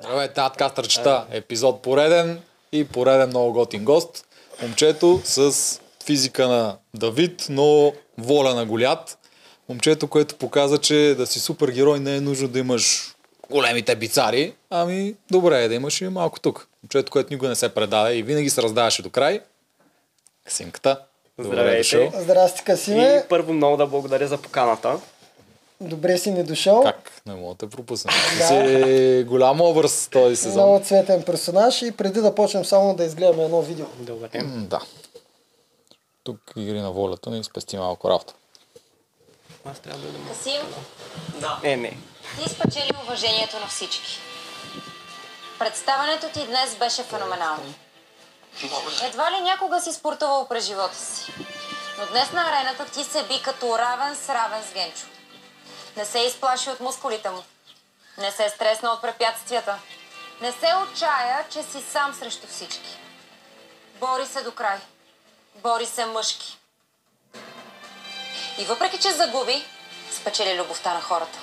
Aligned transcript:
Здравейте, 0.00 0.40
надкастърчета. 0.40 1.26
Епизод 1.30 1.82
пореден 1.82 2.40
и 2.72 2.84
пореден 2.84 3.28
много 3.28 3.52
готин 3.52 3.84
гост. 3.84 4.26
Момчето 4.62 5.20
с 5.24 5.52
физика 6.04 6.48
на 6.48 6.76
Давид, 6.94 7.46
но 7.50 7.92
воля 8.18 8.54
на 8.54 8.66
Голят. 8.66 9.18
Момчето, 9.68 10.08
което 10.08 10.34
показа, 10.34 10.78
че 10.78 11.14
да 11.18 11.26
си 11.26 11.40
супергерой 11.40 12.00
не 12.00 12.16
е 12.16 12.20
нужно 12.20 12.48
да 12.48 12.58
имаш 12.58 13.14
големите 13.50 13.96
бицари, 13.96 14.54
ами 14.70 15.14
добре 15.30 15.64
е 15.64 15.68
да 15.68 15.74
имаш 15.74 16.00
и 16.00 16.08
малко 16.08 16.40
тук. 16.40 16.68
Момчето, 16.82 17.12
което 17.12 17.32
никога 17.32 17.48
не 17.48 17.54
се 17.54 17.68
предаде 17.68 18.14
и 18.14 18.22
винаги 18.22 18.50
се 18.50 18.62
раздаваше 18.62 19.02
до 19.02 19.10
край. 19.10 19.40
Симката. 20.48 21.00
Добре 21.38 21.56
Здравейте. 21.56 21.78
дошъл. 21.78 22.12
Здрасти, 22.20 22.62
Касиме. 22.64 23.22
И 23.24 23.28
първо 23.28 23.52
много 23.52 23.76
да 23.76 23.86
благодаря 23.86 24.28
за 24.28 24.38
поканата. 24.38 24.98
Добре 25.80 26.18
си 26.18 26.30
ни 26.30 26.42
дошъл. 26.44 26.82
Как? 26.82 27.12
Не 27.26 27.34
мога 27.34 27.48
да 27.50 27.58
те 27.58 27.68
пропусна. 27.68 28.12
Ти 28.30 28.44
си 28.44 29.24
голям 29.24 29.60
образ 29.60 30.08
този 30.08 30.36
сезон. 30.36 30.62
Много 30.62 30.84
цветен 30.84 31.22
персонаж 31.22 31.82
и 31.82 31.92
преди 31.92 32.20
да 32.20 32.34
почнем 32.34 32.64
само 32.64 32.94
да 32.94 33.04
изгледаме 33.04 33.44
едно 33.44 33.62
видео. 33.62 33.86
Добре. 33.94 34.28
М, 34.34 34.66
Да. 34.66 34.80
Тук 36.24 36.38
игри 36.56 36.80
на 36.80 36.90
волята 36.90 37.30
ни 37.30 37.44
спести 37.44 37.76
малко 37.76 38.10
работа. 38.10 38.34
Аз 39.64 39.78
трябва 39.78 40.00
да 40.00 40.08
дам. 40.08 40.28
Касим, 40.28 40.62
Не, 41.62 41.76
не. 41.76 41.96
ти 42.38 42.50
спечели 42.50 42.90
уважението 43.04 43.60
на 43.60 43.66
всички. 43.66 44.18
Представането 45.58 46.28
ти 46.28 46.46
днес 46.46 46.76
беше 46.76 47.02
феноменално. 47.02 47.74
Едва 49.04 49.30
ли 49.30 49.40
някога 49.42 49.80
си 49.80 49.92
спортувал 49.92 50.46
през 50.48 50.66
живота 50.66 50.96
си. 50.96 51.32
Но 51.98 52.06
днес 52.06 52.32
на 52.32 52.40
арената 52.42 52.84
ти 52.86 53.04
се 53.04 53.22
би 53.22 53.42
като 53.44 53.78
равен 53.78 54.16
с 54.16 54.28
равен 54.28 54.62
с 54.70 54.74
Генчо. 54.74 55.06
Не 55.98 56.04
се 56.04 56.18
изплаши 56.18 56.70
от 56.70 56.80
мускулите 56.80 57.30
му. 57.30 57.42
Не 58.18 58.32
се 58.32 58.48
стресна 58.48 58.90
от 58.90 59.02
препятствията. 59.02 59.78
Не 60.40 60.52
се 60.52 60.74
отчая, 60.82 61.44
че 61.50 61.62
си 61.62 61.84
сам 61.92 62.14
срещу 62.14 62.46
всички. 62.46 62.98
Бори 64.00 64.26
се 64.26 64.42
до 64.42 64.52
край. 64.52 64.78
Бори 65.54 65.86
се 65.86 66.06
мъжки. 66.06 66.58
И 68.58 68.64
въпреки, 68.64 68.98
че 68.98 69.12
загуби, 69.12 69.64
спечели 70.12 70.60
любовта 70.60 70.94
на 70.94 71.00
хората. 71.00 71.38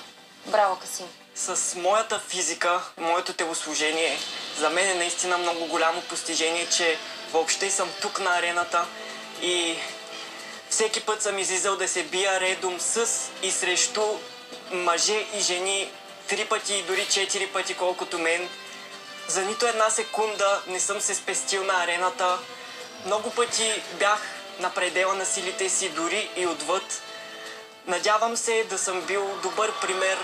Браво, 0.46 0.76
Касим! 0.76 1.06
С 1.34 1.74
моята 1.74 2.18
физика, 2.18 2.82
моето 2.96 3.32
телосложение, 3.32 4.18
за 4.58 4.70
мен 4.70 4.90
е 4.90 4.94
наистина 4.94 5.38
много 5.38 5.66
голямо 5.66 6.02
постижение, 6.02 6.68
че 6.68 6.98
въобще 7.32 7.70
съм 7.70 7.92
тук 8.02 8.20
на 8.20 8.38
арената 8.38 8.86
и 9.42 9.76
всеки 10.70 11.00
път 11.00 11.22
съм 11.22 11.38
излизал 11.38 11.76
да 11.76 11.88
се 11.88 12.04
бия 12.04 12.40
редом 12.40 12.80
с 12.80 13.08
и 13.42 13.50
срещу 13.50 14.02
мъже 14.70 15.26
и 15.34 15.40
жени 15.40 15.90
три 16.28 16.44
пъти 16.44 16.74
и 16.74 16.82
дори 16.82 17.06
четири 17.06 17.46
пъти 17.46 17.74
колкото 17.74 18.18
мен. 18.18 18.48
За 19.28 19.42
нито 19.42 19.66
една 19.66 19.90
секунда 19.90 20.62
не 20.66 20.80
съм 20.80 21.00
се 21.00 21.14
спестил 21.14 21.64
на 21.64 21.82
арената. 21.84 22.38
Много 23.06 23.30
пъти 23.30 23.82
бях 23.98 24.20
на 24.60 24.70
предела 24.70 25.14
на 25.14 25.26
силите 25.26 25.68
си, 25.68 25.88
дори 25.88 26.30
и 26.36 26.46
отвъд. 26.46 27.02
Надявам 27.86 28.36
се 28.36 28.64
да 28.70 28.78
съм 28.78 29.00
бил 29.00 29.38
добър 29.42 29.72
пример, 29.80 30.18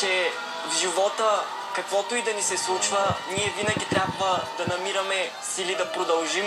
че 0.00 0.30
в 0.68 0.78
живота, 0.78 1.44
каквото 1.74 2.14
и 2.14 2.22
да 2.22 2.32
ни 2.32 2.42
се 2.42 2.56
случва, 2.58 3.14
ние 3.30 3.54
винаги 3.56 3.86
трябва 3.90 4.40
да 4.58 4.76
намираме 4.76 5.30
сили 5.42 5.74
да 5.74 5.92
продължим 5.92 6.46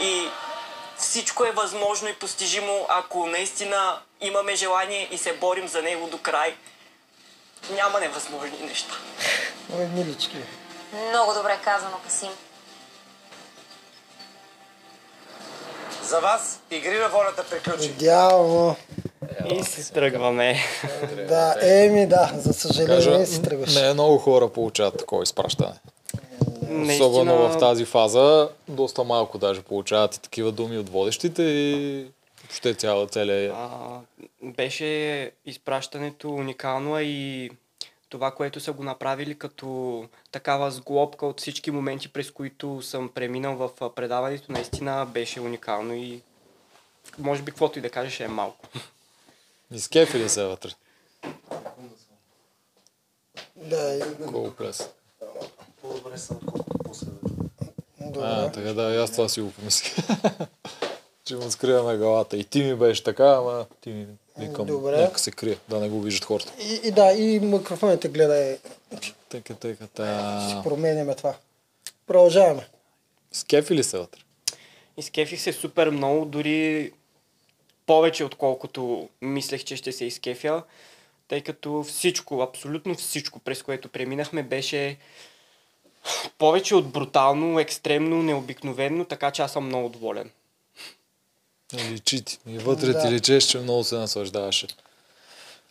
и 0.00 0.28
всичко 1.02 1.44
е 1.44 1.50
възможно 1.50 2.08
и 2.08 2.14
постижимо, 2.14 2.86
ако 2.88 3.26
наистина 3.26 3.98
имаме 4.20 4.54
желание 4.54 5.08
и 5.10 5.18
се 5.18 5.32
борим 5.32 5.68
за 5.68 5.82
него 5.82 6.06
до 6.06 6.18
край. 6.18 6.54
Няма 7.70 8.00
невъзможни 8.00 8.58
неща. 8.60 8.94
Ой, 9.78 9.86
милички. 9.86 10.36
Много 11.08 11.34
добре 11.34 11.58
казано, 11.64 11.96
Касим. 12.04 12.30
За 16.02 16.20
вас 16.20 16.60
игри 16.70 16.98
на 16.98 17.08
волята 17.08 17.44
приключи. 17.44 17.84
Идеално. 17.84 18.76
И 19.50 19.64
се 19.64 19.92
тръгваме. 19.92 20.56
Да, 21.28 21.56
еми 21.60 22.06
да, 22.06 22.30
за 22.34 22.52
съжаление 22.52 23.26
си 23.26 23.42
тръгваш. 23.42 23.74
не 23.74 23.92
много 23.92 24.18
хора 24.18 24.48
получават 24.48 24.98
такова 24.98 25.22
изпращане. 25.22 25.74
Наистина, 26.72 27.08
Особено 27.08 27.48
в 27.48 27.58
тази 27.58 27.84
фаза, 27.84 28.48
доста 28.68 29.04
малко 29.04 29.38
даже 29.38 29.62
получават 29.62 30.14
и 30.16 30.20
такива 30.20 30.52
думи 30.52 30.78
от 30.78 30.88
водещите 30.88 31.42
и 31.42 32.06
въобще 32.42 32.74
цяла 32.74 33.06
целия... 33.06 33.52
а, 33.54 34.00
беше 34.42 35.30
изпращането 35.46 36.30
уникално 36.30 37.00
и 37.00 37.50
това, 38.08 38.30
което 38.30 38.60
са 38.60 38.72
го 38.72 38.82
направили 38.84 39.38
като 39.38 40.04
такава 40.32 40.70
сглобка 40.70 41.26
от 41.26 41.40
всички 41.40 41.70
моменти, 41.70 42.08
през 42.08 42.30
които 42.30 42.82
съм 42.82 43.08
преминал 43.08 43.56
в 43.56 43.90
предаването, 43.94 44.52
наистина 44.52 45.06
беше 45.06 45.40
уникално 45.40 45.94
и 45.94 46.20
може 47.18 47.42
би 47.42 47.50
каквото 47.50 47.78
и 47.78 47.82
да 47.82 47.90
кажеш 47.90 48.20
е 48.20 48.28
малко. 48.28 48.66
Изкефи 49.74 50.18
ли 50.18 50.28
се 50.28 50.44
вътре? 50.44 50.70
Да, 53.56 53.94
и- 53.94 54.24
Колко 54.32 54.50
плес. 54.50 54.88
По-добре 55.82 56.18
съм, 56.18 56.40
колкото 56.46 56.78
после. 56.84 57.06
А, 58.00 58.10
добре. 58.10 58.52
така 58.52 58.72
да, 58.72 58.94
и 58.94 58.96
аз 58.96 59.12
това 59.12 59.28
си 59.28 59.40
го 59.40 59.50
помислих. 59.50 59.96
че 61.24 61.36
му 61.36 61.50
скриваме 61.50 61.96
главата. 61.96 62.36
И 62.36 62.44
ти 62.44 62.62
ми 62.62 62.74
беше 62.74 63.02
така, 63.02 63.24
ама 63.24 63.66
ти 63.80 63.90
ми 63.90 64.06
викам, 64.38 64.66
Добре. 64.66 64.96
нека 64.96 65.18
се 65.18 65.30
крие, 65.30 65.58
да 65.68 65.80
не 65.80 65.88
го 65.88 66.00
виждат 66.00 66.24
хората. 66.24 66.52
И, 66.60 66.80
и 66.84 66.90
да, 66.90 67.12
и 67.12 67.40
микрофоните 67.40 68.08
гледай, 68.08 68.58
Тъка, 69.28 69.54
тъка, 69.54 69.86
та... 69.86 70.48
ще 70.50 70.68
променяме 70.68 71.14
това. 71.14 71.34
Продължаваме. 72.06 72.68
Скефи 73.32 73.74
ли 73.74 73.84
се 73.84 73.98
вътре? 73.98 74.20
Изкефих 74.96 75.40
се 75.40 75.52
супер 75.52 75.90
много, 75.90 76.24
дори 76.24 76.92
повече 77.86 78.24
отколкото 78.24 79.08
мислех, 79.22 79.64
че 79.64 79.76
ще 79.76 79.92
се 79.92 80.04
изкефя, 80.04 80.62
тъй 81.28 81.40
като 81.40 81.82
всичко, 81.82 82.40
абсолютно 82.40 82.94
всичко, 82.94 83.38
през 83.38 83.62
което 83.62 83.88
преминахме, 83.88 84.42
беше 84.42 84.96
повече 86.38 86.74
от 86.74 86.88
брутално, 86.88 87.60
екстремно, 87.60 88.22
необикновено, 88.22 89.04
така 89.04 89.30
че 89.30 89.42
аз 89.42 89.52
съм 89.52 89.66
много 89.66 89.88
доволен. 89.88 90.30
Личи 91.90 92.24
ти. 92.24 92.38
И 92.46 92.58
вътре 92.58 92.92
Да. 92.92 93.02
ти 93.02 93.08
личеш, 93.08 93.44
че 93.44 93.58
много 93.58 93.84
се 93.84 93.94
наслаждаваше. 93.94 94.66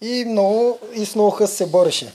И 0.02 0.26
много, 0.26 0.80
и 0.94 1.06
с 1.06 1.16
много 1.16 1.32
хъс 1.32 1.54
се 1.54 1.66
бореше. 1.68 2.14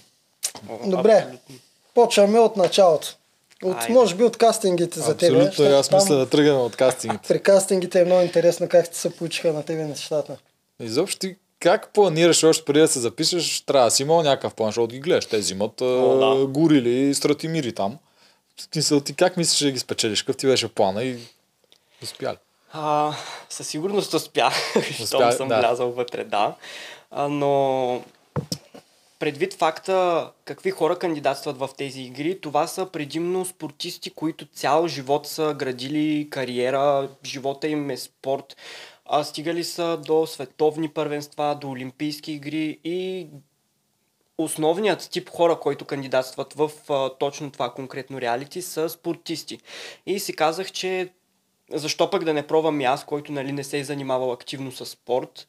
О, 0.70 0.90
Добре. 0.90 1.12
абсолютно. 1.12 1.56
Почваме 1.94 2.38
от 2.38 2.56
началото. 2.56 3.08
От, 3.64 3.76
Айде. 3.80 3.92
може 3.92 4.14
би 4.14 4.24
от 4.24 4.36
кастингите 4.36 5.00
за 5.00 5.16
тебе. 5.16 5.26
Абсолютно, 5.26 5.44
защото 5.46 5.70
аз 5.70 5.92
мисля 5.92 6.16
да 6.16 6.28
тръгнем 6.28 6.56
от 6.56 6.76
кастингите. 6.76 7.28
При 7.28 7.42
кастингите 7.42 8.00
е 8.00 8.04
много 8.04 8.22
интересно 8.22 8.68
как 8.68 8.90
ти 8.90 8.98
се 8.98 9.10
получиха 9.10 9.52
на 9.52 9.62
тебе 9.62 9.84
нещата. 9.84 10.36
Изобщо 10.80 11.18
ти 11.18 11.36
как 11.60 11.92
планираш 11.92 12.44
още 12.44 12.64
преди 12.64 12.80
да 12.80 12.88
се 12.88 13.00
запишеш, 13.00 13.60
трябва 13.60 13.84
да 13.86 13.90
си 13.90 14.02
имал 14.02 14.22
някакъв 14.22 14.54
план, 14.54 14.68
защото 14.68 14.86
ги 14.86 15.00
гледаш. 15.00 15.26
Те 15.26 15.38
взимат 15.38 15.80
О, 15.80 16.36
да. 16.38 16.46
горили 16.46 16.90
и 16.90 17.14
стратимири 17.14 17.72
там. 17.72 17.98
В 18.56 18.62
Смисъл, 18.62 19.00
ти 19.00 19.14
как 19.14 19.36
мислиш 19.36 19.60
да 19.60 19.70
ги 19.70 19.78
спечелиш? 19.78 20.22
Какъв 20.22 20.36
ти 20.36 20.46
беше 20.46 20.68
плана 20.68 21.04
и 21.04 21.18
успяли? 22.02 22.36
А, 22.72 23.14
със 23.48 23.68
сигурност 23.68 24.14
успях, 24.14 24.54
щом 24.92 25.04
Успя, 25.04 25.32
съм 25.32 25.48
да. 25.48 25.58
влязал 25.58 25.90
вътре, 25.90 26.24
да. 26.24 26.54
А, 27.10 27.28
но 27.28 28.02
предвид 29.18 29.54
факта 29.54 30.30
какви 30.44 30.70
хора 30.70 30.98
кандидатстват 30.98 31.58
в 31.58 31.68
тези 31.76 32.02
игри, 32.02 32.40
това 32.40 32.66
са 32.66 32.86
предимно 32.86 33.44
спортисти, 33.44 34.10
които 34.10 34.46
цял 34.46 34.88
живот 34.88 35.26
са 35.26 35.54
градили 35.58 36.30
кариера, 36.30 37.08
живота 37.24 37.68
им 37.68 37.90
е 37.90 37.96
спорт, 37.96 38.56
а 39.06 39.24
стигали 39.24 39.64
са 39.64 39.96
до 39.96 40.26
световни 40.26 40.88
първенства, 40.88 41.58
до 41.60 41.70
олимпийски 41.70 42.32
игри 42.32 42.78
и 42.84 43.26
основният 44.38 45.10
тип 45.10 45.28
хора, 45.30 45.60
които 45.60 45.84
кандидатстват 45.84 46.52
в 46.52 46.70
а, 46.88 47.10
точно 47.18 47.50
това 47.50 47.70
конкретно 47.70 48.20
реалити, 48.20 48.62
са 48.62 48.88
спортисти. 48.88 49.58
И 50.06 50.20
си 50.20 50.36
казах, 50.36 50.72
че 50.72 51.08
защо 51.72 52.10
пък 52.10 52.24
да 52.24 52.34
не 52.34 52.46
пробвам 52.46 52.80
и 52.80 52.84
аз, 52.84 53.04
който 53.04 53.32
нали, 53.32 53.52
не 53.52 53.64
се 53.64 53.78
е 53.78 53.84
занимавал 53.84 54.32
активно 54.32 54.72
с 54.72 54.86
спорт 54.86 55.46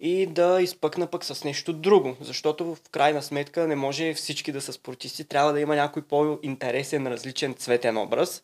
и 0.00 0.26
да 0.26 0.62
изпъкна 0.62 1.06
пък 1.06 1.24
с 1.24 1.44
нещо 1.44 1.72
друго. 1.72 2.16
Защото 2.20 2.74
в 2.74 2.78
крайна 2.90 3.22
сметка 3.22 3.66
не 3.66 3.76
може 3.76 4.14
всички 4.14 4.52
да 4.52 4.60
са 4.60 4.72
спортисти, 4.72 5.24
трябва 5.24 5.52
да 5.52 5.60
има 5.60 5.76
някой 5.76 6.02
по-интересен, 6.02 7.06
различен 7.06 7.54
цветен 7.54 7.96
образ. 7.96 8.42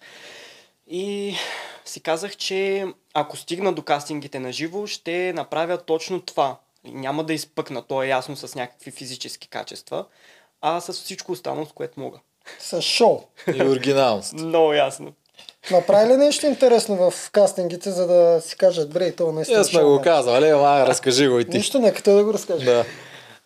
И 0.86 1.34
си 1.84 2.00
казах, 2.00 2.36
че 2.36 2.86
ако 3.14 3.36
стигна 3.36 3.72
до 3.72 3.82
кастингите 3.82 4.38
на 4.38 4.52
живо, 4.52 4.86
ще 4.86 5.32
направя 5.32 5.78
точно 5.78 6.20
това. 6.20 6.56
Няма 6.84 7.24
да 7.24 7.32
изпъкна, 7.32 7.82
то 7.82 8.02
е 8.02 8.08
ясно 8.08 8.36
с 8.36 8.54
някакви 8.54 8.90
физически 8.90 9.48
качества, 9.48 10.04
а 10.60 10.80
с 10.80 10.92
всичко 10.92 11.32
останало, 11.32 11.66
с 11.66 11.72
което 11.72 12.00
мога. 12.00 12.18
С 12.58 12.82
шоу. 12.82 13.20
И 13.54 13.62
оригиналност. 13.62 14.32
Много 14.36 14.72
ясно. 14.72 15.12
Направи 15.70 16.12
ли 16.12 16.16
нещо 16.16 16.46
интересно 16.46 16.96
в 17.10 17.30
кастингите, 17.30 17.90
за 17.90 18.06
да 18.06 18.40
си 18.40 18.56
кажат, 18.56 18.90
бре, 18.90 19.12
то 19.12 19.24
Ние 19.24 19.32
наистина 19.32 19.64
сме 19.64 19.80
шоу, 19.80 19.90
го 19.90 19.98
бе». 19.98 20.04
казали, 20.04 20.48
ама 20.48 20.86
разкажи 20.86 21.28
го 21.28 21.40
и 21.40 21.44
ти. 21.44 21.56
Нищо, 21.56 21.78
нека 21.78 22.02
той 22.02 22.14
да 22.14 22.24
го 22.24 22.32
разкаже. 22.32 22.64
Да. 22.64 22.84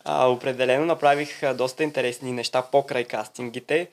А, 0.04 0.26
определено 0.26 0.86
направих 0.86 1.54
доста 1.54 1.82
интересни 1.82 2.32
неща 2.32 2.62
покрай 2.62 3.04
кастингите. 3.04 3.88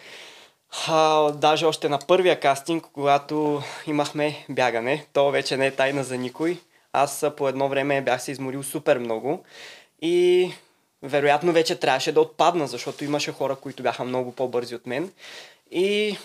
А, 0.88 1.32
даже 1.32 1.66
още 1.66 1.90
на 1.90 2.00
първия 2.00 2.40
кастинг, 2.40 2.86
когато 2.94 3.62
имахме 3.88 4.46
бягане, 4.50 5.06
то 5.14 5.32
вече 5.32 5.58
не 5.58 5.68
е 5.68 5.72
тайна 5.72 6.04
за 6.04 6.18
никой. 6.18 6.58
Аз 6.94 7.26
по 7.38 7.48
едно 7.48 7.70
време 7.70 8.02
бях 8.02 8.22
се 8.22 8.32
изморил 8.32 8.64
супер 8.64 8.98
много 8.98 9.44
и 10.02 10.52
вероятно 11.04 11.52
вече 11.52 11.76
трябваше 11.76 12.12
да 12.12 12.22
отпадна, 12.22 12.68
защото 12.68 13.04
имаше 13.04 13.32
хора, 13.32 13.56
които 13.56 13.84
бяха 13.84 14.04
много 14.04 14.32
по-бързи 14.32 14.76
от 14.76 14.88
мен. 14.88 15.12
И 15.72 16.18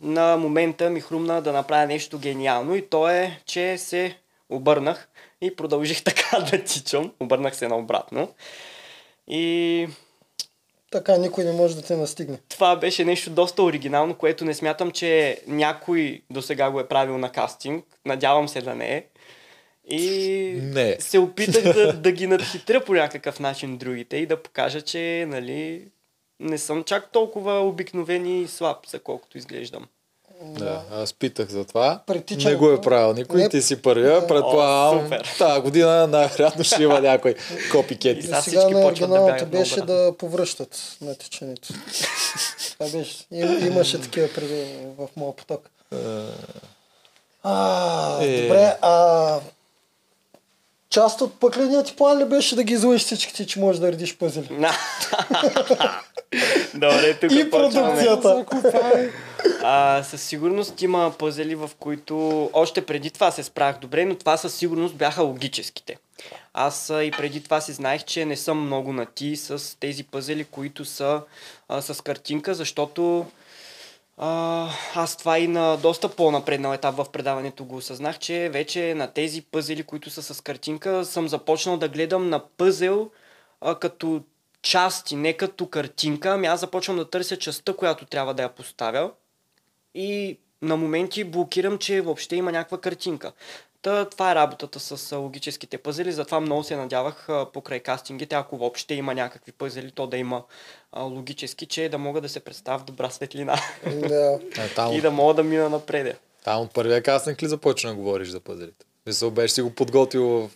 на 0.00 0.36
момента 0.36 0.90
ми 0.90 1.00
хрумна 1.00 1.42
да 1.42 1.52
направя 1.52 1.86
нещо 1.86 2.18
гениално 2.18 2.74
и 2.74 2.88
то 2.88 3.08
е, 3.08 3.40
че 3.46 3.78
се 3.78 4.16
обърнах 4.50 5.08
и 5.40 5.56
продължих 5.56 6.02
така 6.04 6.40
да 6.40 6.64
тичам. 6.64 7.12
Обърнах 7.20 7.56
се 7.56 7.68
наобратно. 7.68 8.28
И 9.28 9.88
Така 10.90 11.16
никой 11.16 11.44
не 11.44 11.52
може 11.52 11.76
да 11.76 11.82
те 11.82 11.96
настигне. 11.96 12.38
това 12.48 12.76
беше 12.76 13.04
нещо 13.04 13.30
доста 13.30 13.62
оригинално, 13.62 14.14
което 14.14 14.44
не 14.44 14.54
смятам, 14.54 14.90
че 14.90 15.40
някой 15.46 16.22
до 16.30 16.42
сега 16.42 16.70
го 16.70 16.80
е 16.80 16.88
правил 16.88 17.18
на 17.18 17.32
кастинг. 17.32 17.84
Надявам 18.06 18.48
се 18.48 18.62
да 18.62 18.74
не 18.74 18.96
е. 18.96 19.04
И 19.88 20.58
Не. 20.62 20.96
се 21.00 21.18
опитах 21.18 21.62
да, 21.74 21.92
да 21.92 22.12
ги 22.12 22.26
надхитря 22.26 22.84
по 22.84 22.94
някакъв 22.94 23.40
начин 23.40 23.76
другите 23.76 24.16
и 24.16 24.26
да 24.26 24.42
покажа, 24.42 24.82
че 24.82 25.26
нали, 25.28 25.88
не 26.40 26.58
съм 26.58 26.84
чак 26.84 27.12
толкова 27.12 27.60
обикновен 27.60 28.42
и 28.42 28.48
слаб, 28.48 28.76
за 28.88 28.98
колкото 28.98 29.38
изглеждам. 29.38 29.86
Да, 30.42 30.82
аз 30.92 31.14
питах 31.14 31.48
за 31.48 31.64
това. 31.64 32.00
Притичането. 32.06 32.48
Не 32.62 32.68
го 32.68 32.74
е 32.74 32.80
правил 32.80 33.14
никой. 33.14 33.40
Не. 33.40 33.48
Ти 33.48 33.62
си 33.62 33.82
първия. 33.82 34.26
Предполагам, 34.26 35.10
тази 35.38 35.60
година 35.60 36.06
най-вероятно 36.06 36.64
ще 36.64 36.82
има 36.82 37.00
някой 37.00 37.34
копикет. 37.72 38.16
И 38.16 38.18
И 38.18 38.22
сега 38.22 38.42
сега 38.42 38.60
всички 38.60 38.74
на 38.74 38.88
почват 38.88 39.10
да 39.38 39.46
беше 39.46 39.80
да 39.80 40.14
повръщат 40.18 40.96
на 41.00 41.14
течението. 41.14 41.68
Това 42.72 42.98
беше. 42.98 43.24
Им, 43.30 43.66
имаше 43.66 44.00
такива 44.00 44.28
преди 44.34 44.64
в 44.98 45.08
моя 45.16 45.36
поток. 45.36 45.70
А, 47.42 48.18
Е. 48.22 48.42
добре, 48.42 48.76
а 48.82 49.40
част 50.94 51.20
от 51.20 51.40
пъкления 51.40 51.84
ти 51.84 51.96
план 51.96 52.18
ли 52.18 52.24
беше 52.24 52.56
да 52.56 52.64
ги 52.64 52.72
излъжиш 52.72 53.02
всичките, 53.04 53.46
че 53.46 53.60
можеш 53.60 53.80
да 53.80 53.92
редиш 53.92 54.16
пъзели? 54.16 54.48
Добре, 56.74 57.14
тук 57.14 57.32
И 57.32 57.50
продукцията. 57.50 58.44
А, 59.62 60.02
със 60.02 60.22
сигурност 60.22 60.82
има 60.82 61.12
пъзели, 61.18 61.54
в 61.54 61.70
които 61.78 62.50
още 62.52 62.86
преди 62.86 63.10
това 63.10 63.30
се 63.30 63.42
справях 63.42 63.78
добре, 63.78 64.04
но 64.04 64.14
това 64.14 64.36
със 64.36 64.54
сигурност 64.54 64.94
бяха 64.94 65.22
логическите. 65.22 65.96
Аз 66.54 66.92
и 67.02 67.10
преди 67.18 67.42
това 67.42 67.60
си 67.60 67.72
знаех, 67.72 68.04
че 68.04 68.24
не 68.24 68.36
съм 68.36 68.66
много 68.66 68.92
на 68.92 69.06
ти 69.06 69.36
с 69.36 69.78
тези 69.80 70.04
пъзели, 70.04 70.44
които 70.44 70.84
са 70.84 71.20
а, 71.68 71.82
с 71.82 72.02
картинка, 72.02 72.54
защото 72.54 73.26
а, 74.16 74.70
аз 74.94 75.16
това 75.16 75.38
и 75.38 75.48
на 75.48 75.76
доста 75.76 76.16
по-напреднал 76.16 76.74
етап 76.74 76.96
в 76.96 77.06
предаването 77.12 77.64
го 77.64 77.76
осъзнах, 77.76 78.18
че 78.18 78.48
вече 78.52 78.94
на 78.94 79.12
тези 79.12 79.42
пъзели, 79.42 79.82
които 79.82 80.10
са 80.10 80.22
с 80.22 80.40
картинка, 80.40 81.04
съм 81.04 81.28
започнал 81.28 81.76
да 81.76 81.88
гледам 81.88 82.28
на 82.28 82.48
пъзел 82.48 83.10
а, 83.60 83.78
като 83.78 84.22
части, 84.62 85.16
не 85.16 85.32
като 85.32 85.66
картинка, 85.66 86.30
ами 86.30 86.46
аз 86.46 86.60
започвам 86.60 86.96
да 86.96 87.10
търся 87.10 87.38
частта, 87.38 87.76
която 87.76 88.06
трябва 88.06 88.34
да 88.34 88.42
я 88.42 88.48
поставя 88.48 89.10
и 89.94 90.38
на 90.62 90.76
моменти 90.76 91.24
блокирам, 91.24 91.78
че 91.78 92.00
въобще 92.00 92.36
има 92.36 92.52
някаква 92.52 92.80
картинка. 92.80 93.32
Та, 93.84 94.04
това 94.04 94.32
е 94.32 94.34
работата 94.34 94.80
с 94.80 95.16
логическите 95.16 95.78
пъзели, 95.78 96.12
затова 96.12 96.40
много 96.40 96.64
се 96.64 96.76
надявах 96.76 97.28
покрай 97.52 97.80
кастингите, 97.80 98.34
ако 98.34 98.56
въобще 98.56 98.94
има 98.94 99.14
някакви 99.14 99.52
пъзели, 99.52 99.90
то 99.90 100.06
да 100.06 100.16
има 100.16 100.42
логически, 100.96 101.66
че 101.66 101.88
да 101.88 101.98
мога 101.98 102.20
да 102.20 102.28
се 102.28 102.40
представя 102.40 102.78
в 102.78 102.84
добра 102.84 103.10
светлина 103.10 103.56
Да. 104.08 104.38
Е, 104.90 104.94
и 104.96 105.00
да 105.00 105.10
мога 105.10 105.34
да 105.34 105.42
мина 105.42 105.68
напреде. 105.68 106.16
там 106.44 106.60
от 106.60 106.74
първия 106.74 107.02
кастинг 107.02 107.42
ли 107.42 107.48
започна 107.48 107.90
да 107.90 107.96
говориш 107.96 108.28
за 108.28 108.40
пъзелите? 108.40 108.86
Мисъл, 109.06 109.30
беше 109.30 109.54
си 109.54 109.62
го 109.62 109.70
подготвил 109.70 110.24
в 110.28 110.50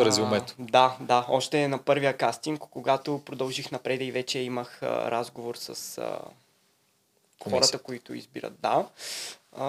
резюмето. 0.00 0.54
А, 0.60 0.64
да, 0.64 0.96
да, 1.00 1.26
още 1.28 1.68
на 1.68 1.78
първия 1.78 2.16
кастинг, 2.16 2.60
когато 2.60 3.22
продължих 3.24 3.70
напред 3.70 4.00
и 4.00 4.12
вече 4.12 4.38
имах 4.38 4.82
а, 4.82 5.10
разговор 5.10 5.54
с 5.54 5.98
а, 5.98 6.18
хората, 7.44 7.78
които 7.78 8.14
избират, 8.14 8.54
да, 8.62 8.86
а, 9.56 9.68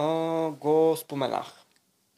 го 0.49 0.97
споменах. 0.99 1.64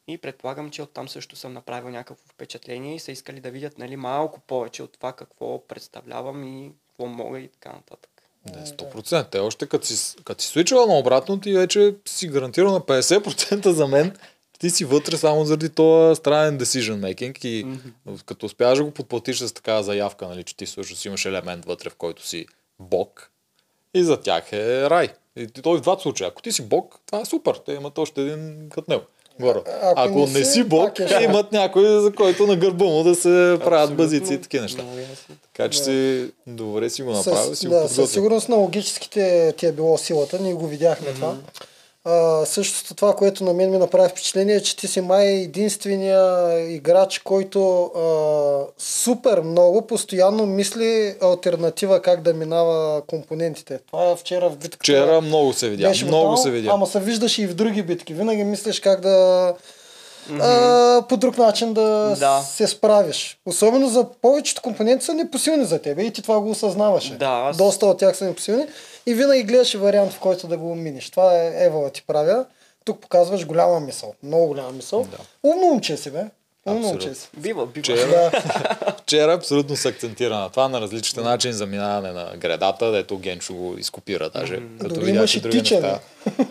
И 0.07 0.18
предполагам, 0.18 0.69
че 0.69 0.81
оттам 0.81 1.09
също 1.09 1.36
съм 1.36 1.54
направил 1.54 1.89
някакво 1.89 2.24
впечатление 2.33 2.95
и 2.95 3.00
са 3.00 3.12
искали 3.12 3.39
да 3.39 3.51
видят 3.51 3.77
нали, 3.77 3.95
малко 3.95 4.39
повече 4.39 4.83
от 4.83 4.92
това 4.92 5.13
какво 5.13 5.68
представлявам 5.68 6.44
и 6.44 6.71
какво 6.88 7.06
мога 7.06 7.39
и 7.39 7.48
така 7.48 7.69
нататък. 7.69 8.09
Не, 8.45 8.65
100%. 8.65 9.30
Те 9.30 9.39
още 9.39 9.68
като 9.68 9.86
си, 9.88 10.15
като 10.24 10.44
си 10.44 10.50
свичала 10.50 10.88
на 10.88 10.94
обратно, 10.94 11.39
ти 11.39 11.54
вече 11.54 11.95
си 12.06 12.27
гарантирал 12.27 12.71
на 12.71 12.81
50% 12.81 13.69
за 13.69 13.88
мен. 13.88 14.18
Ти 14.59 14.69
си 14.69 14.86
вътре 14.86 15.18
само 15.18 15.45
заради 15.45 15.69
този 15.69 16.15
странен 16.15 16.59
decision 16.59 17.00
making 17.00 17.45
и 17.45 17.65
mm-hmm. 17.65 18.24
като 18.25 18.45
успяваш 18.45 18.77
да 18.77 18.83
го 18.83 18.92
подплатиш 18.92 19.39
с 19.39 19.54
такава 19.54 19.83
заявка, 19.83 20.27
нали, 20.27 20.44
че 20.44 20.57
ти 20.57 20.65
всъщност 20.65 21.06
имаш 21.06 21.25
елемент 21.25 21.65
вътре, 21.65 21.89
в 21.89 21.95
който 21.95 22.27
си 22.27 22.45
бог 22.80 23.31
и 23.94 24.04
за 24.04 24.21
тях 24.21 24.54
е 24.54 24.89
рай. 24.89 25.13
И 25.36 25.48
той 25.48 25.77
в 25.77 25.81
двата 25.81 26.01
случая. 26.01 26.27
Ако 26.27 26.42
ти 26.42 26.51
си 26.51 26.68
бог, 26.68 27.00
това 27.06 27.21
е 27.21 27.25
супер. 27.25 27.56
Те 27.65 27.74
имат 27.74 27.98
още 27.98 28.21
един 28.21 28.69
като 28.69 28.92
него. 28.92 29.04
Горе. 29.39 29.60
Ако 29.81 30.01
Ако, 30.01 30.19
не 30.19 30.25
не 30.25 30.45
си, 30.45 30.51
си 30.51 30.63
бог, 30.63 31.00
е 31.00 31.24
имат 31.24 31.51
някой, 31.51 32.01
за 32.01 32.12
който 32.12 32.48
на 32.48 32.56
гърба 32.56 32.86
му 32.86 33.04
да 33.04 33.16
се 33.16 33.57
правят 33.63 33.95
базици 33.95 34.34
и 34.34 34.42
такива 34.42 34.62
неща. 34.62 34.84
Така 35.54 35.69
че 35.69 35.84
си 35.84 36.30
добре 36.48 36.89
си 36.89 37.04
го 37.04 37.12
направил, 37.12 37.56
С, 37.56 37.60
си 37.60 37.68
го 37.68 37.74
да, 37.74 37.80
със 37.80 37.89
подготвил. 37.89 38.13
сигурност 38.13 38.50
на 38.50 38.56
логическите 38.56 39.54
ти 39.57 39.66
е 39.66 39.72
било 39.72 39.98
силата, 39.98 40.39
ние 40.39 40.54
го 40.54 40.68
видяхме 40.68 41.07
mm-hmm. 41.07 41.16
това. 41.16 41.36
А, 42.07 42.45
същото 42.45 42.94
това, 42.94 43.15
което 43.15 43.44
на 43.44 43.54
мен 43.54 43.71
ми 43.71 43.77
направи 43.77 44.09
впечатление 44.09 44.56
е, 44.56 44.62
че 44.62 44.77
ти 44.77 44.88
си 44.88 45.01
май 45.01 45.27
единствения 45.27 46.19
играч, 46.68 47.19
който 47.19 47.83
а, 47.83 48.01
супер 48.80 49.42
много 49.42 49.81
постоянно 49.81 50.45
мисли 50.45 51.15
альтернатива 51.21 52.01
как 52.01 52.21
да 52.21 52.33
минава 52.33 53.01
компонентите. 53.01 53.80
Това 53.88 54.15
вчера 54.15 54.50
в 54.50 54.57
битката. 54.57 54.77
Вчера 54.77 55.21
много 55.21 55.54
се 55.54 55.69
видя. 55.69 55.88
беше 55.88 56.06
Много 56.06 56.18
брутално, 56.19 56.38
се 56.38 56.51
видя. 56.51 56.69
Ама 56.74 56.88
се 56.88 57.00
виждаше 57.00 57.42
и 57.42 57.48
в 57.48 57.54
други 57.54 57.83
битки. 57.83 58.13
Винаги 58.13 58.44
мислиш 58.44 58.80
как 58.80 59.01
да 59.01 59.54
а, 60.31 61.04
по 61.09 61.18
друг 61.18 61.38
начин 61.38 61.74
да, 61.74 62.15
Да. 62.19 62.42
се 62.42 62.68
справиш. 62.68 63.38
Особено 63.45 63.88
за 63.88 64.06
повечето 64.21 64.62
компоненти 64.62 65.06
са 65.06 65.13
непосилни 65.13 65.65
за 65.65 65.80
тебе 65.80 66.04
и 66.04 66.13
ти 66.13 66.21
това 66.21 66.39
го 66.39 66.50
осъзнаваше. 66.50 67.13
Да, 67.13 67.25
аз- 67.45 67.57
Доста 67.57 67.86
от 67.86 67.98
тях 67.98 68.18
са 68.18 68.25
непосилни 68.25 68.65
и 69.07 69.13
винаги 69.13 69.44
гледаш 69.44 69.74
вариант, 69.74 70.12
в 70.12 70.19
който 70.19 70.48
да 70.48 70.57
го 70.57 70.75
миниш. 70.75 71.09
Това 71.09 71.36
е 71.36 71.54
Евала 71.56 71.89
ти 71.89 72.04
правя. 72.04 72.45
Тук 72.86 73.00
показваш 73.00 73.45
голяма 73.45 73.80
мисъл. 73.80 74.14
Много 74.23 74.47
голяма 74.47 74.71
мисъл. 74.71 75.04
Да. 75.04 75.18
Умно 75.44 75.66
момче 75.66 75.97
си, 75.97 76.11
бе. 76.11 76.23
Умно 76.66 76.87
момче 76.87 77.14
си. 77.14 77.30
Бива, 77.37 77.66
бива. 77.66 77.83
Вчера, 77.83 78.07
Да. 78.09 78.31
вчера 78.97 79.33
абсолютно 79.33 79.76
се 79.76 79.87
акцентира 79.87 80.35
на 80.35 80.49
това, 80.49 80.68
на 80.68 80.81
различните 80.81 81.21
начини 81.21 81.54
за 81.54 81.66
минаване 81.66 82.11
на 82.11 82.31
гредата, 82.37 82.92
дето 82.92 83.18
Генчо 83.18 83.54
го 83.54 83.76
изкопира 83.78 84.30
даже. 84.30 84.59
Като 84.80 84.94
Дори 84.94 85.06
видя, 85.06 85.18
имаш 85.18 85.31
че 85.31 85.37
и 85.37 85.42
други 85.42 85.57
тичане. 85.57 85.81
неща. 85.81 85.99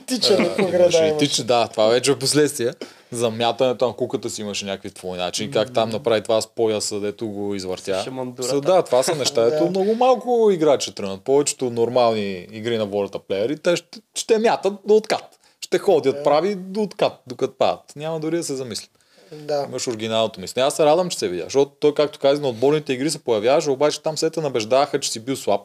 тичане 0.06 0.48
по 0.48 0.62
Имаше 0.62 0.72
града 0.72 0.96
имаше. 0.98 1.16
тич, 1.18 1.36
да, 1.36 1.68
това 1.68 1.86
вече 1.86 2.10
е 2.10 2.18
последствие. 2.18 2.72
За 3.12 3.30
мятането 3.30 3.86
на 3.86 3.92
куката 3.92 4.30
си 4.30 4.40
имаше 4.40 4.64
някакви 4.64 4.90
твои 4.90 5.18
начини. 5.18 5.50
Как 5.50 5.72
там 5.72 5.90
направи 5.90 6.22
това 6.22 6.40
с 6.40 6.46
пояса, 6.46 7.00
дето 7.00 7.28
го 7.28 7.54
извъртя. 7.54 8.04
Са, 8.42 8.60
да, 8.60 8.82
това 8.82 9.02
са 9.02 9.14
неща, 9.18 9.42
Да. 9.42 9.50
дето 9.50 9.70
много 9.70 9.94
малко 9.94 10.50
играчи 10.52 10.94
тръгнат. 10.94 11.22
Повечето 11.22 11.70
нормални 11.70 12.48
игри 12.52 12.78
на 12.78 12.86
волята 12.86 13.18
плеери, 13.18 13.58
те 13.58 13.76
ще, 13.76 13.98
ще 14.14 14.38
мятат 14.38 14.74
до 14.84 14.96
откат. 14.96 15.38
Ще 15.60 15.78
ходят 15.78 16.24
прави 16.24 16.54
до 16.54 16.82
откат, 16.82 17.12
докато 17.26 17.54
падат. 17.58 17.96
Няма 17.96 18.20
дори 18.20 18.36
да 18.36 18.44
се 18.44 18.54
замислят. 18.54 18.90
Да. 19.32 19.64
Имаш 19.68 19.86
оригиналното 19.86 20.40
мислене. 20.40 20.66
Аз 20.66 20.76
се 20.76 20.84
радвам, 20.84 21.10
че 21.10 21.18
се 21.18 21.28
видя, 21.28 21.44
защото 21.44 21.72
той, 21.80 21.94
както 21.94 22.18
каза, 22.18 22.42
на 22.42 22.48
отборните 22.48 22.92
игри 22.92 23.10
се 23.10 23.18
появяваше, 23.24 23.70
обаче 23.70 24.02
там 24.02 24.18
се 24.18 24.30
те 24.30 24.40
набеждаваха, 24.40 25.00
че 25.00 25.12
си 25.12 25.20
бил 25.20 25.36
слаб. 25.36 25.60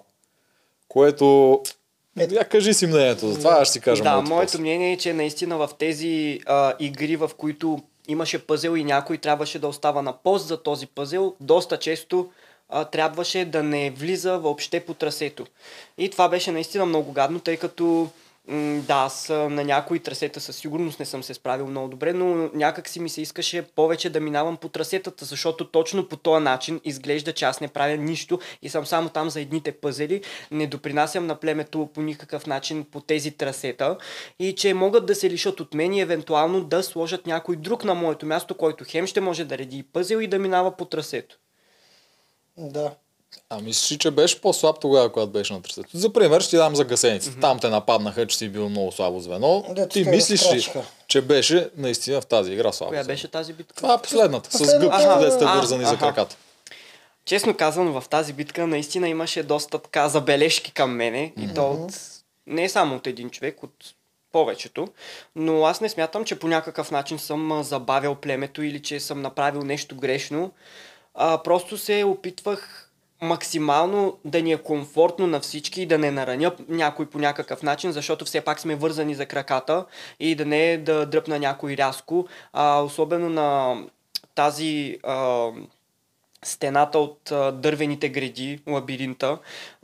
Което... 0.87 1.61
Ето. 2.19 2.33
Я 2.35 2.43
кажи 2.43 2.73
си 2.73 2.87
мнението 2.87 3.27
за 3.27 3.37
това, 3.37 3.51
аз 3.51 3.67
ще 3.67 3.73
си 3.73 3.79
кажа 3.81 4.03
Да, 4.03 4.15
моето 4.15 4.29
моето 4.29 4.51
после. 4.51 4.61
мнение 4.61 4.93
е, 4.93 4.97
че 4.97 5.13
наистина 5.13 5.57
в 5.57 5.69
тези 5.79 6.39
а, 6.45 6.73
игри, 6.79 7.15
в 7.15 7.31
които 7.37 7.79
имаше 8.07 8.45
пъзел 8.45 8.77
и 8.77 8.83
някой 8.83 9.17
трябваше 9.17 9.59
да 9.59 9.67
остава 9.67 10.01
на 10.01 10.13
пост 10.13 10.47
за 10.47 10.63
този 10.63 10.87
пъзел, 10.87 11.35
доста 11.39 11.79
често 11.79 12.29
а, 12.69 12.85
трябваше 12.85 13.45
да 13.45 13.63
не 13.63 13.89
влиза 13.91 14.37
въобще 14.37 14.79
по 14.79 14.93
трасето. 14.93 15.45
И 15.97 16.09
това 16.09 16.29
беше 16.29 16.51
наистина 16.51 16.85
много 16.85 17.11
гадно, 17.11 17.39
тъй 17.39 17.57
като 17.57 18.09
да, 18.47 18.93
аз 18.93 19.29
на 19.29 19.63
някои 19.63 19.99
трасета 19.99 20.39
със 20.39 20.55
сигурност 20.55 20.99
не 20.99 21.05
съм 21.05 21.23
се 21.23 21.33
справил 21.33 21.67
много 21.67 21.87
добре, 21.87 22.13
но 22.13 22.49
някак 22.53 22.89
си 22.89 22.99
ми 22.99 23.09
се 23.09 23.21
искаше 23.21 23.61
повече 23.61 24.09
да 24.09 24.19
минавам 24.19 24.57
по 24.57 24.69
трасетата, 24.69 25.25
защото 25.25 25.67
точно 25.67 26.07
по 26.07 26.17
този 26.17 26.43
начин 26.43 26.81
изглежда, 26.83 27.33
че 27.33 27.45
аз 27.45 27.61
не 27.61 27.67
правя 27.67 27.97
нищо 27.97 28.39
и 28.61 28.69
съм 28.69 28.85
само 28.85 29.09
там 29.09 29.29
за 29.29 29.41
едните 29.41 29.71
пъзели, 29.71 30.23
не 30.51 30.67
допринасям 30.67 31.27
на 31.27 31.35
племето 31.35 31.89
по 31.93 32.01
никакъв 32.01 32.47
начин 32.47 32.85
по 32.91 33.01
тези 33.01 33.31
трасета 33.31 33.97
и 34.39 34.55
че 34.55 34.73
могат 34.73 35.05
да 35.05 35.15
се 35.15 35.29
лишат 35.29 35.59
от 35.59 35.73
мен 35.73 35.93
и 35.93 36.01
евентуално 36.01 36.63
да 36.63 36.83
сложат 36.83 37.27
някой 37.27 37.55
друг 37.55 37.83
на 37.83 37.93
моето 37.93 38.25
място, 38.25 38.55
който 38.55 38.85
хем 38.87 39.07
ще 39.07 39.21
може 39.21 39.45
да 39.45 39.57
реди 39.57 39.77
и 39.77 39.83
пъзел 39.83 40.17
и 40.17 40.27
да 40.27 40.39
минава 40.39 40.77
по 40.77 40.85
трасето. 40.85 41.37
Да. 42.57 42.95
А 43.49 43.59
мислиш, 43.61 43.91
ли, 43.91 43.97
че 43.97 44.11
беше 44.11 44.41
по-слаб 44.41 44.79
тогава, 44.81 45.11
когато 45.11 45.31
беше 45.31 45.53
на 45.53 45.61
тръсето? 45.61 45.89
За 45.93 46.13
пример, 46.13 46.41
ще 46.41 46.49
ти 46.49 46.55
дам 46.55 46.75
за 46.75 46.85
гасениците. 46.85 47.39
Там 47.39 47.59
те 47.59 47.69
нападнаха, 47.69 48.27
че 48.27 48.37
си 48.37 48.49
бил 48.49 48.69
много 48.69 48.91
слабо 48.91 49.19
звено. 49.19 49.65
Дето 49.69 49.87
ти 49.93 50.03
мислиш 50.03 50.51
ли, 50.53 50.67
че 51.07 51.21
беше 51.21 51.69
наистина 51.77 52.21
в 52.21 52.25
тази 52.25 52.51
игра 52.53 52.71
слабо 52.71 52.89
Коя 52.89 53.03
звено? 53.03 53.13
беше 53.13 53.27
тази 53.27 53.53
битка? 53.53 53.75
Това 53.75 53.93
е 53.93 54.01
последната, 54.01 54.49
с 54.51 54.57
Последната, 54.57 54.85
гъбките, 54.85 55.09
Аха. 55.09 55.25
де 55.25 55.31
сте 55.31 55.45
вързани 55.45 55.85
за 55.85 55.97
краката. 55.97 56.35
Честно 57.25 57.57
казано, 57.57 58.01
в 58.01 58.09
тази 58.09 58.33
битка 58.33 58.67
наистина 58.67 59.09
имаше 59.09 59.43
доста 59.43 59.79
така 59.79 60.09
забележки 60.09 60.71
към 60.71 60.91
мене 60.91 61.33
и 61.41 61.53
то 61.53 61.71
от 61.71 61.91
не 62.47 62.69
само 62.69 62.95
от 62.95 63.07
един 63.07 63.29
човек, 63.29 63.63
от 63.63 63.93
повечето, 64.31 64.87
но 65.35 65.65
аз 65.65 65.81
не 65.81 65.89
смятам, 65.89 66.25
че 66.25 66.39
по 66.39 66.47
някакъв 66.47 66.91
начин 66.91 67.19
съм 67.19 67.63
забавял 67.63 68.15
племето 68.15 68.63
или 68.63 68.81
че 68.81 68.99
съм 68.99 69.21
направил 69.21 69.61
нещо 69.61 69.95
грешно. 69.95 70.51
А, 71.15 71.43
просто 71.43 71.77
се 71.77 72.03
опитвах 72.03 72.90
максимално 73.21 74.17
да 74.25 74.41
ни 74.41 74.51
е 74.51 74.57
комфортно 74.57 75.27
на 75.27 75.39
всички 75.39 75.81
и 75.81 75.85
да 75.85 75.97
не 75.97 76.11
нараня 76.11 76.51
някой 76.69 77.05
по 77.05 77.19
някакъв 77.19 77.63
начин, 77.63 77.91
защото 77.91 78.25
все 78.25 78.41
пак 78.41 78.59
сме 78.59 78.75
вързани 78.75 79.15
за 79.15 79.25
краката 79.25 79.85
и 80.19 80.35
да 80.35 80.45
не 80.45 80.71
е 80.71 80.77
да 80.77 81.05
дръпна 81.05 81.39
някой 81.39 81.77
рязко, 81.77 82.27
а, 82.53 82.81
особено 82.81 83.29
на 83.29 83.77
тази 84.35 84.97
а, 85.03 85.47
стената 86.43 86.99
от 86.99 87.31
а, 87.31 87.51
дървените 87.51 88.09
гради, 88.09 88.59
лабиринта, 88.67 89.37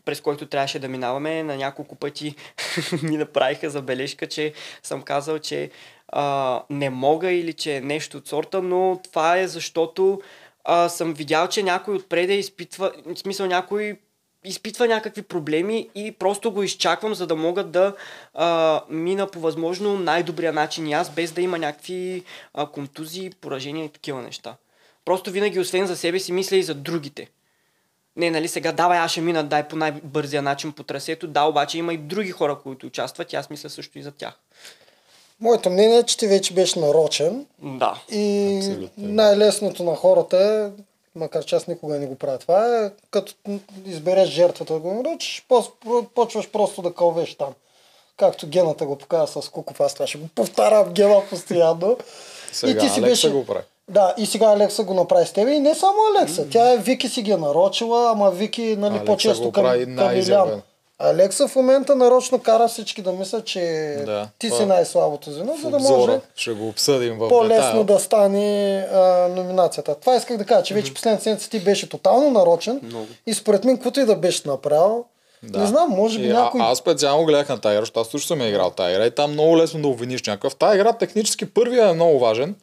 през 0.06 0.22
който 0.22 0.46
трябваше 0.46 0.79
да 0.79 0.88
минаваме. 0.88 1.44
На 1.44 1.56
няколко 1.58 1.96
пъти 1.96 2.36
ми 3.03 3.17
направиха 3.17 3.70
забележка, 3.70 4.27
че 4.27 4.53
съм 4.84 5.01
казал, 5.01 5.39
че 5.39 5.70
а, 6.08 6.62
не 6.70 6.89
мога 6.89 7.32
или 7.32 7.53
че 7.53 7.75
е 7.75 7.82
нещо 7.82 8.17
от 8.17 8.27
сорта, 8.27 8.62
но 8.62 9.00
това 9.03 9.38
е 9.38 9.48
защото 9.48 10.22
а, 10.70 10.90
съм 10.90 11.14
видял, 11.14 11.48
че 11.48 11.64
някой 11.64 11.96
отпреде 11.96 12.34
изпитва, 12.34 12.92
в 13.06 13.20
смисъл 13.20 13.48
някой 13.48 14.00
изпитва 14.44 14.88
някакви 14.88 15.22
проблеми 15.22 15.90
и 15.96 16.12
просто 16.12 16.52
го 16.52 16.64
изчаквам, 16.64 17.16
за 17.16 17.28
да 17.28 17.36
мога 17.36 17.64
да 17.64 17.96
а, 18.34 18.82
мина 18.90 19.28
по 19.28 19.40
възможно 19.40 20.00
най-добрия 20.00 20.54
начин 20.54 20.88
и 20.88 20.94
аз, 20.94 21.10
без 21.10 21.32
да 21.32 21.42
има 21.42 21.58
някакви 21.58 22.24
а, 22.54 22.66
контузии, 22.66 23.32
поражения 23.42 23.86
и 23.86 23.90
такива 23.90 24.22
неща. 24.22 24.56
Просто 25.06 25.32
винаги, 25.32 25.60
освен 25.60 25.88
за 25.88 25.98
себе 25.98 26.20
си, 26.20 26.32
мисля 26.32 26.56
и 26.58 26.64
за 26.64 26.74
другите. 26.74 27.30
Не, 28.16 28.32
нали 28.32 28.48
сега, 28.48 28.72
давай, 28.72 28.98
аз 28.98 29.12
ще 29.12 29.22
мина, 29.22 29.44
дай 29.44 29.68
по 29.68 29.76
най-бързия 29.76 30.42
начин 30.42 30.72
по 30.72 30.84
трасето. 30.84 31.28
Да, 31.28 31.44
обаче 31.44 31.78
има 31.78 31.94
и 31.94 31.98
други 31.98 32.32
хора, 32.32 32.60
които 32.64 32.88
участват 32.88 33.34
и 33.34 33.36
аз 33.36 33.50
мисля 33.50 33.70
също 33.70 34.00
и 34.00 34.04
за 34.04 34.12
тях. 34.12 34.40
Моето 35.41 35.70
мнение 35.70 35.98
е, 35.98 36.03
че 36.03 36.17
ти 36.17 36.27
вече 36.27 36.53
беше 36.53 36.79
нарочен 36.79 37.46
Да. 37.60 38.01
и 38.12 38.56
Абсолютно. 38.58 38.91
най-лесното 38.98 39.84
на 39.84 39.96
хората 39.96 40.38
е, 40.38 40.82
макар 41.15 41.46
че 41.46 41.56
аз 41.56 41.67
никога 41.67 41.96
не 41.96 42.06
го 42.08 42.15
правя 42.15 42.38
това, 42.38 42.77
е 42.77 42.91
като 43.12 43.34
избереш 43.86 44.29
жертвата 44.29 44.74
да 44.74 44.79
го 44.79 44.94
нарочиш, 44.94 45.46
по- 45.50 45.63
почваш 46.15 46.50
просто 46.50 46.82
да 46.82 46.94
кълвеш 46.94 47.36
там. 47.36 47.53
Както 48.17 48.48
гената 48.48 48.86
го 48.86 48.96
показва 48.96 49.41
с 49.41 49.50
Куков, 49.50 49.79
аз 49.82 49.94
това 49.94 50.08
ще 50.08 50.17
го 50.17 50.27
повтарям 50.27 50.89
гена 50.89 51.22
постоянно. 51.29 51.98
Сега 52.51 52.72
и 52.72 52.77
ти 52.77 52.89
си 52.89 53.00
Алекса 53.00 53.01
беше... 53.01 53.32
го 53.32 53.46
прави. 53.46 53.63
Да, 53.89 54.13
и 54.17 54.25
сега 54.25 54.46
Алекса 54.46 54.84
го 54.84 54.94
направи 54.94 55.25
с 55.25 55.34
тебе. 55.34 55.51
И 55.51 55.60
не 55.60 55.75
само 55.75 55.98
Алекса. 56.10 56.50
Тя 56.50 56.72
е 56.72 56.77
Вики 56.77 57.10
си 57.10 57.22
ги 57.22 57.32
е 57.32 57.38
нарочила, 57.38 58.12
ама 58.12 58.32
Вики 58.32 58.75
нали, 58.77 58.86
Алекса 58.88 59.06
по-често 59.06 59.44
го 59.44 59.51
към, 59.51 59.63
прави 59.63 59.86
към. 59.86 60.15
Илян. 60.15 60.62
Алекса 61.00 61.48
в 61.48 61.56
момента 61.56 61.96
нарочно 61.96 62.39
кара 62.39 62.68
всички 62.68 63.01
да 63.01 63.12
мислят, 63.12 63.46
че 63.46 63.62
Да, 64.06 64.27
ти 64.39 64.50
си 64.50 64.66
най-слабото 64.66 65.32
звено, 65.32 65.54
В 65.54 65.62
за 65.62 65.70
да 65.70 65.80
може 65.80 66.20
ще 66.36 66.51
го 66.51 66.68
обсъдим 66.68 67.18
в 67.18 67.30
по-лесно 67.30 67.84
да 67.84 68.00
стане 68.00 68.77
а, 68.94 69.27
номинацията. 69.36 69.96
Това 69.96 70.16
исках 70.16 70.38
да 70.38 70.46
кажа, 70.46 70.63
че 70.63 70.74
вече 70.74 70.94
последната 70.94 71.24
седмица 71.24 71.50
ти 71.50 71.60
беше 71.60 71.89
тотално 71.89 72.32
нарочен 72.32 72.80
Много. 72.84 73.08
и 73.27 73.34
според 73.34 73.63
мен, 73.66 73.75
каквото 73.75 74.00
и 74.00 74.06
да 74.06 74.16
беше 74.16 74.48
направил, 74.48 75.06
Да. 75.44 75.60
не 75.60 75.66
знам, 75.68 75.89
може 75.89 76.20
би 76.20 76.25
И 76.25 76.30
някой... 76.30 76.62
а, 76.62 76.72
аз 76.72 76.77
специално 76.77 77.25
гледах 77.25 77.50
на 77.50 77.58
тази 77.60 77.74
игра, 77.74 77.82
защото 77.82 78.00
аз 78.00 78.08
също 78.08 78.27
съм 78.27 78.42
играл 78.42 78.70
тази 78.70 78.94
игра 78.94 79.06
и 79.06 79.12
там 79.12 79.32
много 79.32 79.58
лесно 79.58 79.82
да 79.82 79.88
обвиниш 79.88 80.24
някакъв. 80.24 80.56
Тази 80.56 80.75
игра 80.80 80.94
технически 80.94 81.54
първия 81.54 81.89
е 81.89 81.94
много 81.94 82.20
важен. 82.20 82.56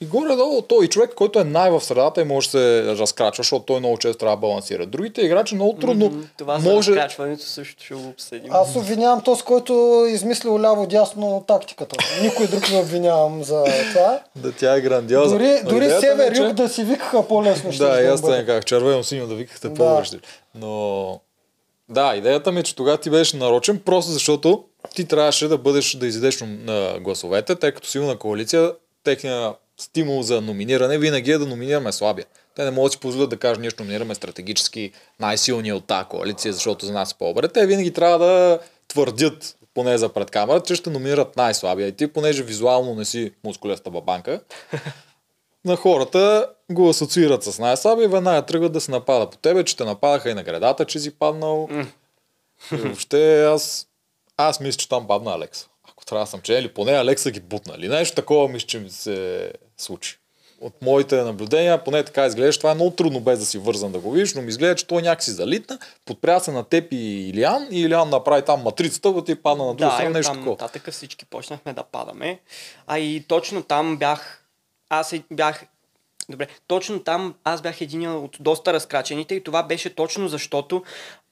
И 0.00 0.06
горе-долу 0.06 0.62
той 0.62 0.84
и 0.84 0.88
човек, 0.88 1.14
който 1.14 1.40
е 1.40 1.44
най 1.44 1.70
в 1.70 1.80
средата 1.80 2.20
и 2.20 2.24
може 2.24 2.46
да 2.46 2.50
се 2.50 2.82
разкрачва, 2.88 3.42
защото 3.42 3.64
той 3.64 3.78
много 3.78 3.98
често 3.98 4.18
трябва 4.18 4.36
да 4.36 4.40
балансира. 4.40 4.86
Другите 4.86 5.20
играчи 5.22 5.54
много 5.54 5.72
трудно 5.74 6.06
М, 6.06 6.22
Това 6.36 6.58
за 6.58 6.70
може... 6.70 6.90
разкачването 6.92 7.42
също 7.42 7.84
ще 7.84 7.94
го 7.94 8.08
обсъдим. 8.08 8.52
Аз 8.52 8.76
обвинявам 8.76 9.22
този, 9.22 9.42
който 9.42 9.72
е 10.04 10.12
измислил 10.12 10.52
ляво-дясно 10.52 11.44
тактиката. 11.46 11.96
Никой 12.22 12.46
друг 12.46 12.70
не 12.70 12.78
обвинявам 12.78 13.42
за 13.42 13.64
това. 13.88 14.20
Да 14.36 14.52
тя 14.52 14.74
е 14.74 14.80
грандиозна. 14.80 15.38
Дори, 15.38 15.60
Но 15.64 15.70
дори 15.70 15.84
е, 15.86 15.90
север 15.90 16.34
че- 16.34 16.42
юг 16.42 16.52
да 16.52 16.68
си 16.68 16.84
викаха 16.84 17.28
по-лесно. 17.28 17.72
ще 17.72 17.84
Да, 17.84 18.02
и 18.02 18.06
аз 18.06 18.20
бъде. 18.22 18.36
те 18.36 18.46
как 18.46 18.66
червено 18.66 19.04
синьо 19.04 19.26
да 19.26 19.34
викахте 19.34 19.68
Да. 19.68 19.74
по-връщи. 19.74 20.18
Но 20.54 21.20
да, 21.88 22.14
идеята 22.16 22.52
ми 22.52 22.60
е, 22.60 22.64
че 22.64 22.76
тогава 22.76 22.98
ти 22.98 23.10
беше 23.10 23.36
нарочен, 23.36 23.78
просто 23.78 24.10
защото 24.10 24.64
ти 24.94 25.04
трябваше 25.04 25.48
да 25.48 25.58
бъдеш, 25.58 25.92
да 25.92 26.06
изидеш 26.06 26.40
на 26.40 26.98
гласовете, 27.00 27.54
тъй 27.54 27.72
като 27.72 27.88
силна 27.88 28.16
коалиция, 28.16 28.72
техния 29.04 29.52
стимул 29.80 30.22
за 30.22 30.40
номиниране 30.40 30.98
винаги 30.98 31.30
е 31.30 31.38
да 31.38 31.46
номинираме 31.46 31.92
слабия. 31.92 32.26
Те 32.54 32.64
не 32.64 32.70
могат 32.70 32.90
да 32.90 32.92
си 32.92 33.00
позволят 33.00 33.30
да 33.30 33.36
кажат, 33.36 33.60
ние 33.60 33.70
ще 33.70 33.82
номинираме 33.82 34.14
стратегически 34.14 34.92
най-силния 35.20 35.76
от 35.76 35.86
тази 35.86 36.08
коалиция, 36.08 36.52
защото 36.52 36.86
за 36.86 36.92
нас 36.92 37.12
е 37.12 37.14
по-добре. 37.18 37.48
Те 37.48 37.66
винаги 37.66 37.92
трябва 37.92 38.18
да 38.18 38.58
твърдят, 38.88 39.56
поне 39.74 39.98
за 39.98 40.08
пред 40.08 40.30
камера, 40.30 40.60
че 40.60 40.74
ще 40.74 40.90
номинират 40.90 41.36
най-слабия. 41.36 41.88
И 41.88 41.92
ти, 41.92 42.06
понеже 42.06 42.42
визуално 42.42 42.94
не 42.94 43.04
си 43.04 43.32
мускулеста 43.44 43.90
бабанка, 43.90 44.40
на 45.64 45.76
хората 45.76 46.50
го 46.70 46.88
асоциират 46.88 47.42
с 47.42 47.58
най-слаби 47.58 48.02
и 48.02 48.06
веднага 48.06 48.46
тръгват 48.46 48.72
да 48.72 48.80
се 48.80 48.90
напада 48.90 49.30
по 49.30 49.36
тебе, 49.36 49.64
че 49.64 49.76
те 49.76 49.84
нападаха 49.84 50.30
и 50.30 50.34
на 50.34 50.42
градата, 50.42 50.84
че 50.84 50.98
си 50.98 51.10
паднал. 51.10 51.68
И 52.72 52.76
въобще 52.76 53.44
аз, 53.44 53.86
аз 54.36 54.60
мисля, 54.60 54.78
че 54.78 54.88
там 54.88 55.06
падна 55.06 55.32
Алекса. 55.32 55.68
Ако 55.90 56.04
трябва 56.04 56.24
да 56.24 56.30
съм 56.30 56.40
че, 56.40 56.52
или 56.52 56.68
поне 56.68 56.92
Алекса 56.92 57.30
ги 57.30 57.40
бутна. 57.40 57.74
Или 57.78 57.88
нещо 57.88 58.14
такова 58.14 58.48
мисля, 58.48 58.66
че 58.66 58.78
ми 58.78 58.90
се 58.90 59.52
случи. 59.78 60.18
От 60.60 60.82
моите 60.82 61.22
наблюдения, 61.22 61.84
поне 61.84 62.02
така 62.04 62.26
изглеждаш, 62.26 62.58
това 62.58 62.70
е 62.70 62.74
много 62.74 62.90
трудно 62.90 63.20
без 63.20 63.38
да 63.38 63.44
си 63.44 63.58
вързан 63.58 63.92
да 63.92 63.98
го 63.98 64.10
видиш, 64.10 64.34
но 64.34 64.42
ми 64.42 64.48
изглежда, 64.48 64.74
че 64.74 64.86
той 64.86 65.02
някакси 65.02 65.30
залитна, 65.30 65.78
подпря 66.04 66.40
се 66.40 66.52
на 66.52 66.64
теб 66.64 66.92
и 66.92 66.96
Илиан, 67.28 67.68
и 67.70 67.80
Илиан 67.80 68.10
направи 68.10 68.42
там 68.42 68.60
матрицата, 68.62 69.24
и 69.28 69.34
падна 69.34 69.66
на 69.66 69.74
друга 69.74 69.90
Да, 69.90 69.96
страна, 69.96 70.10
нещо 70.10 70.32
такова. 70.32 70.50
нататък 70.50 70.90
всички 70.90 71.24
почнахме 71.24 71.72
да 71.72 71.82
падаме. 71.82 72.40
А 72.86 72.98
и 72.98 73.24
точно 73.28 73.62
там 73.62 73.96
бях... 73.96 74.44
Аз 74.90 75.12
е- 75.12 75.22
бях... 75.30 75.64
Добре, 76.30 76.46
точно 76.66 77.00
там 77.02 77.34
аз 77.44 77.62
бях 77.62 77.80
един 77.80 78.10
от 78.10 78.36
доста 78.40 78.72
разкрачените 78.72 79.34
и 79.34 79.44
това 79.44 79.62
беше 79.62 79.94
точно 79.94 80.28
защото 80.28 80.82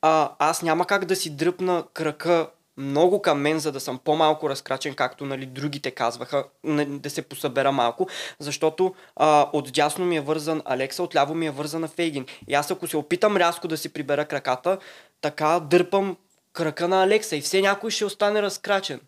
а, 0.03 0.31
аз 0.38 0.62
няма 0.62 0.87
как 0.87 1.05
да 1.05 1.17
си 1.17 1.31
дръпна 1.31 1.85
крака 1.95 2.49
много 2.76 3.23
към 3.23 3.40
мен, 3.40 3.59
за 3.59 3.73
да 3.73 3.80
съм 3.80 3.99
по-малко 3.99 4.50
разкрачен, 4.50 4.95
както 4.95 5.26
нали, 5.26 5.47
другите 5.47 5.90
казваха, 5.90 6.45
да 6.87 7.11
се 7.11 7.23
посъбера 7.23 7.73
малко, 7.73 8.09
защото 8.38 8.95
а, 9.16 9.50
от 9.52 9.73
дясно 9.73 10.04
ми 10.04 10.16
е 10.16 10.21
вързан 10.21 10.62
Алекса, 10.64 11.02
от 11.02 11.14
ляво 11.14 11.35
ми 11.35 11.47
е 11.47 11.50
вързана 11.50 11.88
Фейгин. 11.88 12.26
И 12.49 12.54
аз 12.54 12.71
ако 12.71 12.87
се 12.87 12.97
опитам 12.97 13.37
рязко 13.37 13.68
да 13.68 13.76
си 13.76 13.88
прибера 13.92 14.25
краката, 14.25 14.78
така 15.21 15.61
дърпам 15.61 16.16
крака 16.52 16.88
на 16.88 17.02
Алекса 17.02 17.37
и 17.37 17.40
все 17.40 17.61
някой 17.61 17.90
ще 17.90 18.04
остане 18.04 18.42
разкрачен. 18.42 19.00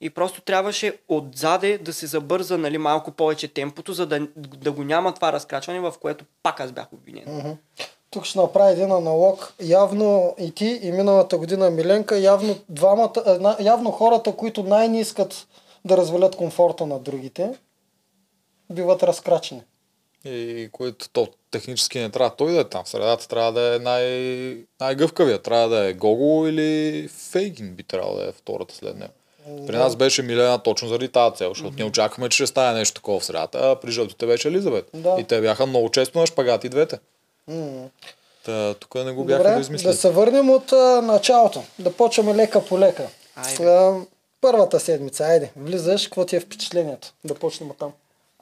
И 0.00 0.10
просто 0.10 0.40
трябваше 0.40 0.98
отзаде 1.08 1.78
да 1.78 1.92
се 1.92 2.06
забърза 2.06 2.58
нали, 2.58 2.78
малко 2.78 3.10
повече 3.10 3.48
темпото, 3.48 3.92
за 3.92 4.06
да, 4.06 4.28
да 4.36 4.72
го 4.72 4.84
няма 4.84 5.14
това 5.14 5.32
разкрачване, 5.32 5.80
в 5.80 5.94
което 6.00 6.24
пак 6.42 6.60
аз 6.60 6.72
бях 6.72 6.92
обвинен. 6.92 7.56
Тук 8.10 8.24
ще 8.24 8.38
направя 8.38 8.70
един 8.70 8.92
аналог. 8.92 9.54
Явно 9.60 10.34
и 10.38 10.50
ти, 10.50 10.80
и 10.82 10.92
миналата 10.92 11.38
година 11.38 11.70
Миленка, 11.70 12.18
явно, 12.18 12.58
двамата, 12.68 13.56
явно 13.60 13.90
хората, 13.90 14.36
които 14.36 14.62
най-не 14.62 15.00
искат 15.00 15.46
да 15.84 15.96
развалят 15.96 16.36
комфорта 16.36 16.86
на 16.86 16.98
другите, 16.98 17.54
биват 18.70 19.02
разкрачени. 19.02 19.62
И 20.24 20.68
което 20.72 21.08
то 21.08 21.28
технически 21.50 21.98
не 21.98 22.10
трябва 22.10 22.36
той 22.36 22.52
да 22.52 22.60
е 22.60 22.64
там. 22.64 22.86
Средата 22.86 23.28
трябва 23.28 23.52
да 23.52 23.74
е 23.76 23.78
най- 23.78 24.56
най-гъвкавия. 24.80 25.42
Трябва 25.42 25.68
да 25.68 25.88
е 25.88 25.92
Гого 25.92 26.46
или 26.46 27.08
Фейгин 27.08 27.74
би 27.74 27.82
трябвало 27.82 28.16
да 28.16 28.28
е 28.28 28.32
втората 28.32 28.74
след 28.74 28.96
него. 28.98 29.12
При 29.66 29.76
нас 29.76 29.96
беше 29.96 30.22
Милена 30.22 30.58
точно 30.58 30.88
заради 30.88 31.08
тази 31.08 31.36
цел, 31.36 31.48
защото 31.48 31.76
ние 31.76 31.84
очакваме, 31.84 32.28
че 32.28 32.36
ще 32.36 32.46
стане 32.46 32.78
нещо 32.78 32.94
такова 32.94 33.20
в 33.20 33.24
средата, 33.24 33.58
а 33.62 33.80
при 33.80 33.90
жълтите 33.90 34.26
беше 34.26 34.48
Елизабет. 34.48 34.90
Да. 34.94 35.16
И 35.18 35.24
те 35.24 35.40
бяха 35.40 35.66
много 35.66 35.90
често 35.90 36.18
на 36.18 36.26
шпагати 36.26 36.68
двете. 36.68 36.98
М. 37.48 37.88
Та, 38.44 38.74
тук 38.74 38.94
не 38.94 39.12
го 39.12 39.24
бяха 39.24 39.38
Добре, 39.38 39.48
да 39.50 39.54
да 39.54 39.60
измислили. 39.60 39.94
се 39.94 40.10
върнем 40.10 40.50
от 40.50 40.72
а, 40.72 41.02
началото. 41.02 41.62
Да 41.78 41.92
почваме 41.92 42.34
лека 42.34 42.64
по 42.64 42.78
лека. 42.78 43.06
Айде. 43.36 43.64
А, 43.64 43.94
първата 44.40 44.80
седмица, 44.80 45.24
айде, 45.24 45.52
влизаш, 45.56 46.04
какво 46.04 46.24
ти 46.24 46.36
е 46.36 46.40
впечатлението? 46.40 47.12
Да 47.24 47.34
почнем 47.34 47.70
от 47.70 47.78
там. 47.78 47.92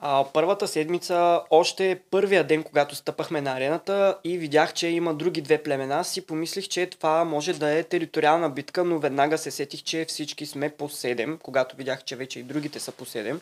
А, 0.07 0.25
първата 0.33 0.69
седмица, 0.69 1.41
още 1.51 2.01
първия 2.11 2.45
ден, 2.45 2.63
когато 2.63 2.95
стъпахме 2.95 3.41
на 3.41 3.57
арената 3.57 4.19
и 4.25 4.39
видях, 4.39 4.73
че 4.73 4.89
има 4.89 5.15
други 5.15 5.41
две 5.41 5.63
племена, 5.63 6.05
си 6.05 6.27
помислих, 6.27 6.69
че 6.69 6.87
това 6.87 7.25
може 7.25 7.53
да 7.53 7.79
е 7.79 7.83
териториална 7.83 8.51
битка, 8.51 8.85
но 8.85 8.99
веднага 8.99 9.39
се 9.39 9.51
сетих, 9.51 9.83
че 9.83 10.05
всички 10.09 10.47
сме 10.47 10.71
по 10.71 10.89
7. 10.89 11.39
Когато 11.39 11.77
видях, 11.77 12.05
че 12.05 12.17
вече 12.17 12.39
и 12.39 12.43
другите 12.43 12.81
са 12.81 12.93
по 12.93 13.05
7, 13.05 13.37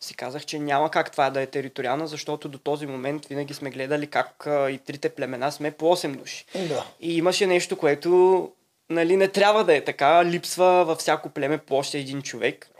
си 0.00 0.14
казах, 0.14 0.44
че 0.44 0.58
няма 0.58 0.90
как 0.90 1.12
това 1.12 1.30
да 1.30 1.40
е 1.40 1.46
териториална, 1.46 2.06
защото 2.06 2.48
до 2.48 2.58
този 2.58 2.86
момент 2.86 3.26
винаги 3.26 3.54
сме 3.54 3.70
гледали 3.70 4.06
как 4.06 4.46
а, 4.46 4.70
и 4.70 4.78
трите 4.78 5.08
племена 5.08 5.52
сме 5.52 5.70
по 5.70 5.96
8 5.96 6.16
души. 6.16 6.44
Да. 6.54 6.84
И 7.00 7.16
имаше 7.16 7.46
нещо, 7.46 7.76
което 7.76 8.50
нали, 8.90 9.16
не 9.16 9.28
трябва 9.28 9.64
да 9.64 9.76
е 9.76 9.84
така. 9.84 10.24
Липсва 10.24 10.84
във 10.84 10.98
всяко 10.98 11.28
племе 11.28 11.58
по 11.58 11.76
още 11.76 11.98
един 11.98 12.22
човек. 12.22 12.70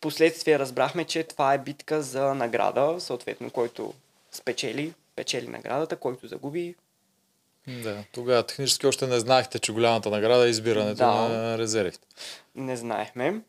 Впоследствие 0.00 0.58
разбрахме, 0.58 1.04
че 1.04 1.24
това 1.24 1.54
е 1.54 1.58
битка 1.58 2.02
за 2.02 2.34
награда, 2.34 2.96
съответно, 3.00 3.50
който 3.50 3.94
спечели, 4.32 4.94
печели 5.16 5.48
наградата, 5.48 5.96
който 5.96 6.26
загуби. 6.26 6.74
Да, 7.82 8.04
тогава 8.12 8.42
технически 8.46 8.86
още 8.86 9.06
не 9.06 9.20
знаехте, 9.20 9.58
че 9.58 9.72
голямата 9.72 10.10
награда 10.10 10.46
е 10.46 10.50
избирането 10.50 10.96
Да. 10.96 11.06
на 11.12 11.58
резервите. 11.58 12.06
Не 12.54 12.76
знаехме. 12.76 13.40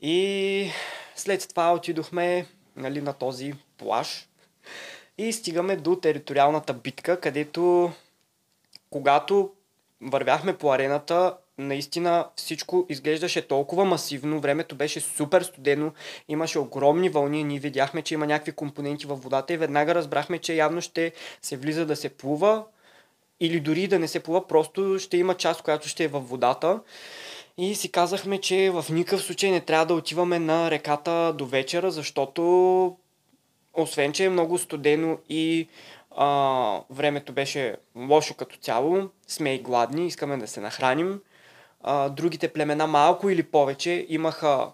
И 0.00 0.70
след 1.16 1.48
това 1.48 1.72
отидохме 1.74 2.46
нали, 2.76 3.00
на 3.00 3.12
този 3.12 3.54
плаж 3.78 4.28
и 5.18 5.32
стигаме 5.32 5.76
до 5.76 5.96
териториалната 5.96 6.72
битка, 6.72 7.20
където 7.20 7.92
когато 8.90 9.50
вървяхме 10.00 10.56
по 10.58 10.72
арената, 10.72 11.36
наистина 11.58 12.28
всичко 12.36 12.86
изглеждаше 12.88 13.48
толкова 13.48 13.84
масивно, 13.84 14.40
времето 14.40 14.74
беше 14.74 15.00
супер 15.00 15.42
студено, 15.42 15.92
имаше 16.28 16.58
огромни 16.58 17.08
вълни, 17.08 17.44
ние 17.44 17.58
видяхме, 17.58 18.02
че 18.02 18.14
има 18.14 18.26
някакви 18.26 18.52
компоненти 18.52 19.06
във 19.06 19.22
водата 19.22 19.52
и 19.52 19.56
веднага 19.56 19.94
разбрахме, 19.94 20.38
че 20.38 20.54
явно 20.54 20.80
ще 20.80 21.12
се 21.42 21.56
влиза 21.56 21.86
да 21.86 21.96
се 21.96 22.08
плува 22.08 22.64
или 23.40 23.60
дори 23.60 23.86
да 23.86 23.98
не 23.98 24.08
се 24.08 24.20
плува, 24.20 24.46
просто 24.46 24.98
ще 24.98 25.16
има 25.16 25.34
част, 25.34 25.62
която 25.62 25.88
ще 25.88 26.04
е 26.04 26.08
във 26.08 26.28
водата. 26.28 26.80
И 27.58 27.74
си 27.74 27.92
казахме, 27.92 28.40
че 28.40 28.70
в 28.70 28.84
никакъв 28.90 29.22
случай 29.22 29.50
не 29.50 29.60
трябва 29.60 29.86
да 29.86 29.94
отиваме 29.94 30.38
на 30.38 30.70
реката 30.70 31.34
до 31.38 31.46
вечера, 31.46 31.90
защото 31.90 32.96
освен, 33.74 34.12
че 34.12 34.24
е 34.24 34.30
много 34.30 34.58
студено 34.58 35.18
и 35.28 35.68
а, 36.16 36.80
времето 36.90 37.32
беше 37.32 37.76
лошо 37.96 38.34
като 38.34 38.56
цяло, 38.56 39.08
сме 39.28 39.54
и 39.54 39.58
гладни, 39.58 40.06
искаме 40.06 40.36
да 40.36 40.46
се 40.46 40.60
нахраним. 40.60 41.20
А, 41.88 42.08
другите 42.08 42.48
племена 42.48 42.86
малко 42.86 43.30
или 43.30 43.42
повече 43.42 44.06
имаха 44.08 44.68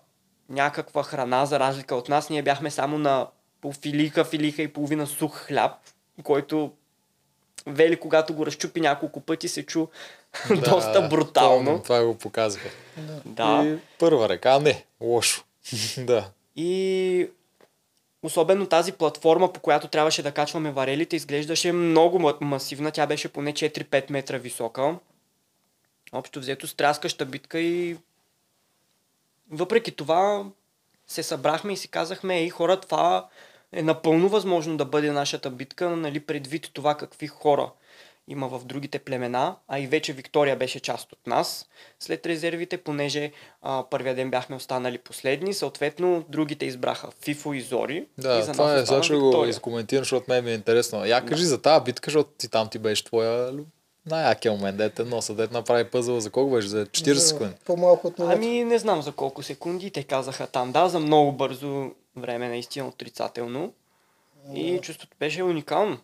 някаква 0.49 1.03
храна, 1.03 1.47
за 1.47 1.61
разлика 1.61 1.95
от 1.95 2.09
нас. 2.09 2.31
Ние 2.31 2.43
бяхме 2.43 2.71
само 2.71 2.99
на 2.99 3.27
по 3.61 3.73
филика, 3.73 4.25
филика 4.25 4.63
и 4.63 4.73
половина 4.73 5.07
сух 5.07 5.35
хляб, 5.37 5.73
който 6.23 6.73
Вели, 7.67 7.97
когато 7.97 8.35
го 8.35 8.47
разчупи 8.47 8.81
няколко 8.81 9.21
пъти, 9.21 9.49
се 9.49 9.67
чу 9.67 9.87
доста 10.65 11.09
брутално. 11.09 11.65
помням, 11.65 11.83
Това 11.83 12.05
го 12.05 12.19
показаха. 12.19 12.69
Да. 13.25 13.63
И 13.65 13.77
първа 13.99 14.29
река, 14.29 14.59
не, 14.59 14.85
лошо. 15.01 15.45
да. 15.99 16.29
И 16.57 17.31
особено 18.23 18.67
тази 18.67 18.93
платформа, 18.93 19.53
по 19.53 19.61
която 19.61 19.89
трябваше 19.89 20.23
да 20.23 20.33
качваме 20.33 20.71
варелите, 20.71 21.17
изглеждаше 21.17 21.73
много 21.73 22.19
ма- 22.19 22.41
масивна. 22.41 22.91
Тя 22.91 23.07
беше 23.07 23.29
поне 23.29 23.53
4-5 23.53 24.11
метра 24.11 24.39
висока. 24.39 24.95
Общо 26.13 26.41
взето 26.41 26.67
стряскаща 26.67 27.27
битка 27.27 27.61
и 27.61 27.97
въпреки 29.51 29.93
това 29.93 30.45
се 31.07 31.23
събрахме 31.23 31.73
и 31.73 31.77
си 31.77 31.89
казахме, 31.89 32.39
ей 32.39 32.51
хора, 32.51 32.81
това 32.81 33.29
е 33.73 33.83
напълно 33.83 34.29
възможно 34.29 34.77
да 34.77 34.85
бъде 34.85 35.13
нашата 35.13 35.51
битка, 35.51 35.91
нали, 35.91 36.21
предвид 36.21 36.71
това 36.73 36.95
какви 36.95 37.27
хора 37.27 37.71
има 38.29 38.49
в 38.49 38.65
другите 38.65 38.99
племена, 38.99 39.57
а 39.69 39.79
и 39.79 39.87
вече 39.87 40.13
Виктория 40.13 40.57
беше 40.57 40.81
част 40.81 41.13
от 41.13 41.27
нас 41.27 41.69
след 42.01 42.27
резервите, 42.27 42.77
понеже 42.77 43.33
а, 43.63 43.85
първия 43.91 44.15
ден 44.15 44.31
бяхме 44.31 44.57
останали 44.57 44.99
последни, 44.99 45.55
съответно 45.55 46.25
другите 46.29 46.67
избраха 46.67 47.09
Фифо 47.21 47.53
и 47.53 47.61
Зори. 47.61 48.07
Да, 48.19 48.39
и 48.39 48.43
за 48.43 48.53
това 48.53 48.73
нас 48.73 48.83
е, 48.83 48.87
сега 48.87 49.03
ще 49.03 49.17
го 49.17 49.27
Виктория. 49.27 49.51
изкоментирам, 49.51 50.01
защото 50.05 50.27
мен 50.29 50.45
ми 50.45 50.51
е 50.51 50.55
интересно. 50.55 51.05
Я 51.05 51.25
кажи 51.25 51.45
за 51.45 51.63
тази 51.63 51.85
битка, 51.85 52.11
защото 52.11 52.31
ти 52.39 52.49
там 52.49 52.69
ти 52.69 52.79
беше 52.79 53.05
твоя 53.05 53.53
най-якия 54.07 54.53
момент, 54.53 54.77
дете 54.77 55.05
носа, 55.05 55.35
дете 55.35 55.55
направи 55.55 55.85
пъзъл. 55.85 56.21
За 56.21 56.31
колко 56.31 56.55
беше? 56.55 56.69
За 56.69 56.87
40 56.87 57.15
секунди. 57.15 57.55
По-малко 57.65 58.07
от 58.07 58.19
минута. 58.19 58.37
Ами 58.37 58.65
не 58.65 58.79
знам 58.79 59.03
за 59.03 59.13
колко 59.13 59.43
секунди, 59.43 59.91
те 59.91 60.03
казаха 60.03 60.47
там, 60.47 60.73
да, 60.73 60.89
за 60.89 60.99
много 60.99 61.33
бързо 61.33 61.91
време, 62.17 62.49
наистина 62.49 62.89
отрицателно. 62.89 63.73
И 64.55 64.79
чувството 64.83 65.17
беше 65.21 65.43
уникално. 65.43 65.99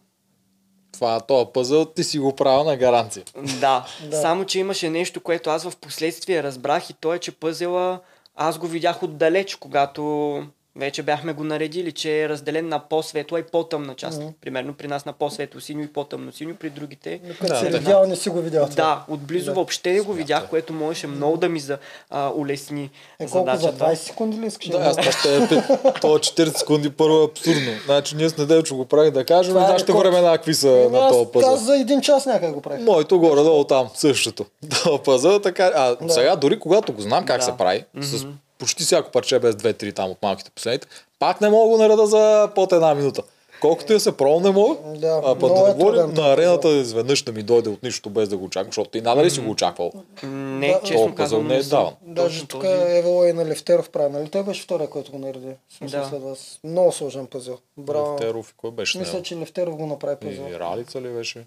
Това, 0.92 1.20
този 1.20 1.46
пъзъл 1.54 1.84
ти 1.84 2.04
си 2.04 2.18
го 2.18 2.36
правил 2.36 2.64
на 2.64 2.76
гаранция. 2.76 3.24
Да, 3.60 3.86
Да. 4.10 4.20
само 4.20 4.44
че 4.44 4.58
имаше 4.58 4.90
нещо, 4.90 5.20
което 5.20 5.50
аз 5.50 5.70
в 5.70 5.76
последствие 5.76 6.42
разбрах 6.42 6.90
и 6.90 6.94
то 6.94 7.14
е, 7.14 7.18
че 7.18 7.32
пъзела 7.32 8.00
аз 8.36 8.58
го 8.58 8.66
видях 8.66 9.02
отдалеч, 9.02 9.54
когато 9.54 10.42
вече 10.78 11.02
бяхме 11.02 11.32
го 11.32 11.44
наредили, 11.44 11.92
че 11.92 12.22
е 12.22 12.28
разделен 12.28 12.68
на 12.68 12.78
по-светла 12.80 13.38
и 13.38 13.44
по-тъмна 13.44 13.94
част. 13.94 14.18
Мгм. 14.18 14.28
Примерно 14.40 14.74
при 14.74 14.88
нас 14.88 15.06
на 15.06 15.12
по-светло 15.12 15.60
синьо 15.60 15.82
и 15.82 15.88
по-тъмно 15.88 16.32
синьо, 16.32 16.54
при 16.54 16.70
другите. 16.70 17.20
Но 17.24 17.34
Като 17.36 17.46
Да, 17.54 17.70
да. 17.70 17.78
видял, 17.78 18.06
не 18.06 18.16
си 18.16 18.28
го 18.30 18.40
видял. 18.40 18.64
това. 18.64 18.74
Да, 18.76 19.04
отблизо 19.08 19.46
Да. 19.46 19.52
въобще 19.52 19.92
не 19.92 20.00
го 20.00 20.12
видях, 20.12 20.48
което 20.48 20.72
можеше 20.72 21.06
много 21.06 21.36
да 21.36 21.48
ми 21.48 21.60
за, 21.60 21.78
а, 22.10 22.30
улесни 22.30 22.90
Е, 23.20 23.26
колко 23.26 23.50
за 23.50 23.56
задачата. 23.56 23.84
20 23.84 23.94
секунди 23.96 24.38
ли 24.38 24.46
искаш? 24.46 24.68
Да, 24.68 24.78
аз 24.78 24.96
това 24.96 25.12
ще 25.12 25.36
е. 25.36 25.48
Това 25.94 26.18
40 26.18 26.56
секунди 26.56 26.90
първо 26.90 27.16
е 27.16 27.24
абсурдно. 27.24 27.72
Значи 27.86 28.16
ние 28.16 28.28
с 28.28 28.36
Неделчо 28.38 28.76
го 28.76 28.84
правих 28.86 29.10
да 29.10 29.24
кажем 29.24 29.54
Това 29.54 29.64
е 29.64 29.68
нашите 29.68 29.92
рекорд. 29.92 30.06
времена 30.06 30.32
какви 30.32 30.54
са 30.54 30.68
Еми, 30.70 30.88
на 30.90 31.08
този 31.08 31.20
аз, 31.20 31.32
пъзъл. 31.32 31.54
аз 31.54 31.60
за 31.60 31.76
един 31.76 32.00
час 32.00 32.26
някак 32.26 32.52
го 32.52 32.60
правих. 32.60 32.80
Моето 32.80 33.18
горе-долу 33.18 33.64
там, 33.64 33.88
същото. 33.94 34.44
Това 34.72 34.98
пъзъл, 34.98 35.38
така. 35.38 35.72
А 35.74 35.96
Да. 35.96 36.12
сега 36.12 36.36
дори 36.36 36.58
когато 36.58 36.92
го 36.92 37.00
знам 37.00 37.24
как 37.24 37.38
Да. 37.38 37.44
се 37.44 37.52
прави, 37.52 37.84
с 38.00 38.26
почти 38.58 38.82
всяко 38.82 39.10
парче 39.10 39.38
без 39.38 39.54
2-3 39.54 39.94
там 39.94 40.10
от 40.10 40.22
малките 40.22 40.50
последните, 40.50 40.86
пак 41.18 41.40
не 41.40 41.48
мога 41.48 41.64
да 41.64 41.76
го 41.76 41.82
нареда 41.82 42.06
за 42.06 42.50
под 42.54 42.72
една 42.72 42.94
минута. 42.94 43.22
Колкото 43.60 43.92
я 43.92 44.00
се 44.00 44.16
пробвам, 44.16 44.42
не 44.42 44.50
мога. 44.50 44.76
Да, 44.98 45.22
а 45.24 45.38
пък 45.38 45.52
да 45.54 45.70
е 45.70 45.74
говорим 45.74 46.14
на 46.14 46.32
арената 46.32 46.68
изведнъж 46.68 47.22
да 47.22 47.32
ми 47.32 47.42
дойде 47.42 47.70
от 47.70 47.82
нищо 47.82 48.10
без 48.10 48.28
да 48.28 48.36
го 48.36 48.44
очаквам, 48.44 48.68
защото 48.68 48.90
ти 48.90 49.00
надали 49.00 49.30
си 49.30 49.40
го 49.40 49.50
очаквал. 49.50 49.92
Не, 50.22 50.68
Да, 50.68 50.80
честно 50.84 51.14
казвам, 51.14 51.46
не 51.48 51.56
е 51.56 51.62
даван. 51.62 51.94
Даже 52.02 52.46
тук 52.46 52.62
този- 52.62 52.72
Евело 52.72 53.24
и 53.24 53.32
на 53.32 53.46
Левтеров 53.46 53.90
прави, 53.90 54.12
нали? 54.12 54.28
Той 54.28 54.42
беше 54.42 54.62
втория, 54.62 54.90
който 54.90 55.12
го 55.12 55.18
нареди. 55.18 55.48
Да. 55.82 56.08
след 56.10 56.22
вас. 56.22 56.58
Много 56.64 56.92
сложен 56.92 57.26
пъзел. 57.26 57.58
Браво. 57.76 58.16
Теров 58.16 58.50
и 58.50 58.54
кой 58.56 58.70
беше? 58.70 58.98
Мисля, 58.98 59.22
че 59.22 59.36
Левтеров 59.36 59.76
го 59.76 59.86
направи 59.86 60.16
пъзел. 60.16 60.46
И 60.50 60.58
Ралица 60.58 61.00
ли 61.00 61.08
беше? 61.08 61.46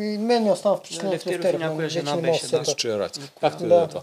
И 0.00 0.18
мен 0.18 0.44
ми 0.44 0.50
остана 0.50 0.76
впечатление 0.76 1.14
Левтеров 1.14 1.34
Левтеров. 1.34 1.60
някоя 1.60 1.88
жена 1.88 2.16
не 2.16 2.22
беше, 2.22 2.46
да. 2.48 2.56
е. 2.56 3.08
Както 3.40 3.64
и 3.64 3.68
да 3.68 3.82
е 3.82 3.88
това. 3.88 4.02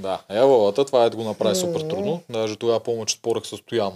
Да, 0.00 0.18
Евалата, 0.28 0.84
това 0.84 1.04
е 1.04 1.10
да 1.10 1.16
го 1.16 1.24
направи 1.24 1.56
супер 1.56 1.80
трудно. 1.80 2.22
Даже 2.30 2.56
тогава 2.56 2.80
помня, 2.80 3.06
че 3.06 3.16
спорах 3.16 3.46
с 3.46 3.56
Стоян. 3.56 3.92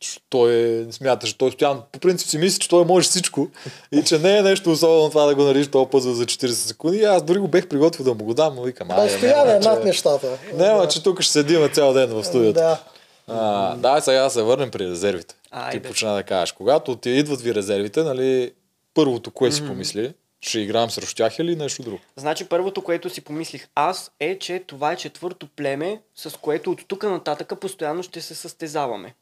Че 0.00 0.10
Той 0.30 0.52
е, 0.54 0.92
смяташе, 0.92 1.38
той 1.38 1.50
Стоян 1.52 1.82
по 1.92 1.98
принцип 1.98 2.28
си 2.28 2.38
мисли, 2.38 2.58
че 2.60 2.68
той 2.68 2.84
може 2.84 3.08
всичко 3.08 3.48
и 3.92 4.02
че 4.04 4.18
не 4.18 4.38
е 4.38 4.42
нещо 4.42 4.70
особено 4.70 5.08
това 5.10 5.24
да 5.26 5.34
го 5.34 5.42
наредиш 5.42 5.66
този 5.70 5.90
пъзъл 5.90 6.12
за 6.14 6.24
40 6.24 6.46
секунди. 6.48 7.02
Аз 7.02 7.22
дори 7.22 7.38
го 7.38 7.48
бех 7.48 7.68
приготвил 7.68 8.04
да 8.04 8.14
му 8.14 8.24
го 8.24 8.34
дам, 8.34 8.54
но 8.54 8.62
викам, 8.62 8.88
Да, 8.88 8.94
айде, 8.94 9.16
стояне 9.16 9.52
няма, 9.58 9.64
над 9.64 9.84
нещата. 9.84 10.38
няма, 10.54 10.82
Да. 10.82 10.88
че 10.88 11.02
тук 11.02 11.20
ще 11.22 11.32
седим 11.32 11.68
цял 11.72 11.92
ден 11.92 12.08
в 12.10 12.24
студиото. 12.24 12.60
Да. 12.60 12.78
А, 13.26 13.74
да, 13.76 14.00
сега 14.00 14.22
да 14.22 14.30
се 14.30 14.42
върнем 14.42 14.70
при 14.70 14.90
резервите. 14.90 15.34
Айде. 15.50 15.82
Ти 15.82 15.88
почна 15.88 16.14
да 16.14 16.22
кажеш. 16.22 16.52
Когато 16.52 16.96
ти 16.96 17.10
идват 17.10 17.40
ви 17.40 17.54
резервите, 17.54 18.02
нали, 18.02 18.52
първото, 18.94 19.30
кое 19.30 19.52
си 19.52 19.66
помисли, 19.66 20.12
ще 20.40 20.60
играем 20.60 20.90
срещу 20.90 21.14
тях 21.14 21.38
или 21.38 21.56
нещо 21.56 21.82
друго? 21.82 21.98
Значи 22.16 22.44
първото, 22.44 22.82
което 22.82 23.10
си 23.10 23.20
помислих 23.20 23.68
аз 23.74 24.10
е, 24.20 24.38
че 24.38 24.62
това 24.66 24.92
е 24.92 24.96
четвърто 24.96 25.46
племе, 25.56 26.00
с 26.14 26.38
което 26.40 26.70
от 26.70 26.88
тук 26.88 27.02
нататъка 27.02 27.56
постоянно 27.56 28.02
ще 28.02 28.20
се 28.20 28.34
състезаваме. 28.34 29.14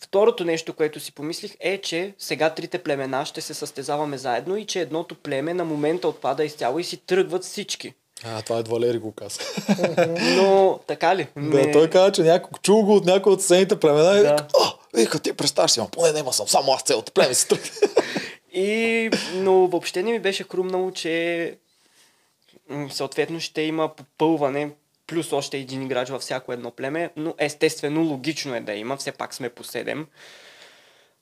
Второто 0.00 0.44
нещо, 0.44 0.72
което 0.72 1.00
си 1.00 1.12
помислих 1.12 1.56
е, 1.60 1.80
че 1.80 2.14
сега 2.18 2.50
трите 2.50 2.78
племена 2.78 3.26
ще 3.26 3.40
се 3.40 3.54
състезаваме 3.54 4.18
заедно 4.18 4.56
и 4.56 4.66
че 4.66 4.80
едното 4.80 5.14
племе 5.14 5.54
на 5.54 5.64
момента 5.64 6.08
отпада 6.08 6.44
изцяло 6.44 6.78
и 6.78 6.84
си 6.84 6.96
тръгват 6.96 7.44
всички. 7.44 7.94
А, 8.24 8.42
това 8.42 8.58
е 8.58 8.62
Валери 8.62 8.98
го 8.98 9.12
каза. 9.12 9.40
Но 10.36 10.80
така 10.86 11.16
ли? 11.16 11.28
Да, 11.36 11.72
той 11.72 11.90
каза, 11.90 12.12
че 12.12 12.22
някой, 12.22 12.50
чул 12.62 12.82
го 12.82 12.96
от 12.96 13.04
някой 13.04 13.32
от 13.32 13.40
съседните 13.40 13.80
племена 13.80 14.18
и 14.18 14.22
Да. 14.22 14.36
а, 14.60 14.72
вика, 14.94 15.18
ти 15.18 15.32
представяш 15.32 15.70
си, 15.70 15.80
поне 15.92 16.12
няма 16.12 16.32
съм 16.32 16.48
само 16.48 16.72
аз 16.72 16.82
цялото 16.82 17.12
племе 17.12 17.34
си 17.34 17.48
тръгне. 17.48 17.70
И, 18.52 19.10
но 19.34 19.66
въобще 19.66 20.02
не 20.02 20.12
ми 20.12 20.18
беше 20.18 20.44
хрумнало, 20.44 20.90
че 20.90 21.56
съответно 22.90 23.40
ще 23.40 23.62
има 23.62 23.88
попълване 23.96 24.70
плюс 25.06 25.32
още 25.32 25.58
един 25.58 25.82
играч 25.82 26.08
във 26.08 26.22
всяко 26.22 26.52
едно 26.52 26.70
племе, 26.70 27.10
но 27.16 27.34
естествено 27.38 28.02
логично 28.02 28.54
е 28.54 28.60
да 28.60 28.74
има, 28.74 28.96
все 28.96 29.12
пак 29.12 29.34
сме 29.34 29.48
по 29.48 29.64
7. 29.64 30.06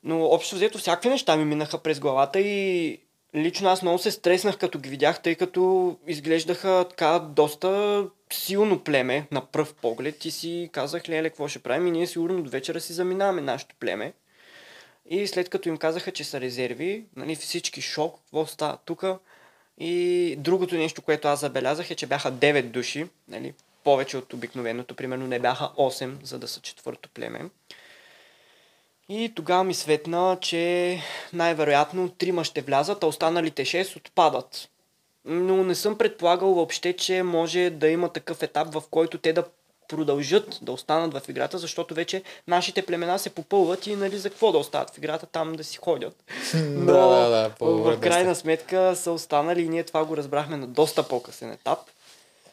Но 0.05 0.25
общо 0.25 0.57
взето 0.57 0.79
всякакви 0.79 1.09
неща 1.09 1.37
ми 1.37 1.45
минаха 1.45 1.79
през 1.79 2.01
главата 2.01 2.41
и 2.41 2.99
лично 3.35 3.69
аз 3.69 3.83
много 3.83 3.99
се 3.99 4.11
стреснах 4.11 4.59
като 4.59 4.79
ги 4.79 4.89
видях, 4.89 5.23
тъй 5.23 5.35
като 5.35 5.97
изглеждаха 6.07 6.87
така 6.89 7.19
доста 7.19 8.05
силно 8.33 8.85
племе 8.85 9.27
на 9.31 9.47
пръв 9.47 9.75
поглед 9.75 10.25
и 10.25 10.31
си 10.31 10.69
казах, 10.73 11.09
леле, 11.09 11.31
какво 11.31 11.49
ще 11.49 11.59
правим 11.59 11.87
и 11.87 11.91
ние 11.91 12.07
сигурно 12.07 12.43
до 12.43 12.51
вечера 12.51 12.81
си 12.81 12.93
заминаваме 12.93 13.41
нашето 13.41 13.75
племе. 13.81 14.13
И 15.11 15.27
след 15.27 15.49
като 15.49 15.69
им 15.69 15.77
казаха, 15.77 16.13
че 16.13 16.25
са 16.25 16.41
резерви, 16.41 17.05
нали, 17.17 17.37
всички 17.37 17.83
шок, 17.83 18.19
какво 18.23 18.47
става 18.47 18.79
тук. 18.85 19.05
И 19.79 20.35
другото 20.39 20.75
нещо, 20.75 21.03
което 21.03 21.29
аз 21.29 21.41
забелязах 21.41 21.91
е, 21.91 21.95
че 21.95 22.07
бяха 22.07 22.33
9 22.33 22.63
души, 22.63 23.07
нали, 23.29 23.55
повече 23.85 24.17
от 24.17 24.33
обикновеното, 24.33 24.95
примерно 24.95 25.27
не 25.27 25.39
бяха 25.39 25.65
8, 25.65 26.25
за 26.25 26.39
да 26.39 26.49
са 26.49 26.61
четвърто 26.61 27.09
племе. 27.09 27.41
И 29.09 29.33
тогава 29.35 29.65
ми 29.65 29.75
светна, 29.75 30.39
че 30.41 30.99
най-вероятно 31.33 32.09
трима 32.09 32.45
ще 32.45 32.61
влязат, 32.61 33.03
а 33.03 33.07
останалите 33.07 33.65
6 33.65 33.97
отпадат. 33.97 34.69
Но 35.25 35.65
не 35.65 35.75
съм 35.75 35.99
предполагал 35.99 36.55
въобще, 36.55 36.93
че 36.93 37.23
може 37.23 37.71
да 37.71 37.89
има 37.89 38.13
такъв 38.13 38.43
етап, 38.43 38.73
в 38.73 38.83
който 38.91 39.19
те 39.19 39.33
да 39.33 39.45
продължат 39.89 40.59
да 40.63 40.73
останат 40.73 41.15
в 41.15 41.29
играта, 41.29 41.59
защото 41.59 41.95
вече 41.95 42.23
нашите 42.49 42.83
племена 42.83 43.19
се 43.19 43.31
попълват 43.31 43.87
и 43.87 43.97
нали 43.97 44.19
за 44.19 44.31
какво 44.31 44.53
да 44.53 44.59
остават 44.59 44.91
в 44.91 44.99
играта, 44.99 45.27
там 45.27 45.53
да 45.53 45.65
си 45.65 45.77
ходят. 45.77 46.25
Но 46.55 46.87
Да, 46.87 47.07
да, 47.09 47.29
да, 47.29 47.51
в 47.61 47.91
да 47.91 48.01
крайна 48.01 48.35
сте. 48.35 48.43
сметка 48.43 48.97
са 48.97 49.13
останали 49.13 49.63
и 49.63 49.69
ние 49.69 49.85
това 49.85 50.05
го 50.05 50.17
разбрахме 50.17 50.57
на 50.57 50.67
доста 50.67 51.03
по-късен 51.03 51.53
етап. 51.53 51.79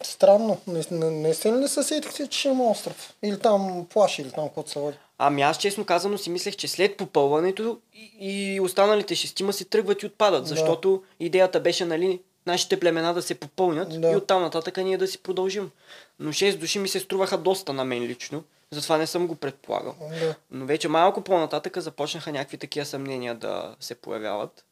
Странно. 0.01 0.57
Наистина, 0.67 1.11
наистина 1.11 1.61
ли 1.61 1.67
се 1.67 1.83
сетихте, 1.83 2.27
че 2.27 2.47
има 2.47 2.69
остров? 2.69 3.13
Или 3.23 3.39
там 3.39 3.85
плаши, 3.89 4.21
или 4.21 4.31
там 4.31 4.45
каквото 4.45 4.69
се 4.69 4.79
води? 4.79 4.97
Ами 5.17 5.41
аз 5.41 5.57
честно 5.57 5.85
казано 5.85 6.17
си 6.17 6.29
мислех, 6.29 6.55
че 6.55 6.67
след 6.67 6.97
попълването 6.97 7.77
и, 7.93 8.11
и 8.55 8.59
останалите 8.59 9.15
шестима 9.15 9.53
си 9.53 9.65
тръгват 9.65 10.01
и 10.01 10.05
отпадат, 10.05 10.43
Да. 10.43 10.49
защото 10.49 11.03
идеята 11.19 11.59
беше, 11.59 11.85
нали, 11.85 12.19
нашите 12.45 12.79
племена 12.79 13.13
да 13.13 13.21
се 13.21 13.35
попълнят 13.35 14.01
Да. 14.01 14.11
и 14.11 14.15
оттам 14.15 14.41
нататък 14.41 14.77
ние 14.77 14.97
да 14.97 15.07
си 15.07 15.17
продължим. 15.17 15.71
Но 16.19 16.29
6 16.29 16.57
души 16.57 16.79
ми 16.79 16.87
се 16.87 16.99
струваха 16.99 17.37
доста 17.37 17.73
на 17.73 17.83
мен 17.85 18.03
лично, 18.03 18.43
затова 18.71 18.97
не 18.97 19.07
съм 19.07 19.27
го 19.27 19.35
предполагал. 19.35 19.95
Да. 20.19 20.35
Но 20.51 20.65
вече 20.65 20.87
малко 20.87 21.21
по-нататък 21.21 21.77
започнаха 21.77 22.31
някакви 22.31 22.57
такива 22.57 22.85
съмнения 22.85 23.35
да 23.35 23.75
се 23.79 23.95
появяват. 23.95 24.65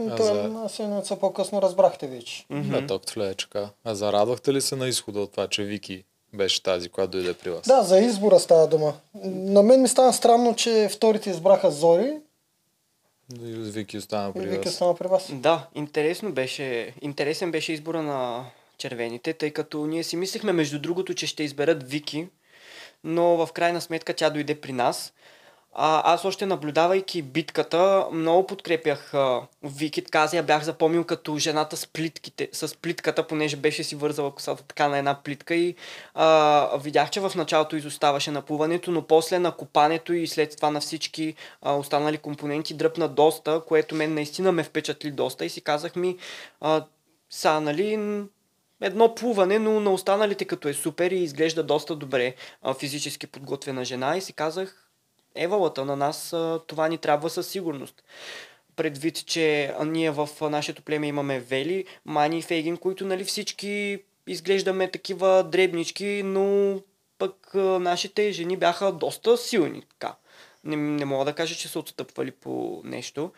А 0.00 0.16
Това 0.16 0.24
за- 0.24 0.68
седмица 0.68 1.16
по-късно 1.16 1.62
разбрахте 1.62 2.06
вече. 2.06 2.46
Да, 2.50 2.86
толкова 2.86 3.28
е. 3.28 3.34
А 3.84 3.94
зарадвахте 3.94 4.52
ли 4.52 4.60
се 4.60 4.76
на 4.76 4.88
изхода 4.88 5.20
от 5.20 5.30
това, 5.30 5.48
че 5.48 5.62
Вики 5.64 6.04
беше 6.32 6.62
тази, 6.62 6.88
която 6.88 7.10
дойде 7.10 7.34
при 7.34 7.50
вас? 7.50 7.66
Да, 7.66 7.82
за 7.82 7.98
избора 7.98 8.40
става 8.40 8.66
дума. 8.68 8.94
На 9.24 9.62
мен 9.62 9.82
ми 9.82 9.88
стана 9.88 10.12
странно, 10.12 10.54
че 10.56 10.88
вторите 10.92 11.30
избраха 11.30 11.70
Зори 11.70 12.18
И 13.42 13.52
Вики 13.52 13.98
остана 13.98 14.32
при 14.32 14.46
Вики 14.46 14.64
вас. 14.64 14.74
стана 14.74 14.94
при 14.94 15.08
вас. 15.08 15.28
Да, 15.32 15.66
интересно 15.74 16.32
беше, 16.32 16.94
интересен 17.00 17.50
беше 17.50 17.72
избора 17.72 18.02
на 18.02 18.44
червените, 18.78 19.32
тъй 19.32 19.50
като 19.50 19.86
ние 19.86 20.04
си 20.04 20.16
мислихме 20.16 20.52
между 20.52 20.78
другото, 20.78 21.14
че 21.14 21.26
ще 21.26 21.42
изберат 21.42 21.90
Вики, 21.90 22.28
но 23.04 23.46
в 23.46 23.52
крайна 23.52 23.80
сметка 23.80 24.14
тя 24.14 24.30
дойде 24.30 24.60
при 24.60 24.72
нас. 24.72 25.12
А, 25.76 26.12
аз 26.12 26.24
още 26.24 26.46
наблюдавайки 26.46 27.22
битката, 27.22 28.06
много 28.12 28.46
подкрепях 28.46 29.14
а, 29.14 29.42
Вики, 29.62 30.02
така 30.04 30.18
аз 30.18 30.32
я 30.32 30.42
бях 30.42 30.62
запомнил 30.62 31.04
като 31.04 31.38
жената 31.38 31.76
с, 31.76 31.86
плитките, 31.86 32.48
с 32.52 32.76
плитката, 32.76 33.26
понеже 33.26 33.56
беше 33.56 33.84
си 33.84 33.96
вързала 33.96 34.34
косата 34.34 34.62
така 34.62 34.88
на 34.88 34.98
една 34.98 35.22
плитка 35.22 35.54
и 35.54 35.74
а, 36.14 36.78
видях, 36.78 37.10
че 37.10 37.20
в 37.20 37.32
началото 37.36 37.76
изоставаше 37.76 38.30
на 38.30 38.42
плуването, 38.42 38.90
но 38.90 39.02
после 39.02 39.38
на 39.38 39.52
копането 39.52 40.12
и 40.12 40.26
след 40.26 40.56
това 40.56 40.70
на 40.70 40.80
всички 40.80 41.34
а, 41.62 41.74
останали 41.74 42.18
компоненти 42.18 42.74
дръпна 42.74 43.08
доста, 43.08 43.62
което 43.68 43.94
мен 43.94 44.14
наистина 44.14 44.52
ме 44.52 44.64
впечатли 44.64 45.10
доста 45.10 45.44
и 45.44 45.50
си 45.50 45.60
казах 45.60 45.96
ми, 45.96 46.16
а, 46.60 46.84
са, 47.30 47.60
нали, 47.60 47.96
едно 48.84 49.14
плуване, 49.14 49.58
но 49.58 49.80
на 49.80 49.92
останалите 49.92 50.44
като 50.44 50.68
е 50.68 50.74
супер 50.74 51.10
и 51.10 51.16
изглежда 51.16 51.62
доста 51.62 51.96
добре 51.96 52.34
а, 52.62 52.74
физически 52.74 53.26
подготвена 53.26 53.84
жена 53.84 54.16
и 54.16 54.20
си 54.20 54.32
казах, 54.32 54.90
евалата 55.34 55.84
на 55.84 55.96
нас 55.96 56.32
а, 56.32 56.60
това 56.66 56.88
ни 56.88 56.98
трябва 56.98 57.30
със 57.30 57.48
сигурност. 57.48 58.02
Предвид, 58.76 59.26
че 59.26 59.74
ние 59.86 60.10
в 60.10 60.28
нашето 60.40 60.82
племе 60.82 61.06
имаме 61.06 61.40
Вели, 61.40 61.84
Мани 62.04 62.38
и 62.38 62.42
Фейгин, 62.42 62.76
които 62.76 63.06
нали 63.06 63.24
всички 63.24 64.02
изглеждаме 64.26 64.90
такива 64.90 65.44
дребнички, 65.44 66.22
но 66.24 66.80
пък 67.18 67.54
а, 67.54 67.58
нашите 67.58 68.32
жени 68.32 68.56
бяха 68.56 68.92
доста 68.92 69.36
силни. 69.36 69.82
Така. 69.90 70.14
Не, 70.64 70.76
не 70.76 71.04
мога 71.04 71.24
да 71.24 71.32
кажа, 71.32 71.54
че 71.54 71.68
са 71.68 71.78
отстъпвали 71.78 72.30
по 72.30 72.82
нещо. 72.84 73.32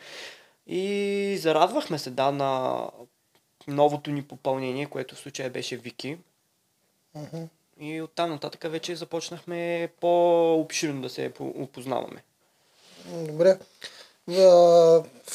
И 0.66 1.36
зарадвахме 1.40 1.98
се, 1.98 2.10
да, 2.10 2.30
на 2.30 2.82
новото 3.68 4.10
ни 4.10 4.22
попълнение, 4.22 4.86
което 4.86 5.14
в 5.14 5.18
случая 5.18 5.50
беше 5.50 5.76
Вики. 5.76 6.16
Мгм. 7.14 7.42
И 7.80 8.02
оттам 8.02 8.30
нататък 8.30 8.70
вече 8.70 8.96
започнахме 8.96 9.88
по-обширно 10.00 11.02
да 11.02 11.10
се 11.10 11.32
по- 11.32 11.54
опознаваме. 11.56 12.22
Добре. 13.06 13.58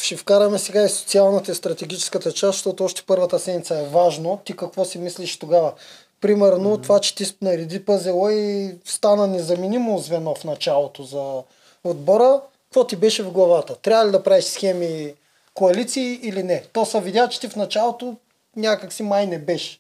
Ще 0.01 0.17
вкараме 0.17 0.59
сега 0.59 0.83
и 0.83 0.89
социалната 0.89 1.51
и 1.51 1.55
стратегическата 1.55 2.31
част, 2.31 2.57
защото 2.57 2.83
още 2.83 3.03
първата 3.07 3.39
седмица 3.39 3.79
е 3.79 3.87
важно. 3.87 4.41
Ти 4.45 4.55
какво 4.55 4.85
си 4.85 4.97
мислиш 4.97 5.39
тогава? 5.39 5.73
Примерно 6.21 6.81
това, 6.81 6.99
че 6.99 7.15
ти 7.15 7.25
нареди 7.41 7.85
пъзела 7.85 8.33
и 8.33 8.75
стана 8.85 9.27
незаменимо 9.27 9.97
звено 9.97 10.35
в 10.35 10.43
началото 10.43 11.03
за 11.03 11.43
отбора. 11.83 12.41
Какво 12.63 12.87
ти 12.87 12.95
беше 12.95 13.23
в 13.23 13.31
главата? 13.31 13.75
Трябва 13.75 14.07
ли 14.07 14.11
да 14.11 14.23
правиш 14.23 14.45
схеми 14.45 15.13
коалиции 15.53 16.19
или 16.23 16.43
не? 16.43 16.63
То 16.73 16.85
се 16.85 17.01
видя, 17.01 17.29
че 17.29 17.39
ти 17.39 17.47
в 17.47 17.55
началото 17.55 18.17
някак 18.55 18.93
си 18.93 19.03
май 19.03 19.27
не 19.27 19.39
беше. 19.39 19.79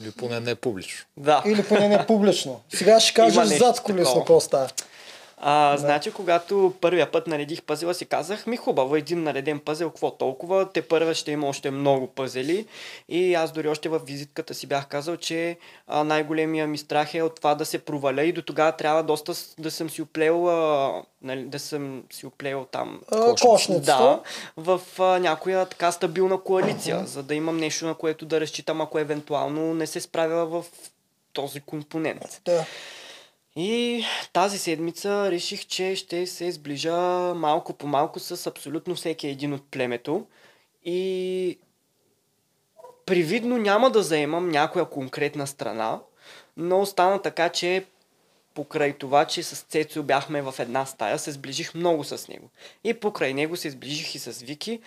Или 0.00 0.10
поне 0.10 0.40
не 0.40 0.54
публично. 0.54 1.06
Да. 1.16 1.42
Или 1.46 1.64
поне 1.64 1.88
не 1.88 2.06
публично. 2.06 2.60
Сега 2.74 3.00
ще 3.00 3.22
нещо 3.22 3.46
зад 3.46 3.80
колисно 3.80 4.14
какво 4.14 4.40
става. 4.40 4.68
А, 5.46 5.76
значи, 5.76 6.10
когато 6.10 6.74
първия 6.80 7.10
път 7.12 7.26
наредих 7.26 7.62
пъзела, 7.62 7.94
си 7.94 8.06
казах, 8.06 8.46
ми 8.46 8.56
хубаво, 8.56 8.96
един 8.96 9.22
нареден 9.22 9.58
пъзел, 9.60 9.90
какво 9.90 10.10
толкова, 10.10 10.72
те 10.72 10.82
първа 10.82 11.14
ще 11.14 11.30
има 11.30 11.48
още 11.48 11.70
много 11.70 12.06
пъзели. 12.06 12.66
И 13.08 13.34
аз 13.34 13.52
дори 13.52 13.68
още 13.68 13.88
в 13.88 14.00
визитката 14.06 14.54
си 14.54 14.66
бях 14.66 14.86
казал, 14.88 15.16
че 15.16 15.58
а, 15.86 16.04
най-големия 16.04 16.66
ми 16.66 16.78
страх 16.78 17.14
е 17.14 17.22
от 17.22 17.36
това 17.36 17.54
да 17.54 17.64
се 17.64 17.78
проваля 17.78 18.22
и 18.22 18.32
до 18.32 18.42
тогава 18.42 18.72
трябва 18.72 19.02
доста 19.02 19.32
да 19.58 19.70
съм 19.70 19.90
си 19.90 20.02
оплел, 20.02 20.48
а, 20.48 20.92
нали, 21.22 21.44
да 21.44 21.58
съм 21.58 22.02
си 22.12 22.26
оплел 22.26 22.66
там 22.72 23.00
Кошницата. 23.40 23.82
да, 23.82 24.20
в 24.56 24.80
а, 24.98 25.18
някоя 25.18 25.66
така 25.66 25.92
стабилна 25.92 26.40
коалиция, 26.40 27.06
за 27.06 27.22
да 27.22 27.34
имам 27.34 27.56
нещо, 27.56 27.86
на 27.86 27.94
което 27.94 28.26
да 28.26 28.40
разчитам, 28.40 28.80
ако 28.80 28.98
евентуално 28.98 29.74
не 29.74 29.86
се 29.86 30.00
справя 30.00 30.46
в 30.46 30.64
този 31.32 31.60
компонент. 31.60 32.40
Да. 32.44 32.64
И 33.56 34.04
тази 34.32 34.58
седмица 34.58 35.30
реших, 35.30 35.66
че 35.66 35.96
ще 35.96 36.26
се 36.26 36.52
сближа 36.52 36.96
малко 37.34 37.72
по 37.72 37.86
малко 37.86 38.20
с 38.20 38.46
абсолютно 38.46 38.94
всеки 38.94 39.26
един 39.26 39.52
от 39.52 39.70
племето. 39.70 40.26
И 40.84 41.58
привидно 43.06 43.58
няма 43.58 43.90
да 43.90 44.02
заемам 44.02 44.48
някоя 44.48 44.84
конкретна 44.84 45.46
страна, 45.46 46.00
но 46.56 46.86
стана 46.86 47.22
така, 47.22 47.48
че 47.48 47.84
покрай 48.54 48.92
това, 48.92 49.24
че 49.24 49.42
с 49.42 49.62
Цецо 49.62 50.02
бяхме 50.02 50.42
в 50.42 50.54
една 50.58 50.86
стая, 50.86 51.18
се 51.18 51.32
сближих 51.32 51.74
много 51.74 52.04
с 52.04 52.28
него. 52.28 52.50
И 52.84 52.94
покрай 52.94 53.34
него 53.34 53.56
се 53.56 53.70
сближих 53.70 54.14
и 54.14 54.18
с 54.18 54.42
Вики. 54.42 54.80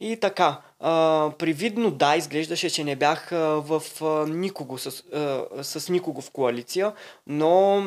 И 0.00 0.20
така, 0.20 0.60
а, 0.80 1.30
привидно 1.38 1.90
да, 1.90 2.16
изглеждаше, 2.16 2.70
че 2.70 2.84
не 2.84 2.96
бях 2.96 3.32
а, 3.32 3.38
в 3.38 3.82
а, 4.02 4.26
никого 4.26 4.78
с, 4.78 4.86
а, 4.86 5.64
с 5.64 5.88
никого 5.88 6.22
в 6.22 6.30
коалиция, 6.30 6.92
но 7.26 7.84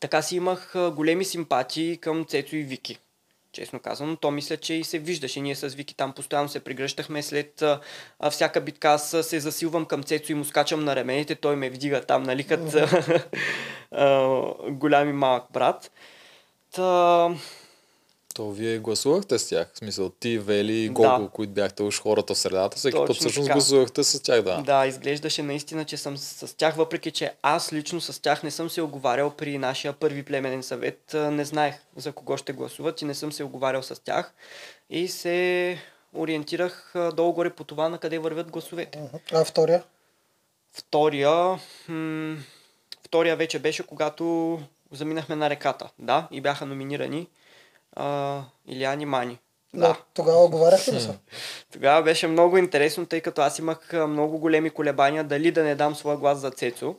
така 0.00 0.22
си 0.22 0.36
имах 0.36 0.74
а, 0.76 0.90
големи 0.90 1.24
симпатии 1.24 1.96
към 1.96 2.24
Цецо 2.24 2.56
и 2.56 2.62
Вики. 2.62 2.98
Честно 3.52 3.80
казано, 3.80 4.16
то 4.16 4.30
мисля, 4.30 4.56
че 4.56 4.74
и 4.74 4.84
се 4.84 4.98
виждаше. 4.98 5.40
Ние 5.40 5.54
с 5.54 5.68
Вики 5.68 5.96
там 5.96 6.12
постоянно 6.12 6.48
се 6.48 6.60
прегръщахме 6.60 7.22
след 7.22 7.62
а, 7.62 7.80
а, 8.18 8.30
всяка 8.30 8.60
битка. 8.60 8.88
Аз 8.88 9.10
се 9.22 9.40
засилвам 9.40 9.84
към 9.84 10.02
Цецо 10.02 10.32
и 10.32 10.34
му 10.34 10.44
скачам 10.44 10.84
на 10.84 10.96
рамените. 10.96 11.34
Той 11.34 11.56
ме 11.56 11.70
вдига 11.70 12.00
там, 12.00 12.22
нали, 12.22 12.44
като 12.44 12.86
голям 14.70 15.08
и 15.08 15.12
малък 15.12 15.44
брат. 15.52 15.90
Та, 16.74 17.30
То 18.36 18.50
вие 18.50 18.78
гласувахте 18.78 19.38
с 19.38 19.48
тях. 19.48 19.70
В 19.74 19.78
смисъл 19.78 20.10
ти, 20.10 20.38
Вели 20.38 20.72
и 20.72 20.86
Да. 20.88 20.92
Гого, 20.92 21.28
които 21.28 21.52
бяхте 21.52 21.82
уж 21.82 22.00
хората 22.00 22.34
в 22.34 22.38
средата. 22.38 22.76
Всеки 22.76 22.96
път 23.06 23.16
всъщност 23.16 23.46
така. 23.46 23.54
гласувахте 23.54 24.04
с 24.04 24.22
тях, 24.22 24.42
да. 24.42 24.62
Да, 24.62 24.86
изглеждаше 24.86 25.42
наистина, 25.42 25.84
че 25.84 25.96
съм 25.96 26.16
с, 26.16 26.46
с 26.46 26.54
тях, 26.54 26.76
въпреки 26.76 27.10
че 27.10 27.32
аз 27.42 27.72
лично 27.72 28.00
с 28.00 28.22
тях 28.22 28.42
не 28.42 28.50
съм 28.50 28.70
се 28.70 28.82
оговарял 28.82 29.30
при 29.30 29.58
нашия 29.58 29.92
първи 29.92 30.22
племенен 30.22 30.62
съвет. 30.62 31.14
Не 31.14 31.44
знаех 31.44 31.74
за 31.96 32.12
кого 32.12 32.36
ще 32.36 32.52
гласуват 32.52 33.02
и 33.02 33.04
не 33.04 33.14
съм 33.14 33.32
се 33.32 33.44
оговарял 33.44 33.82
с 33.82 34.02
тях. 34.04 34.34
И 34.90 35.08
се 35.08 35.78
ориентирах 36.16 36.92
долу-горе 37.14 37.50
по 37.50 37.64
това 37.64 37.88
на 37.88 37.98
къде 37.98 38.18
вървят 38.18 38.50
гласовете. 38.50 39.00
А 39.32 39.44
втория? 39.44 39.82
Втория, 40.72 41.58
м- 41.88 42.36
втория 43.04 43.36
вече 43.36 43.58
беше 43.58 43.86
когато 43.86 44.58
заминахме 44.92 45.36
на 45.36 45.50
реката. 45.50 45.88
Да, 45.98 46.28
и 46.30 46.40
бяха 46.40 46.66
номинирани 46.66 47.28
а, 47.96 48.42
Илияни 48.66 49.06
Мани. 49.06 49.38
Да. 49.74 49.96
Тогава 50.14 50.44
оговаряхте 50.44 50.92
ли 50.92 51.00
се? 51.00 51.18
Тогава 51.72 52.02
беше 52.02 52.26
много 52.26 52.58
интересно, 52.58 53.06
тъй 53.06 53.20
като 53.20 53.40
аз 53.42 53.58
имах 53.58 53.92
много 53.92 54.38
големи 54.38 54.70
колебания 54.70 55.24
дали 55.24 55.50
да 55.50 55.64
не 55.64 55.74
дам 55.74 55.94
своя 55.94 56.16
глас 56.16 56.38
за 56.38 56.50
Цецо. 56.50 56.94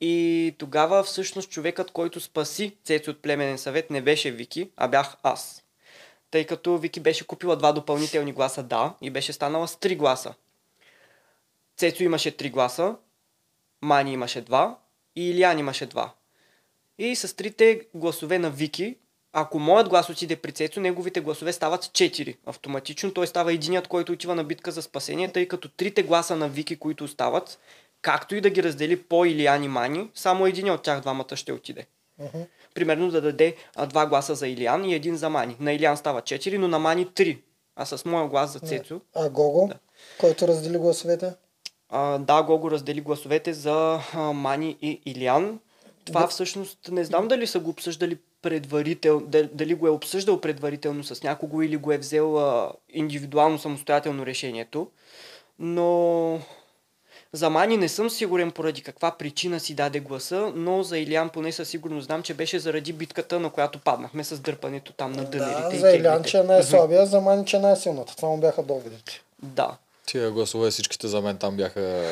И 0.00 0.54
тогава 0.58 1.02
всъщност 1.02 1.50
човекът, 1.50 1.90
който 1.90 2.20
спаси 2.20 2.76
Цеци 2.84 3.10
от 3.10 3.22
племенен 3.22 3.58
съвет, 3.58 3.90
не 3.90 4.02
беше 4.02 4.30
Вики, 4.30 4.70
а 4.76 4.88
бях 4.88 5.16
аз. 5.22 5.62
Тъй 6.30 6.46
като 6.46 6.78
Вики 6.78 7.00
беше 7.00 7.26
купила 7.26 7.56
два 7.56 7.72
допълнителни 7.72 8.32
гласа 8.32 8.62
да 8.62 8.94
и 9.02 9.10
беше 9.10 9.32
станала 9.32 9.68
с 9.68 9.76
три 9.76 9.96
гласа. 9.96 10.34
Цецо 11.76 12.02
имаше 12.02 12.36
три 12.36 12.50
гласа, 12.50 12.96
Мани 13.82 14.12
имаше 14.12 14.40
два 14.40 14.78
и 15.16 15.30
Илиан 15.30 15.58
имаше 15.58 15.86
два. 15.86 16.12
И 16.98 17.16
с 17.16 17.36
трите 17.36 17.80
гласове 17.94 18.38
на 18.38 18.50
Вики, 18.50 18.96
ако 19.32 19.58
моят 19.58 19.88
глас 19.88 20.10
отиде 20.10 20.36
при 20.36 20.52
Цецо, 20.52 20.80
неговите 20.80 21.20
гласове 21.20 21.52
стават 21.52 21.82
4 21.84 22.36
автоматично. 22.46 23.14
Той 23.14 23.26
става 23.26 23.52
единият, 23.52 23.88
който 23.88 24.12
отива 24.12 24.34
на 24.34 24.44
битка 24.44 24.70
за 24.72 24.82
спасение, 24.82 25.28
тъй 25.28 25.48
като 25.48 25.68
трите 25.68 26.02
гласа 26.02 26.36
на 26.36 26.48
Вики, 26.48 26.76
които 26.76 27.04
остават, 27.04 27.58
както 28.02 28.34
и 28.34 28.40
да 28.40 28.50
ги 28.50 28.62
раздели 28.62 29.02
по 29.02 29.24
Илиан 29.24 29.64
и 29.64 29.68
Мани, 29.68 30.10
само 30.14 30.46
един 30.46 30.70
от 30.70 30.82
тях 30.82 31.00
двамата 31.00 31.36
ще 31.36 31.52
отиде. 31.52 31.86
Примерно 32.74 33.10
да 33.10 33.20
даде 33.20 33.56
а, 33.76 33.86
два 33.86 34.06
гласа 34.06 34.34
за 34.34 34.48
Илиан 34.48 34.84
и 34.84 34.94
един 34.94 35.16
за 35.16 35.30
Мани. 35.30 35.56
На 35.60 35.72
Илиан 35.72 35.96
става 35.96 36.22
4, 36.22 36.56
но 36.56 36.68
на 36.68 36.78
Мани 36.78 37.06
3. 37.06 37.38
А 37.76 37.84
с 37.86 38.04
моя 38.04 38.28
глас 38.28 38.52
за 38.52 38.60
Цецо, 38.60 39.00
А 39.14 39.30
Гого, 39.30 39.66
Да. 39.68 39.74
който 40.18 40.48
раздели 40.48 40.78
гласовете? 40.78 41.32
а, 41.88 42.18
да, 42.18 42.42
Гого 42.42 42.70
раздели 42.70 43.00
гласовете 43.00 43.52
за 43.52 43.98
а, 44.14 44.18
Мани 44.20 44.76
и 44.82 45.00
Илиан. 45.06 45.60
Това 46.04 46.26
всъщност 46.26 46.78
не 46.90 47.04
знам 47.04 47.28
дали 47.28 47.46
са 47.46 47.60
го 47.60 47.70
обсъждали 47.70 48.18
предварително, 48.42 49.26
дали 49.52 49.74
го 49.74 49.86
е 49.86 49.90
обсъждал 49.90 50.40
предварително 50.40 51.04
с 51.04 51.22
някого 51.22 51.62
или 51.62 51.76
го 51.76 51.92
е 51.92 51.98
взел 51.98 52.38
а, 52.38 52.72
индивидуално 52.90 53.58
самостоятелно 53.58 54.26
решението. 54.26 54.88
Но 55.58 56.38
за 57.32 57.50
Мани 57.50 57.76
не 57.76 57.88
съм 57.88 58.10
сигурен 58.10 58.50
поради 58.50 58.82
каква 58.82 59.10
причина 59.10 59.60
си 59.60 59.74
даде 59.74 60.00
гласа, 60.00 60.52
но 60.54 60.82
за 60.82 60.98
Илиан 60.98 61.28
поне 61.28 61.52
със 61.52 61.68
сигурност 61.68 62.06
знам, 62.06 62.22
че 62.22 62.34
беше 62.34 62.58
заради 62.58 62.92
битката, 62.92 63.40
на 63.40 63.50
която 63.50 63.78
паднахме 63.78 64.24
с 64.24 64.40
дърпането 64.40 64.92
там 64.92 65.12
на 65.12 65.24
дънерите 65.24 65.68
Да, 65.68 65.76
и 65.76 65.78
за 65.78 65.90
Илян, 65.90 66.24
че 66.24 66.38
е 66.38 66.42
най-слабия, 66.42 67.06
за 67.06 67.20
Мани, 67.20 67.46
че 67.46 67.56
е 67.56 67.60
най-силната. 67.60 68.16
Това 68.16 68.28
му 68.28 68.36
бяха 68.36 68.62
доводите. 68.62 69.22
Да. 69.42 69.76
Тия 70.06 70.30
гласове 70.30 70.70
всичките 70.70 71.08
за 71.08 71.20
мен 71.20 71.36
там 71.36 71.56
бяха 71.56 72.02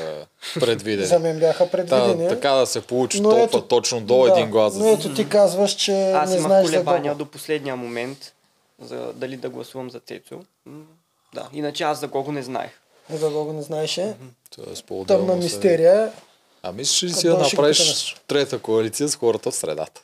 предвидени. 0.56 1.06
За 1.06 1.18
мен 1.18 1.38
бяха 1.38 1.64
Та, 1.64 1.70
предвидени. 1.70 2.28
така 2.28 2.50
да 2.50 2.66
се 2.66 2.80
получи 2.80 3.20
Но 3.20 3.28
толкова 3.30 3.44
ето- 3.58 3.62
точно 3.62 4.00
до 4.00 4.18
да, 4.18 4.30
един 4.30 4.50
глас. 4.50 4.74
Но 4.76 4.88
ето 4.88 5.14
ти 5.14 5.28
казваш, 5.28 5.72
че 5.72 5.92
Аз 6.04 6.30
не 6.30 6.36
имах 6.36 6.46
знаеш 6.46 6.66
за 6.66 6.72
колебания 6.72 7.14
до 7.14 7.26
последния 7.26 7.76
момент, 7.76 8.32
за 8.80 9.12
дали 9.12 9.36
да 9.36 9.48
гласувам 9.48 9.90
за 9.90 10.00
Цецо. 10.00 10.40
М, 10.66 10.82
Да, 11.34 11.48
иначе 11.52 11.84
аз 11.84 12.00
за 12.00 12.06
Гого 12.08 12.32
не 12.32 12.42
знаех. 12.42 12.70
За 13.10 13.30
Гого 13.30 13.52
не 13.52 13.62
знаеше. 13.62 14.14
Тоест, 14.56 14.84
по-отделно 14.84 15.26
Тъмна 15.26 15.42
се- 15.42 15.44
мистерия. 15.44 16.12
А 16.62 16.72
мислиш 16.72 17.02
ли 17.02 17.10
си 17.10 17.26
да 17.26 17.38
направиш 17.38 18.16
трета 18.26 18.58
коалиция 18.58 19.08
с 19.08 19.16
хората 19.16 19.50
в 19.50 19.54
средата? 19.54 20.02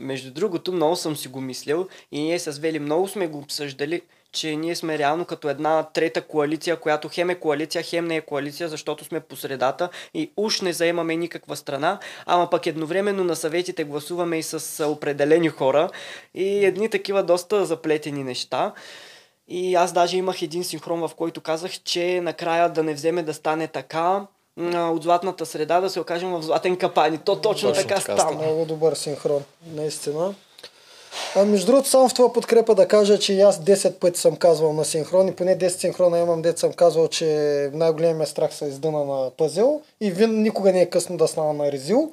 Между 0.00 0.30
другото, 0.30 0.72
много 0.72 0.96
съм 0.96 1.16
си 1.16 1.28
го 1.28 1.40
мислил 1.40 1.88
и 2.12 2.20
ние 2.20 2.38
с 2.38 2.52
Вели 2.52 2.78
много 2.78 3.08
сме 3.08 3.26
го 3.26 3.38
обсъждали, 3.38 4.02
че 4.34 4.56
ние 4.56 4.76
сме 4.76 4.98
реално 4.98 5.24
като 5.24 5.48
една 5.48 5.82
трета 5.82 6.22
коалиция, 6.22 6.76
която 6.76 7.08
хем 7.12 7.30
е 7.30 7.34
коалиция, 7.34 7.82
хем 7.82 8.04
не 8.04 8.16
е 8.16 8.20
коалиция, 8.20 8.68
защото 8.68 9.04
сме 9.04 9.20
по 9.20 9.36
средата 9.36 9.88
и 10.14 10.32
уж 10.36 10.60
не 10.60 10.72
заемаме 10.72 11.16
никаква 11.16 11.56
страна, 11.56 11.98
ама 12.26 12.50
пък 12.50 12.66
едновременно 12.66 13.24
на 13.24 13.36
съветите 13.36 13.84
гласуваме 13.84 14.38
и 14.38 14.42
с 14.42 14.86
определени 14.86 15.48
хора 15.48 15.90
и 16.34 16.64
едни 16.64 16.90
такива 16.90 17.22
доста 17.22 17.64
заплетени 17.64 18.24
неща. 18.24 18.72
И 19.48 19.74
аз 19.74 19.92
даже 19.92 20.16
имах 20.16 20.42
един 20.42 20.64
синхрон, 20.64 21.08
в 21.08 21.10
който 21.16 21.40
казах, 21.40 21.72
че 21.72 22.20
накрая 22.20 22.68
да 22.68 22.82
не 22.82 22.94
вземе 22.94 23.22
да 23.22 23.34
стане 23.34 23.68
така, 23.68 24.26
от 24.74 25.02
златната 25.02 25.46
среда 25.46 25.80
да 25.80 25.90
се 25.90 26.00
окажем 26.00 26.30
в 26.30 26.42
златен 26.42 26.76
капан. 26.76 27.14
И 27.14 27.18
то 27.18 27.36
точно, 27.36 27.68
Точно 27.68 27.82
така, 27.82 28.00
така 28.00 28.16
стана. 28.16 28.42
Много 28.42 28.64
добър 28.64 28.94
синхрон, 28.94 29.42
наистина. 29.66 30.34
А 31.36 31.44
между 31.44 31.66
другото, 31.66 31.88
само 31.88 32.08
в 32.08 32.14
това 32.14 32.32
подкрепа 32.32 32.74
да 32.74 32.88
кажа, 32.88 33.18
че 33.18 33.40
аз 33.40 33.58
10 33.58 33.92
пъти 33.92 34.20
съм 34.20 34.36
казвал 34.36 34.72
на 34.72 34.84
синхрон 34.84 35.28
и 35.28 35.34
поне 35.34 35.58
10 35.58 35.68
синхрона 35.68 36.18
имам, 36.18 36.42
дет 36.42 36.58
съм 36.58 36.72
казвал, 36.72 37.08
че 37.08 37.70
най-големия 37.72 38.26
страх 38.26 38.54
се 38.54 38.64
издъна 38.64 39.04
на 39.04 39.30
пъзел 39.30 39.80
и 40.00 40.10
вин, 40.10 40.42
никога 40.42 40.72
не 40.72 40.80
е 40.80 40.90
късно 40.90 41.16
да 41.16 41.28
стана 41.28 41.52
на 41.52 41.72
резил. 41.72 42.12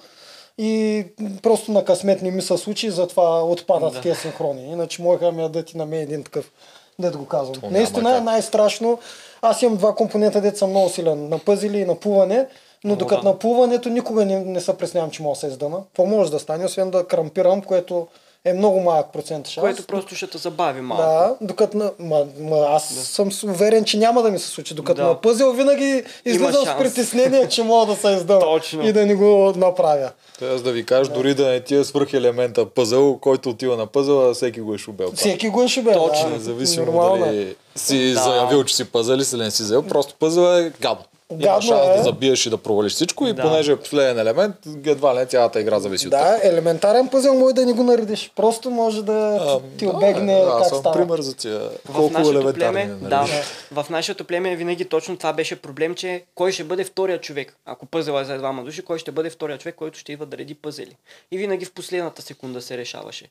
И 0.58 1.06
просто 1.42 1.72
на 1.72 1.86
късмет 1.86 2.22
не 2.22 2.32
ми 2.32 2.42
се 2.42 2.58
случи, 2.58 2.90
затова 2.92 3.44
отпадат 3.44 3.94
Да. 3.94 4.02
тези 4.02 4.20
синхрони. 4.20 4.72
Иначе 4.72 5.02
могаха 5.02 5.32
ми 5.32 5.42
да 5.42 5.50
дадат 5.50 5.74
и 5.74 5.78
на 5.78 5.86
мен 5.86 6.00
един 6.00 6.24
такъв, 6.24 6.52
дет 7.00 7.18
го 7.18 7.26
казвам. 7.26 7.56
То 7.62 7.70
Наистина 7.70 8.18
е 8.18 8.22
най-страшно. 8.22 9.00
Аз 9.42 9.62
имам 9.62 9.78
два 9.78 9.96
компонента, 9.96 10.42
дет 10.42 10.58
съм 10.58 10.70
много 10.70 10.90
силен. 10.90 11.30
На 11.30 11.40
пъзели 11.40 11.78
и 11.78 11.86
на 11.86 11.96
плуване. 11.96 12.48
Но 12.84 12.96
докато 12.96 13.22
да. 13.22 13.28
на 13.28 13.40
плуването 13.40 13.90
никога 13.90 14.26
не, 14.26 14.40
не 14.40 14.62
се 14.62 14.78
преснявам, 14.78 15.12
че 15.12 15.24
мога 15.24 15.34
да 15.34 15.40
се 15.40 15.48
издъна. 15.48 15.78
Какво 15.88 16.06
може 16.06 16.32
да 16.32 16.40
стане, 16.40 16.66
освен 16.66 16.92
да 16.92 17.08
крампирам, 17.08 17.62
което 17.62 18.08
е 18.46 18.54
много 18.54 18.80
малък 18.80 19.14
процент 19.14 19.48
шанс. 19.48 19.62
Което 19.62 19.84
просто 19.84 20.16
ще 20.16 20.28
те 20.28 20.38
забави 20.38 20.82
малко. 20.82 21.04
Да, 21.04 21.36
докато 21.42 21.78
на... 21.78 21.92
Ма, 22.00 22.26
ма, 22.40 22.58
аз 22.60 22.84
съм 22.86 23.32
с- 23.32 23.44
уверен, 23.44 23.84
че 23.84 23.98
няма 23.98 24.22
да 24.22 24.32
ми 24.32 24.40
се 24.40 24.48
случи. 24.48 24.74
Докато 24.74 25.02
Да. 25.02 25.08
на 25.08 25.22
пъзел 25.22 25.52
винаги 25.52 26.04
излизам 26.26 26.66
с 26.66 26.78
притеснение, 26.78 27.48
че 27.48 27.64
мога 27.64 27.86
да 27.86 27.96
се. 27.98 28.26
Точно. 28.28 28.88
И 28.88 28.94
да 28.94 29.06
не 29.06 29.16
го 29.16 29.54
направя. 29.58 30.12
Тоест 30.40 30.64
да 30.64 30.72
ви 30.72 30.86
кажа, 30.86 31.12
дори 31.12 31.34
да 31.34 31.48
не 31.48 31.60
ти 31.60 31.76
е 31.76 31.84
свръх 31.84 32.14
елемента 32.14 32.66
пъзъл, 32.68 33.18
който 33.18 33.50
отива 33.50 33.78
на 33.78 33.88
пъзъла, 33.88 34.34
всеки 34.34 34.62
го 34.62 34.74
е 34.74 34.78
шубел. 34.78 35.12
Всеки 35.16 35.50
го 35.50 35.64
е 35.64 35.68
шубе. 35.68 35.94
Точно. 35.94 36.24
Да, 36.24 36.36
Независимо 36.36 36.86
нормално 36.86 37.26
е. 37.26 37.28
дали 37.28 37.56
си 37.76 38.14
Да. 38.14 38.20
заявил, 38.20 38.64
че 38.64 38.76
си 38.76 38.86
пъзъл 38.86 39.16
или 39.16 39.24
си 39.24 39.36
не 39.36 39.52
си 39.52 39.64
заявил, 39.64 39.90
просто 39.90 40.16
пъзъл 40.16 40.44
е 40.56 40.72
гадно. 40.82 41.04
Има 41.32 41.40
Гадно 41.40 41.62
шанс 41.62 41.88
е. 41.88 41.98
да 41.98 42.04
забиеш 42.04 42.46
и 42.46 42.50
да 42.50 42.58
провалиш 42.58 42.94
всичко 42.94 43.28
и 43.28 43.34
Да. 43.34 43.42
понеже 43.42 43.72
е 43.72 43.76
последен 43.76 44.20
елемент, 44.20 44.56
едва 44.86 45.16
ли 45.16 45.28
цялата 45.28 45.62
игра 45.62 45.80
зависи 45.80 46.08
от 46.08 46.12
теб. 46.12 46.20
Да, 46.20 46.40
елементарен 46.44 47.08
пъзел 47.08 47.34
може 47.34 47.56
да 47.56 47.66
не 47.66 47.74
го 47.74 47.84
наредиш. 47.84 48.32
Просто 48.36 48.70
може 48.70 49.04
да 49.04 49.14
А, 49.42 49.60
ти, 49.78 49.86
да, 49.86 49.92
обегне 49.92 50.34
аз 50.36 50.58
как 50.58 50.68
съм 50.68 50.78
става. 50.80 50.96
пример 50.96 51.20
за 51.20 51.36
тия 51.36 51.60
В 51.60 51.70
колко 51.88 52.14
нашето 52.14 52.32
елементарни 52.32 52.72
племе, 52.74 52.86
нали? 53.02 53.10
да, 53.10 53.26
в 53.74 53.90
нашето 53.90 54.26
племе 54.26 54.56
винаги 54.56 54.86
точно 54.86 55.18
това 55.18 55.34
беше 55.34 55.56
проблем, 55.56 55.96
че 55.96 56.24
кой 56.36 56.52
ще 56.52 56.64
бъде 56.64 56.84
втория 56.84 57.22
човек. 57.22 57.56
Ако 57.66 57.86
пъзела 57.86 58.22
е 58.22 58.26
за 58.26 58.38
двама 58.38 58.64
души, 58.64 58.82
кой 58.82 59.00
ще 59.00 59.12
бъде 59.12 59.30
втория 59.30 59.58
човек, 59.58 59.76
който 59.76 60.00
ще 60.00 60.12
идва 60.12 60.26
да 60.26 60.38
реди 60.38 60.54
пъзели. 60.54 60.96
И 61.32 61.38
винаги 61.38 61.66
в 61.66 61.72
последната 61.72 62.22
секунда 62.22 62.62
се 62.62 62.78
решаваше. 62.78 63.26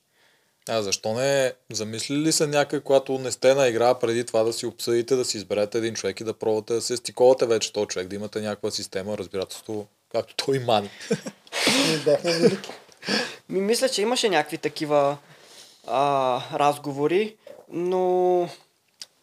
А 0.73 0.83
защо 0.83 1.15
не 1.15 1.53
замислили 1.73 2.19
ли 2.19 2.33
са 2.33 2.47
някой, 2.47 2.81
когато 2.81 3.19
не 3.19 3.33
сте 3.33 3.55
на 3.55 3.69
игра 3.69 3.95
преди 3.95 4.25
това 4.25 4.43
да 4.43 4.53
си 4.53 4.67
обсъдите, 4.67 5.17
да 5.17 5.25
си 5.25 5.37
изберете 5.37 5.79
един 5.79 5.95
човек 5.95 6.21
и 6.21 6.25
да 6.25 6.35
пробвате 6.35 6.75
да 6.75 6.81
се 6.81 6.97
стиковате 6.97 7.47
вече 7.47 7.73
този 7.73 7.87
човек, 7.87 8.09
да 8.09 8.17
имате 8.17 8.41
някаква 8.41 8.71
система, 8.71 9.19
разбирателство, 9.19 9.87
както 10.13 10.35
той 10.35 10.57
и 10.57 10.59
мани. 10.59 10.91
Ние 11.87 11.99
бяхме 11.99 12.33
велики. 12.33 12.71
Ми 13.49 13.61
мисля, 13.61 13.89
че 13.89 14.03
имаше 14.03 14.29
някакви 14.29 14.59
такива 14.59 15.17
а, 15.87 16.59
разговори, 16.59 17.37
но 17.69 18.49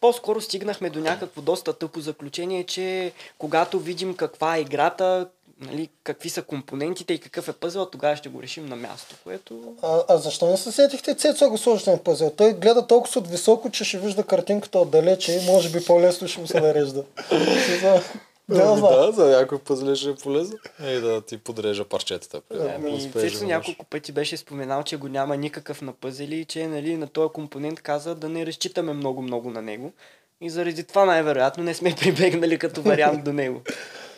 по-скоро 0.00 0.40
стигнахме 0.40 0.90
до 0.90 1.00
някакво 1.00 1.42
доста 1.42 1.72
тъпо 1.72 2.00
заключение, 2.00 2.64
че 2.64 3.12
когато 3.38 3.80
видим 3.80 4.16
каква 4.16 4.56
е 4.56 4.60
играта, 4.60 5.28
нали, 5.60 5.88
какви 6.04 6.30
са 6.30 6.42
компонентите 6.42 7.12
и 7.12 7.18
какъв 7.18 7.48
е 7.48 7.52
пъзел, 7.52 7.86
тогава 7.86 8.16
ще 8.16 8.28
го 8.28 8.42
решим 8.42 8.66
на 8.66 8.76
място, 8.76 9.16
което... 9.24 9.74
А, 9.82 10.02
а 10.08 10.16
защо 10.16 10.50
не 10.50 10.56
се 10.56 10.72
сетихте 10.72 11.14
Цецо 11.14 11.50
го 11.50 11.58
сложите 11.58 11.90
на 11.90 11.98
пъзел? 11.98 12.32
Той 12.36 12.52
гледа 12.52 12.86
толкова 12.86 13.20
от 13.20 13.28
високо, 13.28 13.70
че 13.70 13.84
ще 13.84 13.98
вижда 13.98 14.22
картинката 14.22 14.78
отдалече 14.78 15.32
и 15.32 15.46
може 15.46 15.70
би 15.70 15.84
по-лесно 15.84 16.28
ще 16.28 16.40
му 16.40 16.46
се 16.46 16.60
нарежда. 16.60 17.04
Да, 18.50 18.74
да. 18.74 19.06
да, 19.06 19.12
за 19.12 19.26
някой 19.26 19.58
пъзле 19.58 19.96
ще 19.96 20.10
е 20.10 20.14
полезно. 20.14 20.56
И 20.80 21.00
да 21.00 21.20
ти 21.20 21.38
подрежа 21.38 21.84
парчетата. 21.84 22.40
Ами, 22.50 23.10
можеш. 23.14 23.40
няколко 23.40 23.84
пъти 23.84 24.12
беше 24.12 24.36
споменал, 24.36 24.82
че 24.82 24.96
го 24.96 25.08
няма 25.08 25.36
никакъв 25.36 25.82
на 25.82 25.92
пъзели 25.92 26.36
и 26.36 26.44
че 26.44 26.66
нали, 26.66 26.96
на 26.96 27.06
този 27.06 27.32
компонент 27.32 27.80
каза 27.80 28.14
да 28.14 28.28
не 28.28 28.46
разчитаме 28.46 28.92
много-много 28.92 29.50
на 29.50 29.62
него. 29.62 29.92
И 30.40 30.50
заради 30.50 30.84
това 30.84 31.04
най-вероятно 31.04 31.64
не 31.64 31.74
сме 31.74 31.94
прибегнали 32.00 32.58
като 32.58 32.82
вариант 32.82 33.24
до 33.24 33.32
него. 33.32 33.62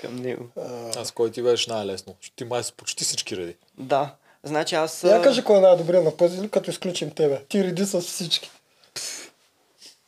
Към 0.01 0.17
него. 0.17 0.45
А 0.97 1.05
с 1.05 1.11
кой 1.11 1.31
ти 1.31 1.43
беше 1.43 1.71
най-лесно? 1.71 2.15
Ти 2.37 2.45
май 2.45 2.63
с 2.63 2.73
почти 2.73 3.05
всички 3.05 3.37
реди. 3.37 3.57
Да. 3.79 4.15
Значи 4.43 4.75
аз... 4.75 5.05
Я 5.05 5.23
кажи 5.23 5.45
кой 5.45 5.57
е 5.57 5.61
най-добрият 5.61 6.05
на 6.05 6.17
пъзели, 6.17 6.49
като 6.49 6.71
изключим 6.71 7.11
тебе. 7.11 7.41
Ти 7.45 7.65
реди 7.65 7.87
с 7.87 8.01
всички. 8.01 8.51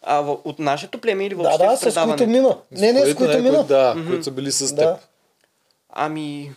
А, 0.03 0.21
в, 0.21 0.39
от 0.45 0.59
нашето 0.59 1.01
племе 1.01 1.27
или 1.27 1.35
Да, 1.35 1.43
въобще 1.43 1.67
да, 1.85 1.91
в 1.91 1.95
с 1.95 2.05
които 2.05 2.27
мина. 2.27 2.59
Не, 2.71 2.93
не, 2.93 3.01
с 3.03 3.15
които 3.15 3.33
не, 3.33 3.41
мина. 3.41 3.55
които- 3.57 3.69
Да, 3.69 3.95
които 4.09 4.25
са 4.25 4.31
били 4.31 4.53
с 4.53 4.69
теб. 4.69 4.77
Да. 4.77 4.99
Ами... 5.91 6.53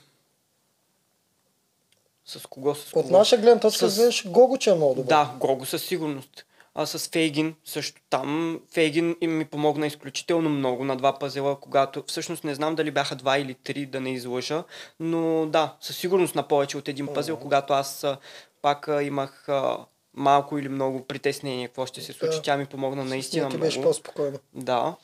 С 2.25 2.45
кого? 2.45 2.75
С 2.75 2.91
кого? 2.91 2.99
От 2.99 3.11
наша 3.11 3.37
гледна 3.37 3.59
точка 3.59 3.89
С- 3.89 3.97
виж 3.97 4.27
Гого, 4.27 4.57
че 4.57 4.69
е 4.69 4.75
много 4.75 4.93
добър. 4.93 5.07
Да, 5.07 5.31
Гого 5.37 5.65
със 5.65 5.83
сигурност. 5.83 6.45
А 6.75 6.85
с 6.85 7.09
Фейгин 7.09 7.55
също 7.65 8.01
там. 8.09 8.59
Фейгин 8.73 9.15
им 9.21 9.37
ми 9.37 9.45
помогна 9.45 9.87
изключително 9.87 10.49
много 10.49 10.83
на 10.83 10.95
два 10.97 11.19
пазела, 11.19 11.59
когато 11.59 12.03
всъщност 12.07 12.43
не 12.43 12.55
знам 12.55 12.75
дали 12.75 12.91
бяха 12.91 13.15
два 13.15 13.37
или 13.37 13.53
три, 13.53 13.85
да 13.85 14.01
не 14.01 14.13
излъжа, 14.13 14.63
но 14.99 15.45
да, 15.45 15.75
със 15.81 15.97
сигурност 15.97 16.35
на 16.35 16.47
повече 16.47 16.77
от 16.77 16.87
един 16.87 17.07
пазел, 17.07 17.37
когато 17.37 17.73
аз 17.73 18.05
пак 18.61 18.89
имах 19.03 19.47
малко 20.13 20.57
или 20.57 20.69
много 20.69 21.05
притеснение 21.05 21.67
какво 21.67 21.85
ще 21.85 22.01
се 22.01 22.13
случи. 22.13 22.35
Да. 22.35 22.41
Тя 22.41 22.57
ми 22.57 22.65
помогна 22.65 23.05
наистина 23.05 23.49
ти 23.49 23.55
много. 23.55 23.65
беше 23.65 23.81
по-спокойно. 23.81 24.39
Да. 24.53 24.95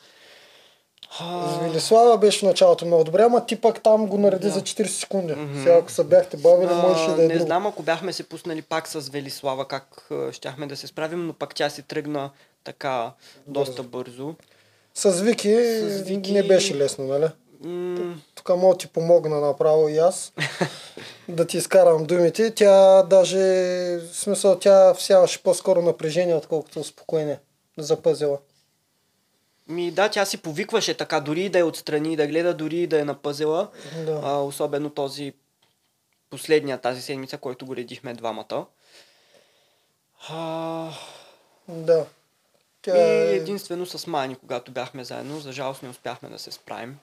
Велислава 1.62 2.18
беше 2.18 2.40
в 2.40 2.44
началото 2.44 2.86
много 2.86 3.04
добре, 3.04 3.24
ама 3.24 3.46
ти 3.46 3.56
пък 3.56 3.82
там 3.82 4.08
го 4.08 4.18
нареди 4.18 4.50
за 4.50 4.62
40 4.62 4.86
секунди. 4.86 5.34
Сега 5.56 5.74
ако 5.74 5.92
се 5.92 6.04
бяхте 6.04 6.38
бавили, 6.38 6.74
можеше 6.74 7.06
А, 7.06 7.16
да 7.16 7.24
е 7.24 7.28
не 7.28 7.34
друго. 7.34 7.46
знам, 7.46 7.68
ако 7.68 7.84
бяхме 7.84 8.14
се 8.14 8.24
пуснали 8.24 8.62
пак 8.62 8.88
с 8.88 9.10
Велислава, 9.10 9.68
как 9.68 10.08
а, 10.12 10.32
щяхме 10.32 10.68
да 10.68 10.78
се 10.78 10.88
справим, 10.88 11.28
но 11.28 11.34
пак 11.34 11.56
тя 11.56 11.70
си 11.70 11.82
тръгна 11.82 12.30
така 12.64 13.12
доста 13.48 13.84
бързо. 13.84 14.36
С 14.96 15.12
Вики, 15.12 15.56
С 15.82 16.02
Вики- 16.02 16.32
не 16.32 16.44
беше 16.44 16.76
лесно, 16.76 17.06
нали? 17.06 17.28
М- 17.62 18.16
Тук 18.36 18.50
мога 18.50 18.68
да 18.70 18.78
ти 18.78 18.88
помогна 18.88 19.40
направо 19.40 19.88
и 19.88 19.98
аз 19.98 20.34
да 21.30 21.48
ти 21.48 21.58
изкарам 21.58 22.06
думите. 22.06 22.52
Тя 22.52 23.04
даже, 23.04 23.38
в 23.38 24.10
смисъл, 24.14 24.56
тя 24.56 24.94
всяваше 24.94 25.44
по-скоро 25.44 25.82
напрежение, 25.82 26.36
отколкото 26.36 26.80
успокоение 26.80 27.40
за 27.78 27.96
пъзела. 27.96 28.38
Ми 29.72 29.92
да, 29.92 30.10
тя 30.10 30.26
си 30.26 30.38
повикваше 30.38 30.98
така, 30.98 31.20
дори 31.20 31.50
да 31.50 31.60
е 31.60 31.64
отстрани, 31.64 32.16
да 32.16 32.28
гледа, 32.28 32.54
дори 32.54 32.88
да 32.88 33.00
е 33.00 33.04
на 33.04 33.14
пъзела. 33.14 33.70
Да. 34.06 34.22
А, 34.24 34.38
особено 34.38 34.90
този 34.90 35.34
последния 36.30 36.78
тази 36.78 37.02
седмица, 37.02 37.38
който 37.38 37.66
го 37.66 37.76
редихме 37.76 38.14
двамата. 38.14 38.66
А, 40.30 40.92
Да. 41.68 42.06
Тя 42.82 42.98
и 42.98 43.00
е... 43.00 43.36
единствено 43.36 43.86
с 43.86 44.08
Мани, 44.08 44.36
когато 44.36 44.72
бяхме 44.72 45.04
заедно, 45.04 45.40
за 45.40 45.52
жалост 45.52 45.84
не 45.84 45.90
успяхме 45.90 46.30
да 46.30 46.40
се 46.40 46.52
справим. 46.52 47.00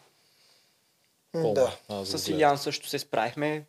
Да. 1.35 1.77
С. 2.05 2.29
Илян 2.29 2.59
също 2.59 2.89
се 2.89 2.99
справихме. 2.99 3.65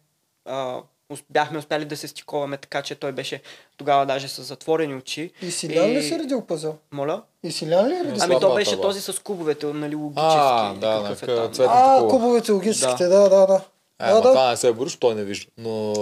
А, 0.46 0.82
бяхме 1.30 1.58
успяли 1.60 1.86
да 1.86 1.98
се 1.98 2.08
стиковаме 2.08 2.58
така, 2.58 2.82
че 2.82 2.96
той 2.96 3.12
беше 3.12 3.42
тогава 3.78 4.06
даже 4.06 4.28
с 4.28 4.44
затворени 4.44 4.96
очи. 4.96 5.32
И 5.42 5.52
Силян 5.52 5.88
ли 5.88 6.04
си 6.04 6.20
редил 6.20 6.42
пъзел? 6.42 6.78
Моля? 6.92 7.22
И 7.44 7.52
Силян 7.52 7.88
ли 7.88 7.94
е 7.94 8.00
редил? 8.00 8.16
Ами 8.22 8.40
то 8.40 8.56
беше 8.56 8.72
баба. 8.72 8.82
този 8.82 9.02
с 9.02 9.20
кубовете, 9.20 9.66
нали, 9.66 9.96
логически. 9.96 10.28
А, 10.32 10.74
да, 10.74 11.04
какъв 11.04 11.24
е 11.24 11.26
там. 11.28 11.54
цвет- 11.54 11.68
А, 11.70 12.08
кубовете 12.10 12.52
логическите, 12.52 13.04
да, 13.06 13.20
да, 13.20 13.46
да. 13.48 13.62
Е, 14.00 14.06
Да, 14.06 14.12
ама 14.12 14.16
да. 14.16 14.30
това 14.30 14.50
не 14.50 14.58
се 14.58 14.74
броиш, 14.74 14.96
той 14.96 15.16
не 15.16 15.24
вижда. 15.24 15.52
Но 15.58 15.94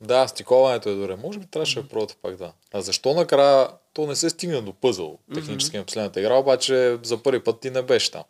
да, 0.00 0.28
стиковането 0.28 0.88
е 0.88 0.94
добре. 0.94 1.16
Може 1.16 1.38
би 1.38 1.46
трябваше 1.46 1.82
да 1.82 1.88
пробвате 1.88 2.16
пак 2.22 2.36
да. 2.36 2.52
А 2.72 2.80
защо 2.80 3.14
накрая 3.14 3.68
то 3.92 4.06
не 4.06 4.16
се 4.16 4.30
стигна 4.30 4.62
до 4.62 4.72
пъзъл 4.72 5.18
технически 5.34 5.78
на 5.78 5.84
последната 5.84 6.20
игра, 6.20 6.34
обаче 6.34 6.98
за 7.02 7.22
първи 7.22 7.44
път 7.44 7.60
ти 7.60 7.70
не 7.70 7.82
беше 7.82 8.10
там. 8.10 8.22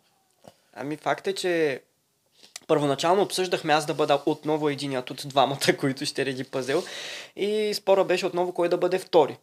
Ами 0.73 0.97
факт 0.97 1.27
е, 1.27 1.33
че 1.33 1.81
първоначално 2.67 3.21
обсъждахме 3.21 3.73
аз 3.73 3.85
да 3.85 3.93
бъда 3.93 4.21
отново 4.25 4.69
единият 4.69 5.09
от 5.09 5.21
двамата, 5.25 5.77
които 5.79 6.05
ще 6.05 6.25
реди 6.25 6.43
пъзел. 6.43 6.83
И 7.35 7.73
спора 7.73 8.03
беше 8.03 8.25
отново 8.25 8.51
кой 8.51 8.69
да 8.69 8.77
бъде 8.77 8.99
втори. 8.99 9.37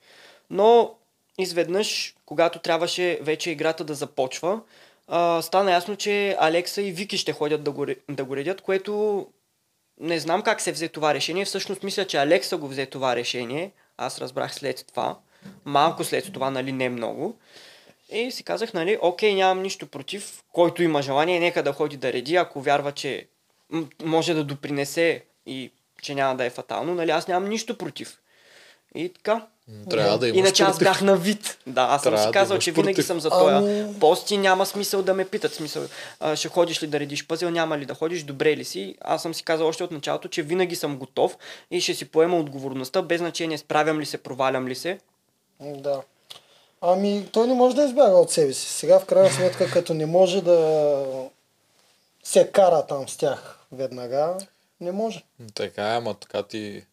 Но 0.50 0.94
изведнъж, 1.38 2.14
когато 2.26 2.58
трябваше 2.58 3.18
вече 3.22 3.50
играта 3.50 3.84
да 3.84 3.94
започва, 3.94 4.60
а, 5.08 5.42
стана 5.42 5.72
ясно, 5.72 5.96
че 5.96 6.36
Алекса 6.40 6.82
и 6.82 6.92
Вики 6.92 7.18
ще 7.18 7.32
ходят 7.32 7.62
да 7.62 7.70
го, 7.70 7.86
да 8.08 8.24
го 8.24 8.36
редят, 8.36 8.60
което 8.60 9.26
не 10.00 10.18
знам 10.18 10.42
как 10.42 10.60
се 10.60 10.72
взе 10.72 10.88
това 10.88 11.14
решение. 11.14 11.44
Всъщност 11.44 11.82
мисля, 11.82 12.06
че 12.06 12.16
Алекса 12.16 12.56
го 12.56 12.68
взе 12.68 12.86
това 12.86 13.16
решение. 13.16 13.72
Аз 13.96 14.20
разбрах 14.20 14.54
след 14.54 14.84
това. 14.88 15.18
Малко 15.64 16.04
след 16.04 16.32
това, 16.32 16.50
нали, 16.50 16.72
не 16.72 16.88
много. 16.88 17.38
И 18.12 18.30
си 18.30 18.44
казах, 18.44 18.74
нали, 18.74 18.98
окей, 19.02 19.34
нямам 19.34 19.62
нищо 19.62 19.86
против. 19.86 20.42
Който 20.52 20.82
има 20.82 21.02
желание, 21.02 21.40
нека 21.40 21.62
да 21.62 21.72
ходи 21.72 21.96
да 21.96 22.12
реди, 22.12 22.36
ако 22.36 22.60
вярва, 22.60 22.92
че 22.92 23.26
може 24.04 24.34
да 24.34 24.44
допринесе 24.44 25.24
и 25.46 25.70
че 26.02 26.14
няма 26.14 26.36
да 26.36 26.44
е 26.44 26.50
фатално, 26.50 26.94
нали, 26.94 27.10
аз 27.10 27.28
нямам 27.28 27.48
нищо 27.48 27.78
против. 27.78 28.18
И 28.94 29.08
така. 29.08 29.46
Трябва 29.90 30.18
да 30.18 30.28
имаш 30.28 30.38
Иначе 30.38 30.62
аз 30.62 30.78
бях 30.78 31.02
на 31.02 31.16
вид. 31.16 31.58
Да, 31.66 31.82
аз 31.90 32.02
съм 32.02 32.18
си 32.18 32.26
да 32.26 32.32
казал, 32.32 32.54
имаш 32.54 32.64
че 32.64 32.72
винаги 32.72 32.94
против. 32.94 33.06
съм 33.06 33.20
за 33.20 33.30
тоя. 33.30 33.56
Ами- 33.56 33.98
Пост 34.00 34.30
и 34.30 34.36
няма 34.36 34.66
смисъл 34.66 35.02
да 35.02 35.14
ме 35.14 35.24
питат. 35.24 35.54
Смисъл, 35.54 35.82
а, 36.20 36.36
ще 36.36 36.48
ходиш 36.48 36.82
ли 36.82 36.86
да 36.86 37.00
редиш 37.00 37.26
пъзел, 37.26 37.50
няма 37.50 37.78
ли 37.78 37.86
да 37.86 37.94
ходиш, 37.94 38.22
добре 38.22 38.56
ли 38.56 38.64
си. 38.64 38.94
Аз 39.00 39.22
съм 39.22 39.34
си 39.34 39.42
казал 39.42 39.68
още 39.68 39.84
от 39.84 39.90
началото, 39.90 40.28
че 40.28 40.42
винаги 40.42 40.76
съм 40.76 40.96
готов 40.96 41.36
и 41.70 41.80
ще 41.80 41.94
си 41.94 42.04
поема 42.04 42.38
отговорността, 42.38 43.02
без 43.02 43.18
значение 43.18 43.58
справям 43.58 44.00
ли 44.00 44.06
се, 44.06 44.18
провалям 44.18 44.68
ли 44.68 44.74
се. 44.74 44.98
Да. 45.60 46.00
Ами, 46.84 47.28
той 47.32 47.46
не 47.46 47.54
може 47.54 47.76
да 47.76 47.84
избяга 47.84 48.16
от 48.16 48.30
себе 48.30 48.52
си. 48.52 48.68
Сега, 48.68 49.00
в 49.00 49.04
крайна 49.04 49.30
сметка, 49.30 49.70
като 49.70 49.94
не 49.94 50.06
може 50.06 50.40
да 50.42 51.04
се 52.24 52.48
кара 52.52 52.86
там 52.86 53.08
с 53.08 53.16
тях 53.16 53.58
веднага, 53.72 54.34
не 54.80 54.92
може. 54.92 55.24
Така 55.54 55.92
е, 55.92 55.96
ама 55.96 56.14
така 56.14 56.42
ти 56.42 56.84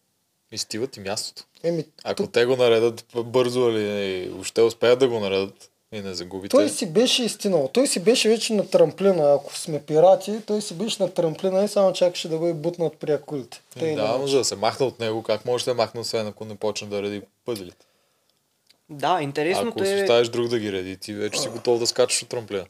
изтиват 0.52 0.98
и 0.98 1.00
мястото. 1.00 1.44
Еми, 1.64 1.86
Ако 2.04 2.24
тук 2.24 2.32
те 2.32 2.46
го 2.46 2.56
наредат 2.56 3.06
бързо 3.16 3.70
или 3.70 4.30
въобще 4.30 4.62
успеят 4.62 5.00
да 5.00 5.08
го 5.08 5.20
наредат 5.20 5.70
и 5.92 6.02
не 6.02 6.14
загубите. 6.14 6.58
той 6.58 6.70
си 6.70 6.86
беше 6.86 7.24
истинал. 7.24 7.70
Той 7.74 7.88
си 7.88 8.00
беше 8.00 8.30
вече 8.30 8.54
на 8.54 8.70
трамплина. 8.70 9.34
Ако 9.34 9.56
сме 9.58 9.84
пирати, 9.84 10.42
той 10.46 10.62
си 10.62 10.74
беше 10.74 11.04
на 11.04 11.14
трамплина 11.14 11.64
и 11.64 11.68
само 11.68 11.94
чакаше 11.94 12.30
да 12.30 12.38
бъде 12.38 12.54
бутнат 12.54 12.98
при 12.98 13.12
акулите. 13.12 13.62
Е, 13.76 13.80
Тъй 13.80 13.96
да, 13.96 14.28
за 14.28 14.38
да 14.38 14.46
се 14.46 14.56
махне 14.56 14.86
от 14.86 15.00
него, 15.00 15.24
как 15.24 15.46
може 15.46 15.66
да 15.66 15.72
се 15.72 15.76
махне, 15.76 16.02
освен 16.02 16.28
ако 16.28 16.46
не 16.46 16.56
почне 16.56 16.88
да 16.88 17.02
реди 17.02 17.22
пъзелите? 17.46 17.86
Да, 18.92 19.20
интересното 19.22 19.84
Ако 19.84 19.90
е... 19.90 20.02
оставиш 20.02 20.30
друг 20.30 20.48
да 20.48 20.60
ги 20.60 20.72
реди, 20.72 20.98
ти 20.98 21.14
вече 21.14 21.40
си 21.40 21.50
готов 21.50 21.80
да 21.80 21.88
скачаш 21.88 22.24
от 22.24 22.30
трамплина. 22.30 22.66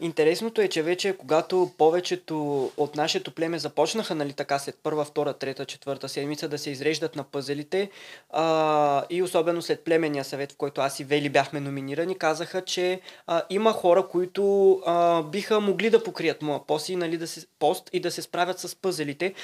Интересното 0.00 0.60
е, 0.60 0.68
че 0.68 0.82
вече 0.82 1.16
когато 1.18 1.70
повечето 1.78 2.70
от 2.76 2.96
нашето 2.96 3.30
племе 3.30 3.58
започнаха, 3.58 4.14
нали 4.14 4.32
така, 4.32 4.58
след 4.58 4.78
първа, 4.82 5.04
втора, 5.04 5.32
трета, 5.32 5.64
четвърта 5.64 6.08
седмица 6.08 6.48
да 6.48 6.58
се 6.58 6.70
изреждат 6.70 7.16
на 7.16 7.24
пъзелите 7.24 7.90
а, 8.30 9.04
и 9.10 9.22
особено 9.22 9.62
след 9.62 9.84
племенния 9.84 10.24
съвет, 10.24 10.52
в 10.52 10.56
който 10.56 10.80
аз 10.80 11.00
и 11.00 11.04
Вели 11.04 11.28
бяхме 11.28 11.60
номинирани, 11.60 12.18
казаха, 12.18 12.62
че 12.64 13.00
а, 13.26 13.42
има 13.50 13.72
хора, 13.72 14.08
които 14.08 14.72
а, 14.86 15.22
биха 15.22 15.60
могли 15.60 15.90
да 15.90 16.02
покрият 16.02 16.42
моя 16.42 16.66
пост 16.66 16.88
и, 16.88 16.96
нали, 16.96 17.16
да 17.16 17.26
се, 17.26 17.46
пост 17.58 17.90
и 17.92 18.00
да 18.00 18.10
се 18.10 18.22
справят 18.22 18.58
с 18.58 18.76
пъзелите. 18.76 19.34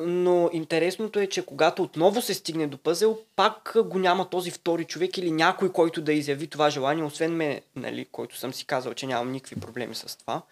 Но 0.00 0.50
интересното 0.52 1.20
е, 1.20 1.26
че 1.26 1.46
когато 1.46 1.82
отново 1.82 2.22
се 2.22 2.34
стигне 2.34 2.66
до 2.66 2.78
пъзел, 2.78 3.18
пак 3.36 3.76
го 3.84 3.98
няма 3.98 4.30
този 4.30 4.50
втори 4.50 4.84
човек 4.84 5.18
или 5.18 5.30
някой, 5.30 5.72
който 5.72 6.02
да 6.02 6.12
изяви 6.12 6.46
това 6.46 6.70
желание, 6.70 7.04
освен 7.04 7.32
мен, 7.32 7.60
нали, 7.76 8.06
който 8.12 8.36
съм 8.38 8.54
си 8.54 8.64
казал, 8.64 8.94
че 8.94 9.06
нямам 9.06 9.32
никакви 9.32 9.60
проблеми 9.60 9.94
с 9.94 10.18
това. 10.18 10.42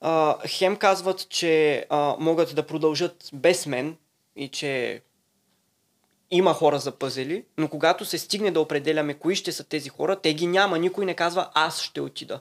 А, 0.00 0.36
хем 0.48 0.76
казват, 0.76 1.28
че 1.28 1.86
а, 1.90 2.16
могат 2.18 2.54
да 2.54 2.62
продължат 2.66 3.28
без 3.32 3.66
мен 3.66 3.96
и 4.36 4.48
че 4.48 5.00
има 6.30 6.54
хора 6.54 6.78
за 6.78 6.92
пъзели, 6.92 7.44
но 7.58 7.68
когато 7.68 8.04
се 8.04 8.18
стигне 8.18 8.50
да 8.50 8.60
определяме 8.60 9.14
кои 9.14 9.36
ще 9.36 9.52
са 9.52 9.64
тези 9.64 9.88
хора, 9.88 10.16
те 10.16 10.34
ги 10.34 10.46
няма. 10.46 10.78
Никой 10.78 11.04
не 11.04 11.14
казва 11.14 11.50
аз 11.54 11.80
ще 11.82 12.00
отида. 12.00 12.40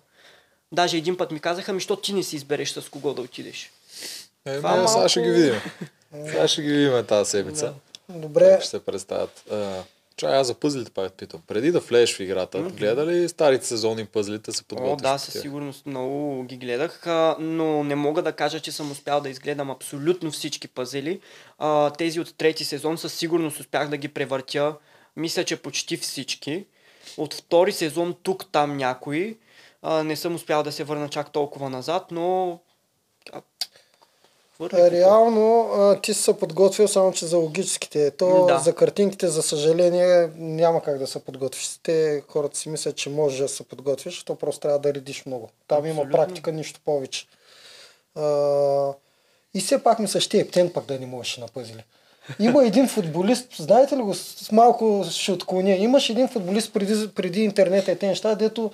Даже 0.71 0.97
един 0.97 1.17
път 1.17 1.31
ми 1.31 1.39
казаха, 1.39 1.73
ми, 1.73 1.79
що 1.81 1.95
ти 1.95 2.13
не 2.13 2.23
си 2.23 2.35
избереш 2.35 2.69
с 2.71 2.89
кого 2.89 3.13
да 3.13 3.21
отидеш. 3.21 3.71
Е, 4.45 4.57
Това 4.57 4.71
не, 4.71 4.87
сега 4.87 4.97
малко- 4.97 5.09
ще 5.09 5.21
ги 5.21 5.29
видим. 5.31 5.55
сега 6.11 6.47
ще 6.47 6.61
ги 6.61 6.71
видим 6.73 7.05
тази 7.05 7.29
седмица. 7.29 7.73
Добре, 8.09 8.49
Как 8.49 8.61
ще 8.61 8.69
се 8.69 8.85
представят. 8.85 9.43
Чай, 10.17 10.35
аз 10.35 10.47
за 10.47 10.53
пъзлите 10.53 10.91
пак 10.91 11.13
питам. 11.13 11.41
Преди 11.47 11.71
да 11.71 11.79
влезеш 11.79 12.15
в 12.15 12.19
играта, 12.19 12.59
гледа 12.59 13.05
ли 13.05 13.29
старите 13.29 13.65
сезони 13.65 14.05
пъзлите 14.05 14.51
се 14.51 14.63
О, 14.63 14.67
подготвиш? 14.67 15.01
да, 15.01 15.13
по 15.13 15.19
със 15.19 15.41
сигурност 15.41 15.85
много 15.85 16.43
ги 16.43 16.57
гледах, 16.57 17.03
но 17.39 17.83
не 17.83 17.95
мога 17.95 18.21
да 18.21 18.31
кажа, 18.31 18.59
че 18.59 18.71
съм 18.71 18.91
успял 18.91 19.21
да 19.21 19.29
изгледам 19.29 19.71
абсолютно 19.71 20.31
всички 20.31 20.67
пъзели. 20.67 21.21
Тези 21.97 22.19
от 22.19 22.35
трети 22.37 22.65
сезон 22.65 22.97
със 22.97 23.13
сигурност 23.13 23.59
успях 23.59 23.89
да 23.89 23.97
ги 23.97 24.07
превъртя. 24.07 24.75
Мисля, 25.15 25.43
че 25.43 25.61
почти 25.61 25.97
всички. 25.97 26.65
От 27.17 27.33
втори 27.33 27.71
сезон 27.71 28.15
тук, 28.23 28.51
там 28.51 28.77
някои. 28.77 29.37
Не 30.03 30.15
съм 30.15 30.35
успял 30.35 30.63
да 30.63 30.71
се 30.71 30.83
върна 30.83 31.09
чак 31.09 31.31
толкова 31.31 31.69
назад, 31.69 32.05
но... 32.11 32.59
а, 33.33 33.41
хвърли 33.41 33.41
А, 33.41 33.41
го. 33.41 34.05
Реално 34.61 35.69
а, 35.73 36.01
ти 36.01 36.13
си 36.13 36.21
се 36.21 36.33
подготвил 36.37 36.87
само, 36.87 37.11
че 37.11 37.25
за 37.25 37.37
логическите. 37.37 38.11
То 38.11 38.45
Да. 38.45 38.59
за 38.59 38.75
картинките, 38.75 39.27
за 39.27 39.41
съжаление, 39.41 40.29
няма 40.35 40.81
как 40.81 40.97
да 40.97 41.07
се 41.07 41.19
подготвиш. 41.19 41.69
Те 41.83 42.23
хората 42.27 42.57
си 42.57 42.69
мислят, 42.69 42.95
че 42.95 43.09
можеш 43.09 43.39
да 43.39 43.47
се 43.47 43.63
подготвиш, 43.63 44.23
то 44.23 44.35
просто 44.35 44.59
трябва 44.59 44.79
да 44.79 44.93
редиш 44.93 45.25
много. 45.25 45.49
Там 45.67 45.85
има 45.85 45.93
Абсолютно. 45.93 46.11
практика, 46.11 46.51
нищо 46.51 46.79
повече. 46.85 47.25
А, 48.15 48.93
и 49.53 49.61
все 49.61 49.83
пак 49.83 49.99
мисля, 49.99 50.19
ще 50.19 50.37
ептен 50.39 50.71
пък 50.73 50.85
да 50.85 50.99
не 50.99 51.05
можеш 51.05 51.37
на 51.37 51.47
пъзели. 51.47 51.83
Има 52.39 52.65
един 52.65 52.87
футболист, 52.87 53.47
знаете 53.59 53.97
ли 53.97 54.01
го, 54.01 54.13
с 54.13 54.51
малко 54.51 55.05
ще 55.11 55.31
отклоня. 55.31 55.75
Имаш 55.75 56.09
един 56.09 56.27
футболист 56.27 56.73
преди, 56.73 57.07
преди 57.15 57.41
интернет 57.43 57.83
и 57.83 57.95
тези 57.95 58.07
неща, 58.07 58.35
дето 58.35 58.71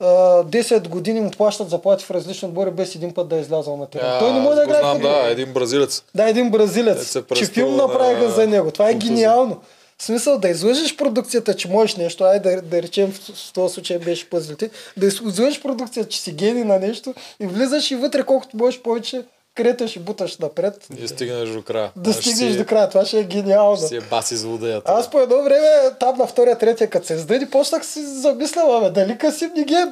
10 0.00 0.88
години 0.88 1.20
му 1.20 1.30
плащат 1.30 1.70
заплати 1.70 2.04
в 2.04 2.10
различни 2.10 2.48
отбори 2.48 2.70
без 2.70 2.94
един 2.94 3.14
път 3.14 3.28
да 3.28 3.36
е 3.36 3.40
излязъл 3.40 3.76
на 3.76 3.86
терен. 3.86 4.06
А, 4.08 4.18
Той 4.18 4.32
не 4.32 4.40
може 4.40 4.56
да 4.56 4.64
играе 4.64 4.80
знам, 4.80 4.98
да, 4.98 5.30
един 5.30 5.52
бразилец. 5.52 6.02
Да, 6.14 6.28
един 6.28 6.50
бразилец. 6.50 7.06
се 7.06 7.22
Че 7.34 7.44
филм 7.46 7.76
на 7.76 7.86
направиха 7.86 8.30
за 8.30 8.46
него. 8.46 8.70
Това 8.70 8.88
е 8.88 8.92
футбол. 8.92 9.08
гениално. 9.08 9.60
В 9.98 10.02
смисъл 10.02 10.38
да 10.38 10.48
излъжеш 10.48 10.96
продукцията, 10.96 11.56
че 11.56 11.68
можеш 11.68 11.96
нещо, 11.96 12.24
ай 12.24 12.40
да, 12.40 12.62
да 12.62 12.82
речем 12.82 13.12
в, 13.12 13.34
в 13.34 13.52
този 13.52 13.74
случай 13.74 13.98
беше 13.98 14.30
пъзлите, 14.30 14.70
да 14.96 15.06
излъжеш 15.06 15.62
продукцията, 15.62 16.08
че 16.08 16.20
си 16.20 16.32
гений 16.32 16.64
на 16.64 16.78
нещо 16.78 17.14
и 17.40 17.46
влизаш 17.46 17.90
и 17.90 17.94
вътре 17.94 18.22
колкото 18.22 18.56
можеш 18.56 18.80
повече 18.80 19.22
креташ 19.56 19.96
и 19.96 19.98
буташ 19.98 20.38
напред. 20.38 20.86
И 20.98 21.08
стигнеш 21.08 21.48
до 21.48 21.62
края. 21.62 21.90
Да 21.96 22.10
А, 22.10 22.12
ще 22.12 22.22
стигнеш 22.22 22.52
си- 22.52 22.58
до 22.58 22.66
края. 22.66 22.88
Това 22.88 23.04
ще 23.04 23.20
е 23.20 23.24
гениално. 23.24 23.76
ще 23.76 23.86
Си 23.86 23.96
е 23.96 24.00
баси 24.00 24.36
злодеята. 24.36 24.92
Аз 24.92 25.10
по 25.10 25.20
едно 25.20 25.42
време, 25.42 25.66
там 26.00 26.18
на 26.18 26.26
втория, 26.26 26.58
третия, 26.58 26.90
като 26.90 27.06
се 27.06 27.18
сдъди, 27.18 27.46
почнах 27.46 27.86
си 27.86 28.02
замисля, 28.02 28.80
бе, 28.82 28.90
дали 28.92 29.18
Касим 29.18 29.50
не 29.56 29.64
ги 29.64 29.74
е 29.74 29.86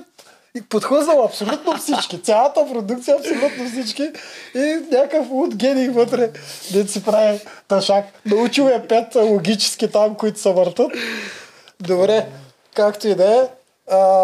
И 0.54 0.62
подхлъзнал 0.62 1.24
абсолютно 1.24 1.78
всички. 1.78 2.22
Цялата 2.22 2.66
продукция, 2.66 3.16
абсолютно 3.16 3.68
всички. 3.68 4.10
И 4.54 4.58
някакъв 4.92 5.30
луд 5.30 5.56
гений 5.56 5.88
вътре, 5.88 6.30
да 6.72 6.88
си 6.88 7.04
прави 7.04 7.40
ташак. 7.68 8.04
Научил 8.26 8.62
е 8.64 8.86
пет 8.88 9.14
логически 9.14 9.88
там, 9.88 10.14
които 10.14 10.40
се 10.40 10.52
въртат. 10.52 10.90
Добре, 11.80 12.26
както 12.74 13.08
и 13.08 13.14
да 13.14 13.34
е. 13.34 13.48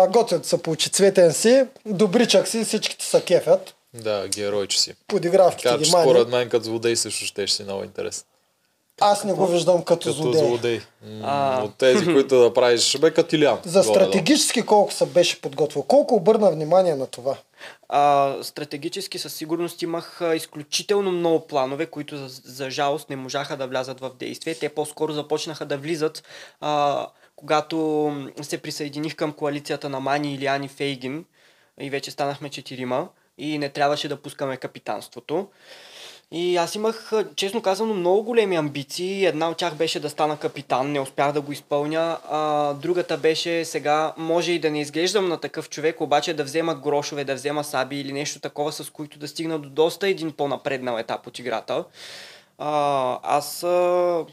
Готино 0.08 0.44
се 0.44 0.62
получи 0.62 0.90
цветен 0.90 1.32
си, 1.32 1.64
добричък 1.86 2.48
си, 2.48 2.64
всичките 2.64 3.04
са 3.04 3.20
кефят. 3.20 3.74
Да, 3.94 4.28
геройче 4.28 4.80
си. 4.80 4.94
Подигравките 5.06 5.68
Така 5.68 5.82
ги 5.82 5.90
мани. 5.90 6.04
според 6.04 6.28
мен 6.28 6.48
като 6.48 6.64
злодей 6.64 6.96
също 6.96 7.24
ще 7.24 7.46
си 7.46 7.62
много 7.62 7.84
интересен. 7.84 8.24
Аз 9.02 9.24
не 9.24 9.32
го 9.32 9.46
виждам 9.46 9.82
като, 9.82 10.08
Като 10.08 10.12
злодей. 10.12 10.40
злодей. 10.40 10.80
М, 11.02 11.20
А. 11.24 11.62
От 11.62 11.74
тези, 11.74 12.04
които 12.04 12.38
да 12.38 12.54
правиш, 12.54 12.98
бе 12.98 13.10
като 13.10 13.36
Илян. 13.36 13.58
За 13.64 13.82
стратегически 13.82 14.62
колко 14.62 14.92
се 14.92 15.06
беше 15.06 15.40
подготвил? 15.40 15.82
Колко 15.82 16.14
обърна 16.14 16.50
внимание 16.50 16.94
на 16.96 17.06
това? 17.06 17.36
А, 17.88 18.34
стратегически 18.42 19.18
със 19.18 19.34
сигурност 19.34 19.82
имах 19.82 20.20
изключително 20.34 21.12
много 21.12 21.46
планове, 21.46 21.86
които 21.86 22.16
за, 22.16 22.28
за 22.44 22.70
жалост 22.70 23.10
не 23.10 23.16
можаха 23.16 23.56
да 23.56 23.66
влязат 23.66 24.00
в 24.00 24.10
действие. 24.18 24.54
Те 24.54 24.68
по-скоро 24.68 25.12
започнаха 25.12 25.66
да 25.66 25.76
влизат, 25.78 26.22
а, 26.60 27.06
когато 27.36 28.12
се 28.42 28.58
присъединих 28.58 29.16
към 29.16 29.32
коалицията 29.32 29.88
на 29.88 30.00
Мани, 30.00 30.34
Илиани, 30.34 30.68
Фейгин 30.68 31.24
и 31.80 31.90
вече 31.90 32.10
станахме 32.10 32.48
четирима 32.48 33.08
и 33.40 33.58
не 33.58 33.68
трябваше 33.68 34.08
да 34.08 34.16
пускаме 34.16 34.56
капитанството. 34.56 35.48
И 36.32 36.56
аз 36.56 36.74
имах, 36.74 37.12
честно 37.36 37.62
казано, 37.62 37.94
много 37.94 38.22
големи 38.22 38.56
амбиции. 38.56 39.26
Една 39.26 39.48
от 39.50 39.56
тях 39.56 39.74
беше 39.74 40.00
да 40.00 40.10
стана 40.10 40.38
капитан, 40.38 40.92
не 40.92 41.00
успях 41.00 41.32
да 41.32 41.40
го 41.40 41.52
изпълня. 41.52 42.18
А, 42.30 42.72
другата 42.74 43.16
беше 43.16 43.64
сега, 43.64 44.14
може 44.16 44.52
и 44.52 44.58
да 44.58 44.70
не 44.70 44.80
изглеждам 44.80 45.28
на 45.28 45.36
такъв 45.40 45.70
човек, 45.70 46.00
обаче 46.00 46.34
да 46.34 46.44
взема 46.44 46.74
грошове, 46.74 47.24
да 47.24 47.34
взема 47.34 47.64
саби 47.64 48.00
или 48.00 48.12
нещо 48.12 48.40
такова, 48.40 48.72
с 48.72 48.90
които 48.90 49.18
да 49.18 49.28
стигна 49.28 49.58
до 49.58 49.68
доста 49.68 50.08
един 50.08 50.32
по-напреднал 50.32 50.98
етап 50.98 51.26
от 51.26 51.38
играта. 51.38 51.84
А, 52.58 53.18
аз 53.22 53.62
а, 53.62 54.24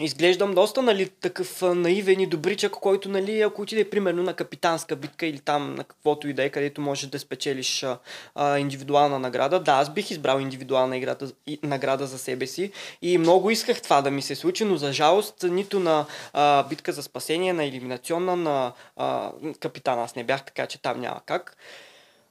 изглеждам 0.00 0.54
доста 0.54 0.82
нали, 0.82 1.08
такъв 1.08 1.62
наивен 1.62 2.20
и 2.20 2.26
добричък, 2.26 2.72
който 2.72 3.08
нали, 3.08 3.40
ако 3.40 3.62
отиде 3.62 3.90
примерно 3.90 4.22
на 4.22 4.34
капитанска 4.34 4.96
битка 4.96 5.26
или 5.26 5.38
там 5.38 5.74
на 5.74 5.84
каквото 5.84 6.28
и 6.28 6.32
да 6.32 6.44
е, 6.44 6.48
където 6.48 6.80
можеш 6.80 7.06
да 7.10 7.18
спечелиш 7.18 7.82
а, 7.82 7.98
а, 8.34 8.58
индивидуална 8.58 9.18
награда. 9.18 9.60
Да, 9.60 9.72
аз 9.72 9.90
бих 9.90 10.10
избрал 10.10 10.40
индивидуална 10.40 10.96
играта, 10.96 11.32
и, 11.46 11.58
награда 11.62 12.06
за 12.06 12.18
себе 12.18 12.46
си 12.46 12.72
и 13.02 13.18
много 13.18 13.50
исках 13.50 13.82
това 13.82 14.02
да 14.02 14.10
ми 14.10 14.22
се 14.22 14.34
случи, 14.34 14.64
но 14.64 14.76
за 14.76 14.92
жалост 14.92 15.42
нито 15.42 15.80
на 15.80 16.06
а, 16.32 16.62
битка 16.62 16.92
за 16.92 17.02
спасение, 17.02 17.52
на 17.52 17.64
елиминационна, 17.64 18.36
на 18.36 18.72
а, 18.96 19.32
капитан 19.60 19.98
аз 19.98 20.16
не 20.16 20.24
бях, 20.24 20.44
така 20.44 20.66
че 20.66 20.82
там 20.82 21.00
няма 21.00 21.20
как. 21.26 21.56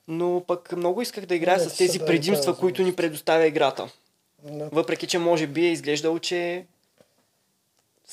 Но 0.07 0.43
пък 0.47 0.72
много 0.72 1.01
исках 1.01 1.26
да 1.26 1.36
играя 1.36 1.57
Не, 1.57 1.64
с 1.64 1.78
тези 1.78 1.99
да 1.99 2.05
предимства, 2.05 2.53
кажа, 2.53 2.59
които 2.59 2.82
ни 2.82 2.93
предоставя 2.93 3.47
играта. 3.47 3.89
Не. 4.43 4.70
Въпреки, 4.72 5.07
че 5.07 5.18
може 5.18 5.47
би 5.47 5.66
е 5.66 5.72
изглеждало, 5.72 6.20
че 6.20 6.66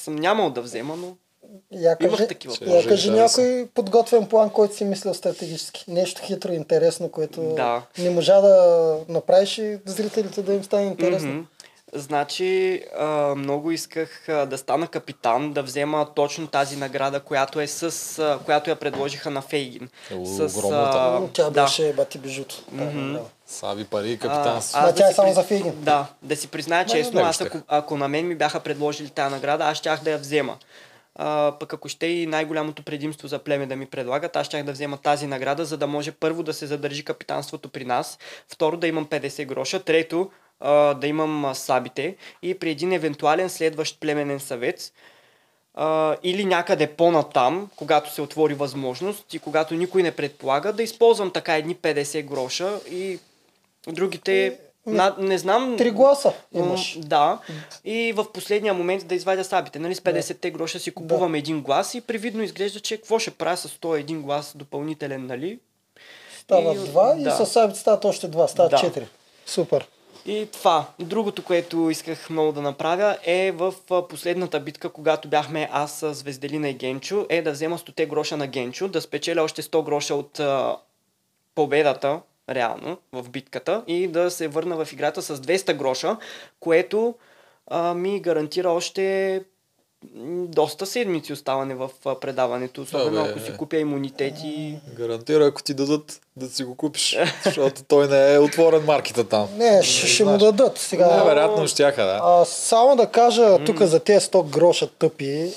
съм 0.01 0.17
нямал 0.17 0.51
да 0.51 0.63
взема, 0.63 0.97
но 0.97 1.17
Я 1.73 1.97
Имах 2.01 2.17
кажи, 2.17 2.29
такива 2.29 2.55
я 2.61 2.89
кажи 2.89 3.11
Да, 3.11 3.17
някой 3.17 3.69
подготвен 3.75 4.27
план, 4.27 4.51
който 4.51 4.77
си 4.77 4.85
мислил 4.85 5.15
стратегически. 5.15 5.85
Нещо 5.89 6.23
хитро, 6.25 6.53
интересно, 6.53 7.09
което 7.09 7.41
Да. 7.43 7.83
не 7.99 8.11
можа 8.11 8.41
да 8.41 8.97
направиш 9.09 9.59
и 9.59 9.79
зрителите 9.85 10.43
да 10.43 10.55
им 10.55 10.65
стане 10.65 10.87
интересно. 10.87 11.33
Мгм. 11.33 11.41
Значи, 11.95 12.83
а, 12.99 13.35
много 13.35 13.71
исках 13.71 14.29
а, 14.29 14.47
да 14.47 14.59
стана 14.59 14.87
капитан, 14.87 15.53
да 15.53 15.63
взема 15.63 16.07
точно 16.15 16.47
тази 16.47 16.77
награда, 16.77 17.21
която 17.21 17.61
е 17.61 17.67
с, 17.67 17.83
а, 18.19 18.39
която 18.45 18.71
я 18.71 18.77
предложиха 18.77 19.31
на 19.31 19.43
Фейгин. 19.43 19.89
Е, 20.11 20.27
С, 20.27 20.57
огромната. 20.59 20.99
а, 20.99 21.29
Тя 21.33 21.51
да. 21.51 21.63
беше 21.63 21.93
бати 21.93 22.19
бижуто. 22.19 22.65
Да, 22.73 22.85
да. 22.85 23.21
Саби 23.51 23.85
пари, 23.85 24.19
капитан 24.19 24.63
си. 24.63 24.73
аз 24.75 24.83
Ма 24.83 24.89
да 24.89 24.95
тя 24.95 25.07
е 25.07 25.09
си 25.09 25.15
само 25.15 25.33
за 25.33 25.43
Фейгин. 25.43 25.73
Да, 25.77 26.07
да 26.23 26.37
си 26.37 26.49
призная 26.49 26.87
честно, 26.87 27.21
аз 27.21 27.41
ако, 27.41 27.59
ако 27.69 27.97
на 27.97 28.09
мен 28.09 28.29
ми 28.29 28.35
бяха 28.35 28.61
предложили 28.61 29.09
тази 29.09 29.35
награда, 29.35 29.65
аз 29.65 29.79
щях 29.79 30.03
да 30.03 30.11
я 30.11 30.19
взема. 30.19 30.57
А, 31.15 31.53
пък 31.61 31.73
ако 31.73 31.89
ще 31.89 32.07
и 32.07 32.27
най-голямото 32.27 32.83
предимство 32.83 33.29
за 33.29 33.39
племе 33.39 33.67
да 33.67 33.77
ми 33.77 33.87
предлагат, 33.87 34.37
аз 34.37 34.47
щях 34.47 34.65
да 34.65 34.73
взема 34.73 34.97
тази 34.97 35.27
награда, 35.27 35.65
за 35.65 35.77
да 35.77 35.87
може 35.87 36.13
първо 36.13 36.43
да 36.43 36.55
се 36.55 36.67
задържи 36.67 37.05
капитанството 37.05 37.69
при 37.69 37.85
нас, 37.85 38.19
второ 38.49 38.77
да 38.77 38.87
имам 38.87 39.07
50 39.07 39.47
гроша, 39.47 39.83
трето 39.83 40.31
а, 40.61 40.95
да 40.95 41.07
имам 41.07 41.45
а, 41.45 41.55
сабите 41.55 42.17
и 42.43 42.59
при 42.59 42.71
един 42.71 42.93
евентуален 42.93 43.51
следващ 43.51 44.01
племенен 44.01 44.41
съвет 44.41 44.93
а, 45.75 46.17
или 46.23 46.45
някъде 46.45 46.87
по-натам, 46.87 47.71
когато 47.77 48.15
се 48.15 48.23
отвори 48.23 48.55
възможност 48.55 49.35
и 49.35 49.39
когато 49.39 49.75
никой 49.75 50.03
не 50.03 50.11
предполага, 50.11 50.73
да 50.73 50.83
използвам 50.83 51.31
така 51.31 51.57
едни 51.57 51.77
50 51.77 52.25
гроша 52.25 52.81
и 52.91 53.19
другите, 53.89 54.59
на, 54.87 55.15
не 55.19 55.39
знам... 55.39 55.77
Три 55.79 55.91
гласа 55.91 56.33
имаш. 56.53 56.99
Да. 56.99 57.39
И 57.85 58.13
в 58.13 58.33
последния 58.33 58.75
момент 58.75 59.07
да 59.07 59.15
извадя 59.15 59.45
сабите. 59.45 59.79
Нали, 59.79 59.95
с 59.95 60.01
50-те 60.01 60.51
гроша 60.51 60.79
си 60.79 60.91
купувам 60.91 61.35
един 61.35 61.63
глас 61.63 61.95
и 61.95 62.01
привидно 62.01 62.43
изглежда, 62.43 62.81
че 62.81 62.97
какво 62.97 63.19
ще 63.19 63.31
правя 63.31 63.57
с 63.57 63.69
101 63.69 64.21
глас 64.21 64.53
допълнителен, 64.57 65.27
нали? 65.27 65.59
Става 66.41 66.73
И- 66.75 66.79
два 66.79 67.17
и 67.19 67.23
да. 67.23 67.31
с 67.31 67.47
сабите 67.47 67.81
стават 67.81 68.05
още 68.05 68.29
два. 68.29 68.49
Стават 68.49 68.71
Да. 68.71 68.77
четири. 68.79 69.07
Супер. 69.47 69.89
И 70.27 70.49
това. 70.53 70.87
Другото, 70.99 71.45
което 71.45 71.91
исках 71.91 72.31
много 72.31 72.53
да 72.53 72.63
направя 72.63 73.19
е 73.25 73.53
в 73.53 73.75
последната 74.09 74.61
битка, 74.61 74.89
когато 74.89 75.29
бяхме 75.29 75.69
аз 75.73 75.93
с 75.93 76.23
Везделина 76.23 76.69
и 76.69 76.75
Генчо, 76.75 77.27
е 77.29 77.43
да 77.43 77.53
взема 77.53 77.79
100 77.79 78.07
гроша 78.07 78.37
на 78.37 78.47
Генчо, 78.47 78.89
да 78.89 79.01
спечеля 79.01 79.43
още 79.43 79.63
100 79.63 79.83
гроша 79.83 80.15
от 80.15 80.41
победата, 81.55 82.21
реално, 82.51 82.99
в 83.13 83.29
битката 83.29 83.83
и 83.87 84.07
да 84.07 84.31
се 84.31 84.49
върна 84.49 84.85
в 84.85 84.93
играта 84.93 85.23
с 85.23 85.37
200 85.37 85.77
гроша, 85.77 86.17
което 86.61 87.15
а, 87.67 87.95
ми 87.95 88.21
гарантира 88.21 88.71
още 88.71 89.41
доста 90.47 90.87
седмици 90.87 91.33
оставане 91.33 91.75
в 91.75 91.91
предаването, 92.21 92.83
особено 92.83 93.25
бе, 93.25 93.31
ако 93.31 93.41
си 93.41 93.57
купя 93.57 93.77
имунитети. 93.77 94.79
Гарантира, 94.97 95.47
ако 95.47 95.63
ти 95.63 95.75
дадат 95.75 96.21
да 96.37 96.49
си 96.49 96.65
го 96.65 96.75
купиш, 96.75 97.19
защото 97.45 97.83
той 97.89 98.09
не 98.09 98.35
е 98.35 98.39
отворен 98.39 98.85
маркета 98.85 99.29
там. 99.29 99.49
Не, 99.57 99.83
ще, 99.83 100.07
ще 100.07 100.25
му 100.25 100.39
дадат. 100.39 100.79
Сега, 100.79 101.17
Невероятно 101.17 101.69
щяха, 101.69 102.05
да. 102.05 102.21
А, 102.23 102.45
само 102.45 102.97
да 102.97 103.07
кажа 103.07 103.65
тук 103.65 103.83
за 103.83 104.01
тези 104.01 104.27
100 104.27 104.51
гроша 104.51 104.87
тъпи, 104.87 105.51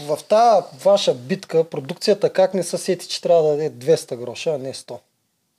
в 0.00 0.18
тази 0.28 0.66
ваша 0.84 1.14
битка, 1.14 1.64
продукцията 1.64 2.30
как 2.30 2.54
не 2.54 2.62
се 2.62 2.78
сети, 2.78 3.08
че 3.08 3.22
трябва 3.22 3.42
да 3.42 3.48
даде 3.56 3.96
200 3.96 4.16
гроша, 4.16 4.50
а 4.50 4.58
не 4.58 4.74
100? 4.74 4.98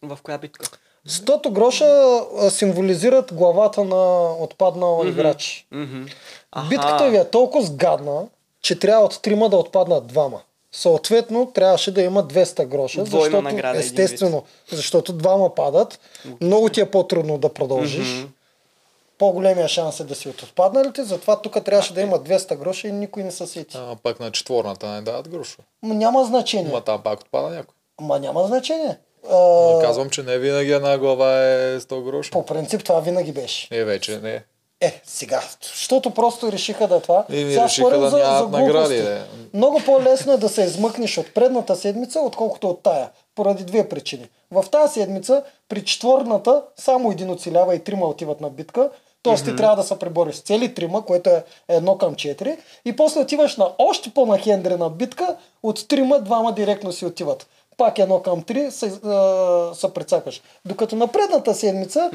В 0.02 0.18
коя 0.24 0.38
битка? 0.38 0.78
100 1.08 1.52
гроша 1.52 2.22
символизират 2.50 3.34
главата 3.34 3.84
на 3.84 4.34
отпаднал 4.34 5.04
играч. 5.06 5.68
Мгм. 5.72 6.06
Битката 6.70 7.10
ви 7.10 7.18
е 7.18 7.30
толкова 7.30 7.66
сгадна, 7.66 8.28
че 8.62 8.80
трябва 8.80 9.06
от 9.06 9.22
трима 9.22 9.50
да 9.50 9.58
отпаднат 9.58 10.08
двама. 10.08 10.41
Съответно, 10.72 11.52
трябваше 11.54 11.93
да 11.93 12.02
има 12.02 12.24
200 12.24 12.66
гроша, 12.66 13.04
Двойна 13.04 13.24
защото, 13.24 13.41
награда, 13.41 13.80
естествено, 13.80 14.43
защото 14.72 15.14
двама 15.14 15.56
падат, 15.56 16.00
много 16.41 16.70
ти 16.70 16.82
е 16.82 16.91
по-трудно 16.91 17.38
да 17.38 17.54
продължиш. 17.54 18.08
Мгм. 18.08 18.28
По-големия 19.18 19.68
шанс 19.68 20.00
е 20.00 20.04
да 20.04 20.16
си 20.16 20.30
от 20.30 20.41
отпадналите, 20.41 21.04
затова 21.04 21.41
тук 21.41 21.64
трябваше 21.64 21.93
да 21.93 22.02
има 22.02 22.20
200 22.20 22.58
гроша 22.58 22.88
и 22.88 22.91
никой 22.91 23.24
не 23.24 23.32
се 23.32 23.48
сети. 23.48 23.78
А 23.78 23.95
пак 24.04 24.20
на 24.20 24.32
четворната 24.32 24.88
не 24.88 25.02
дават 25.02 25.30
грошове. 25.30 25.64
Ма 25.84 25.93
няма 25.93 26.26
значение. 26.26 26.72
Ма 26.72 26.82
там 26.82 27.04
пак 27.04 27.20
отпада 27.20 27.50
някой. 27.50 27.76
Ма 28.02 28.20
няма 28.20 28.48
значение. 28.48 28.98
А, 29.32 29.80
казвам, 29.82 30.09
че 30.09 30.24
не 30.24 30.38
винаги 30.38 30.72
една 30.72 30.97
глава 30.97 31.43
е 31.43 31.80
100 31.80 32.03
гроша. 32.03 32.32
по 32.32 32.45
принцип 32.45 32.84
това 32.84 32.99
винаги 32.99 33.32
беше. 33.32 33.68
Е, 33.72 33.84
вече 33.84 34.20
не. 34.20 34.43
Е, 34.82 35.01
сега, 35.05 35.43
защото 35.61 36.11
просто 36.11 36.51
решиха 36.51 36.88
да 36.88 36.95
е 36.95 36.99
това. 36.99 37.26
И 37.30 37.43
ми 37.43 37.51
Сега 37.51 37.63
решиха 37.63 37.99
да 37.99 38.18
нямат 38.18 38.51
награди. 38.51 38.72
глупости. 38.72 39.01
Да. 39.01 39.26
Много 39.53 39.82
по-лесно 39.86 40.34
е 40.34 40.38
да 40.38 40.49
се 40.49 40.61
измъкнеш 40.61 41.18
от 41.18 41.34
предната 41.34 41.76
седмица, 41.76 42.20
отколкото 42.20 42.70
от 42.70 42.84
тая. 42.84 43.09
Поради 43.36 43.63
две 43.63 43.89
причини. 43.89 44.30
В 44.51 44.65
тази 44.72 44.93
седмица, 44.93 45.43
при 45.70 45.86
четворната, 45.86 46.63
само 46.76 47.11
един 47.11 47.30
оцелява 47.32 47.76
и 47.76 47.80
трима 47.80 48.05
отиват 48.05 48.41
на 48.41 48.49
битка. 48.49 48.89
Тоест 49.24 49.45
ти 49.45 49.55
трябва 49.55 49.76
да 49.76 49.84
се 49.84 49.99
пребориш 49.99 50.36
с 50.36 50.39
цели 50.39 50.74
трима, 50.74 51.05
което 51.05 51.30
е 51.30 51.43
едно 51.70 51.97
към 51.97 52.15
четири. 52.15 52.57
И 52.86 52.95
после 52.95 53.20
отиваш 53.20 53.57
на 53.57 53.70
още 53.78 54.09
по-нахендрена 54.09 54.89
битка, 54.89 55.36
от 55.63 55.88
трима, 55.88 56.20
двама 56.22 56.53
директно 56.53 56.91
си 56.91 57.05
отиват. 57.05 57.47
Пак 57.78 58.00
едно 58.00 58.22
към 58.22 58.44
три 58.44 58.72
се, 58.72 58.86
а, 58.86 59.72
се 59.74 59.94
прецакваш. 59.94 60.42
Докато 60.66 60.96
на 60.96 61.08
предната 61.08 61.54
седмица 61.54 62.12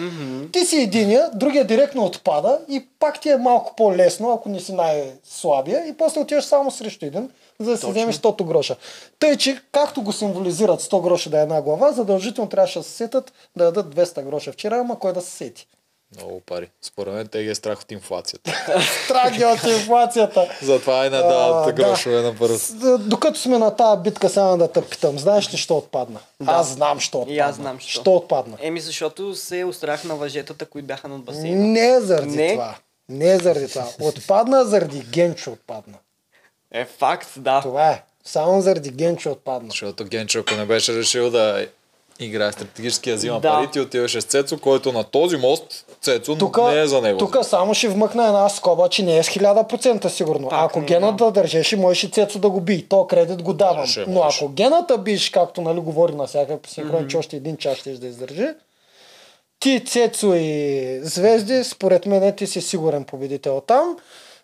ти 0.53 0.65
си 0.65 0.77
единия, 0.77 1.31
другия 1.35 1.67
директно 1.67 2.05
отпада 2.05 2.59
и 2.69 2.87
пак 2.99 3.21
ти 3.21 3.31
е 3.31 3.37
малко 3.37 3.77
по-лесно, 3.77 4.33
ако 4.33 4.49
не 4.49 4.61
си 4.61 4.73
най-слабия 4.73 5.89
и 5.89 5.97
после 5.97 6.21
отиваш 6.21 6.45
само 6.45 6.71
срещу 6.71 7.07
един, 7.07 7.31
за 7.61 7.71
да 7.71 7.77
си 7.77 7.91
вземеш 7.91 8.17
100 8.17 8.45
гроша. 8.45 8.77
Тъй, 9.19 9.37
че 9.37 9.63
както 9.73 10.03
го 10.03 10.13
символизират 10.13 10.83
100 10.83 11.03
гроша 11.03 11.31
да 11.31 11.39
е 11.39 11.43
една 11.43 11.63
глава, 11.63 11.93
задължително 11.93 12.51
трябваше 12.51 12.79
да 12.79 12.85
се 12.85 12.93
сетят 12.93 13.33
да 13.57 13.65
дадат 13.65 13.95
200 13.95 14.23
гроша 14.23 14.53
вчера, 14.53 14.77
ама 14.77 14.99
кой 14.99 15.13
да 15.13 15.21
се 15.21 15.31
сети. 15.31 15.69
Много 16.17 16.41
пари. 16.41 16.69
Според 16.83 17.15
мен 17.15 17.29
те 17.29 17.43
ги 17.43 17.51
е 17.51 17.55
страх 17.55 17.81
от 17.81 17.93
инфлацията. 17.93 18.51
Страх 19.05 19.33
ги 19.33 19.45
от 19.45 19.65
инфлацията. 19.65 20.49
Затова 20.63 21.07
и 21.07 21.11
не 21.11 21.19
дават 21.19 21.67
да. 21.67 21.73
грошове 21.73 22.23
на 22.23 22.35
първо. 22.37 22.59
Докато 22.99 23.39
сме 23.39 23.59
на 23.59 23.77
тази 23.77 24.03
битка, 24.03 24.29
само 24.29 24.59
да 24.59 24.73
те 24.73 24.83
питам. 24.83 25.19
Знаеш 25.19 25.53
ли, 25.53 25.57
що 25.57 25.77
отпадна? 25.77 26.21
Да. 26.41 26.53
Аз 26.53 26.69
знам, 26.69 27.01
що 27.01 27.19
отпадна. 27.19 27.35
И 27.35 27.39
аз 27.39 27.57
знам, 27.57 27.81
що. 27.81 28.01
Що 28.01 28.13
отпадна? 28.13 28.57
Еми, 28.61 28.81
защото 28.81 29.35
се 29.35 29.65
устрах 29.65 30.05
на 30.05 30.15
въжетата, 30.15 30.67
които 30.67 30.87
бяха 30.87 31.09
над 31.09 31.23
басейна. 31.23 31.67
Не 31.67 32.01
заради 32.01 32.37
Не. 32.37 32.53
това. 32.53 32.75
Не 33.09 33.39
заради 33.39 33.69
това. 33.69 33.89
Отпадна 34.01 34.65
заради 34.65 35.01
Генчо 35.01 35.51
отпадна. 35.51 35.99
Е, 36.73 36.85
факт, 36.85 37.29
да. 37.37 37.61
Това 37.61 37.91
е. 37.91 38.03
Само 38.25 38.61
заради 38.61 38.91
Генчо 38.91 39.31
отпадна. 39.31 39.71
Защото 39.71 40.05
Генчо, 40.05 40.39
ако 40.39 40.55
не 40.55 40.65
беше 40.67 40.95
решил 40.95 41.31
да 41.31 41.67
играе 42.25 42.53
стратегически, 42.53 43.11
да 43.11 43.17
взима 43.17 43.41
Да. 43.41 43.51
пари, 43.51 43.69
ти 43.73 43.81
отиваше 43.81 44.21
с 44.21 44.25
Цецо, 44.25 44.59
който 44.59 44.93
на 44.93 45.05
този 45.05 45.37
мост, 45.37 45.85
Цецо 46.03 46.37
Тука, 46.37 46.63
не 46.63 46.81
е 46.81 46.87
за 46.87 47.01
него. 47.01 47.19
тук 47.19 47.37
само 47.43 47.75
ще 47.75 47.89
вмъкна 47.89 48.27
една 48.27 48.49
скоба, 48.49 48.89
че 48.89 49.03
не 49.03 49.19
е 49.19 49.23
с 49.23 49.29
1000% 49.29 50.09
сигурно. 50.09 50.49
Пак 50.49 50.71
ако 50.71 50.79
не, 50.81 50.87
генът 50.87 51.17
да. 51.17 51.25
да 51.25 51.31
държеше, 51.31 51.77
можеш 51.77 52.05
и 52.05 52.11
Цецо 52.11 52.39
да 52.39 52.51
го 52.51 52.61
би. 52.61 52.87
То 52.89 53.07
кредит 53.07 53.43
го 53.43 53.53
давам. 53.53 53.77
Можеше, 53.77 54.05
Но 54.07 54.13
можеше. 54.13 54.45
ако 54.45 54.53
гената 54.53 54.99
биш, 54.99 55.31
както 55.31 55.61
нали 55.61 55.81
говори 55.81 56.13
на 56.13 56.27
всяка 56.27 56.59
синхрон, 56.67 57.09
че 57.09 57.17
още 57.17 57.37
един 57.37 57.57
час 57.57 57.77
ще 57.79 57.91
да 57.93 58.07
издържи, 58.07 58.49
ти, 59.61 59.85
Цецо 59.85 60.35
и 60.35 61.01
Звезди, 61.03 61.65
според 61.65 62.07
мен 62.07 62.37
ти 62.37 62.47
си 62.47 62.61
сигурен 62.61 63.05
победител 63.05 63.63
там. 63.67 63.97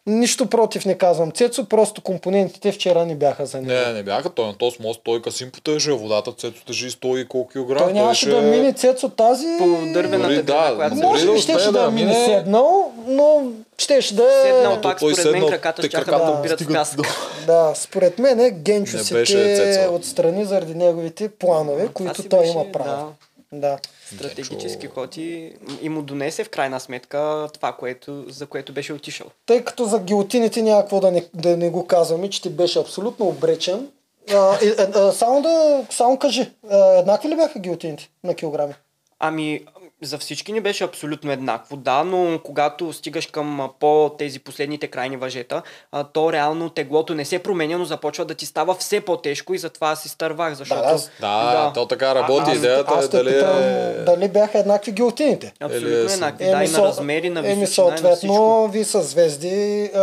Нищо 0.08 0.46
против 0.46 0.84
не 0.84 0.94
казвам 0.94 1.32
Цецо, 1.32 1.64
просто 1.64 2.02
компонентите 2.02 2.72
вчера 2.72 3.06
не 3.06 3.14
бяха 3.14 3.46
за 3.46 3.58
него. 3.58 3.70
Не, 3.70 3.92
не 3.92 4.02
бяха. 4.02 4.30
Той 4.30 4.46
на 4.46 4.54
този 4.54 4.76
мост, 4.80 5.00
той 5.04 5.22
Касим 5.22 5.50
потежи 5.50 5.90
водата, 5.92 6.32
Цецо 6.32 6.64
тежи 6.66 6.90
100 6.90 7.16
и 7.16 7.28
колко 7.28 7.50
килограм. 7.50 7.78
Той 7.78 7.92
нямаше 7.92 8.20
ще- 8.20 8.30
да 8.30 8.40
мине 8.40 8.72
Цецо 8.72 9.08
тази... 9.08 9.46
По 9.58 9.64
дървената 9.92 10.28
Дори 10.28 10.42
да, 10.42 10.72
която 10.76 10.96
Може 10.96 11.26
да 11.26 11.32
би 11.32 11.38
щеше 11.38 11.56
успее 11.56 11.72
да, 11.72 11.82
да 11.82 11.90
мине 11.90 12.12
мине- 12.12 12.24
седнал, 12.26 12.92
но 13.06 13.42
щеше 13.78 14.14
да 14.14 14.24
е... 14.24 14.42
Седнал 14.42 14.80
пак, 14.80 14.98
той 14.98 15.14
според 15.14 15.32
мен, 15.32 15.48
краката 15.48 15.82
ще 15.82 15.88
краката 15.88 16.24
да 16.24 16.30
опират 16.30 16.62
пясък. 16.72 17.00
Да, 17.46 17.72
според 17.74 18.18
мен 18.18 18.40
е 18.40 18.50
Генчо 18.50 18.98
Цецо. 18.98 19.94
отстрани 19.94 20.44
заради 20.44 20.74
неговите 20.74 21.28
планове, 21.28 21.88
които 21.88 22.22
той 22.22 22.46
има 22.46 22.72
право. 22.72 23.12
да, 23.52 23.78
Стратегически 24.14 24.86
ход 24.86 25.16
и, 25.16 25.52
и 25.82 25.88
му 25.88 26.02
донесе 26.02 26.44
в 26.44 26.48
крайна 26.48 26.80
сметка 26.80 27.48
това, 27.54 27.72
което, 27.72 28.24
за 28.28 28.46
което 28.46 28.72
беше 28.72 28.92
отишъл. 28.92 29.26
Тъй 29.46 29.64
като 29.64 29.84
за 29.84 30.00
гилотините 30.00 30.62
някакво 30.62 31.00
да 31.00 31.10
не, 31.10 31.26
да 31.34 31.56
не 31.56 31.70
го 31.70 31.86
казваме, 31.86 32.30
че 32.30 32.42
ти 32.42 32.50
беше 32.50 32.78
абсолютно 32.78 33.26
обречен. 33.26 33.88
А, 34.30 34.34
а, 34.34 34.58
а, 34.94 35.12
само 35.12 35.42
да 35.42 35.84
само 35.90 36.18
кажи, 36.18 36.50
а, 36.70 36.98
еднакви 36.98 37.28
ли 37.28 37.36
бяха 37.36 37.58
гилотините 37.58 38.10
на 38.24 38.34
килограми? 38.34 38.74
Ами, 39.18 39.64
за 40.02 40.18
всички 40.18 40.52
ни 40.52 40.60
беше 40.60 40.84
абсолютно 40.84 41.32
еднакво, 41.32 41.76
да, 41.76 42.04
но 42.04 42.40
когато 42.44 42.92
стигаш 42.92 43.26
към 43.26 43.70
по 43.80 44.14
тези 44.18 44.38
последните 44.38 44.86
крайни 44.86 45.16
въжета, 45.16 45.62
а, 45.92 46.04
то 46.04 46.32
реално 46.32 46.70
теглото 46.70 47.14
не 47.14 47.24
се 47.24 47.38
променя, 47.38 47.78
но 47.78 47.84
започва 47.84 48.24
да 48.24 48.34
ти 48.34 48.46
става 48.46 48.74
все 48.74 49.00
по-тежко 49.00 49.54
и 49.54 49.58
затова 49.58 49.96
си 49.96 50.08
стървах, 50.08 50.54
защото... 50.54 50.82
Да, 51.20 51.52
Да, 51.52 51.72
то 51.74 51.86
така 51.86 52.14
работи. 52.14 52.50
А, 52.50 52.54
Идеята 52.54 52.94
Аз 52.94 53.04
е 53.04 53.10
те 53.10 53.16
дали 53.16 53.28
питам 53.28 53.58
е... 53.58 53.92
дали 54.06 54.28
бяха 54.28 54.58
еднакви 54.58 54.92
гилотините. 54.92 55.52
Абсолютно 55.60 55.88
Или 55.88 56.10
е 56.10 56.12
еднакви, 56.12 56.44
да, 56.44 56.50
и 56.50 56.54
на 56.54 56.66
со- 56.68 56.84
размери, 56.84 57.30
на 57.30 57.40
еми, 57.40 57.60
височина, 57.60 57.86
и 57.86 57.90
на 57.90 58.16
всичко. 58.16 58.34
съответно, 58.34 58.68
ви 58.68 58.84
са 58.84 59.02
звезди, 59.02 59.84
а, 59.94 60.00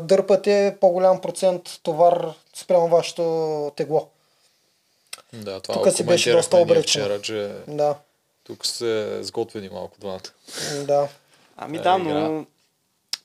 дърпате 0.00 0.76
по-голям 0.80 1.20
процент 1.20 1.62
товар 1.82 2.26
спрямо 2.54 2.88
вашето 2.88 3.22
тегло. 3.76 4.08
Да, 5.32 5.60
това 5.60 5.74
Тук 5.74 5.92
си 5.92 6.04
беше 6.04 6.32
доста 6.32 6.56
ние 6.56 6.62
обречен. 6.64 7.02
Вчера, 7.02 7.20
че 7.20 7.50
Да, 7.68 7.94
тук 8.44 8.66
се 8.66 9.18
сготвени 9.22 9.68
малко 9.68 9.96
двамата. 10.00 10.20
да. 10.86 11.08
Ами 11.56 11.76
Е, 11.76 11.80
да, 11.80 11.98
но 11.98 12.46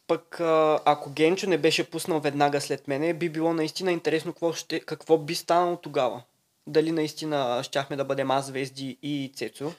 пък 0.08 0.40
а, 0.40 0.80
ако 0.86 1.10
Генчо 1.10 1.50
не 1.50 1.58
беше 1.58 1.90
пуснал 1.90 2.20
веднага 2.20 2.62
след 2.62 2.88
мене, 2.88 3.14
би 3.14 3.30
било 3.30 3.54
наистина 3.54 3.92
интересно 3.92 4.34
какво, 4.34 4.54
ще, 4.54 4.80
какво 4.80 5.18
би 5.18 5.36
станало 5.36 5.78
тогава. 5.78 6.22
Дали 6.68 6.92
наистина 6.92 7.64
щяхме 7.64 7.96
да 7.96 8.06
бъдем 8.06 8.32
аз, 8.32 8.46
Звезди 8.46 8.98
и 9.04 9.32
Цецо, 9.36 9.72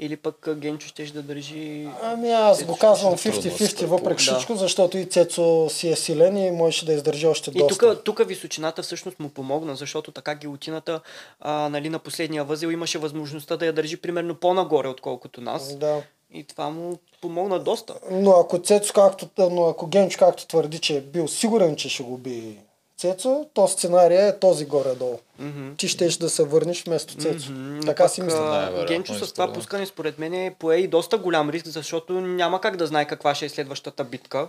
или 0.00 0.16
пък 0.16 0.48
Генчо 0.54 0.88
ще 0.88 1.04
да 1.04 1.22
държи... 1.22 1.88
Ами 2.02 2.30
аз 2.30 2.64
го 2.64 2.76
казвам 2.76 3.16
Трудно 3.16 3.42
се 3.42 3.50
50-50 3.50 3.84
въпреки 3.84 4.24
да. 4.24 4.34
всичко, 4.34 4.56
защото 4.56 4.98
и 4.98 5.06
Цецо 5.06 5.68
си 5.70 5.88
е 5.88 5.96
силен 5.96 6.36
и 6.36 6.50
можеше 6.50 6.86
да 6.86 6.92
издържи 6.92 7.26
още 7.26 7.50
И 7.54 7.58
доста. 7.58 7.94
тук, 7.94 8.04
тук 8.04 8.28
височината 8.28 8.82
всъщност 8.82 9.20
му 9.20 9.28
помогна, 9.28 9.76
защото 9.76 10.12
така 10.12 10.34
гилотината 10.34 11.00
а, 11.40 11.68
нали, 11.68 11.88
на 11.88 11.98
последния 11.98 12.44
възел 12.44 12.68
имаше 12.68 12.98
възможността 12.98 13.56
да 13.56 13.66
я 13.66 13.72
държи 13.72 13.96
примерно 13.96 14.34
по-нагоре, 14.34 14.88
отколкото 14.88 15.40
нас. 15.40 15.76
Да. 15.76 16.02
И 16.34 16.44
това 16.44 16.70
му 16.70 16.98
помогна 17.20 17.58
доста. 17.58 17.94
Но 18.10 18.30
ако 18.30 18.58
Цецо, 18.58 18.92
както, 18.94 19.28
но 19.38 19.68
ако 19.68 19.86
Генчо, 19.86 20.18
както 20.18 20.46
твърди, 20.46 20.78
че 20.78 20.96
е 20.96 21.00
бил 21.00 21.28
сигурен, 21.28 21.76
че 21.76 21.88
ще 21.88 22.02
го 22.02 22.18
би 22.18 22.58
Цецо, 22.98 23.46
то 23.54 23.68
сценария 23.68 24.26
е 24.26 24.38
този 24.38 24.64
горе-долу. 24.64 25.18
Мгм. 25.38 25.68
Ти 25.76 25.88
щеш 25.88 26.16
да 26.16 26.30
се 26.30 26.44
върнеш 26.44 26.84
вместо 26.84 27.14
Цецо. 27.14 27.52
Мгм, 27.52 27.80
Така 27.80 28.02
но 28.02 28.08
си 28.08 28.22
мисля. 28.22 28.38
а, 28.38 28.50
Най-вероятно 28.50 28.86
Генчо 28.88 29.14
с 29.16 29.32
това 29.32 29.52
пускане 29.52 29.86
според 29.86 30.18
мен 30.18 30.34
е 30.34 30.54
пое 30.58 30.76
и 30.76 30.88
доста 30.88 31.18
голям 31.18 31.50
риск, 31.50 31.66
защото 31.66 32.12
няма 32.12 32.60
как 32.60 32.76
да 32.76 32.86
знае 32.86 33.04
каква 33.04 33.34
ще 33.34 33.44
е 33.44 33.48
следващата 33.48 34.04
битка. 34.04 34.48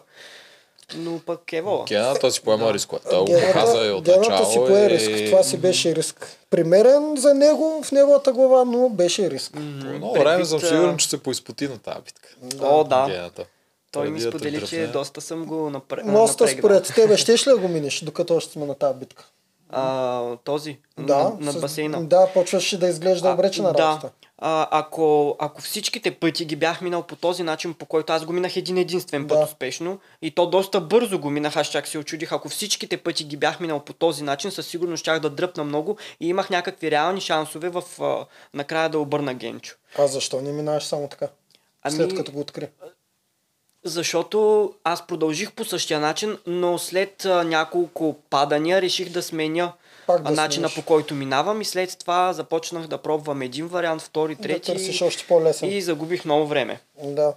Но 0.95 1.19
пък 1.19 1.53
Евола. 1.53 1.85
Гената 1.87 2.31
си 2.31 2.41
поема 2.41 2.73
риска. 2.73 2.99
Той 3.09 3.19
го 3.19 3.33
каза 3.53 3.85
и 3.85 3.91
от 3.91 4.03
гената 4.03 4.45
си 4.45 4.55
пое 4.57 4.81
и- 4.81 4.89
риск. 4.89 5.25
Това 5.25 5.43
си 5.43 5.57
беше 5.57 5.95
риск. 5.95 6.37
Примерен 6.49 7.13
за 7.17 7.33
него 7.33 7.81
в 7.83 7.91
неговата 7.91 8.31
глава, 8.31 8.65
но 8.65 8.89
беше 8.89 9.29
риск. 9.29 9.51
По 9.53 9.59
едно 9.87 10.13
време 10.13 10.45
съм 10.45 10.59
сигурен, 10.59 10.97
че 10.97 11.09
се 11.09 11.17
поизпоти 11.17 11.67
на 11.67 11.77
тази 11.77 11.99
битка. 11.99 12.29
О, 12.61 12.83
да. 12.83 13.05
Гената. 13.07 13.45
Той 13.91 14.09
ми 14.09 14.19
те 14.19 14.27
сподели, 14.27 14.67
че 14.67 14.87
доста 14.87 15.21
съм 15.21 15.45
го 15.45 15.69
напр... 15.69 16.01
Моста 16.03 16.43
напрегнал. 16.43 16.59
според 16.59 16.95
тебе 16.95 17.17
щеш 17.17 17.47
ли 17.47 17.51
да 17.51 17.57
го 17.57 17.67
минеш, 17.67 17.99
докато 17.99 18.35
още 18.35 18.51
сме 18.51 18.65
на 18.65 18.75
тази 18.75 18.99
битка? 18.99 19.25
А, 19.71 20.35
този, 20.37 20.77
Да, 20.97 21.17
над, 21.17 21.39
над 21.39 21.55
с- 21.55 21.59
басейна. 21.61 22.05
Да, 22.05 22.27
почваш 22.27 22.77
да 22.77 22.87
изглежда 22.87 23.29
обречена 23.29 23.73
да. 23.73 24.01
А, 24.37 24.67
ако, 24.71 25.35
ако 25.39 25.61
всичките 25.61 26.11
пъти 26.11 26.45
ги 26.45 26.55
бях 26.55 26.81
минал 26.81 27.03
по 27.03 27.15
този 27.15 27.43
начин, 27.43 27.73
по 27.73 27.85
който 27.85 28.13
аз 28.13 28.25
го 28.25 28.33
минах 28.33 28.55
един 28.55 28.77
единствен 28.77 29.27
път 29.27 29.37
Да. 29.37 29.43
успешно, 29.43 29.99
и 30.21 30.31
то 30.31 30.45
доста 30.47 30.81
бързо 30.81 31.19
го 31.19 31.29
минах, 31.29 31.55
аз 31.55 31.67
чак 31.67 31.87
се 31.87 31.97
очудих, 31.97 32.31
ако 32.31 32.49
всичките 32.49 32.97
пъти 32.97 33.23
ги 33.23 33.37
бях 33.37 33.59
минал 33.59 33.79
по 33.79 33.93
този 33.93 34.23
начин, 34.23 34.51
със 34.51 34.67
сигурност 34.67 35.01
щях 35.01 35.19
да 35.19 35.29
дръпна 35.29 35.63
много 35.63 35.97
и 36.19 36.27
имах 36.27 36.49
някакви 36.49 36.91
реални 36.91 37.21
шансове 37.21 37.69
в 37.69 37.83
а, 37.99 38.25
накрая 38.53 38.89
да 38.89 38.99
обърна 38.99 39.33
Генчо. 39.33 39.75
А 39.97 40.07
защо 40.07 40.41
не 40.41 40.51
минаваш 40.51 40.83
само 40.83 41.07
така? 41.07 41.27
Ами- 41.83 41.95
След 41.95 42.15
като 42.15 42.31
го 42.31 42.39
откри. 42.39 42.67
Защото 43.83 44.71
аз 44.83 45.07
продължих 45.07 45.51
по 45.51 45.65
същия 45.65 45.99
начин, 45.99 46.37
но 46.47 46.77
след 46.77 47.25
а, 47.25 47.43
няколко 47.43 48.15
падания 48.29 48.81
реших 48.81 49.09
да 49.09 49.23
сменя 49.23 49.71
Пак 50.07 50.21
да 50.23 50.31
начина 50.31 50.69
смениш. 50.69 50.75
по 50.75 50.93
който 50.93 51.15
минавам 51.15 51.61
и 51.61 51.65
след 51.65 51.97
това 51.99 52.33
започнах 52.33 52.87
да 52.87 52.97
пробвам 52.97 53.41
един 53.41 53.67
вариант, 53.67 54.01
втори, 54.01 54.35
Да 54.35 54.41
трети 54.41 54.71
търсиш 54.71 55.01
още 55.01 55.25
по-лесен. 55.27 55.69
и 55.71 55.81
загубих 55.81 56.25
много 56.25 56.47
време. 56.47 56.79
Да. 57.03 57.33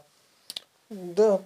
Да, 0.91 1.39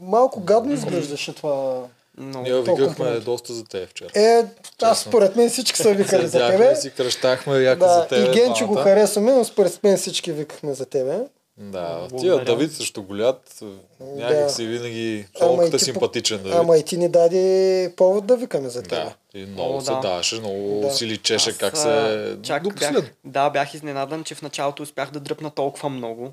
малко 0.00 0.40
гадно 0.40 0.72
изглеждаше 0.72 1.34
това. 1.34 1.82
Но... 2.16 2.42
Ние 2.42 2.62
викахме 2.62 3.10
доста 3.20 3.52
за 3.52 3.64
теб 3.64 3.90
вчера. 3.90 4.08
Е, 4.14 4.44
аз 4.82 5.00
според 5.00 5.36
мен 5.36 5.50
всички 5.50 5.78
са 5.82 5.94
викали 5.94 6.26
за 6.26 6.48
тебе. 6.48 6.72
и 6.72 6.76
си 6.76 6.90
кръщахме 6.90 7.58
яко 7.58 7.84
Да, 7.84 7.94
за 7.94 8.06
тебе. 8.08 8.30
и 8.30 8.34
Генчо 8.34 8.66
го 8.66 8.74
харесваме, 8.74 9.32
но 9.32 9.44
според 9.44 9.82
мен 9.82 9.96
всички 9.96 10.32
викахме 10.32 10.74
за 10.74 10.86
тебе. 10.86 11.18
Да, 11.56 12.06
Благодаря. 12.10 12.36
тия 12.36 12.44
Давид 12.44 12.72
срещу 12.72 13.02
Голят, 13.02 13.62
някак 14.00 14.50
си 14.50 14.66
винаги 14.66 15.26
толкова 15.38 15.70
ти 15.70 15.78
симпатичен 15.78 16.38
Давид. 16.42 16.54
Ама 16.54 16.76
и 16.76 16.84
ти 16.84 16.96
ни 16.98 17.08
даде 17.08 17.94
повод 17.96 18.26
да 18.26 18.36
викаме 18.36 18.68
за 18.68 18.82
тебе. 18.82 18.96
Да, 19.34 19.38
и 19.38 19.46
много 19.46 19.76
О, 19.76 19.80
се 19.80 19.92
да. 19.92 20.00
даваше, 20.00 20.38
много 20.38 20.80
Да. 20.82 20.90
си 20.90 21.06
личеше 21.06 21.50
Аз, 21.50 21.56
как 21.58 21.76
се... 21.76 22.36
Чак 22.42 22.62
Допослед. 22.62 22.92
бях, 22.92 23.12
да, 23.24 23.50
бях 23.50 23.74
изненадан, 23.74 24.24
че 24.24 24.34
в 24.34 24.42
началото 24.42 24.82
успях 24.82 25.10
да 25.10 25.20
дръпна 25.20 25.50
толкова 25.50 25.88
много. 25.88 26.32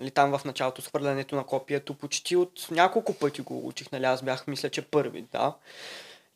Нали, 0.00 0.10
там 0.10 0.38
в 0.38 0.44
началото 0.44 0.82
с 0.82 0.86
хвърлянето 0.88 1.36
на 1.36 1.44
копието 1.44 1.94
почти 1.94 2.36
от 2.36 2.66
няколко 2.70 3.12
пъти 3.14 3.40
го 3.40 3.66
учих, 3.68 3.92
нали, 3.92 4.04
аз 4.04 4.22
бях 4.22 4.46
мисля, 4.46 4.68
че 4.68 4.82
първи, 4.82 5.24
да. 5.32 5.52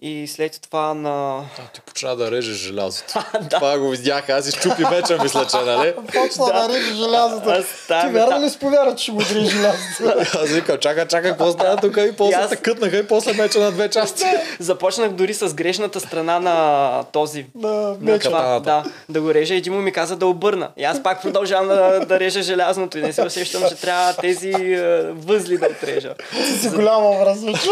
И 0.04 0.26
след 0.26 0.60
това 0.62 0.94
на... 0.94 1.44
А, 1.58 1.62
ти 1.74 1.80
почна 1.80 2.16
да 2.16 2.30
режеш 2.30 2.56
желязото. 2.56 3.14
да. 3.40 3.48
Това 3.48 3.78
го 3.78 3.90
видях, 3.90 4.28
аз 4.28 4.48
изчупи 4.48 4.82
меча, 4.90 5.18
мисля, 5.22 5.46
че, 5.50 5.56
нали? 5.56 5.94
Почна 6.12 6.46
да, 6.46 6.68
реже 6.68 6.94
желязото. 6.94 7.50
Аз 7.50 7.64
Ти 7.86 8.08
вярно 8.12 8.44
ли 8.44 8.50
сповяда, 8.50 8.96
че 8.96 9.02
ще 9.02 9.12
го 9.12 9.18
дрежи 9.18 9.46
желязото? 9.46 10.36
Аз 10.42 10.48
викам, 10.50 10.78
чакай, 10.78 11.06
чакай, 11.06 11.30
какво 11.30 11.52
става 11.52 11.76
тук 11.76 11.96
и 11.96 12.12
после 12.16 12.36
аз- 12.36 12.56
кътнаха 12.62 12.96
и 12.96 13.06
после 13.06 13.32
меча 13.32 13.60
на 13.60 13.72
две 13.72 13.88
части. 13.88 14.24
Започнах 14.58 15.10
дори 15.10 15.34
с 15.34 15.54
грешната 15.54 16.00
страна 16.00 16.40
на 16.40 17.04
този. 17.12 17.46
На 17.54 17.96
На 18.00 18.18
това, 18.18 18.60
да, 18.60 18.84
да 19.08 19.20
го 19.20 19.34
реже. 19.34 19.54
Един 19.54 19.72
му 19.72 19.80
ми 19.80 19.92
каза 19.92 20.16
да 20.16 20.26
обърна. 20.26 20.68
И 20.76 20.84
аз 20.84 21.02
пак 21.02 21.22
продължавам 21.22 21.68
да, 21.68 22.06
да 22.06 22.20
режа 22.20 22.42
желязното 22.42 22.98
и 22.98 23.02
не 23.02 23.12
се 23.12 23.22
усещам, 23.22 23.62
че 23.68 23.74
трябва 23.74 24.12
тези 24.12 24.50
е, 24.50 25.02
възли 25.02 25.58
да 25.58 25.66
отрежа. 25.66 26.14
Ти 26.30 26.58
си 26.58 26.68
голяма 26.68 27.10
образовача. 27.10 27.70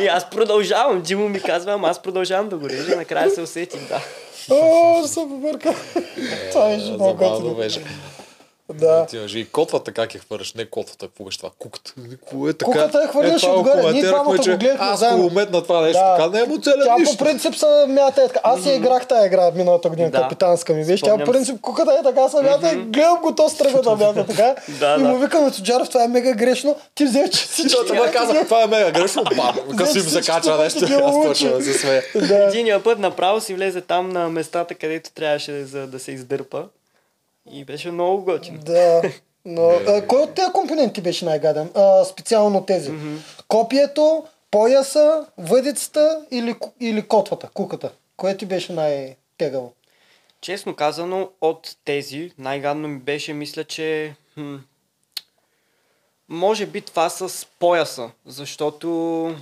И 0.00 0.06
аз 0.06 0.30
продължавам. 0.30 1.02
Димо 1.12 1.28
ми 1.28 1.40
казва, 1.40 1.72
ама 1.72 1.88
аз 1.88 2.02
продължавам 2.02 2.48
да 2.48 2.56
го 2.56 2.68
режа. 2.68 2.96
Накрая 2.96 3.30
се 3.30 3.40
усетих, 3.40 3.88
да. 3.88 4.00
О, 4.50 5.06
се 5.06 5.20
побърка. 5.20 5.74
Това 6.50 6.68
беше 6.68 6.92
много 6.92 7.54
беше. 7.54 7.84
Да. 8.74 9.06
Ти 9.06 9.16
имаш 9.16 9.34
и 9.34 9.44
котвата 9.46 9.92
как 9.92 10.14
я 10.14 10.20
хвърляш, 10.20 10.54
не 10.54 10.64
котвата, 10.66 11.06
какво 11.06 11.24
беше 11.24 11.38
това? 11.38 11.50
Куката. 11.58 11.92
Кое 12.26 12.50
е 12.50 12.54
така? 12.54 12.64
Куката 12.64 13.02
я 13.02 13.08
хвърляш 13.08 13.40
това 13.42 13.54
го 13.54 13.60
отгоре. 13.60 13.92
Ние 13.92 14.02
двамата 14.02 14.38
че 14.38 14.50
го 14.52 14.58
гледахме 14.58 14.86
Аз 14.86 15.00
заедно. 15.00 15.22
го 15.22 15.30
метна 15.30 15.62
това 15.62 15.80
нещо, 15.80 15.98
Да. 16.00 16.16
така 16.16 16.28
не 16.30 16.44
му 16.44 16.58
целя 16.58 16.84
Тя 16.84 16.96
нищо. 16.98 17.16
по 17.16 17.24
принцип 17.24 17.54
са 17.54 17.84
мята 17.88 18.22
е 18.22 18.26
така. 18.26 18.40
Аз 18.44 18.66
я 18.66 18.74
играх 18.74 19.06
тази 19.06 19.26
игра 19.26 19.50
миналата 19.50 19.88
година, 19.88 20.10
Да. 20.10 20.18
капитанска 20.18 20.72
ми 20.72 20.84
беше. 20.84 21.04
Тя 21.04 21.18
по 21.18 21.32
принцип 21.32 21.60
куката 21.60 21.92
е 21.92 22.02
така 22.04 22.28
са 22.28 22.42
мята, 22.42 22.76
гледам 22.76 23.18
го 23.22 23.34
то 23.34 23.48
стръгва 23.48 23.82
да 23.82 23.96
мята 23.96 24.26
така. 24.26 24.54
Да, 24.70 24.96
И 25.00 25.02
му 25.02 25.18
викам 25.18 25.44
на 25.44 25.50
Тоджаров, 25.52 25.88
това 25.88 26.04
е 26.04 26.08
мега 26.08 26.32
грешно. 26.32 26.76
Ти 26.94 27.04
взе, 27.04 27.24
че 27.24 27.38
всички. 27.38 27.62
Защото 27.62 27.94
ме 27.94 28.10
казах, 28.12 28.44
това 28.44 28.62
е 28.62 28.66
мега 28.66 28.90
грешно, 28.90 29.24
бам, 29.36 29.54
като 29.68 29.80
им 29.80 29.86
всичко, 29.86 30.08
закача 30.08 30.56
нещо, 30.56 30.84
аз 31.04 31.20
да 31.42 31.62
се 31.62 31.72
смея. 31.72 32.02
Единия 32.48 32.82
път 32.82 32.98
направо 32.98 33.40
си 33.40 33.54
влезе 33.54 33.80
там 33.80 34.08
на 34.08 34.28
местата, 34.28 34.74
където 34.74 35.10
трябваше 35.10 35.64
за 35.64 35.86
да 35.86 35.98
се 35.98 36.12
издърпа. 36.12 36.64
И 37.52 37.64
беше 37.64 37.90
много 37.90 38.24
готино. 38.24 38.58
Да. 38.58 39.02
Но, 39.44 39.68
а, 39.88 40.06
кой 40.06 40.22
от 40.22 40.34
тези 40.34 40.52
компоненти 40.52 41.00
беше 41.00 41.24
най-гаден? 41.24 41.70
А, 41.74 42.04
специално 42.04 42.64
тези. 42.66 42.92
Копието, 43.48 44.24
пояса, 44.50 45.26
въдицата 45.38 46.26
или, 46.30 46.56
или 46.80 47.02
котвата, 47.02 47.48
куката? 47.54 47.92
Кое 48.16 48.36
ти 48.36 48.46
беше 48.46 48.72
най-тегаво? 48.72 49.72
Честно 50.40 50.76
казано, 50.76 51.30
от 51.40 51.76
тези, 51.84 52.32
най-гадно 52.38 52.88
ми 52.88 52.98
беше, 52.98 53.32
мисля, 53.32 53.64
че... 53.64 54.14
Хм, 54.34 54.56
може 56.28 56.66
би 56.66 56.80
това 56.80 57.08
с 57.08 57.46
пояса, 57.58 58.10
защото 58.26 59.34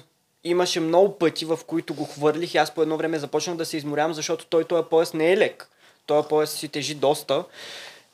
имаше 0.44 0.80
много 0.80 1.18
пъти, 1.18 1.44
в 1.44 1.58
които 1.66 1.94
го 1.94 2.04
хвърлих 2.04 2.54
и 2.54 2.58
аз 2.58 2.70
по 2.70 2.82
едно 2.82 2.96
време 2.96 3.18
започнах 3.18 3.56
да 3.56 3.66
се 3.66 3.76
изморявам, 3.76 4.14
защото 4.14 4.46
той 4.46 4.64
този 4.64 4.88
пояс 4.90 5.14
не 5.14 5.32
е 5.32 5.36
лек. 5.36 5.68
Този 6.06 6.28
пояс 6.28 6.52
си 6.52 6.68
тежи 6.68 6.94
доста. 6.94 7.44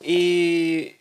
И 0.03 0.93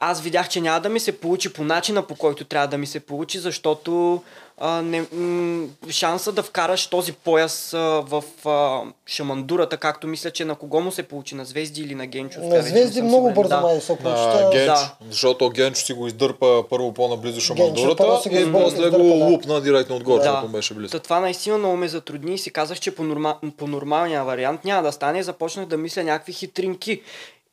аз 0.00 0.20
видях, 0.20 0.48
че 0.48 0.60
няма 0.60 0.80
да 0.80 0.88
ми 0.88 1.00
се 1.00 1.12
получи 1.12 1.52
по 1.52 1.64
начина, 1.64 2.02
по 2.02 2.14
който 2.14 2.44
трябва 2.44 2.68
да 2.68 2.78
ми 2.78 2.86
се 2.86 3.00
получи, 3.00 3.38
защото 3.38 4.22
а, 4.58 4.82
не, 4.82 5.04
м- 5.12 5.66
шанса 5.90 6.32
да 6.32 6.42
вкараш 6.42 6.86
този 6.86 7.12
пояс 7.12 7.74
а, 7.74 7.78
в 7.78 8.22
а, 8.46 8.80
шамандурата, 9.06 9.76
както 9.76 10.06
мисля, 10.06 10.30
че 10.30 10.44
на 10.44 10.54
кого 10.54 10.80
му 10.80 10.92
се 10.92 11.02
получи, 11.02 11.34
на 11.34 11.44
Звезди 11.44 11.80
или 11.80 11.94
на 11.94 12.06
Генчо. 12.06 12.40
На 12.40 12.62
звезди 12.62 12.98
съм 12.98 13.06
много 13.06 13.28
сигурен. 13.28 13.34
бързо 13.34 13.48
Да. 13.48 13.60
май 13.60 13.80
се 13.80 13.96
получи. 13.96 14.58
На 14.58 14.64
Да. 14.64 14.94
защото 15.10 15.50
Генчо 15.50 15.80
си 15.80 15.92
го 15.92 16.06
издърпа 16.06 16.64
първо 16.70 16.94
по-наблизо 16.94 17.40
шамандурата 17.40 18.20
и 18.26 18.52
после 18.52 18.90
го 18.90 18.98
да. 18.98 19.02
лупна 19.04 19.60
директно 19.60 19.96
отгоре, 19.96 20.18
Да. 20.18 20.24
защото 20.24 20.48
беше 20.48 20.74
близко. 20.74 20.92
Та 20.92 21.02
това 21.02 21.20
наистина 21.20 21.58
много 21.58 21.76
ме 21.76 21.88
затрудни 21.88 22.34
и 22.34 22.38
си 22.38 22.50
казах, 22.50 22.80
че 22.80 22.94
по, 22.94 23.02
норма... 23.02 23.36
по 23.56 23.66
нормалния 23.66 24.24
вариант 24.24 24.64
няма 24.64 24.82
да 24.82 24.92
стане. 24.92 25.22
Започнах 25.22 25.66
да 25.66 25.76
мисля 25.76 26.04
някакви 26.04 26.32
хитринки. 26.32 27.02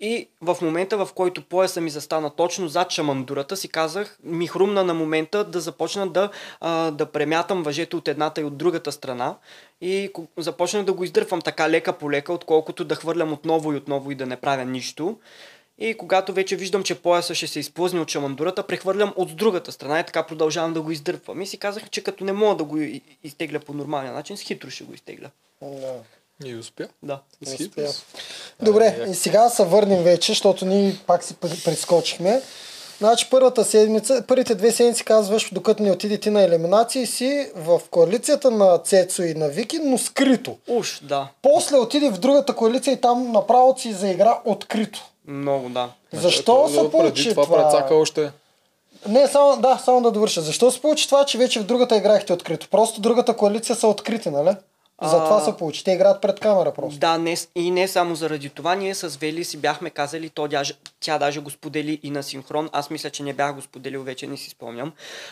И 0.02 0.28
в 0.42 0.58
момента, 0.62 1.06
в 1.06 1.14
който 1.16 1.42
пояса 1.42 1.82
ми 1.82 1.90
застана 1.90 2.30
точно 2.30 2.68
зад 2.68 2.92
шамандурата, 2.92 3.58
си 3.58 3.68
казах, 3.68 4.20
ми 4.24 4.48
хрумна 4.48 4.84
на 4.84 4.94
момента 4.94 5.44
да 5.44 5.60
започна 5.60 6.08
да, 6.08 6.30
а, 6.60 6.92
да 6.92 7.06
премятам 7.06 7.64
въжето 7.64 7.98
от 7.98 8.08
едната 8.08 8.42
и 8.42 8.44
от 8.44 8.58
другата 8.58 8.92
страна. 8.92 9.36
И 9.82 10.12
започнах 10.38 10.84
да 10.84 10.94
го 10.94 11.04
издърпвам 11.04 11.42
така 11.42 11.70
лека 11.70 11.94
по 11.94 12.12
лека, 12.12 12.34
отколкото 12.34 12.86
да 12.86 12.96
хвърлям 12.96 13.34
отново 13.34 13.74
и 13.74 13.76
отново 13.76 14.12
и 14.12 14.16
да 14.16 14.26
не 14.26 14.36
правя 14.36 14.66
нищо. 14.66 15.18
И 15.78 15.94
когато 15.94 16.34
вече 16.34 16.56
виждам, 16.56 16.84
че 16.84 17.02
пояса 17.02 17.36
ще 17.36 17.48
се 17.48 17.60
изплъзне 17.60 18.00
от 18.00 18.10
шамандурата, 18.10 18.68
прехвърлям 18.68 19.14
от 19.16 19.36
другата 19.36 19.72
страна 19.72 20.00
и 20.00 20.06
така 20.06 20.24
продължавам 20.24 20.74
да 20.74 20.82
го 20.82 20.92
издърпвам. 20.92 21.42
И 21.42 21.48
си 21.48 21.58
казах, 21.58 21.90
че 21.90 22.04
като 22.04 22.24
не 22.24 22.34
мога 22.34 22.56
да 22.56 22.64
го 22.64 22.78
изтегля 23.24 23.60
по 23.60 23.74
нормалния 23.74 24.14
начин, 24.14 24.38
с 24.38 24.42
хитро 24.42 24.70
ще 24.70 24.84
го 24.84 24.94
изтегля. 24.94 25.30
Да. 25.62 25.94
И 26.46 26.56
успя. 26.56 26.88
Да. 27.04 27.20
С 27.46 27.54
Успя. 27.54 27.88
Добре, 28.62 29.06
и 29.10 29.16
сега 29.16 29.50
се 29.50 29.64
върнем 29.64 30.04
вече, 30.04 30.32
защото 30.32 30.66
ние 30.66 30.96
пак 31.08 31.24
си 31.24 31.36
прескочихме. 31.36 32.42
Значи 32.98 33.28
първата 33.32 33.66
седмица, 33.66 34.24
първите 34.28 34.56
две 34.56 34.72
седмици 34.72 35.04
казваш, 35.04 35.50
докато 35.54 35.84
не 35.84 35.92
отидете 35.92 36.32
на 36.32 36.42
елиминации 36.42 37.06
си 37.06 37.52
в 37.56 37.82
коалицията 37.92 38.52
на 38.52 38.78
Цецо 38.78 39.24
и 39.24 39.34
на 39.34 39.48
Вики, 39.48 39.80
но 39.80 39.98
скрито. 39.98 40.58
Уж, 40.68 41.00
да. 41.04 41.28
После 41.42 41.78
отиде 41.78 42.10
в 42.10 42.18
другата 42.20 42.56
коалиция 42.56 42.94
и 42.94 43.02
там 43.02 43.32
направо 43.32 43.76
си 43.78 43.94
заигра 43.94 44.40
открито. 44.46 45.06
Много, 45.28 45.70
да. 45.70 45.90
Защо 46.14 46.66
Ето, 46.66 46.74
се 46.74 46.80
Преди 46.80 46.92
получи 46.92 47.30
това 47.30 47.44
това? 47.44 47.58
прецака 47.58 47.96
още. 47.96 48.32
Не, 49.08 49.28
само, 49.28 49.62
да, 49.62 49.82
само 49.86 50.02
да 50.02 50.12
довърша. 50.12 50.42
Защо 50.42 50.72
се 50.72 50.82
получи 50.82 51.06
това, 51.08 51.26
че 51.26 51.38
вече 51.38 51.60
в 51.60 51.64
другата 51.64 51.98
играхте 51.98 52.34
открито? 52.34 52.68
Просто 52.70 53.02
другата 53.02 53.38
коалиция 53.38 53.76
са 53.76 53.88
открити, 53.88 54.30
нали? 54.30 54.56
Затова 55.02 55.38
А. 55.38 55.42
се 55.42 55.58
получи. 55.58 55.84
Те 55.84 55.92
играят 55.92 56.22
пред 56.22 56.40
камера 56.40 56.74
просто. 56.74 57.00
Да, 57.00 57.18
не, 57.18 57.36
и 57.56 57.72
не 57.72 57.88
само 57.88 58.16
заради 58.16 58.50
това. 58.50 58.76
Ние 58.76 58.96
с 58.96 59.18
Вели 59.18 59.44
си 59.44 59.58
бяхме 59.58 59.90
казали, 59.90 60.30
то 60.30 60.48
даже, 60.48 60.74
тя 61.00 61.18
даже 61.18 61.40
го 61.40 61.50
сподели 61.50 62.00
и 62.04 62.10
на 62.10 62.24
синхрон. 62.24 62.70
Аз 62.72 62.90
мисля, 62.90 63.10
че 63.10 63.24
не 63.24 63.34
бях 63.34 63.56
го 63.56 63.62
споделил, 63.62 64.04
вече 64.04 64.28
не 64.28 64.38
си 64.38 64.50
спомням. 64.50 64.92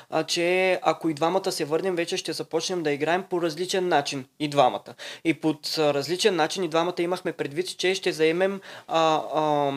А, 0.09 0.23
че 0.23 0.79
ако 0.81 1.09
и 1.09 1.13
двамата 1.13 1.51
се 1.51 1.65
върнем, 1.65 1.95
вече 1.95 2.17
ще 2.17 2.33
започнем 2.33 2.83
да 2.83 2.91
играем 2.91 3.23
по 3.29 3.41
различен 3.41 3.87
начин. 3.87 4.25
И 4.39 4.47
двамата. 4.47 4.93
И 5.23 5.33
под 5.33 5.75
различен 5.77 6.35
начин 6.35 6.63
и 6.63 6.67
двамата 6.67 6.95
имахме 6.99 7.31
предвид, 7.31 7.77
че 7.77 7.95
ще 7.95 8.11
заемем 8.11 8.61
а, 8.87 9.21
а, 9.35 9.71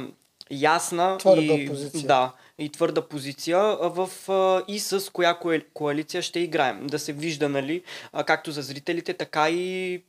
ясна 0.51 1.19
Твърда 1.19 1.55
и, 1.55 1.69
позиция. 1.69 2.07
Да, 2.07 2.33
и 2.65 2.69
твърда 2.69 3.09
позиция 3.09 3.59
в, 3.81 4.11
а, 4.29 4.63
и 4.69 4.81
с 4.81 5.13
коя 5.13 5.39
коалиция 5.75 6.23
ще 6.23 6.41
играем. 6.41 6.87
Да 6.87 6.99
се 6.99 7.13
вижда, 7.13 7.49
нали, 7.49 7.83
а, 8.13 8.25
както 8.25 8.53
за 8.53 8.63
зрителите, 8.63 9.15
така 9.15 9.51
и 9.51 10.03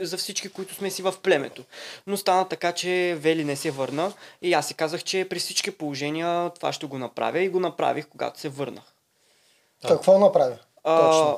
за 0.00 0.16
всички, 0.16 0.48
които 0.48 0.74
сме 0.74 0.90
си 0.90 1.02
в 1.02 1.14
племето. 1.22 1.64
Но 2.06 2.16
стана 2.16 2.48
така, 2.48 2.72
че 2.72 3.16
Вели 3.20 3.44
не 3.44 3.56
се 3.56 3.70
върна 3.70 4.12
и 4.42 4.52
аз 4.52 4.68
си 4.68 4.74
казах, 4.74 5.04
че 5.04 5.26
при 5.30 5.38
всички 5.38 5.70
положения 5.70 6.50
това 6.50 6.72
ще 6.72 6.86
го 6.86 6.98
направя 6.98 7.40
и 7.40 7.48
го 7.48 7.60
направих, 7.60 8.08
когато 8.08 8.40
се 8.40 8.48
върнах. 8.48 8.94
Какво 9.88 10.18
направи? 10.18 10.54
Точно. 10.84 11.28
А, 11.28 11.36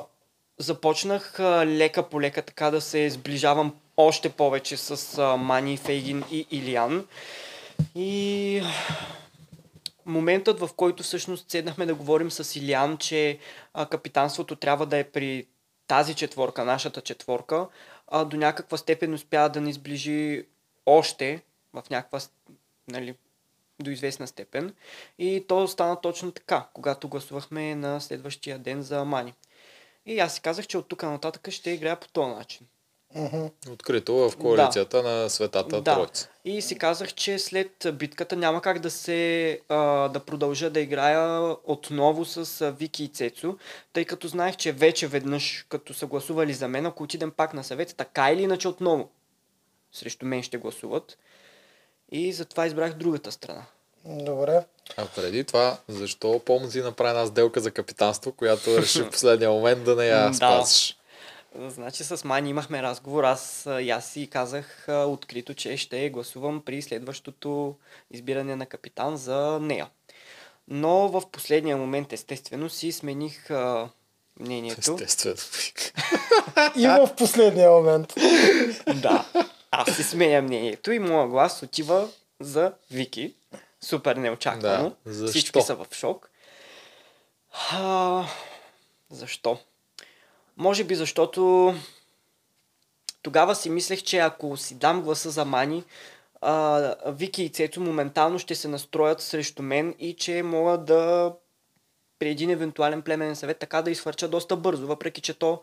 започнах 0.57 1.39
а, 1.39 1.65
лека 1.65 2.09
по 2.09 2.21
лека 2.21 2.41
така 2.41 2.71
да 2.71 2.81
се 2.81 3.09
сближавам 3.09 3.75
още 3.97 4.29
повече 4.29 4.77
с 4.77 5.17
а, 5.17 5.37
Мани, 5.37 5.77
Фейгин 5.77 6.23
и 6.31 6.47
Илиан. 6.51 7.07
И 7.95 8.61
моментът, 10.05 10.59
в 10.59 10.69
който 10.75 11.03
всъщност 11.03 11.51
седнахме 11.51 11.85
да 11.85 11.95
говорим 11.95 12.31
с 12.31 12.59
Илиан, 12.59 12.97
че 12.97 13.39
а, 13.73 13.85
капитанството 13.85 14.55
трябва 14.55 14.85
да 14.85 14.97
е 14.97 15.03
при 15.03 15.47
тази 15.87 16.15
четворка, 16.15 16.65
нашата 16.65 17.01
четворка, 17.01 17.67
а, 18.07 18.25
до 18.25 18.37
някаква 18.37 18.77
степен 18.77 19.13
успя 19.13 19.49
да 19.49 19.61
ни 19.61 19.73
сближи 19.73 20.45
още 20.85 21.41
в 21.73 21.83
някаква, 21.89 22.19
нали, 22.87 23.15
до 23.79 23.91
известна 23.91 24.27
степен. 24.27 24.73
И 25.19 25.45
то 25.47 25.67
стана 25.67 26.01
точно 26.01 26.31
така, 26.31 26.67
когато 26.73 27.07
гласувахме 27.07 27.75
на 27.75 27.99
следващия 28.01 28.59
ден 28.59 28.81
за 28.81 29.05
Мани. 29.05 29.33
И 30.05 30.19
аз 30.19 30.35
си 30.35 30.41
казах, 30.41 30.67
че 30.67 30.77
от 30.77 30.87
тук 30.87 31.03
нататък 31.03 31.51
ще 31.51 31.71
играя 31.71 31.99
по 31.99 32.07
този 32.07 32.35
начин. 32.35 32.67
Мгм. 33.15 33.45
Открито 33.71 34.13
в 34.13 34.37
коалицията 34.37 35.03
на 35.03 35.29
Светата 35.29 35.81
Да. 35.81 35.95
Троица. 35.95 36.29
И 36.45 36.61
си 36.61 36.77
казах, 36.77 37.13
че 37.13 37.39
след 37.39 37.87
битката 37.93 38.35
няма 38.35 38.61
как 38.61 38.79
да 38.79 38.91
се 38.91 39.59
а, 39.69 40.09
да 40.09 40.19
продължа 40.19 40.69
да 40.69 40.79
играя 40.79 41.55
отново 41.63 42.25
с 42.25 42.61
а, 42.61 42.71
Вики 42.71 43.03
и 43.03 43.07
Цецо, 43.07 43.55
тъй 43.93 44.05
като 44.05 44.27
знаех, 44.27 44.55
че 44.55 44.71
вече 44.71 45.07
веднъж, 45.07 45.65
като 45.69 45.93
са 45.93 46.05
гласували 46.05 46.53
за 46.53 46.67
мен, 46.67 46.85
ако 46.85 47.03
отидем 47.03 47.31
пак 47.31 47.53
на 47.53 47.63
съвет, 47.63 47.95
така 47.97 48.31
или 48.31 48.41
иначе 48.41 48.67
отново 48.67 49.09
срещу 49.91 50.25
мен 50.25 50.43
ще 50.43 50.57
гласуват. 50.57 51.17
И 52.11 52.33
затова 52.33 52.65
избрах 52.65 52.93
другата 52.93 53.31
страна. 53.31 53.65
Добре. 54.05 54.65
А 54.97 55.05
преди 55.15 55.43
това, 55.43 55.77
защо 55.87 56.41
помни 56.45 56.69
направи 56.75 57.09
една 57.09 57.25
сделка 57.25 57.59
за 57.59 57.71
капитанство, 57.71 58.31
която 58.31 58.77
реши 58.77 59.01
в 59.01 59.09
последния 59.11 59.51
момент 59.51 59.83
да 59.83 59.95
не 59.95 60.05
я 60.05 60.29
Да. 60.29 60.65
Значи 61.55 62.03
с 62.03 62.23
Мани 62.23 62.49
имахме 62.49 62.83
разговор, 62.83 63.23
аз 63.23 63.67
и 63.81 63.89
аз 63.89 64.11
си 64.11 64.29
казах 64.31 64.89
а, 64.89 65.05
открито, 65.05 65.53
че 65.53 65.77
ще 65.77 66.09
гласувам 66.09 66.61
при 66.65 66.81
следващото 66.81 67.75
избиране 68.11 68.55
на 68.55 68.65
капитан 68.65 69.17
за 69.17 69.59
нея. 69.61 69.89
Но 70.67 71.09
в 71.09 71.29
последния 71.31 71.77
момент, 71.77 72.13
естествено, 72.13 72.69
си 72.69 72.91
смених 72.91 73.51
а, 73.51 73.89
мнението. 74.39 74.97
Естествено. 75.01 75.35
И 76.75 76.87
в 76.87 77.15
последния 77.17 77.71
момент. 77.71 78.13
Да, 78.95 79.25
аз 79.71 79.95
си 79.95 80.03
сменя 80.03 80.41
мнението 80.41 80.91
и 80.91 80.99
моя 80.99 81.27
глас 81.27 81.63
отива 81.63 82.09
за 82.39 82.73
Вики. 82.91 83.33
Супер 83.81 84.15
неочаквано. 84.15 84.89
Да, 85.05 85.13
защо? 85.13 85.31
Всички 85.31 85.61
са 85.61 85.75
в 85.75 85.87
шок. 85.91 86.29
А, 87.71 88.25
защо? 89.09 89.59
Може 90.57 90.83
би 90.83 90.95
защото 90.95 91.73
тогава 93.21 93.55
си 93.55 93.69
мислех, 93.69 94.03
че 94.03 94.17
ако 94.17 94.57
си 94.57 94.75
дам 94.75 95.01
гласа 95.01 95.29
за 95.29 95.45
Мани, 95.45 95.83
а, 96.41 96.95
Вики 97.05 97.43
и 97.43 97.49
Цецо 97.49 97.81
моментално 97.81 98.39
ще 98.39 98.55
се 98.55 98.67
настроят 98.67 99.21
срещу 99.21 99.63
мен 99.63 99.95
и 99.99 100.15
че 100.15 100.43
мога 100.43 100.77
да 100.77 101.33
при 102.19 102.29
един 102.29 102.49
евентуален 102.49 103.01
племенен 103.01 103.35
съвет 103.35 103.59
така 103.59 103.81
да 103.81 103.91
изхвърча 103.91 104.27
доста 104.27 104.55
бързо, 104.55 104.87
въпреки 104.87 105.21
че 105.21 105.33
то 105.33 105.61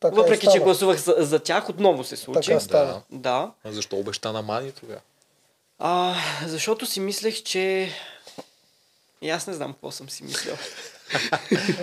Така 0.00 0.16
въпреки, 0.16 0.46
че 0.52 0.58
гласувах 0.58 0.98
за, 0.98 1.14
за 1.18 1.38
тях, 1.38 1.68
отново 1.68 2.04
се 2.04 2.16
случи. 2.16 2.50
Така 2.50 2.60
стана. 2.60 3.02
Да. 3.10 3.50
А 3.64 3.72
защо 3.72 3.96
обеща 3.96 4.32
на 4.32 4.42
Мани 4.42 4.72
тогава? 4.72 5.00
А, 5.78 6.14
защото 6.46 6.86
си 6.86 7.00
мислех, 7.00 7.42
че 7.42 7.92
И 9.22 9.30
аз 9.30 9.46
не 9.46 9.54
знам 9.54 9.72
какво 9.72 9.90
съм 9.90 10.10
си 10.10 10.24
мислил. 10.24 10.56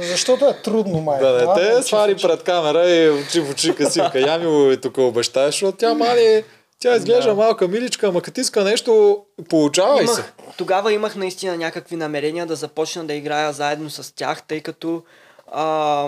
Защото 0.01 0.45
е 0.45 0.61
трудно, 0.61 1.01
май. 1.01 1.19
Да 1.19 1.31
не 1.31 1.53
те 1.55 1.83
свари 1.83 2.15
пред 2.15 2.43
камера 2.43 2.89
и 2.89 3.09
очи 3.09 3.41
в 3.41 3.51
очи 3.51 3.75
касивка. 3.75 4.19
Я 4.19 4.37
ми 4.37 4.77
тук 4.81 4.97
обещаеш, 4.97 5.53
защото 5.53 5.77
тя 5.77 5.93
мали, 5.93 6.43
тя 6.79 6.95
изглежда 6.95 7.29
Да. 7.29 7.35
малка 7.35 7.67
миличка, 7.67 8.07
ама 8.07 8.21
като 8.21 8.41
иска 8.41 8.63
нещо, 8.63 9.21
получавай 9.49 10.07
се. 10.07 10.23
Тогава 10.57 10.93
имах 10.93 11.15
наистина 11.15 11.57
някакви 11.57 11.95
намерения 11.95 12.45
да 12.45 12.55
започна 12.55 13.05
да 13.05 13.13
играя 13.13 13.53
заедно 13.53 13.89
с 13.89 14.15
тях, 14.15 14.43
тъй 14.43 14.61
като 14.61 15.03
а, 15.51 16.07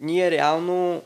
ние 0.00 0.30
реално 0.30 1.02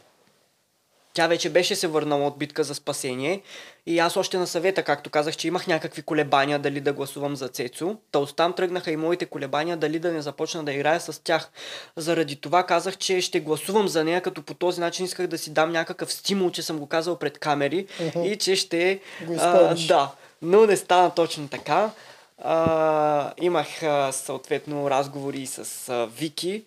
тя 1.15 1.27
вече 1.27 1.51
беше 1.51 1.77
се 1.77 1.87
върнала 1.87 2.27
от 2.27 2.39
битка 2.39 2.65
за 2.65 2.75
спасение 2.75 3.43
и 3.87 3.99
аз 3.99 4.17
още 4.17 4.39
на 4.39 4.47
съвета, 4.47 4.83
както 4.83 5.11
казах, 5.11 5.37
че 5.37 5.49
имах 5.49 5.67
някакви 5.67 6.03
колебания 6.03 6.59
дали 6.59 6.81
да 6.81 6.93
гласувам 6.93 7.37
за 7.37 7.49
Цецо. 7.49 7.97
Та 8.13 8.19
оттам 8.19 8.53
тръгнаха 8.53 8.91
и 8.91 8.97
моите 8.97 9.27
колебания 9.27 9.77
дали 9.77 9.99
да 9.99 10.13
не 10.13 10.23
започна 10.23 10.65
да 10.65 10.73
играя 10.73 11.01
с 11.01 11.25
тях. 11.25 11.51
Заради 11.97 12.37
това 12.37 12.67
казах, 12.67 12.97
че 12.97 13.21
ще 13.21 13.41
гласувам 13.41 13.89
за 13.89 14.05
нея, 14.05 14.21
като 14.21 14.43
по 14.43 14.55
този 14.55 14.81
начин 14.81 15.05
исках 15.05 15.27
да 15.27 15.39
си 15.39 15.53
дам 15.53 15.73
някакъв 15.73 16.13
стимул, 16.13 16.51
че 16.51 16.63
съм 16.63 16.79
го 16.79 16.87
казал 16.87 17.19
пред 17.19 17.39
камери 17.39 17.87
и 18.25 18.37
че 18.37 18.57
ще... 18.57 19.01
Го 19.27 19.37
а, 19.39 19.75
да, 19.89 20.11
но 20.43 20.67
не 20.67 20.77
стана 20.77 21.15
точно 21.15 21.49
така. 21.49 21.91
А, 22.39 23.33
имах 23.41 23.83
а, 23.83 24.13
съответно 24.13 24.91
разговори 24.91 25.47
с 25.47 25.89
а, 25.89 26.07
Вики. 26.07 26.65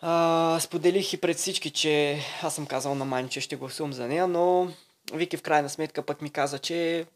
А, 0.00 0.58
споделих 0.60 1.12
и 1.12 1.16
пред 1.16 1.36
всички, 1.36 1.70
че 1.70 2.20
аз 2.42 2.54
съм 2.54 2.66
казал 2.66 2.94
на 2.94 3.04
Мани, 3.04 3.28
че 3.28 3.40
ще 3.40 3.56
гласувам 3.56 3.92
за 3.92 4.06
нея, 4.06 4.28
но 4.28 4.68
Вики 5.14 5.36
в 5.36 5.42
крайна 5.42 5.68
сметка 5.68 6.02
пък 6.02 6.22
ми 6.22 6.30
каза, 6.30 6.58
че 6.58 7.06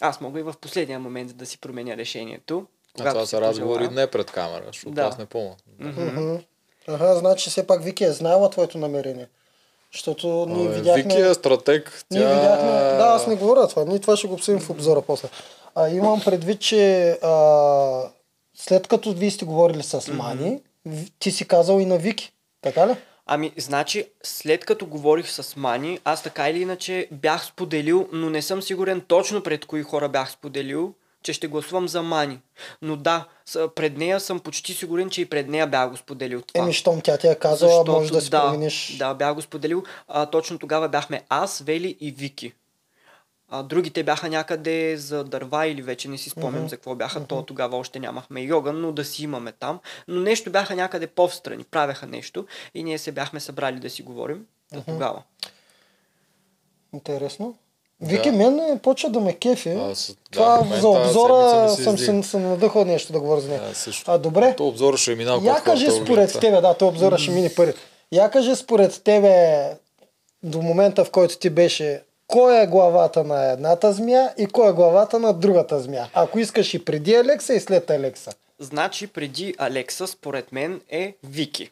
аз 0.00 0.20
мога 0.20 0.40
и 0.40 0.42
в 0.42 0.54
последния 0.60 0.98
момент 1.00 1.36
да 1.36 1.46
си 1.46 1.58
променя 1.58 1.96
решението. 1.96 2.66
А 3.00 3.08
това 3.10 3.26
са 3.26 3.40
разговори 3.40 3.78
пожелая. 3.78 4.00
не 4.00 4.10
пред 4.10 4.30
камера, 4.30 4.62
защото 4.66 4.94
Да. 4.94 5.02
аз 5.02 5.18
не 5.18 5.26
помня. 5.26 5.54
Мгм. 5.78 6.36
Ага, 6.88 7.14
значи 7.16 7.50
все 7.50 7.66
пак 7.66 7.82
Вики 7.84 8.04
е 8.04 8.12
знаела 8.12 8.50
твоето 8.50 8.78
намерение. 8.78 9.28
Защото 9.92 10.46
ние 10.48 10.66
Абе, 10.66 10.74
видяхме... 10.74 11.02
Вики 11.02 11.20
е 11.20 11.34
стратег. 11.34 12.04
Ние 12.10 12.22
Тя... 12.22 12.28
видяхме... 12.34 12.70
Да, 12.70 13.04
аз 13.14 13.26
не 13.26 13.36
говоря 13.36 13.68
това. 13.68 13.84
Ние 13.84 13.98
това 13.98 14.16
ще 14.16 14.26
го 14.28 14.34
обсъдим 14.34 14.60
в 14.60 14.70
обзора 14.70 15.02
после. 15.02 15.28
А, 15.74 15.88
имам 15.88 16.20
предвид, 16.24 16.60
че 16.60 17.10
а, 17.10 18.02
след 18.54 18.86
като 18.86 19.12
вие 19.12 19.30
сте 19.30 19.44
говорили 19.44 19.82
с 19.82 20.12
Мани, 20.12 20.60
ти 21.18 21.30
си 21.30 21.48
казал 21.48 21.80
и 21.80 21.86
на 21.86 21.98
Вики. 21.98 22.32
Така 22.62 22.88
ли? 22.88 22.96
Ами, 23.26 23.52
значи, 23.56 24.04
след 24.22 24.64
като 24.64 24.86
говорих 24.86 25.30
с 25.30 25.56
Мани, 25.56 25.98
аз 26.04 26.22
така 26.22 26.50
или 26.50 26.62
иначе 26.62 27.08
бях 27.10 27.44
споделил, 27.44 28.08
но 28.12 28.30
не 28.30 28.42
съм 28.42 28.62
сигурен 28.62 29.00
точно 29.00 29.42
пред 29.42 29.66
кои 29.66 29.82
хора 29.82 30.08
бях 30.08 30.30
споделил, 30.30 30.94
че 31.22 31.32
ще 31.32 31.46
гласувам 31.46 31.88
за 31.88 32.02
Мани. 32.02 32.40
Но 32.82 32.96
да, 32.96 33.24
пред 33.74 33.96
нея 33.96 34.20
съм 34.20 34.40
почти 34.40 34.74
сигурен, 34.74 35.10
че 35.10 35.20
и 35.20 35.26
пред 35.26 35.48
нея 35.48 35.66
бях 35.66 35.90
го 35.90 35.96
споделил 35.96 36.42
това. 36.42 36.64
Еми, 36.64 36.72
щом 36.72 37.00
тя 37.00 37.16
ти 37.16 37.28
е 37.28 37.34
казала, 37.34 37.70
Защото, 37.70 37.92
може 37.92 38.12
да 38.12 38.20
си 38.20 38.30
да, 38.30 38.42
промениш. 38.42 38.96
Да, 38.98 39.14
бях 39.14 39.34
го 39.34 39.42
споделил. 39.42 39.82
А, 40.08 40.26
точно 40.26 40.58
тогава 40.58 40.88
бяхме 40.88 41.22
аз, 41.28 41.60
Вели 41.60 41.96
и 42.00 42.10
Вики. 42.10 42.52
А, 43.48 43.62
другите 43.62 44.02
бяха 44.02 44.28
някъде 44.28 44.96
за 44.96 45.24
дърва 45.24 45.66
или 45.66 45.82
вече 45.82 46.08
не 46.08 46.18
си 46.18 46.30
спомням 46.30 46.68
за 46.68 46.76
какво 46.76 46.94
бяха. 46.94 47.24
То 47.24 47.42
тогава 47.42 47.76
още 47.76 47.98
нямахме 47.98 48.40
йога, 48.40 48.72
но 48.72 48.92
да 48.92 49.04
си 49.04 49.24
имаме 49.24 49.52
там. 49.52 49.78
Но 50.08 50.20
нещо 50.20 50.50
бяха 50.50 50.74
някъде 50.74 51.06
по-встрани, 51.06 51.64
правеха 51.64 52.06
нещо 52.06 52.46
и 52.74 52.84
ние 52.84 52.98
се 52.98 53.12
бяхме 53.12 53.40
събрали 53.40 53.80
да 53.80 53.90
си 53.90 54.02
говорим. 54.02 54.46
Та 54.72 54.80
тогава. 54.82 55.22
Интересно. 56.94 57.54
Вики, 58.00 58.30
мен 58.30 58.58
е, 58.60 58.78
почва 58.78 59.10
да 59.10 59.20
ме 59.20 59.34
кефи. 59.34 59.70
Аз- 59.70 60.06
да, 60.08 60.16
Това 60.30 60.62
мен 60.62 60.80
за 60.80 60.88
обзора 60.88 61.68
се 61.68 61.84
съм 61.84 61.98
се, 61.98 62.22
съм 62.22 62.42
надъхал 62.42 62.84
нещо 62.84 63.12
да 63.12 63.20
говоря 63.20 63.40
за 63.40 63.48
нея. 63.48 63.60
Да, 63.60 63.74
също. 63.74 64.10
А, 64.10 64.18
добре. 64.18 64.54
То 64.56 64.68
обзора 64.68 64.96
ще 64.96 65.14
минава 65.14 65.46
Я 65.46 65.54
под 65.54 65.64
кажи 65.64 65.86
според 65.86 66.08
огледат. 66.08 66.40
тебе, 66.40 66.60
да, 66.60 66.74
то 66.74 66.88
обзора 66.88 67.18
ще 67.18 67.30
мине 67.30 67.54
първи. 67.54 67.74
Я 68.12 68.30
кажи 68.30 68.56
според 68.56 69.02
тебе 69.02 69.64
до 70.42 70.62
момента, 70.62 71.04
в 71.04 71.10
който 71.10 71.38
ти 71.38 71.50
беше, 71.50 72.02
кой 72.26 72.62
е 72.62 72.66
главата 72.66 73.24
на 73.24 73.52
едната 73.52 73.92
змия 73.92 74.34
и 74.38 74.46
кой 74.46 74.70
е 74.70 74.72
главата 74.72 75.18
на 75.18 75.32
другата 75.32 75.80
змия. 75.80 76.10
Ако 76.14 76.38
искаш 76.38 76.74
и 76.74 76.84
преди 76.84 77.14
Алекса 77.14 77.54
и 77.54 77.60
след 77.60 77.90
Алекса. 77.90 78.32
Значи 78.58 79.06
преди 79.06 79.54
Алекса, 79.58 80.06
според 80.06 80.52
мен, 80.52 80.80
е 80.88 81.16
Вики. 81.24 81.70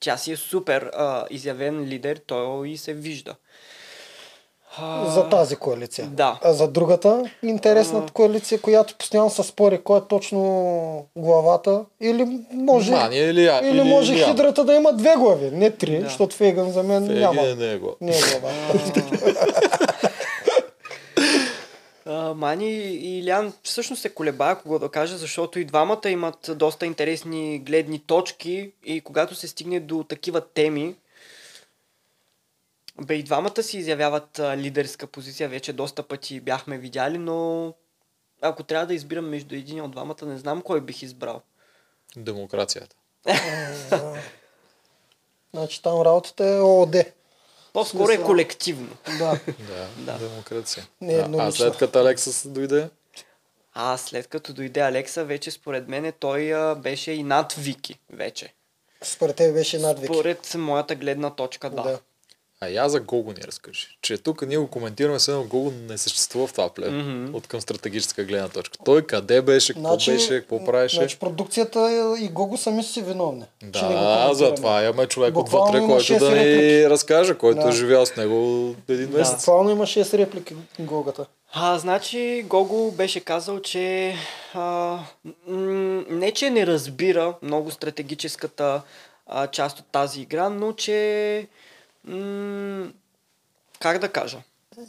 Тя 0.00 0.16
си 0.16 0.32
е 0.32 0.36
супер 0.36 0.82
а, 0.82 1.26
изявен 1.30 1.84
лидер, 1.84 2.16
той 2.16 2.68
и 2.68 2.76
се 2.76 2.94
вижда. 2.94 3.34
За 5.06 5.28
тази 5.28 5.56
коалиция. 5.56 6.06
Да. 6.06 6.38
А 6.42 6.52
за 6.52 6.68
другата 6.68 7.24
интересната 7.42 8.12
коалиция, 8.12 8.60
която 8.60 8.94
постоянно 8.94 9.30
се 9.30 9.42
спори 9.42 9.78
кой 9.78 9.98
е 9.98 10.02
точно 10.02 10.42
главата. 11.16 11.84
Или 12.00 12.26
може, 12.52 12.92
Мани 12.92 13.16
или, 13.18 13.46
а- 13.46 13.60
или, 13.64 13.82
може 13.82 14.14
Ян. 14.14 14.30
хидрата 14.30 14.64
да 14.64 14.74
има 14.74 14.92
две 14.92 15.14
глави, 15.16 15.50
не 15.50 15.70
три, 15.70 15.98
Да. 15.98 16.04
защото 16.04 16.36
Фейган 16.36 16.70
за 16.70 16.82
мен 16.82 17.06
Феги 17.06 17.18
няма. 17.20 17.42
е. 17.42 17.54
Не 17.54 17.70
е 17.70 17.78
глава. 17.78 18.50
А, 22.06 22.34
Мани 22.34 22.70
и 22.70 23.18
Илян 23.18 23.52
всъщност 23.62 24.02
се 24.02 24.08
колебая 24.08 24.56
кого 24.56 24.78
да 24.78 24.88
кажа, 24.88 25.16
защото 25.16 25.58
и 25.58 25.64
двамата 25.64 26.00
имат 26.06 26.50
доста 26.50 26.86
интересни 26.86 27.58
гледни 27.58 27.98
точки 27.98 28.70
и 28.84 29.00
когато 29.00 29.34
се 29.34 29.48
стигне 29.48 29.80
до 29.80 30.04
такива 30.04 30.40
теми, 30.40 30.94
бе 33.04 33.14
и 33.14 33.22
двамата 33.22 33.62
си 33.62 33.78
изявяват 33.78 34.38
а, 34.38 34.56
лидерска 34.56 35.06
позиция, 35.06 35.48
вече 35.48 35.72
доста 35.72 36.02
пъти 36.02 36.40
бяхме 36.40 36.78
видяли, 36.78 37.18
но 37.18 37.74
ако 38.40 38.62
трябва 38.62 38.86
да 38.86 38.94
избирам 38.94 39.28
между 39.28 39.54
един 39.54 39.80
от 39.80 39.90
двамата, 39.90 40.16
не 40.22 40.38
знам 40.38 40.62
кой 40.62 40.80
бих 40.80 41.02
избрал. 41.02 41.42
Демокрацията. 42.16 42.96
Значи 45.54 45.82
там 45.82 46.00
работата 46.02 46.44
е 46.46 46.60
ООД. 46.60 46.96
По-скоро 47.72 48.10
е 48.12 48.22
колективно. 48.22 48.96
Да. 49.18 49.40
Да, 49.58 49.88
Да. 49.98 50.18
демокрация. 50.18 50.86
Не 51.00 51.14
е 51.14 51.18
а, 51.18 51.28
а 51.38 51.52
след 51.52 51.76
като 51.76 51.98
Алексас 51.98 52.46
дойде, 52.48 52.88
А 53.74 53.96
след 53.96 54.26
като 54.26 54.52
дойде 54.52 54.80
Алекса, 54.80 55.24
вече 55.24 55.50
според 55.50 55.88
мен 55.88 56.12
той 56.20 56.54
а, 56.54 56.74
беше 56.74 57.12
и 57.12 57.22
над 57.22 57.52
Вики 57.52 57.98
вече. 58.12 58.54
Според 59.02 59.36
тебе 59.36 59.52
беше 59.52 59.78
над 59.78 60.00
Вики. 60.00 60.14
Според 60.14 60.54
моята 60.54 60.94
гледна 60.94 61.30
точка, 61.30 61.70
да. 61.70 61.82
Да. 61.82 62.00
А 62.62 62.68
я 62.68 62.88
за 62.88 63.00
Гого 63.00 63.30
ни 63.30 63.42
разкажи. 63.42 63.86
Че 64.02 64.18
тук 64.18 64.42
ние 64.42 64.56
го 64.56 64.66
коментираме, 64.66 65.18
все 65.18 65.30
едно 65.30 65.44
Гого 65.44 65.72
не 65.88 65.98
съществува 65.98 66.46
в 66.46 66.52
това 66.52 66.68
пле. 66.68 66.90
Мгм. 66.90 67.34
От 67.34 67.46
към 67.46 67.60
стратегическа 67.60 68.24
гледна 68.24 68.48
точка. 68.48 68.78
Той 68.84 69.02
къде 69.02 69.42
беше, 69.42 69.74
какво 69.74 69.96
беше, 69.96 70.40
какво 70.40 70.64
правеше. 70.64 70.96
Значи 70.96 71.18
продукцията 71.18 71.90
и 72.20 72.28
Гого 72.28 72.56
сами 72.56 72.82
си 72.82 73.02
виновни. 73.02 73.44
Да, 73.62 74.30
затова 74.32 74.82
имаме 74.82 75.06
човек 75.06 75.34
Буквално 75.34 75.68
отвътре, 75.68 75.86
който 76.08 76.24
да 76.24 76.30
ни 76.30 76.90
разкаже, 76.90 77.34
който 77.34 77.60
Да. 77.60 77.68
е 77.68 77.72
живял 77.72 78.06
с 78.06 78.16
него 78.16 78.36
един 78.88 79.10
Да. 79.10 79.18
месец. 79.18 79.36
Буквално 79.36 79.70
има 79.70 79.86
6 79.86 80.18
реплики 80.18 80.54
Гогата. 80.78 81.26
А, 81.52 81.78
значи 81.78 82.44
Гого 82.46 82.90
беше 82.90 83.20
казал, 83.20 83.60
че 83.60 84.14
а, 84.54 84.98
м- 85.46 86.04
не 86.10 86.32
че 86.32 86.50
не 86.50 86.66
разбира 86.66 87.34
много 87.42 87.70
стратегическата 87.70 88.82
а, 89.26 89.46
част 89.46 89.78
от 89.78 89.84
тази 89.86 90.20
игра, 90.20 90.48
но 90.48 90.72
че 90.72 91.46
м- 92.04 92.92
как 93.80 93.98
да 93.98 94.08
кажа? 94.08 94.38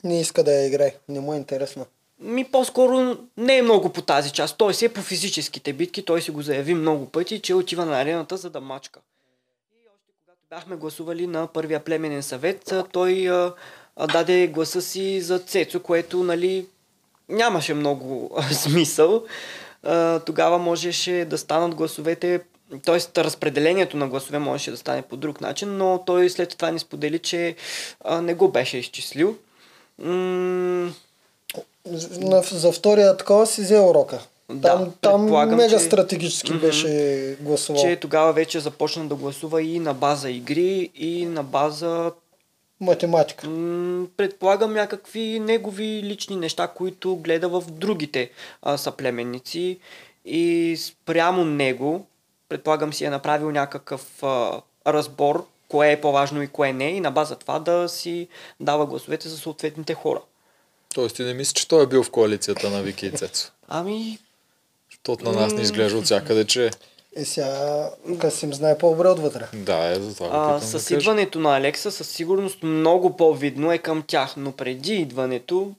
Не 0.03 0.21
иска 0.21 0.43
да 0.43 0.51
я 0.51 0.67
играе. 0.67 0.95
Не 1.09 1.19
му 1.19 1.33
е 1.33 1.37
интересно. 1.37 1.85
Ми 2.19 2.43
по-скоро 2.43 3.17
не 3.37 3.57
е 3.57 3.61
много 3.61 3.93
по 3.93 4.01
тази 4.01 4.31
част. 4.31 4.57
Той 4.57 4.73
си 4.73 4.85
е 4.85 4.93
по 4.93 5.01
физическите 5.01 5.73
битки, 5.73 6.05
той 6.05 6.21
си 6.21 6.31
го 6.31 6.41
заяви 6.41 6.73
много 6.73 7.05
пъти, 7.09 7.41
че 7.41 7.53
отива 7.53 7.85
на 7.85 8.01
арената 8.01 8.37
за 8.37 8.49
да 8.49 8.61
мачка. 8.61 8.99
И 9.73 9.87
още 9.95 10.11
когато 10.25 10.39
бяхме 10.49 10.75
гласували 10.75 11.27
на 11.27 11.47
първия 11.47 11.79
племенен 11.79 12.23
съвет, 12.23 12.73
той 12.91 13.29
а, 13.29 13.53
а, 13.95 14.07
даде 14.07 14.47
гласа 14.47 14.81
си 14.81 15.21
за 15.21 15.39
Цецо, 15.39 15.79
което 15.79 16.23
нали, 16.23 16.67
нямаше 17.29 17.73
много 17.73 18.31
а, 18.37 18.43
смисъл. 18.53 19.23
А, 19.83 20.19
тогава 20.19 20.57
можеше 20.57 21.25
да 21.29 21.37
станат 21.37 21.75
гласовете, 21.75 22.41
т.е. 22.79 23.23
разпределението 23.23 23.97
на 23.97 24.07
гласове 24.07 24.39
можеше 24.39 24.71
да 24.71 24.77
стане 24.77 25.01
по 25.01 25.17
друг 25.17 25.41
начин, 25.41 25.77
но 25.77 26.03
той 26.05 26.29
след 26.29 26.49
това 26.49 26.71
ни 26.71 26.79
сподели, 26.79 27.19
че 27.19 27.55
а, 28.01 28.21
не 28.21 28.33
го 28.33 28.47
беше 28.47 28.77
изчислил. 28.77 29.35
М- 29.99 30.91
за 32.51 32.71
втория 32.71 33.17
такова 33.17 33.47
си 33.47 33.61
взе 33.61 33.79
урока. 33.79 34.19
Да, 34.49 34.69
там 34.69 34.93
там 35.01 35.21
предполагам, 35.21 35.57
мега 35.57 35.77
че- 35.77 35.83
стратегически 35.83 36.53
беше 36.53 37.37
гласувал. 37.41 37.81
че 37.81 37.95
тогава 37.95 38.33
вече 38.33 38.59
започна 38.59 39.05
да 39.05 39.15
гласува 39.15 39.61
и 39.61 39.79
на 39.79 39.93
база 39.93 40.29
игри, 40.29 40.89
и 40.95 41.25
на 41.25 41.43
база, 41.43 42.11
Математика. 42.81 43.47
предполагам, 44.17 44.73
някакви 44.73 45.39
негови 45.39 46.03
лични 46.03 46.35
неща, 46.35 46.67
които 46.67 47.15
гледа 47.15 47.49
в 47.49 47.63
другите 47.69 48.29
а, 48.61 48.77
съплеменници. 48.77 49.77
И 50.25 50.75
спрямо 50.79 51.45
него, 51.45 52.05
предполагам 52.53 52.93
си 52.93 53.05
е 53.05 53.09
направил 53.09 53.51
някакъв 53.51 54.23
а, 54.23 54.61
разбор, 54.87 55.45
кое 55.67 55.91
е 55.91 56.01
по-важно 56.01 56.41
и 56.41 56.47
кое 56.47 56.73
не, 56.73 56.85
и 56.85 56.99
на 56.99 57.11
база 57.11 57.35
това 57.35 57.59
да 57.59 57.89
си 57.89 58.27
дава 58.59 58.85
гласовете 58.85 59.29
за 59.29 59.37
съответните 59.37 59.93
хора. 59.93 60.21
Тоест 60.95 61.15
ти 61.15 61.23
не 61.23 61.33
мислиш, 61.33 61.53
че 61.53 61.67
той 61.67 61.83
е 61.83 61.87
бил 61.87 62.03
в 62.03 62.11
коалицията 62.11 62.69
на 62.69 62.81
Вики 62.81 63.05
и 63.05 63.11
Цецо. 63.11 63.51
Ами, 63.67 64.19
Защото 64.91 65.25
на 65.25 65.31
нас 65.31 65.53
не 65.53 65.61
изглежда 65.61 65.97
от 65.97 66.05
всякъде, 66.05 66.45
че 66.45 66.71
Е, 67.15 67.25
сега 67.25 67.89
Касим 68.19 68.53
знае 68.53 68.77
по-добре 68.77 69.07
отвътре. 69.07 69.47
да, 69.53 69.87
е 69.87 69.95
за 69.95 70.15
това. 70.15 70.29
А, 70.31 70.53
да 70.53 70.79
с 70.79 70.91
идването 70.91 71.39
на 71.39 71.57
Алекса 71.57 71.91
със 71.91 72.09
сигурност 72.09 72.63
много 72.63 73.17
по-видно 73.17 73.71
е 73.71 73.77
към 73.77 74.03
тях, 74.07 74.33
но 74.37 74.51
преди 74.51 74.93
идването 74.93 75.71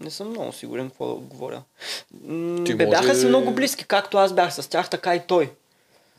не 0.00 0.10
съм 0.10 0.30
много 0.30 0.52
сигурен 0.52 0.88
какво 0.88 1.08
да 1.08 1.14
говоря. 1.14 1.62
Ти 2.64 2.74
Бе, 2.74 2.86
може- 2.86 2.90
бяха 2.90 3.14
си 3.14 3.26
много 3.26 3.50
близки, 3.50 3.84
както 3.84 4.18
аз 4.18 4.32
бях 4.32 4.54
с 4.54 4.70
тях, 4.70 4.90
така 4.90 5.14
и 5.14 5.20
той. 5.20 5.50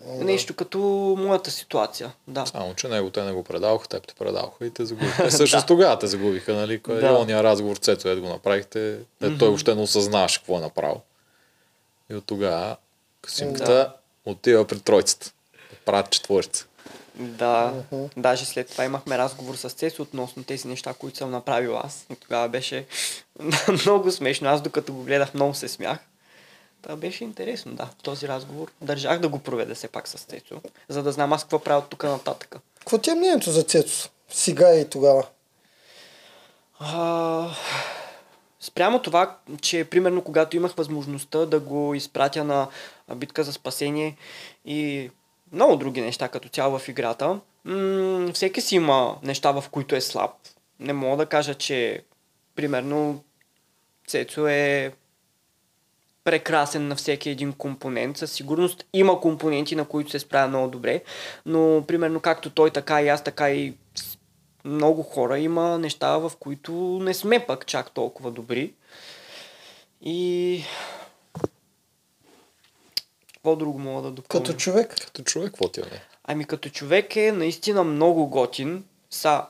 Нещо 0.07 0.55
като 0.55 0.79
моята 1.19 1.51
ситуация, 1.51 2.13
да. 2.27 2.45
Само, 2.45 2.73
че 2.73 2.87
него 2.87 3.09
те 3.09 3.23
не 3.23 3.31
го 3.31 3.43
предаваха, 3.43 3.87
теб 3.87 4.07
те 4.07 4.13
предаваха 4.13 4.65
и 4.65 4.69
те 4.69 4.85
загубиха. 4.85 5.25
Е, 5.27 5.31
също 5.31 5.65
тогава 5.67 5.99
те 5.99 6.07
загубиха, 6.07 6.53
нали? 6.53 6.81
Кой 6.81 6.95
Да. 6.95 7.11
да. 7.11 7.19
ония 7.19 7.43
разговор, 7.43 7.77
Цето, 7.77 8.09
ед 8.09 8.19
го 8.19 8.27
направихте, 8.27 8.93
е, 8.93 9.37
той 9.37 9.47
въобще 9.47 9.75
не 9.75 9.81
осъзнаваше 9.81 10.39
какво 10.39 10.57
е 10.57 10.61
направил. 10.61 11.01
И 12.11 12.15
от 12.15 12.25
тогава 12.25 12.77
Касимката 13.21 13.93
отива 14.25 14.67
при 14.67 14.79
тройцата. 14.79 15.31
Да 15.71 15.75
правят 15.85 16.09
четворица. 16.09 16.65
Да, 17.15 17.73
даже 18.17 18.45
след 18.45 18.69
това 18.69 18.85
имахме 18.85 19.17
разговор 19.17 19.55
с 19.55 19.69
Цеци 19.69 20.01
относно 20.01 20.43
тези 20.43 20.67
неща, 20.67 20.93
които 20.93 21.17
съм 21.17 21.31
направил 21.31 21.77
аз. 21.77 22.05
И 22.11 22.15
тогава 22.15 22.49
беше 22.49 22.85
много 23.85 24.11
смешно. 24.11 24.49
Аз 24.49 24.61
докато 24.61 24.93
го 24.93 25.03
гледах 25.03 25.33
много 25.33 25.53
се 25.53 25.67
смях. 25.67 25.99
Това 26.85 26.95
беше 26.95 27.23
интересно, 27.23 27.75
да. 27.75 27.89
Този 28.03 28.27
разговор 28.27 28.71
държах 28.81 29.19
да 29.19 29.29
го 29.29 29.39
проведа 29.39 29.75
все 29.75 29.87
пак 29.87 30.07
с 30.07 30.17
Цецо, 30.17 30.61
за 30.89 31.03
да 31.03 31.11
знам 31.11 31.33
аз 31.33 31.43
какво 31.43 31.59
правя 31.59 31.79
от 31.79 31.89
тук 31.89 32.03
нататък. 32.03 32.55
Какво 32.79 32.97
ти 32.97 33.09
е 33.09 33.15
мнението 33.15 33.51
за 33.51 33.63
Цецо? 33.63 34.09
Сега 34.29 34.75
и 34.75 34.89
тогава. 34.89 35.27
А, 36.79 37.49
спрямо 38.59 39.01
това, 39.01 39.37
че 39.61 39.83
примерно 39.83 40.23
когато 40.23 40.57
имах 40.57 40.73
възможността 40.73 41.45
да 41.45 41.59
го 41.59 41.95
изпратя 41.95 42.43
на 42.43 42.67
битка 43.15 43.43
за 43.43 43.53
спасение 43.53 44.17
и 44.65 45.11
много 45.51 45.75
други 45.75 46.01
неща 46.01 46.27
като 46.27 46.49
цяло 46.49 46.79
в 46.79 46.89
играта, 46.89 47.39
м- 47.63 48.31
всеки 48.33 48.61
си 48.61 48.75
има 48.75 49.17
неща, 49.23 49.51
в 49.51 49.63
които 49.71 49.95
е 49.95 50.01
слаб. 50.01 50.31
Не 50.79 50.93
мога 50.93 51.17
да 51.17 51.25
кажа, 51.25 51.53
че 51.53 52.03
примерно 52.55 53.23
Цецо 54.07 54.47
е 54.47 54.93
прекрасен 56.25 56.87
на 56.87 56.95
всеки 56.95 57.29
един 57.29 57.53
компонент. 57.53 58.17
Със 58.17 58.31
сигурност 58.31 58.85
има 58.93 59.21
компоненти, 59.21 59.75
на 59.75 59.85
които 59.85 60.11
се 60.11 60.19
справя 60.19 60.47
много 60.47 60.67
добре, 60.67 61.03
но 61.45 61.83
примерно 61.87 62.19
както 62.19 62.49
той, 62.49 62.71
така 62.71 63.01
и 63.01 63.07
аз, 63.07 63.23
така 63.23 63.51
и 63.51 63.73
много 64.65 65.03
хора 65.03 65.39
има 65.39 65.79
неща, 65.79 66.17
в 66.17 66.31
които 66.39 66.73
не 67.01 67.13
сме 67.13 67.45
пък 67.45 67.65
чак 67.65 67.91
толкова 67.91 68.31
добри. 68.31 68.73
И... 70.01 70.63
Какво 73.33 73.55
друго 73.55 73.79
мога 73.79 74.01
да 74.01 74.11
допълня? 74.11 74.45
Като 74.45 74.57
човек. 74.57 74.95
Като 75.05 75.23
човек, 75.23 75.47
какво 75.47 75.69
ти 75.69 75.79
е? 75.79 75.83
Ами 76.23 76.45
като 76.45 76.69
човек 76.69 77.15
е 77.15 77.31
наистина 77.31 77.83
много 77.83 78.27
готин. 78.27 78.83
Са, 79.09 79.45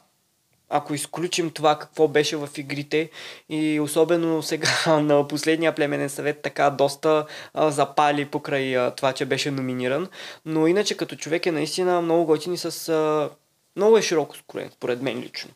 ако 0.70 0.94
изключим 0.94 1.52
това 1.52 1.80
какво 1.80 2.08
беше 2.08 2.38
в 2.38 2.50
игрите 2.58 3.10
и 3.50 3.80
особено 3.80 4.44
сега 4.44 4.70
на 5.02 5.28
последния 5.28 5.76
племенен 5.76 6.10
съвет 6.10 6.42
така 6.42 6.70
доста 6.70 7.26
а, 7.54 7.72
запали 7.72 8.26
покрай 8.26 8.78
а, 8.78 8.92
това, 8.92 9.14
че 9.14 9.26
беше 9.26 9.52
номиниран. 9.52 10.08
Но 10.46 10.68
иначе 10.68 10.98
като 10.98 11.16
човек 11.16 11.46
е 11.46 11.52
наистина 11.52 12.02
много 12.02 12.26
готин 12.26 12.54
и 12.54 12.58
с... 12.58 12.90
А, 12.90 13.30
много 13.76 13.98
е 13.98 14.02
широко 14.02 14.38
скроен, 14.38 14.70
според 14.74 15.02
мен 15.02 15.20
лично. 15.20 15.52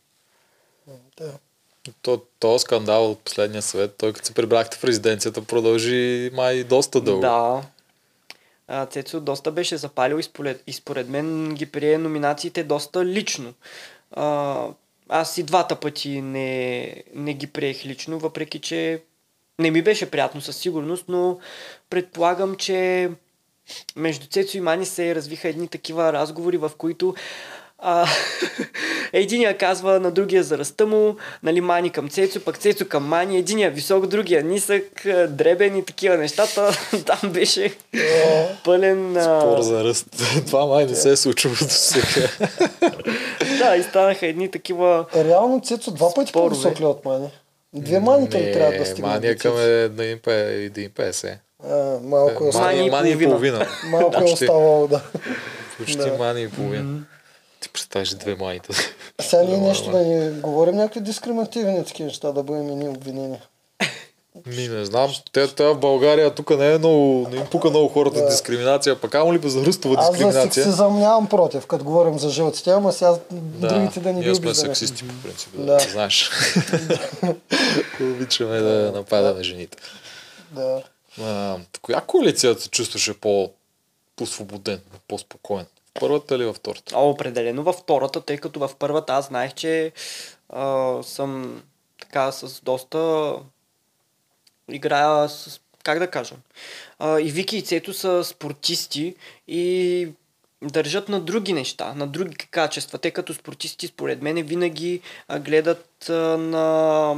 Да. 1.17 1.31
То, 2.01 2.21
то 2.39 2.59
скандал 2.59 3.11
от 3.11 3.19
последния 3.19 3.61
съвет, 3.61 3.95
той 3.97 4.13
като 4.13 4.27
се 4.27 4.33
прибрахте 4.33 4.77
в 4.77 4.83
резиденцията, 4.83 5.41
продължи 5.41 6.31
май 6.33 6.63
доста 6.63 7.01
дълго. 7.01 7.21
Да. 7.21 7.61
Цецо 8.85 9.19
доста 9.19 9.51
беше 9.51 9.77
запалил 9.77 10.19
и 10.19 10.23
според, 10.23 10.63
и 10.67 10.73
според 10.73 11.09
мен 11.09 11.53
ги 11.53 11.65
прие 11.65 11.97
номинациите 11.97 12.63
доста 12.63 13.05
лично. 13.05 13.53
А, 14.11 14.67
аз 15.09 15.37
и 15.37 15.43
двата 15.43 15.75
пъти 15.75 16.21
не, 16.21 16.95
не 17.15 17.33
ги 17.33 17.47
приех 17.47 17.85
лично, 17.85 18.19
въпреки 18.19 18.59
че 18.59 19.01
не 19.59 19.71
ми 19.71 19.81
беше 19.81 20.11
приятно 20.11 20.41
със 20.41 20.57
сигурност, 20.57 21.05
но 21.07 21.39
предполагам, 21.89 22.55
че 22.55 23.09
между 23.95 24.27
Цецо 24.27 24.57
и 24.57 24.61
Мани 24.61 24.85
се 24.85 25.15
развиха 25.15 25.47
едни 25.47 25.67
такива 25.67 26.13
разговори, 26.13 26.57
в 26.57 26.71
които 26.77 27.15
а, 27.81 28.07
единия 29.13 29.57
казва 29.57 29.99
на 29.99 30.11
другия 30.11 30.43
за 30.43 30.57
ръста 30.57 30.85
му, 30.85 31.15
нали, 31.43 31.61
Мани 31.61 31.89
към 31.89 32.09
Цецо, 32.09 32.39
пък 32.39 32.57
Цецо 32.57 32.87
към 32.87 33.07
Мани, 33.07 33.37
единия 33.37 33.71
висок, 33.71 34.07
другия 34.07 34.43
нисък, 34.43 34.83
дребен 35.27 35.77
и 35.77 35.85
такива 35.85 36.17
нещата. 36.17 36.71
Там 37.05 37.31
беше 37.31 37.73
пълен... 38.63 39.17
Спор 39.21 39.61
за 39.61 39.83
ръст. 39.83 40.05
Това 40.45 40.65
май 40.65 40.85
не 40.85 40.95
се 40.95 41.11
е 41.11 41.15
случило 41.15 41.53
до 41.53 41.65
сега. 41.69 42.27
Да, 43.57 43.75
и 43.75 43.83
станаха 43.83 44.27
едни 44.27 44.51
такива... 44.51 45.05
Реално 45.15 45.61
Цецо 45.61 45.91
два 45.91 46.13
пъти 46.13 46.29
Спорове. 46.29 46.49
по-висок 46.49 46.79
ли 46.79 46.85
от 46.85 47.05
Мани? 47.05 47.29
Две 47.73 47.99
маните 47.99 48.41
ли 48.41 48.53
трябва 48.53 48.77
да 48.77 48.85
стигнат? 48.85 49.11
Мания 49.11 49.37
към 49.37 49.51
Цецо? 49.51 49.61
е 49.61 49.89
1,50. 49.89 51.37
А, 51.63 51.99
малко 52.03 52.43
е, 52.43 52.57
Мани 52.57 52.85
и 52.85 52.89
Мани, 52.89 53.11
и 53.11 53.23
половина. 53.23 53.67
малко 53.85 54.21
е 54.21 54.23
оставало, 54.23 54.87
да. 54.87 55.01
Почти 55.77 55.97
Да. 55.97 56.17
мани 56.17 56.41
и 56.41 56.49
половина. 56.49 56.99
Ти 57.59 57.69
представиш 57.69 58.09
две 58.09 58.35
маните. 58.35 58.73
Сега 59.21 59.43
ние 59.43 59.57
нещо 59.57 59.91
да 59.91 59.97
ни 59.99 60.31
говорим 60.31 60.75
някакви 60.75 60.99
дискриминативни 61.01 61.85
такива 61.85 62.07
неща, 62.07 62.31
да 62.31 62.43
бъдем 62.43 62.69
и 62.69 62.75
ние 62.75 62.89
обвинени. 62.89 63.37
Ми 64.47 64.67
не 64.67 64.85
знам. 64.85 65.11
Те, 65.31 65.47
те 65.47 65.63
в 65.63 65.75
България 65.75 66.35
тук 66.35 66.49
не 66.49 66.73
е 66.73 66.77
много, 66.77 67.27
не 67.29 67.37
им 67.37 67.45
пука 67.45 67.69
много 67.69 67.87
хората 67.87 68.19
Да. 68.19 68.25
дискриминация, 68.25 69.01
пък 69.01 69.15
ама 69.15 69.33
ли 69.33 69.49
за 69.49 69.65
ръстова 69.65 69.95
Аз 69.97 70.05
за 70.05 70.11
дискриминация. 70.11 70.51
сексизъм 70.53 70.99
нямам 70.99 71.27
против, 71.27 71.67
като 71.67 71.83
говорим 71.85 72.19
за 72.19 72.29
жълтите, 72.29 72.71
ама 72.71 72.93
сега 72.93 73.15
другите 73.31 73.99
да 73.99 74.13
ни 74.13 74.21
ги 74.21 74.25
ние 74.25 74.35
сме 74.35 74.55
сексисти 74.55 75.07
по 75.07 75.13
принцип, 75.23 75.49
да, 75.53 75.65
Да. 75.65 75.79
знаеш. 75.79 76.29
Обичаме 78.01 78.59
да 78.59 78.91
нападаме 78.91 79.43
жените. 79.43 79.77
Да. 80.51 80.81
А, 81.21 81.57
коя 81.81 82.01
коалиция 82.01 82.59
се 82.59 82.69
чувстваше 82.69 83.13
по, 83.13 83.51
по-свободен, 84.15 84.79
по-спокоен? 85.07 85.65
Първата 85.93 86.35
или 86.35 86.45
във 86.45 86.55
втората? 86.55 86.95
А, 86.95 86.99
определено 86.99 87.63
във 87.63 87.75
втората, 87.75 88.21
тъй 88.21 88.37
като 88.37 88.59
в 88.59 88.71
първата 88.79 89.13
аз 89.13 89.27
знаех, 89.27 89.53
че 89.53 89.91
а, 90.49 90.97
съм 91.03 91.63
така 91.99 92.31
с 92.31 92.61
доста 92.61 93.33
играя 94.71 95.29
с, 95.29 95.61
как 95.83 95.99
да 95.99 96.11
кажа, 96.11 96.35
а, 96.99 97.19
и 97.19 97.31
Вики 97.31 97.57
и 97.57 97.61
Цето 97.61 97.93
са 97.93 98.23
спортисти 98.23 99.15
и 99.47 100.07
държат 100.61 101.09
на 101.09 101.19
други 101.19 101.53
неща, 101.53 101.93
на 101.93 102.07
други 102.07 102.35
качества. 102.51 102.97
Те 102.97 103.11
като 103.11 103.33
спортисти, 103.33 103.87
според 103.87 104.21
мен, 104.21 104.35
винаги 104.43 105.01
гледат 105.39 106.09
а, 106.09 106.13
на, 106.37 107.15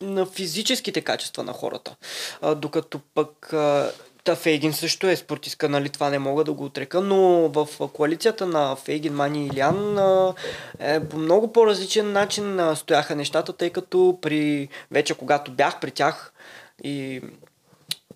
на 0.00 0.26
физическите 0.26 1.00
качества 1.00 1.42
на 1.42 1.52
хората. 1.52 1.96
А, 2.40 2.54
докато 2.54 3.00
пък 3.14 3.52
а, 3.52 3.92
Та 4.24 4.36
Фейгин 4.36 4.72
също 4.72 5.08
е 5.08 5.16
спортистка, 5.16 5.68
нали, 5.68 5.88
това 5.88 6.10
не 6.10 6.18
мога 6.18 6.44
да 6.44 6.52
го 6.52 6.64
отрека, 6.64 7.00
но 7.00 7.48
в 7.48 7.68
коалицията 7.92 8.46
на 8.46 8.76
Фейгин, 8.76 9.14
Мани 9.14 9.44
и 9.44 9.50
Илян 9.56 9.98
а, 9.98 10.34
е, 10.78 11.00
по 11.04 11.16
много 11.16 11.52
по-различен 11.52 12.12
начин 12.12 12.60
стояха 12.74 13.16
нещата, 13.16 13.52
тъй 13.52 13.70
като 13.70 14.18
при 14.22 14.68
вече 14.90 15.14
когато 15.14 15.50
бях 15.50 15.80
при 15.80 15.90
тях 15.90 16.32
и 16.84 17.20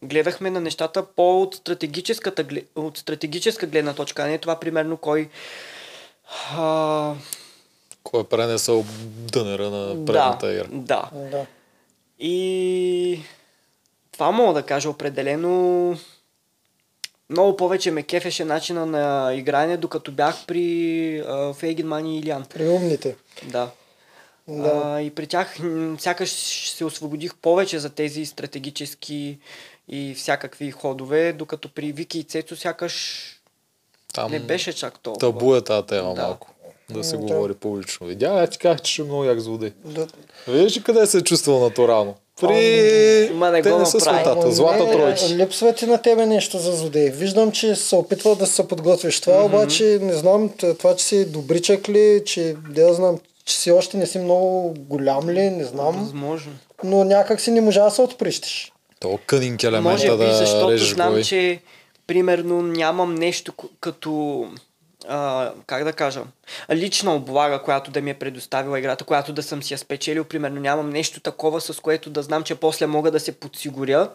гледахме 0.02 0.50
на 0.50 0.60
нещата 0.60 1.06
по 1.06 1.42
от 1.42 1.54
стратегическата, 1.54 2.44
от 2.76 2.98
стратегическа 2.98 3.66
гледна 3.66 3.92
точка, 3.92 4.22
а 4.22 4.26
не 4.26 4.38
това 4.38 4.60
примерно 4.60 4.96
кой 4.96 5.28
а, 6.56 7.14
Кой 8.02 8.20
е 8.20 8.24
пренесъл 8.24 8.84
дънера 9.32 9.70
на 9.70 9.94
да, 9.94 10.04
предната 10.04 10.52
ера? 10.52 10.68
да. 10.70 11.10
Да. 11.12 11.46
И 12.18 13.20
това 14.14 14.30
мога 14.30 14.52
да 14.52 14.62
кажа 14.62 14.90
определено. 14.90 15.96
Много 17.30 17.56
повече 17.56 17.90
ме 17.90 18.02
кефеше 18.02 18.44
начина 18.44 18.86
на 18.86 19.34
игране, 19.34 19.76
докато 19.76 20.12
бях 20.12 20.46
при 20.46 21.18
а, 21.20 21.54
Фейгин, 21.54 21.86
Мани 21.86 22.16
и 22.16 22.20
Илян. 22.20 22.44
При 22.44 22.68
умните. 22.68 23.16
Да. 23.42 23.70
Да. 24.48 24.82
А, 24.86 25.00
и 25.00 25.10
при 25.10 25.26
тях 25.26 25.56
сякаш 25.98 26.30
се 26.68 26.84
освободих 26.84 27.34
повече 27.34 27.78
за 27.78 27.90
тези 27.90 28.26
стратегически 28.26 29.38
и 29.88 30.14
всякакви 30.14 30.70
ходове, 30.70 31.32
докато 31.32 31.68
при 31.68 31.92
Вики 31.92 32.18
и 32.18 32.24
Цецо 32.24 32.56
сякаш 32.56 33.24
Там 34.14 34.30
не 34.30 34.40
беше 34.40 34.72
чак 34.72 34.98
толкова. 34.98 35.32
табу 35.32 35.54
е 35.54 35.60
тази 35.60 35.86
тема 35.86 36.14
Да. 36.14 36.22
малко. 36.22 36.50
Да 36.90 37.04
се 37.04 37.16
М, 37.16 37.22
говори 37.22 37.54
публично. 37.54 38.06
Видя, 38.06 38.26
аз 38.28 38.50
ти 38.50 38.58
казах, 38.58 38.80
че 38.80 38.92
ще 38.92 39.02
е 39.02 39.04
много 39.04 39.24
як 39.24 39.40
злодей. 39.40 39.72
Да. 39.84 40.06
Виж 40.48 40.76
ли 40.76 40.82
къде 40.82 41.06
се 41.06 41.18
е 41.18 41.22
чувствал 41.22 41.60
натурално? 41.60 42.14
При... 42.40 43.30
Ма 43.34 43.50
не 43.50 43.62
Те 43.62 43.70
го 43.70 43.78
не 43.78 43.86
са 43.86 44.00
светата. 44.00 44.52
Злата 44.52 44.84
не, 44.84 44.92
тройче. 44.92 45.36
Липсва 45.36 45.72
ти 45.72 45.86
на 45.86 46.02
тебе 46.02 46.26
нещо 46.26 46.58
за 46.58 46.72
злодей. 46.72 47.10
Виждам, 47.10 47.52
че 47.52 47.74
се 47.76 47.96
опитва 47.96 48.36
да 48.36 48.46
се 48.46 48.68
подготвиш 48.68 49.20
това, 49.20 49.36
mm-hmm. 49.36 49.44
обаче 49.44 49.98
не 50.02 50.12
знам 50.12 50.50
това, 50.78 50.96
че 50.96 51.04
си 51.04 51.30
добричък 51.30 51.88
ли, 51.88 52.22
че 52.26 52.56
да 52.70 52.94
знам, 52.94 53.18
че 53.44 53.56
си 53.56 53.70
още 53.70 53.96
не 53.96 54.06
си 54.06 54.18
много 54.18 54.74
голям 54.78 55.28
ли, 55.28 55.50
не 55.50 55.64
знам. 55.64 56.02
Възможно. 56.02 56.52
Но 56.84 57.04
някак 57.04 57.40
си 57.40 57.50
не 57.50 57.60
можа 57.60 57.84
да 57.84 57.90
се 57.90 58.02
отприщиш. 58.02 58.72
То 59.00 59.18
кънинг 59.26 59.64
елемента 59.64 59.90
Може 59.90 60.10
би, 60.10 60.16
да 60.16 60.34
защото 60.34 60.78
знам, 60.78 61.22
че 61.22 61.60
примерно 62.06 62.62
нямам 62.62 63.14
нещо 63.14 63.52
като 63.80 64.44
а, 65.08 65.52
как 65.66 65.84
да 65.84 65.92
кажа, 65.92 66.22
лична 66.72 67.14
облага, 67.14 67.62
която 67.62 67.90
да 67.90 68.00
ми 68.00 68.10
е 68.10 68.14
предоставила 68.14 68.78
играта, 68.78 69.04
която 69.04 69.32
да 69.32 69.42
съм 69.42 69.62
си 69.62 69.74
я 69.74 69.78
спечелил, 69.78 70.24
примерно 70.24 70.60
нямам 70.60 70.90
нещо 70.90 71.20
такова, 71.20 71.60
с 71.60 71.80
което 71.80 72.10
да 72.10 72.22
знам, 72.22 72.42
че 72.42 72.54
после 72.54 72.86
мога 72.86 73.10
да 73.10 73.20
се 73.20 73.32
подсигуря. 73.32 74.10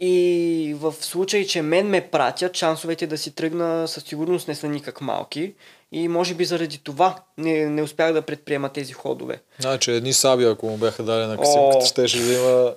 И 0.00 0.76
в 0.80 0.94
случай, 1.00 1.46
че 1.46 1.62
мен 1.62 1.86
ме 1.86 2.00
пратят, 2.00 2.56
шансовете 2.56 3.06
да 3.06 3.18
си 3.18 3.34
тръгна 3.34 3.88
със 3.88 4.04
сигурност 4.04 4.48
не 4.48 4.54
са 4.54 4.68
никак 4.68 5.00
малки. 5.00 5.54
И 5.92 6.08
може 6.08 6.34
би 6.34 6.44
заради 6.44 6.78
това 6.78 7.16
не, 7.38 7.66
не 7.66 7.82
успях 7.82 8.12
да 8.12 8.22
предприема 8.22 8.68
тези 8.68 8.92
ходове. 8.92 9.40
Значи 9.58 9.90
едни 9.90 10.12
саби, 10.12 10.44
ако 10.44 10.66
му 10.66 10.76
бяха 10.76 11.02
дали 11.02 11.26
на 11.26 11.34
О. 11.34 11.38
касимката, 11.38 11.86
щеше 11.86 12.18
да 12.18 12.32
има 12.32 12.74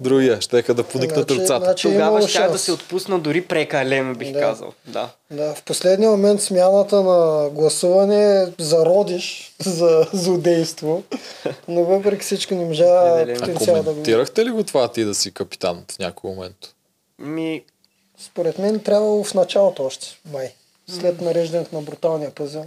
другия. 0.00 0.40
Щеха 0.40 0.74
да 0.74 0.82
поникнат 0.84 1.28
Значи- 1.28 1.40
ръцата. 1.42 1.64
значи- 1.64 1.88
Тогава 1.88 2.28
щях 2.28 2.52
да 2.52 2.58
се 2.58 2.72
отпусна 2.72 3.18
дори 3.18 3.42
прекалено, 3.42 4.14
бих 4.14 4.32
Да. 4.32 4.40
казал. 4.40 4.72
Да. 4.86 5.10
Да, 5.30 5.54
в 5.54 5.62
последния 5.62 6.10
момент 6.10 6.42
смяната 6.42 7.02
на 7.02 7.50
гласуване 7.50 8.46
зародиш 8.58 9.54
за 9.60 10.06
злодейство, 10.12 11.02
но 11.68 11.84
въпреки 11.84 12.22
всичко 12.22 12.54
не 12.54 12.64
можа. 12.64 12.84
А 12.84 13.34
потенциал 13.34 13.74
да 13.74 13.82
го... 13.82 13.86
коментирахте 13.86 14.44
ли 14.44 14.50
го 14.50 14.64
това 14.64 14.88
ти 14.88 15.04
да 15.04 15.14
си 15.14 15.30
капитан 15.32 15.84
в 15.92 15.98
някой 15.98 16.30
момент? 16.30 16.56
Ми, 17.18 17.64
Според 18.20 18.58
мен 18.58 18.80
трябвало 18.80 19.24
в 19.24 19.34
началото 19.34 19.84
още, 19.84 20.06
май. 20.32 20.52
След 20.88 21.20
нареждането 21.20 21.74
на 21.74 21.82
бруталния 21.82 22.30
пъзел. 22.30 22.64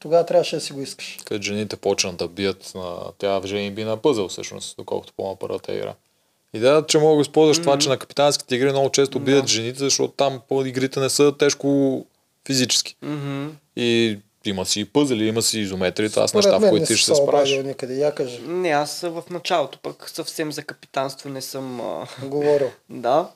Тогава 0.00 0.26
трябваше 0.26 0.56
да 0.56 0.62
си 0.62 0.72
го 0.72 0.80
искаш. 0.80 1.18
Където 1.24 1.44
жените 1.46 1.76
почнат 1.76 2.16
да 2.16 2.28
бият 2.28 2.72
на... 2.74 2.96
Тя 3.18 3.38
в 3.38 3.46
жени 3.46 3.70
би 3.70 3.84
на 3.84 3.96
пъзел 3.96 4.28
всъщност, 4.28 4.76
доколкото 4.76 5.12
помня 5.16 5.36
първата 5.36 5.74
игра. 5.74 5.94
Идеята, 6.54 6.86
че 6.86 6.98
мога 6.98 7.16
да 7.16 7.20
използваш 7.22 7.58
това, 7.58 7.78
че 7.78 7.88
на 7.88 7.98
капитанските 7.98 8.54
игри 8.56 8.70
много 8.70 8.90
често 8.90 9.20
бият 9.20 9.46
жените, 9.46 9.78
защото 9.78 10.12
там 10.12 10.40
по 10.48 10.64
игрите 10.64 11.00
не 11.00 11.08
са 11.08 11.36
тежко 11.38 12.06
физически. 12.46 12.96
мгм. 13.02 13.48
И 13.76 14.18
има 14.44 14.66
си 14.66 14.80
и 14.80 14.84
пъзели, 14.84 15.26
има 15.26 15.42
си 15.42 15.60
изометри, 15.60 16.10
това 16.10 16.22
са 16.22 16.28
Според 16.28 16.44
неща, 16.44 16.58
в 16.58 16.70
които 16.70 16.80
не 16.80 16.86
ти 16.86 16.96
ще 16.96 17.14
се 17.14 17.22
справиш. 17.22 17.56
никъде. 17.64 17.94
Я 17.94 18.14
кажи. 18.14 18.38
Не, 18.46 18.68
аз 18.68 19.00
в 19.00 19.22
началото 19.30 19.78
пък 19.78 20.10
съвсем 20.10 20.52
за 20.52 20.62
капитанство 20.62 21.28
не 21.28 21.42
съм... 21.42 21.80
Говорил. 22.22 22.70
да. 22.90 23.30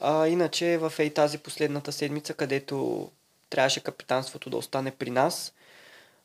А, 0.00 0.28
иначе 0.28 0.78
в 0.78 0.92
ей 0.98 1.10
тази 1.10 1.38
последната 1.38 1.92
седмица, 1.92 2.34
където 2.34 3.08
трябваше 3.50 3.80
капитанството 3.80 4.50
да 4.50 4.56
остане 4.56 4.90
при 4.90 5.10
нас, 5.10 5.52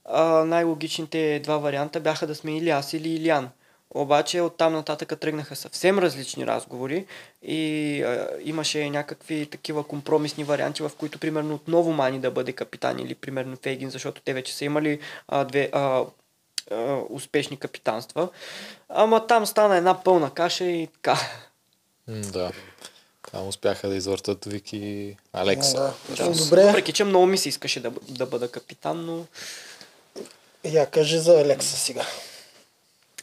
а, 0.05 0.23
най-логичните 0.45 1.39
два 1.43 1.57
варианта 1.57 1.99
бяха 1.99 2.27
да 2.27 2.35
сме 2.35 2.57
или 2.57 2.69
аз 2.69 2.93
или 2.93 3.09
Илян. 3.09 3.49
Обаче 3.95 4.41
оттам 4.41 4.73
нататък 4.73 5.19
тръгнаха 5.19 5.55
съвсем 5.55 5.99
различни 5.99 6.47
разговори 6.47 7.05
и 7.41 8.01
а, 8.03 8.27
имаше 8.43 8.89
някакви 8.89 9.45
такива 9.45 9.83
компромисни 9.83 10.43
варианти, 10.43 10.83
в 10.83 10.91
които 10.97 11.19
примерно 11.19 11.55
отново 11.55 11.91
Мани 11.93 12.19
да 12.19 12.31
бъде 12.31 12.53
капитан 12.53 12.99
или 12.99 13.15
примерно 13.15 13.57
Фейгин, 13.63 13.89
защото 13.89 14.21
те 14.21 14.33
вече 14.33 14.55
са 14.55 14.65
имали 14.65 14.99
а, 15.27 15.43
две 15.43 15.69
а, 15.73 16.05
а, 16.71 16.99
успешни 17.09 17.57
капитанства. 17.57 18.29
Ама 18.89 19.27
там 19.27 19.45
стана 19.45 19.77
една 19.77 20.03
пълна 20.03 20.33
каша 20.33 20.65
и 20.65 20.87
така. 20.87 21.17
Да. 22.07 22.51
Там 23.31 23.47
успяха 23.47 23.89
да 23.89 23.95
извъртат 23.95 24.45
Вики 24.45 24.77
и 24.77 25.15
Алекса. 25.33 25.93
Да. 26.09 26.15
Да, 26.15 26.43
Добре. 26.43 26.63
Въпреки, 26.63 26.93
че 26.93 27.03
много 27.03 27.25
ми 27.25 27.37
се 27.37 27.49
искаше 27.49 27.79
да, 27.79 27.91
да 28.09 28.25
бъда 28.25 28.51
капитан, 28.51 29.05
но 29.05 29.25
Я 30.63 30.85
кажи 30.85 31.19
за 31.19 31.41
Алекса 31.41 31.77
сега. 31.77 32.05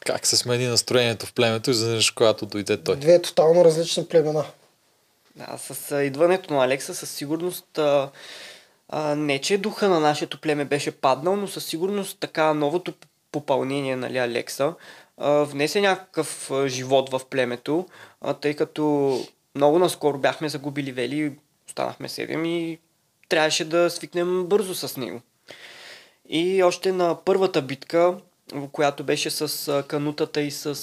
Как 0.07 0.27
се 0.27 0.37
смени 0.37 0.67
настроението 0.67 1.27
в 1.27 1.33
племето, 1.33 1.71
изведнъж 1.71 2.11
когато 2.11 2.47
дойде 2.47 2.77
той. 2.77 2.97
Две 2.97 3.23
тотално 3.23 3.65
различни 3.65 4.07
племена. 4.07 4.45
да, 5.37 5.59
с 5.59 6.05
идването 6.05 6.55
на 6.55 6.65
Алекса 6.65 6.95
със 6.95 7.11
сигурност 7.11 7.79
а, 7.79 8.11
а, 8.89 9.15
не, 9.15 9.41
че 9.41 9.59
духа 9.59 9.89
на 9.89 10.01
нашето 10.01 10.41
племе 10.41 10.65
беше 10.65 10.91
паднал, 10.91 11.37
но 11.37 11.49
със 11.49 11.65
сигурност 11.65 12.19
така 12.21 12.55
новото 12.55 12.93
попълнение, 13.33 13.97
нали, 13.97 14.19
Алекса, 14.19 14.75
а, 15.17 15.31
внесе 15.31 15.81
някакъв 15.81 16.51
а, 16.51 16.69
живот 16.69 17.11
в 17.11 17.21
племето, 17.31 17.87
а, 18.21 18.35
тъй 18.35 18.55
като 18.55 19.21
много 19.55 19.79
наскоро 19.79 20.19
бяхме 20.19 20.49
загубили 20.49 20.93
Вели, 20.93 21.33
останахме 21.69 22.09
7 22.09 22.47
и 22.47 22.79
трябваше 23.29 23.65
да 23.65 23.91
свикнем 23.91 24.45
бързо 24.47 24.75
с 24.75 24.97
него. 24.97 25.21
И 26.29 26.63
още 26.63 26.93
на 26.93 27.25
първата 27.25 27.63
битка, 27.63 28.17
която 28.73 29.05
беше 29.05 29.31
с 29.31 29.83
канутата 29.83 30.41
и 30.41 30.51
с 30.51 30.75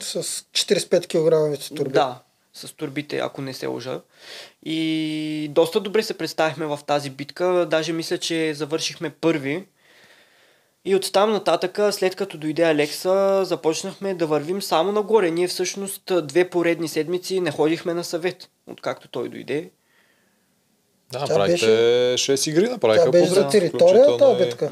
С 0.00 0.22
45 0.22 1.06
кг 1.06 1.74
турби. 1.76 1.92
да, 1.92 2.18
с 2.52 2.72
турбите, 2.72 3.18
ако 3.18 3.42
не 3.42 3.54
се 3.54 3.66
лъжа. 3.66 4.00
И 4.62 5.48
доста 5.50 5.80
добре 5.80 6.02
се 6.02 6.18
представихме 6.18 6.66
в 6.66 6.78
тази 6.86 7.10
битка. 7.10 7.66
Даже 7.70 7.92
мисля, 7.92 8.18
че 8.18 8.54
завършихме 8.54 9.10
първи. 9.10 9.66
И 10.84 10.94
оттам 10.94 11.32
нататъка, 11.32 11.92
след 11.92 12.16
като 12.16 12.38
дойде 12.38 12.62
Алекса, 12.62 13.42
започнахме 13.44 14.14
да 14.14 14.26
вървим 14.26 14.62
само 14.62 14.92
нагоре. 14.92 15.30
Ние 15.30 15.48
всъщност 15.48 16.12
две 16.22 16.50
поредни 16.50 16.88
седмици 16.88 17.40
не 17.40 17.50
ходихме 17.50 17.94
на 17.94 18.04
съвет, 18.04 18.48
откакто 18.66 19.08
той 19.08 19.28
дойде. 19.28 19.70
Да, 21.12 21.18
направихте 21.20 21.66
6 21.66 22.50
игри, 22.50 22.68
направиха 22.68 23.04
Тя 23.04 23.10
беше 23.10 23.26
за 23.26 23.34
подред, 23.34 23.50
територия 23.50 24.04
включително 24.04 24.18
тази 24.18 24.42
и- 24.42 24.46
битка. 24.46 24.70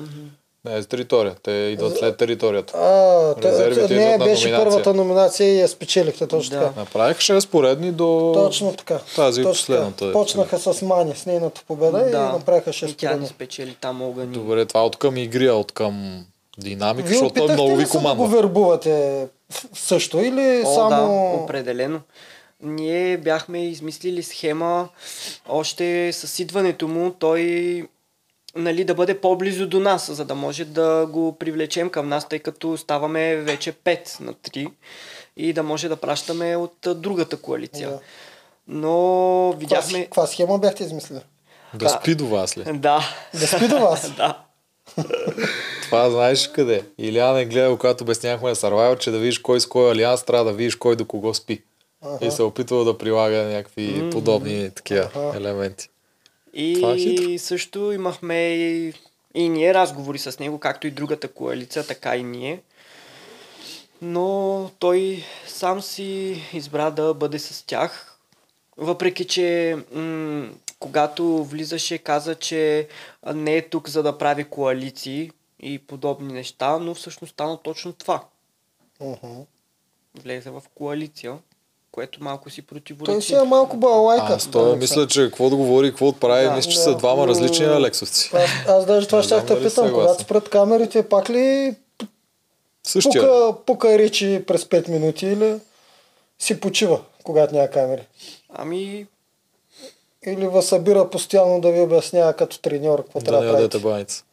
Не, 0.65 0.83
за 0.83 0.89
територия. 0.89 1.35
Те 1.43 1.51
идват 1.51 1.99
след 1.99 2.17
територията. 2.17 2.73
А, 2.77 3.35
Резервите 3.43 3.95
не, 3.95 4.03
идват 4.05 4.19
на 4.19 4.25
беше 4.25 4.45
номинация. 4.45 4.65
първата 4.65 4.95
номинация 4.95 5.49
и 5.49 5.61
я 5.61 5.69
спечелихте 5.69 6.27
точно 6.27 6.59
Да. 6.59 6.67
така. 6.67 6.81
Направих 6.81 7.17
6 7.17 7.49
поредни 7.49 7.93
до... 7.93 8.33
Точно 8.35 8.73
така. 8.73 8.99
Тази 9.17 9.43
Точно 9.43 9.53
последната, 9.53 9.97
така. 9.97 10.07
дето 10.07 10.19
Почнаха 10.19 10.59
с 10.59 10.83
Мани, 10.83 11.15
с 11.15 11.27
нейната 11.27 11.63
победа 11.67 11.99
и 12.01 12.13
направиха 12.13 12.71
и 12.71 12.73
6 12.73 12.97
тя 12.97 13.07
ни 13.07 13.11
поредни. 13.11 13.29
спечели 13.29 13.77
там 13.81 14.03
огъни. 14.03 14.33
Добре, 14.33 14.65
това 14.67 14.85
от 14.85 14.97
към 14.97 15.17
игри, 15.17 15.51
от 15.51 15.73
към 15.73 16.25
динамика, 16.59 17.09
Вие 17.09 17.19
защото 17.19 17.35
той 17.37 17.53
много 17.53 17.77
ви 17.77 17.87
се 17.87 17.99
да 17.99 18.15
го 18.15 18.27
вербувате 18.27 19.27
също 19.75 20.19
или 20.19 20.63
О, 20.67 20.75
само... 20.75 20.91
да, 20.91 21.03
определено. 21.43 22.01
Ние 22.63 23.17
бяхме 23.17 23.65
измислили 23.65 24.23
схема 24.23 24.89
още 25.49 26.11
с 26.13 26.39
идването 26.39 26.89
му, 26.89 27.11
той 27.11 27.43
нали, 28.57 28.85
да 28.85 28.95
бъде 28.95 29.21
по-близо 29.21 29.67
до 29.67 29.81
нас, 29.81 30.13
за 30.13 30.25
да 30.25 30.35
може 30.35 30.65
да 30.65 31.07
го 31.11 31.39
привлечем 31.39 31.91
към 31.91 32.09
нас, 32.09 32.29
тъй 32.29 32.39
като 32.39 32.77
ставаме 32.77 33.37
вече 33.37 33.73
5 33.73 34.21
на 34.21 34.35
3 34.35 34.71
и 35.37 35.53
да 35.53 35.63
може 35.63 35.89
да 35.89 35.97
пращаме 35.97 36.57
от 36.57 36.77
другата 36.87 37.37
коалиция. 37.37 37.91
Да. 37.91 38.01
Но 38.69 39.53
видяхме... 39.53 40.05
каква 40.05 40.27
схема 40.27 40.59
бяхте 40.59 40.85
измислили? 40.85 41.21
Да 41.75 41.89
спи 41.89 42.15
до 42.15 42.27
вас 42.27 42.57
ли? 42.57 42.65
Да. 42.73 43.01
Да 43.41 43.47
спи 43.47 43.69
до 43.69 43.79
вас? 43.79 44.13
да. 44.17 44.39
Това 45.83 46.11
знаеш 46.11 46.49
къде? 46.49 46.85
Илян 46.99 47.39
е 47.39 47.45
гледал, 47.45 47.77
когато 47.77 48.05
обяснявахме 48.05 48.49
на 48.49 48.57
Survivor, 48.57 48.99
че 48.99 49.11
да 49.11 49.19
видиш 49.19 49.39
кой 49.39 49.61
с 49.61 49.67
кой 49.67 49.93
алианс 49.93 50.23
трябва 50.23 50.45
да 50.45 50.53
видиш 50.53 50.77
кой 50.77 50.97
до 50.97 51.05
кого 51.05 51.35
спи. 51.35 51.63
И 52.21 52.31
се 52.31 52.43
е 52.43 52.45
опитвал 52.45 52.85
да 52.85 52.99
прилага 52.99 53.43
някакви 53.43 54.11
подобни 54.11 54.71
такива 54.71 55.33
елементи. 55.37 55.89
Е 56.57 56.63
И 56.63 56.99
хитро. 56.99 57.39
също 57.39 57.93
имахме 57.93 58.55
и, 58.55 58.93
и 59.35 59.49
ние 59.49 59.75
разговори 59.75 60.19
с 60.19 60.39
него, 60.39 60.59
както 60.59 60.87
и 60.87 60.91
другата 60.91 61.29
коалиция, 61.29 61.87
така 61.87 62.17
и 62.17 62.23
ние. 62.23 62.63
Но 64.03 64.71
той 64.79 65.25
сам 65.47 65.83
си 65.83 66.43
избра 66.53 66.91
да 66.91 67.15
бъде 67.15 67.39
с 67.39 67.67
тях. 67.67 68.19
Въпреки, 68.77 69.25
че 69.27 69.77
м- 69.93 70.49
когато 70.79 71.45
влизаше, 71.45 71.99
каза, 71.99 72.35
че 72.35 72.89
не 73.35 73.57
е 73.57 73.69
тук 73.69 73.89
за 73.89 74.03
да 74.03 74.19
прави 74.19 74.45
коалиции 74.45 75.31
и 75.61 75.79
подобни 75.79 76.33
неща, 76.33 76.79
но 76.79 76.95
всъщност 76.95 77.33
стана 77.33 77.63
точно 77.63 77.93
това. 77.93 78.25
Мгм. 79.01 79.41
Влезе 80.23 80.51
в 80.51 80.63
коалиция, 80.75 81.39
което 81.95 82.25
малко 82.25 82.51
си 82.51 82.63
Той 82.63 82.67
противоречи. 82.67 83.27
си 83.27 83.35
е 83.35 83.43
малко 83.43 83.77
балалайка. 83.77 84.27
Аз 84.29 84.47
той 84.47 84.71
Да, 84.71 84.77
мисля, 84.77 85.07
че 85.07 85.21
какво 85.23 85.51
да 85.51 85.57
говори 85.57 85.91
какво 85.91 86.13
да 86.13 86.19
прави, 86.19 86.45
Да. 86.45 86.51
мисля, 86.51 86.71
че 86.71 86.77
Да. 86.77 86.83
са 86.83 86.95
двама 86.95 87.27
различни 87.27 87.67
алексовци. 87.67 88.31
Аз, 88.35 88.51
аз 88.69 88.87
даже 88.87 89.07
това 89.07 89.19
Не 89.19 89.25
ще 89.25 89.47
те 89.47 89.63
питам, 89.63 89.93
когато 89.93 90.23
спрат 90.23 90.49
камерите, 90.49 91.09
пак 91.09 91.31
ли 91.31 91.75
Същия. 92.85 93.23
пука, 93.23 93.55
пука 93.67 93.99
речи 93.99 94.45
през 94.47 94.65
5 94.65 94.89
минути 94.89 95.27
или 95.27 95.55
си 96.39 96.61
почива, 96.61 97.01
когато 97.25 97.55
няма 97.55 97.69
камери? 97.69 98.03
Ами, 98.55 99.07
Или 100.27 100.49
ви 100.49 100.63
събира 100.63 101.11
постоянно 101.11 101.61
да 101.61 101.73
ви 101.73 101.81
обяснява 101.81 102.33
като 102.33 102.61
треньор 102.61 103.03
какво 103.05 103.19
Да 103.19 103.25
трябва 103.25 103.41
не 103.41 103.47
да 103.47 103.53
ядете 103.53 103.71
правите? 103.71 103.89
баница. 103.89 104.25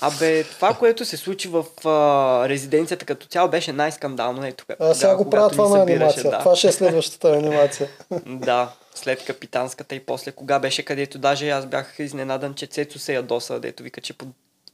Абе, 0.00 0.44
това, 0.44 0.74
което 0.74 1.04
се 1.04 1.16
случи 1.16 1.48
в 1.48 1.64
а, 1.84 2.48
резиденцията 2.48 3.04
като 3.04 3.26
цяло 3.26 3.48
беше 3.48 3.72
най-скандално. 3.72 4.46
Ето, 4.46 4.64
А 4.80 4.94
сега 4.94 5.16
го 5.16 5.30
правя 5.30 5.50
това 5.50 5.68
на 5.68 5.82
анимация. 5.82 6.30
Да. 6.30 6.38
Това 6.38 6.56
ще 6.56 6.68
е 6.68 6.72
следващата 6.72 7.28
анимация. 7.28 7.88
да, 8.26 8.72
след 8.94 9.24
капитанската 9.24 9.94
и 9.94 10.00
после 10.00 10.32
кога 10.32 10.58
беше, 10.58 10.82
където 10.82 11.18
даже 11.18 11.50
аз 11.50 11.66
бях 11.66 11.94
изненадан, 11.98 12.54
че 12.54 12.66
Цецо 12.66 12.98
се 12.98 13.14
ядоса, 13.14 13.60
дето 13.60 13.82
вика, 13.82 14.00
че 14.00 14.12
по 14.12 14.26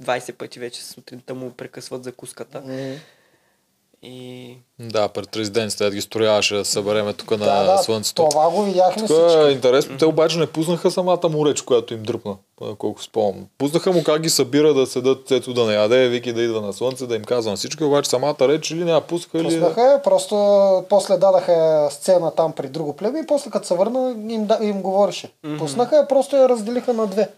20 0.02 0.32
пъти 0.32 0.58
вече 0.58 0.84
сутринта 0.84 1.34
му 1.34 1.50
прекъсват 1.50 2.04
закуската. 2.04 2.60
М. 2.66 2.94
И 4.04 4.56
Да, 4.78 5.08
пред 5.08 5.36
резиденцията 5.36 5.94
ги 5.94 6.00
строяваше 6.00 6.54
да 6.54 6.64
събереме 6.64 7.12
тук 7.12 7.30
на 7.30 7.36
да, 7.36 7.64
да, 7.64 7.78
слънцето. 7.78 8.28
това 8.30 8.50
го 8.50 8.62
видяхме 8.62 9.06
Тук 9.06 9.16
е 9.18 9.28
всички. 9.28 9.52
интересно. 9.52 9.98
Те 9.98 10.06
обаче 10.06 10.38
не 10.38 10.46
пуснаха 10.46 10.90
самата 10.90 11.28
му 11.30 11.46
реч, 11.46 11.62
която 11.62 11.94
им 11.94 12.02
дръпна, 12.02 12.36
колко 12.78 13.02
спомням. 13.02 13.46
Пуснаха 13.58 13.92
му 13.92 14.04
как 14.04 14.22
ги 14.22 14.30
събира 14.30 14.74
да 14.74 14.86
седат, 14.86 15.30
ето 15.30 15.54
да 15.54 15.66
не 15.66 15.74
яде, 15.74 16.08
Вики 16.08 16.32
да 16.32 16.42
идва 16.42 16.60
на 16.60 16.72
слънце, 16.72 17.06
да 17.06 17.16
им 17.16 17.24
казва 17.24 17.50
на 17.50 17.56
всички, 17.56 17.84
обаче 17.84 18.10
самата 18.10 18.36
реч 18.40 18.70
или 18.70 18.84
няма 18.84 19.00
пуснаха 19.00 19.38
или... 19.38 19.44
Пуснаха 19.44 19.82
я, 19.82 20.02
просто 20.02 20.36
после 20.88 21.16
дадаха 21.16 21.88
сцена 21.90 22.30
там 22.30 22.52
при 22.52 22.68
друго 22.68 22.96
племе 22.96 23.18
и 23.18 23.26
после 23.26 23.50
като 23.50 23.66
се 23.66 23.74
върна 23.74 24.14
им, 24.28 24.46
да, 24.46 24.58
им 24.62 24.82
говореше. 24.82 25.32
Пуснаха 25.58 25.96
я, 25.96 26.08
просто 26.08 26.36
я 26.36 26.48
разделиха 26.48 26.92
на 26.92 27.06
две. 27.06 27.28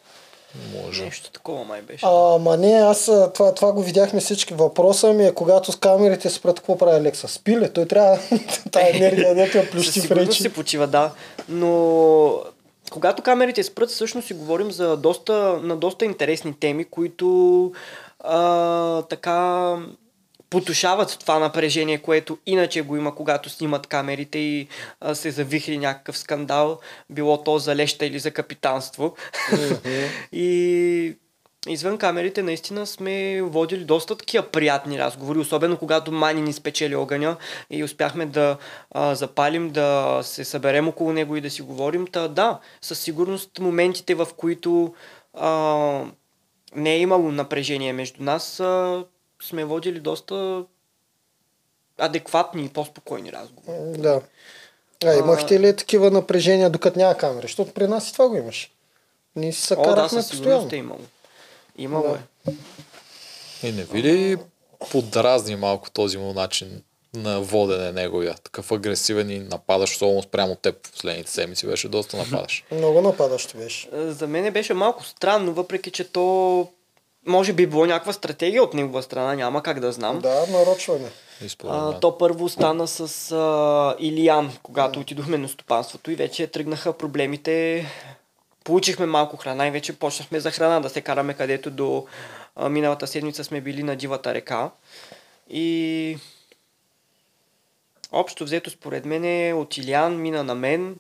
Може. 0.75 1.05
нещо 1.05 1.31
такова 1.31 1.65
май 1.65 1.83
беше. 1.83 2.07
Ама 2.07 2.57
не, 2.57 2.73
аз 2.73 3.09
а, 3.09 3.33
това, 3.33 3.55
това 3.55 3.73
го 3.73 3.83
видяхме 3.83 4.21
всички. 4.21 4.55
Въпросът 4.55 5.17
ми 5.17 5.27
е, 5.27 5.35
когато 5.35 5.73
с 5.73 5.77
камерите 5.77 6.31
спрат, 6.31 6.57
какво 6.57 6.79
прави 6.79 6.97
Алекса? 6.97 7.29
Спи 7.29 7.57
ли? 7.57 7.73
Той 7.73 7.87
трябва 7.87 8.19
тая 8.71 8.97
енергия, 8.97 9.35
дето 9.35 9.59
я 9.59 9.71
плющи 9.71 10.01
в 10.01 10.11
речи. 10.11 10.43
се 10.43 10.53
почива, 10.53 10.87
да. 10.87 11.13
Но 11.49 12.43
когато 12.91 13.23
камерите 13.23 13.63
спрат, 13.63 13.91
всъщност 13.91 14.27
си 14.27 14.35
говорим 14.35 14.71
за 14.71 14.97
доста, 14.97 15.59
на 15.63 15.77
доста 15.77 16.05
интересни 16.05 16.55
теми, 16.61 16.85
които 16.85 17.73
а, 18.21 19.03
така 19.03 19.77
потушават 20.51 21.17
това 21.21 21.39
напрежение, 21.39 21.99
което 21.99 22.39
иначе 22.47 22.83
го 22.83 22.97
има, 22.97 23.15
когато 23.15 23.51
снимат 23.51 23.87
камерите 23.87 24.39
и 24.39 24.69
а, 25.01 25.15
се 25.15 25.31
завихри 25.31 25.79
някакъв 25.79 26.19
скандал, 26.19 26.81
било 27.11 27.43
то 27.43 27.59
за 27.59 27.77
леща 27.77 28.07
или 28.07 28.19
за 28.19 28.31
капитанство. 28.31 29.17
и 30.33 31.17
извън 31.69 31.99
камерите 31.99 32.43
наистина 32.43 32.87
сме 32.87 33.43
водили 33.43 33.85
доста 33.85 34.17
такива 34.17 34.47
приятни 34.47 34.99
разговори, 34.99 35.39
особено 35.39 35.77
когато 35.77 36.13
Мани 36.13 36.43
ни 36.43 36.53
спечели 36.53 36.97
огъня 36.97 37.37
и 37.71 37.85
успяхме 37.85 38.27
да 38.27 38.57
а, 38.91 39.15
запалим, 39.15 39.71
да 39.71 40.21
се 40.23 40.45
съберем 40.45 40.89
около 40.89 41.13
него 41.13 41.37
и 41.37 41.41
да 41.41 41.51
си 41.51 41.63
говорим. 41.63 42.07
Та 42.07 42.29
да, 42.29 42.61
със 42.81 42.99
сигурност 43.01 43.59
моментите, 43.59 44.15
в 44.15 44.29
които 44.37 44.95
а, 45.35 46.01
не 46.75 46.95
е 46.95 47.01
имало 47.01 47.33
напрежение 47.33 47.93
между 47.93 48.23
нас, 48.23 48.61
а, 48.61 49.05
сме 49.43 49.65
водили 49.65 50.01
доста 50.01 50.65
адекватни 51.99 52.65
и 52.65 52.69
по-спокойни 52.69 53.33
разговори. 53.33 53.99
Да. 53.99 54.21
А, 55.05 55.15
имахте 55.15 55.61
ли 55.61 55.77
такива 55.77 56.11
напрежения, 56.11 56.71
докато 56.71 56.99
няма 56.99 57.15
камери? 57.15 57.43
Защото 57.43 57.73
при 57.73 57.87
нас 57.87 58.09
и 58.09 58.13
това 58.13 58.29
го 58.29 58.37
имаш. 58.37 58.71
Ние 59.37 59.53
си 59.53 59.63
се 59.63 59.75
О, 59.75 59.95
да, 59.95 60.09
със 60.09 60.27
сигурност 60.29 60.31
постоянно. 60.31 60.69
е 60.73 60.77
имало. 60.77 61.01
Имало 61.79 62.09
Да. 62.09 62.19
е. 62.49 62.55
И 63.63 63.73
не 63.73 63.85
ви 63.85 64.03
ли 64.03 64.37
подразни 64.91 65.57
малко 65.57 65.91
този 65.91 66.19
му 66.19 66.33
начин 66.33 66.83
на 67.15 67.41
водене 67.41 67.93
неговия? 67.93 68.35
Такъв 68.35 68.73
агресивен 68.73 69.31
и 69.31 69.39
нападаш, 69.39 69.95
особено 69.95 70.23
спрямо 70.23 70.55
теб 70.55 70.87
в 70.87 70.93
последните 70.93 71.31
седмици 71.31 71.67
беше 71.67 71.89
доста 71.89 72.17
нападаш. 72.17 72.65
Много 72.73 73.01
нападащо 73.01 73.57
беше. 73.59 73.89
Е, 73.93 74.11
За 74.11 74.27
мен 74.27 74.53
беше 74.53 74.75
малко 74.75 75.05
странно, 75.05 75.53
въпреки 75.53 75.91
че 75.91 76.05
то 76.05 76.69
може 77.27 77.53
би 77.53 77.67
било 77.67 77.87
някаква 77.87 78.13
стратегия 78.13 78.63
от 78.63 78.75
негова 78.75 79.03
страна, 79.03 79.35
няма 79.35 79.63
как 79.63 79.81
да 79.81 79.93
знам. 79.93 80.19
Да, 80.19 80.47
нарочване. 80.51 81.09
А, 81.65 82.01
то 82.01 82.19
първо 82.19 82.49
стана 82.49 82.87
с 82.89 83.33
а, 83.33 83.97
Илиян, 83.99 84.53
когато 84.63 85.01
отидохме 85.01 85.39
на 85.39 85.49
стопанството 85.49 86.11
и 86.11 86.15
вече 86.15 86.47
тръгнаха 86.47 86.93
проблемите. 86.93 87.87
Получихме 88.65 89.07
малко 89.07 89.37
храна 89.37 89.67
и 89.67 89.71
вече 89.71 89.99
почнахме 89.99 90.41
за 90.41 90.51
храна 90.51 90.81
да 90.81 90.89
се 90.89 91.01
караме, 91.01 91.35
където 91.35 91.71
до 91.71 92.07
а, 92.57 92.69
миналата 92.69 93.07
седмица 93.07 93.45
сме 93.45 93.61
били 93.61 93.83
на 93.83 93.97
Дивата 93.97 94.35
река. 94.35 94.71
И 95.51 96.19
общо 98.13 98.45
взето 98.45 98.71
според 98.71 99.05
мен 99.05 99.25
е 99.25 99.53
от 99.53 99.77
Илиян 99.77 100.21
мина 100.21 100.45
на 100.45 100.55
мен. 100.55 100.97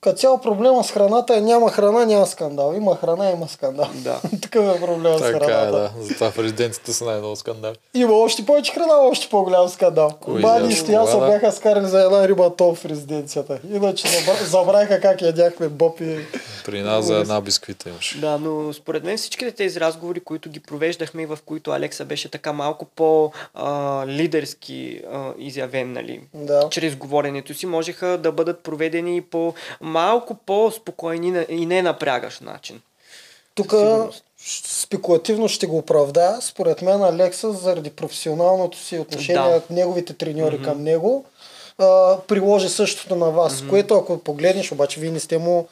Като 0.00 0.18
цяло 0.18 0.38
проблема 0.38 0.84
с 0.84 0.90
храната 0.90 1.36
е 1.36 1.40
няма 1.40 1.70
храна, 1.70 2.04
няма 2.04 2.26
скандал. 2.26 2.74
Има 2.76 2.96
храна, 2.96 3.30
има 3.30 3.48
скандал. 3.48 3.88
Да. 3.94 4.20
Такъв 4.42 4.76
е 4.76 4.80
проблема 4.80 5.18
с 5.18 5.20
Така 5.20 5.38
храната. 5.38 5.68
е, 5.68 5.70
да. 5.70 5.90
Затова 6.04 6.30
в 6.30 6.38
резиденцията 6.38 6.92
са 6.92 7.04
най-много 7.04 7.36
скандали. 7.36 7.74
Има 7.94 8.12
още 8.12 8.46
повече 8.46 8.72
храна, 8.72 8.94
още 8.94 9.28
по-голям 9.28 9.68
скандал. 9.68 10.10
Кой 10.20 10.40
Бани 10.40 10.72
и 10.72 10.82
да. 10.82 11.26
бяха 11.26 11.52
скарали 11.52 11.86
за 11.86 12.00
една 12.02 12.28
риба 12.28 12.56
тон 12.56 12.74
в 12.74 12.84
резиденцията. 12.84 13.58
Иначе 13.72 14.08
забра... 14.08 14.44
забравиха 14.44 15.00
как 15.00 15.22
ядяхме 15.22 15.68
бопи. 15.68 16.18
При 16.64 16.82
нас 16.82 17.04
за 17.04 17.16
една 17.16 17.40
бисквита 17.40 17.88
имаше. 17.88 18.20
Да, 18.20 18.38
но 18.38 18.72
според 18.72 19.04
мен 19.04 19.16
всичките 19.16 19.50
тези 19.52 19.80
разговори, 19.80 20.20
които 20.20 20.50
ги 20.50 20.60
провеждахме 20.60 21.22
и 21.22 21.26
в 21.26 21.38
които 21.46 21.70
Алекса 21.70 22.04
беше 22.04 22.30
така 22.30 22.52
малко 22.52 22.84
по-лидерски 23.56 25.02
изявен, 25.38 25.92
нали, 25.92 26.20
Да. 26.34 26.68
чрез 26.70 26.96
говоренето 26.96 27.54
си, 27.54 27.66
можеха 27.66 28.18
да 28.18 28.32
бъдат 28.32 28.60
проведени 28.60 29.22
по 29.22 29.54
малко 29.88 30.34
по-спокойни 30.34 31.44
и 31.48 31.66
не 31.66 31.82
напрягащ 31.82 32.40
начин. 32.40 32.80
Тук 33.54 33.74
спекулативно 34.66 35.48
ще 35.48 35.66
го 35.66 35.78
оправда. 35.78 36.38
Според 36.40 36.82
мен 36.82 37.02
Алекса, 37.02 37.52
заради 37.52 37.90
професионалното 37.90 38.78
си 38.78 38.98
отношение, 38.98 39.42
Да. 39.42 39.62
неговите 39.70 40.12
треньори 40.14 40.62
към 40.62 40.82
него, 40.82 41.24
а, 41.78 42.18
приложи 42.28 42.68
същото 42.68 43.16
на 43.16 43.30
вас. 43.30 43.62
Което 43.70 43.94
ако 43.94 44.18
погледнеш, 44.18 44.72
обаче 44.72 45.00
вие 45.00 45.10
не 45.10 45.20
сте 45.20 45.38
му 45.38 45.68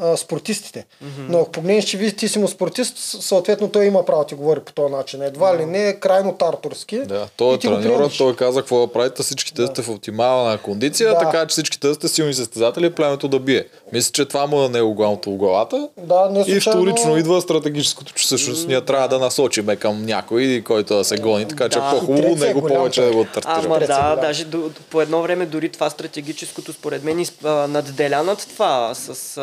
а, 0.00 0.16
спортистите. 0.16 0.86
Но 1.18 1.38
ако 1.38 1.50
погледнеш, 1.50 1.84
че 1.84 1.96
вие 1.96 2.12
ти 2.12 2.28
си 2.28 2.38
му 2.38 2.48
спортист, 2.48 2.98
съответно 2.98 3.68
той 3.68 3.84
има 3.84 4.04
право 4.04 4.20
да 4.20 4.26
ти 4.26 4.34
говори 4.34 4.60
по 4.60 4.72
този 4.72 4.92
начин. 4.92 5.22
Едва 5.22 5.56
ли 5.56 5.66
не 5.66 5.88
е 5.88 5.94
крайно 5.94 6.32
тартурски. 6.34 6.98
Да, 6.98 7.28
той 7.36 7.52
е 7.52 7.56
И 7.56 7.58
треньорът, 7.58 8.12
той 8.18 8.36
каза 8.36 8.60
какво 8.60 8.80
да 8.80 8.92
правите, 8.92 9.22
всичките 9.22 9.62
да. 9.62 9.68
сте 9.68 9.82
в 9.82 9.88
оптимална 9.90 10.58
кондиция, 10.58 11.10
Да. 11.10 11.18
така 11.18 11.40
че 11.40 11.50
всичките 11.50 11.94
сте 11.94 12.08
силни 12.08 12.34
състезатели 12.34 12.86
и 12.86 12.90
племето 12.90 13.28
да 13.28 13.38
бие. 13.38 13.64
Мисля, 13.92 14.12
че 14.12 14.24
това 14.24 14.46
му 14.46 14.64
е 14.64 14.68
него 14.68 14.94
главното 14.94 15.30
в 15.30 15.36
главата. 15.36 15.88
Да, 15.98 16.28
не 16.30 16.40
И 16.40 16.44
случайно- 16.44 16.80
вторично 16.82 17.16
идва 17.16 17.40
стратегическото, 17.40 18.12
че 18.12 18.24
всъщност 18.24 18.68
ние 18.68 18.80
трябва 18.80 19.08
да 19.08 19.18
насочиме 19.18 19.76
към 19.76 20.04
някой, 20.04 20.62
който 20.66 20.96
да 20.96 21.04
се 21.04 21.16
гони, 21.16 21.48
така 21.48 21.68
че 21.68 21.78
Да. 21.78 21.86
е 21.86 21.90
по-хубаво 21.90 22.32
е 22.34 22.46
него 22.46 22.62
повече 22.62 23.02
да 23.02 23.12
го 23.12 23.24
тартираме. 23.24 23.62
Ама 23.64 23.74
Трети 23.76 23.86
да, 23.88 24.16
даже 24.16 24.44
до, 24.44 24.60
по 24.90 25.00
едно 25.00 25.22
време 25.22 25.46
дори 25.46 25.68
това 25.68 25.90
стратегическото 25.90 26.72
според 26.72 27.04
мен 27.04 27.26
надделя 27.68 28.22
над 28.22 28.38
това 28.48 28.94
с 28.94 29.36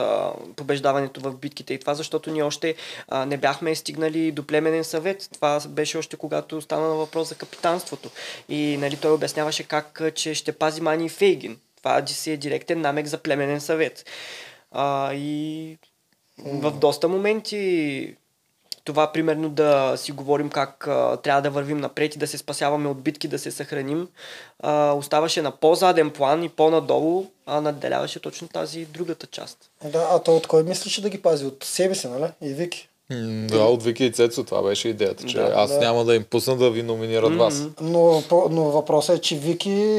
побеждаването 0.56 1.22
в 1.22 1.36
битките 1.36 1.74
и 1.74 1.80
това, 1.80 1.94
защото 1.94 2.32
ние 2.32 2.44
още 2.44 2.76
а, 3.08 3.26
не 3.26 3.38
бяхме 3.38 3.76
стигнали 3.76 4.32
до 4.32 4.44
племенен 4.44 4.84
съвет. 4.84 5.30
Това 5.34 5.62
беше 5.70 5.98
още 5.98 6.18
когато 6.18 6.62
стана 6.62 6.88
на 6.88 6.96
въпрос 6.96 7.30
за 7.30 7.36
капитанството. 7.36 8.10
И 8.50 8.78
нали, 8.78 8.98
той 8.98 9.12
обясняваше 9.12 9.64
как, 9.64 10.02
че 10.16 10.34
ще 10.34 10.52
пази 10.52 10.82
Мани 10.82 11.06
и 11.06 11.10
Фейгин. 11.10 11.58
Това 11.78 12.08
си 12.08 12.32
е 12.32 12.38
директен 12.38 12.82
намек 12.82 13.06
за 13.06 13.18
племенен 13.18 13.62
съвет. 13.62 14.06
А, 14.72 15.14
и 15.14 15.78
в 16.38 16.72
доста 16.72 17.08
моменти 17.08 18.16
това, 18.88 19.12
примерно, 19.12 19.50
да 19.50 19.94
си 19.98 20.12
говорим 20.12 20.50
как 20.50 20.88
а, 20.88 21.18
трябва 21.18 21.42
да 21.42 21.50
вървим 21.50 21.78
напред 21.78 22.16
и 22.16 22.20
да 22.20 22.28
се 22.28 22.38
спасяваме 22.38 22.90
от 22.90 23.02
битки, 23.02 23.28
да 23.28 23.40
се 23.40 23.52
съхраним, 23.52 24.08
а, 24.60 24.94
оставаше 24.94 25.42
на 25.42 25.52
по-заден 25.52 26.10
план 26.10 26.44
и 26.44 26.50
по-надолу, 26.50 27.26
а 27.46 27.62
надделяваше 27.62 28.20
точно 28.20 28.48
тази 28.48 28.86
другата 28.86 29.28
част. 29.28 29.58
Да, 29.84 30.08
а 30.12 30.20
той 30.20 30.36
от 30.36 30.48
кой 30.48 30.64
мислеше 30.64 31.02
да 31.02 31.10
ги 31.10 31.22
пази? 31.22 31.46
От 31.46 31.64
себе 31.64 31.96
си, 31.96 32.08
нали? 32.08 32.32
И 32.42 32.54
Вики. 32.54 32.90
Да, 33.48 33.64
от 33.64 33.84
Вики 33.84 34.06
и 34.06 34.12
Цецо, 34.12 34.44
това 34.44 34.62
беше 34.62 34.90
идеята, 34.90 35.26
че 35.26 35.38
Да, 35.38 35.54
аз 35.56 35.72
да. 35.72 35.80
няма 35.80 36.06
да 36.06 36.16
им 36.16 36.24
пусна 36.24 36.56
да 36.56 36.72
ви 36.72 36.84
номинират 36.84 37.36
вас. 37.36 37.64
Но, 37.82 38.24
но 38.50 38.64
въпросът 38.64 39.18
е, 39.18 39.22
че 39.22 39.36
Вики 39.36 39.98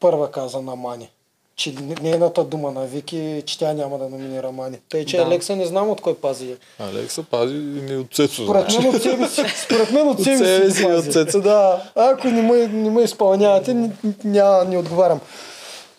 първа 0.00 0.30
каза 0.30 0.62
на 0.62 0.76
Мани. 0.76 1.10
Че 1.56 1.74
нейната 2.02 2.44
дума 2.44 2.70
на 2.70 2.84
Вики, 2.86 3.42
че 3.46 3.58
тя 3.58 3.72
няма 3.72 3.98
да 3.98 4.08
номинира 4.08 4.52
Мани. 4.52 4.78
Тъй, 4.88 5.04
че 5.04 5.16
Да. 5.16 5.22
Алекса 5.22 5.56
не 5.56 5.66
знам 5.66 5.90
от 5.90 6.00
кой 6.00 6.14
пази. 6.14 6.56
Алекса 6.78 7.22
пази 7.22 7.54
ми 7.54 7.96
от 7.96 8.14
Цецо. 8.14 8.42
Според 8.42 8.70
значи. 8.70 8.86
мен 8.86 8.96
от 8.96 9.02
себе 9.02 9.28
си, 9.28 9.44
според 9.64 9.92
мен 9.92 10.08
от 10.08 10.22
себе 10.22 10.70
си, 10.70 10.84
от. 10.84 11.12
Цецо. 11.12 11.40
Да, 11.40 11.82
ако 11.94 12.28
не 12.28 12.42
ме, 12.42 12.66
не 12.66 12.90
ме 12.90 13.02
изпълнявате, 13.02 13.90
няма, 14.24 14.64
не 14.64 14.78
отговарям. 14.78 15.20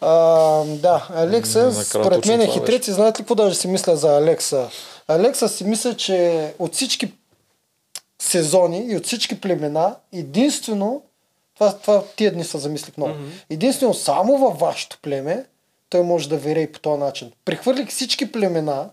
А, 0.01 0.63
да, 0.63 1.07
Алекса, 1.15 1.83
според 1.83 2.25
мен 2.25 2.41
е 2.41 2.47
хитрец 2.47 2.87
и 2.87 2.91
знаете 2.91 3.19
ли 3.19 3.23
какво 3.23 3.35
даже 3.35 3.55
си 3.55 3.67
мисля 3.67 3.95
за 3.95 4.17
Алекса? 4.17 4.69
Алекса 5.07 5.49
си 5.49 5.63
мисля, 5.63 5.93
че 5.93 6.47
от 6.59 6.73
всички 6.73 7.11
сезони 8.21 8.85
и 8.89 8.95
от 8.95 9.05
всички 9.05 9.41
племена, 9.41 9.95
единствено, 10.13 11.01
това, 11.55 11.77
това 11.77 12.03
тия 12.15 12.31
дни 12.31 12.43
се 12.43 12.57
замислих 12.57 12.97
много, 12.97 13.13
единствено 13.49 13.93
само 13.93 14.37
във 14.37 14.59
вашето 14.59 14.99
племе, 15.01 15.45
той 15.89 16.03
може 16.03 16.29
да 16.29 16.37
вере 16.37 16.61
и 16.61 16.71
по 16.71 16.79
този 16.79 16.99
начин. 16.99 17.31
Прехвърлих 17.45 17.89
всички 17.89 18.31
племена 18.31 18.89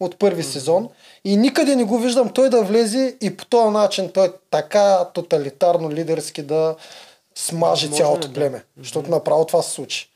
от 0.00 0.18
първи 0.18 0.42
сезон 0.42 0.88
и 1.24 1.36
никъде 1.36 1.76
не 1.76 1.84
го 1.84 1.98
виждам 1.98 2.28
той 2.28 2.50
да 2.50 2.62
влезе 2.62 3.16
и 3.20 3.36
по 3.36 3.44
този 3.44 3.70
начин 3.70 4.10
той 4.10 4.32
така 4.50 5.04
тоталитарно 5.14 5.90
лидерски 5.90 6.42
да 6.42 6.76
смаже 7.34 7.86
Може 7.88 7.96
цялото 7.96 8.28
да. 8.28 8.34
племе. 8.34 8.64
Защото 8.78 9.10
направо 9.10 9.44
това 9.44 9.62
се 9.62 9.70
случи. 9.70 10.10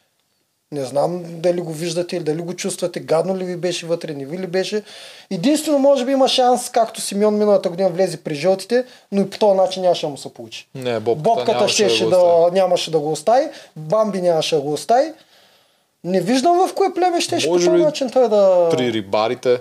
Не 0.73 0.85
знам 0.85 1.23
дали 1.27 1.61
го 1.61 1.73
виждате 1.73 2.17
или 2.17 2.25
дали 2.25 2.43
го 2.43 2.55
чувствате, 2.55 3.01
гадно 3.01 3.37
ли 3.37 3.45
ви 3.45 3.57
беше 3.57 3.87
вътре, 3.87 4.15
не 4.15 4.25
ви 4.25 4.39
ли 4.39 4.47
беше. 4.47 4.83
Единствено, 5.31 5.79
може 5.79 6.05
би 6.05 6.13
има 6.13 6.29
шанс, 6.29 6.71
както 6.71 7.01
Симеон 7.01 7.39
миналата 7.39 7.69
година 7.69 7.89
влезе 7.89 8.17
при 8.17 8.35
жълтите, 8.35 8.85
но 9.13 9.21
и 9.21 9.31
по 9.31 9.39
този 9.39 9.57
начин 9.57 9.83
нямаше 9.83 10.07
да 10.07 10.11
му 10.11 10.17
се 10.17 10.35
получи. 10.35 10.69
Не, 10.75 11.01
бобката, 11.01 11.23
Бобката 11.23 11.53
нямаше 11.53 11.75
щеше 11.75 12.05
да, 12.05 12.11
да, 12.11 12.51
нямаше 12.53 12.91
да 12.91 12.99
го 12.99 13.13
остави, 13.13 13.49
Бамби 13.77 14.21
нямаше 14.21 14.55
да 14.55 14.61
го 14.61 14.73
остави. 14.73 15.13
Не 16.05 16.21
виждам 16.21 16.69
в 16.69 16.75
кое 16.75 16.95
племе 16.95 17.21
щеше 17.21 17.49
по 17.49 17.55
този 17.55 17.71
начин 17.71 18.11
той 18.11 18.29
да... 18.29 18.69
При 18.71 18.93
рибарите. 18.93 19.61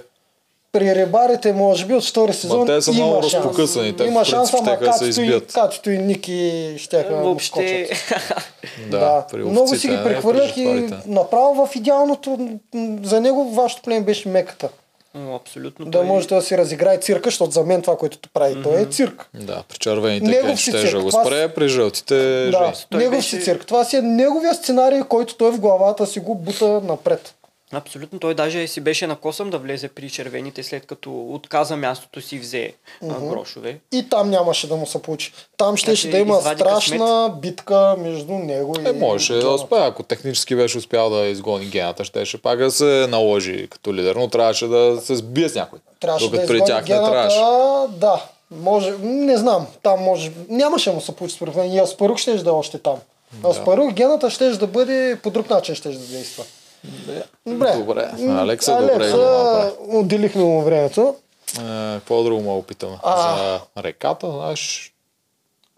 При 0.71 0.95
рибарите, 0.95 1.53
може 1.53 1.85
би, 1.85 1.93
от 1.93 2.05
втори 2.05 2.33
сезон 2.33 2.67
те 2.67 2.81
са 2.81 2.91
има 2.91 3.05
много 3.05 3.23
шанс. 3.23 3.33
разпокъсани, 3.35 3.95
те 3.95 4.03
има 4.03 4.25
шанс, 4.25 4.53
ама 4.53 4.77
да 4.77 4.93
се 4.93 5.05
Катито 5.05 5.21
и. 5.21 5.41
Катито 5.43 5.91
и 5.91 5.97
Ники 5.97 6.73
ще 6.77 7.03
да 7.03 7.15
Въобще, 7.15 7.89
Да, 8.91 9.25
при 9.31 9.37
много 9.39 9.75
си 9.75 9.87
ги 9.87 9.95
не, 9.95 10.03
прехвърлях 10.03 10.57
и 10.57 10.65
направо 11.05 11.65
в 11.65 11.75
идеалното, 11.75 12.37
м, 12.73 12.97
за 13.03 13.21
него 13.21 13.49
вашето 13.51 13.81
племе 13.81 14.01
беше 14.01 14.29
меката. 14.29 14.69
Абсолютно. 15.35 15.85
Да 15.85 15.91
той- 15.91 16.05
може 16.07 16.27
да 16.27 16.41
си 16.41 16.57
разиграе 16.57 16.97
цирка, 16.97 17.21
защото 17.23 17.51
за 17.51 17.63
мен 17.63 17.81
това, 17.81 17.97
което 17.97 18.29
прави 18.33 18.63
той 18.63 18.81
е 18.81 18.85
цирк. 18.85 19.29
Да, 19.33 19.63
при 19.69 19.77
червените 19.77 20.55
си 20.55 20.61
ще 20.61 20.71
цирк. 20.71 20.91
да 20.91 21.01
го 21.01 21.11
спре, 21.11 21.47
при 21.47 21.67
жълтите 21.67 22.15
Да, 22.51 22.73
негов 22.91 23.15
беше- 23.15 23.29
си 23.29 23.43
цирк. 23.43 23.65
Това 23.65 23.83
си 23.83 23.95
е 23.95 24.01
неговия 24.01 24.53
сценарий, 24.53 25.01
който 25.01 25.35
той 25.35 25.51
в 25.51 25.59
главата 25.59 26.05
си 26.05 26.19
го 26.19 26.35
бута 26.35 26.81
напред. 26.83 27.33
Абсолютно. 27.73 28.19
Той 28.19 28.33
даже 28.33 28.67
си 28.67 28.81
беше 28.81 29.07
на 29.07 29.15
косъм 29.15 29.49
да 29.49 29.57
влезе 29.57 29.87
при 29.87 30.09
червените, 30.09 30.63
след 30.63 30.85
като 30.85 31.25
отказа 31.29 31.77
мястото 31.77 32.21
си, 32.21 32.39
взе 32.39 32.73
а, 33.03 33.19
грошове. 33.19 33.79
И 33.91 34.09
там 34.09 34.29
нямаше 34.29 34.67
да 34.67 34.75
му 34.75 34.87
се 34.87 35.01
получи. 35.01 35.33
Там 35.57 35.77
ще, 35.77 35.91
Значи 35.91 36.09
да 36.09 36.17
има 36.17 36.41
страшна 36.41 37.33
битка 37.41 37.95
между 37.99 38.33
него 38.33 38.75
и... 38.79 38.89
Е, 38.89 38.91
можеше 38.91 39.33
да 39.33 39.49
успее. 39.49 39.79
Ако 39.79 40.03
технически 40.03 40.55
беше 40.55 40.77
успял 40.77 41.09
да 41.09 41.25
изгони 41.25 41.65
гената, 41.65 42.03
щеше 42.03 42.41
пак 42.41 42.59
да 42.59 42.71
се 42.71 43.07
наложи 43.09 43.67
като 43.69 43.93
лидер, 43.93 44.15
но 44.15 44.27
трябваше 44.27 44.67
да 44.67 45.01
се 45.01 45.15
сбие 45.15 45.49
с 45.49 45.55
някой. 45.55 45.79
Трябваше 45.99 46.25
Докато 46.25 46.41
да 46.41 46.47
при 46.47 46.65
тях 46.65 46.81
не 46.81 46.87
гената, 46.87 47.11
трябваше. 47.11 47.39
да. 47.97 48.23
Може, 48.51 48.93
не 49.01 49.37
знам, 49.37 49.67
там 49.83 50.03
може, 50.03 50.31
нямаше 50.49 50.89
да 50.89 50.95
му 50.95 51.01
се 51.01 51.15
получи 51.15 51.35
според 51.35 51.55
мен. 51.55 51.73
И 51.73 51.79
Аспарух 51.79 52.17
ще 52.17 52.33
да 52.33 52.49
е 52.49 52.53
още 52.53 52.77
там. 52.77 52.97
Аспарух 53.45 53.93
гената 53.93 54.29
ще 54.29 54.49
да 54.49 54.67
бъде 54.67 55.19
по 55.23 55.29
друг 55.29 55.49
начин 55.49 55.75
ще 55.75 55.89
да 55.89 55.99
действа. 55.99 56.43
Добре. 57.45 57.73
Добре. 57.75 58.11
М, 58.19 58.39
Алекса, 58.39 58.77
добре 58.81 58.93
Алекса, 58.93 59.71
отделихме 59.79 60.43
му 60.43 60.61
времето. 60.61 61.15
Е, 61.53 61.61
Какво 61.93 62.23
друго 62.23 62.41
ме 62.41 62.49
опитаме? 62.49 62.97
А. 63.03 63.37
За 63.77 63.83
реката, 63.83 64.31
знаеш, 64.31 64.93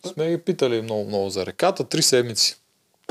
сме 0.06 0.30
ги 0.30 0.38
питали 0.38 0.82
много, 0.82 1.06
много 1.06 1.30
за 1.30 1.46
реката. 1.46 1.84
Три 1.84 2.02
седмици. 2.02 2.56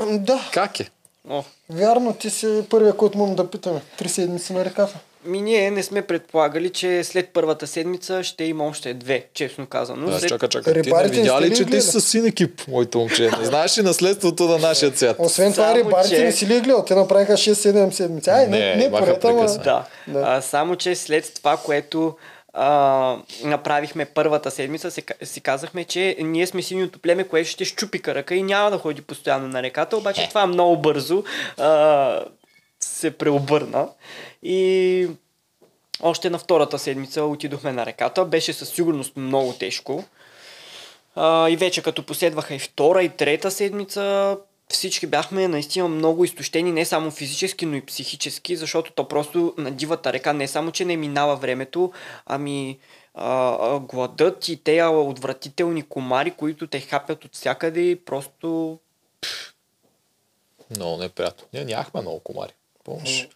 Да, 0.09 0.49
Как 0.53 0.79
е? 0.79 0.89
О, 1.29 1.43
вярно, 1.69 2.13
ти 2.13 2.29
си 2.29 2.63
първия, 2.69 2.93
който 2.93 3.17
му 3.17 3.35
да 3.35 3.51
питаме. 3.51 3.81
Три 3.97 4.09
седмици 4.09 4.53
на 4.53 4.65
реката. 4.65 4.99
Ми 5.25 5.41
ние 5.41 5.71
не 5.71 5.83
сме 5.83 6.01
предполагали, 6.01 6.69
че 6.69 7.03
след 7.03 7.29
първата 7.33 7.67
седмица 7.67 8.23
ще 8.23 8.43
има 8.43 8.67
още 8.67 8.93
две, 8.93 9.25
честно 9.33 9.65
казано. 9.65 10.09
Да, 10.09 10.19
след... 10.19 10.29
чака, 10.29 10.47
чака. 10.47 10.81
Ти 10.81 10.91
не 10.91 11.07
видя 11.07 11.41
ли, 11.41 11.55
че 11.55 11.65
ти 11.65 11.81
си 11.81 11.87
с 11.87 12.01
син 12.01 12.25
екип, 12.25 12.61
моето 12.67 12.97
момче? 12.97 13.31
Не 13.39 13.45
знаеш 13.45 13.77
ли 13.77 13.81
наследството 13.81 14.43
на 14.43 14.57
нашия 14.57 14.91
цвят? 14.91 15.15
Освен 15.19 15.53
това, 15.53 15.65
Само, 15.65 15.77
рибарите 15.77 16.15
че- 16.15 16.23
не 16.23 16.31
си 16.31 16.47
ли 16.47 16.55
е 16.55 16.59
гледал? 16.59 16.85
Те 16.85 16.95
направиха 16.95 17.33
6-7 17.33 17.89
седмици. 17.91 18.29
Ай, 18.29 18.47
не, 18.47 18.59
Не, 18.59 18.75
не, 18.75 18.91
поред, 18.91 19.25
ама... 19.25 19.45
Да. 19.45 19.85
Да. 20.07 20.23
А, 20.25 20.41
само, 20.41 20.75
че 20.75 20.95
след 20.95 21.33
това, 21.33 21.57
което 21.57 22.15
а, 22.53 23.17
направихме 23.43 24.05
първата 24.05 24.51
седмица, 24.51 24.91
си, 24.91 25.03
си 25.23 25.41
казахме, 25.41 25.83
че 25.83 26.15
ние 26.19 26.47
сме 26.47 26.61
синьото 26.61 26.99
племе, 26.99 27.23
което 27.23 27.49
ще 27.49 27.65
щупи 27.65 27.99
карака 27.99 28.35
и 28.35 28.43
няма 28.43 28.71
да 28.71 28.77
ходи 28.77 29.01
постоянно 29.01 29.47
на 29.47 29.63
реката, 29.63 29.97
обаче 29.97 30.29
това 30.29 30.47
много 30.47 30.77
бързо 30.77 31.23
а, 31.57 32.19
се 32.79 33.11
преобърна. 33.11 33.89
И 34.43 35.09
още 36.01 36.29
на 36.29 36.39
втората 36.39 36.79
седмица 36.79 37.23
отидохме 37.23 37.71
на 37.71 37.85
реката. 37.85 38.25
Беше 38.25 38.53
със 38.53 38.69
сигурност 38.69 39.17
много 39.17 39.53
тежко. 39.53 40.03
А, 41.15 41.49
и 41.49 41.55
вече 41.55 41.83
като 41.83 42.05
последваха 42.05 42.55
и 42.55 42.59
втора 42.59 43.03
и 43.03 43.09
трета 43.09 43.51
седмица, 43.51 44.37
всички 44.69 45.07
бяхме 45.07 45.47
наистина 45.47 45.87
много 45.87 46.23
изтощени, 46.23 46.71
не 46.71 46.85
само 46.85 47.11
физически, 47.11 47.65
но 47.65 47.75
и 47.75 47.85
психически, 47.85 48.55
защото 48.55 48.91
то 48.91 49.07
просто 49.07 49.53
на 49.57 49.71
дивата 49.71 50.13
река 50.13 50.33
не 50.33 50.47
само, 50.47 50.71
че 50.71 50.85
не 50.85 50.97
минава 50.97 51.35
времето, 51.35 51.91
ами 52.25 52.79
а, 53.13 53.57
а, 53.61 53.79
гладът 53.79 54.47
и 54.47 54.63
те 54.63 54.83
отвратителни 54.83 55.83
комари, 55.83 56.31
които 56.31 56.67
те 56.67 56.79
хапят 56.79 57.25
от 57.25 57.35
всякъде 57.35 57.81
и 57.81 57.95
просто 57.95 58.79
Много 60.75 60.97
неприятно. 60.97 61.47
Ние 61.53 61.65
нямахме 61.65 62.01
много 62.01 62.19
комари. 62.19 62.53
Помниш? 62.89 63.27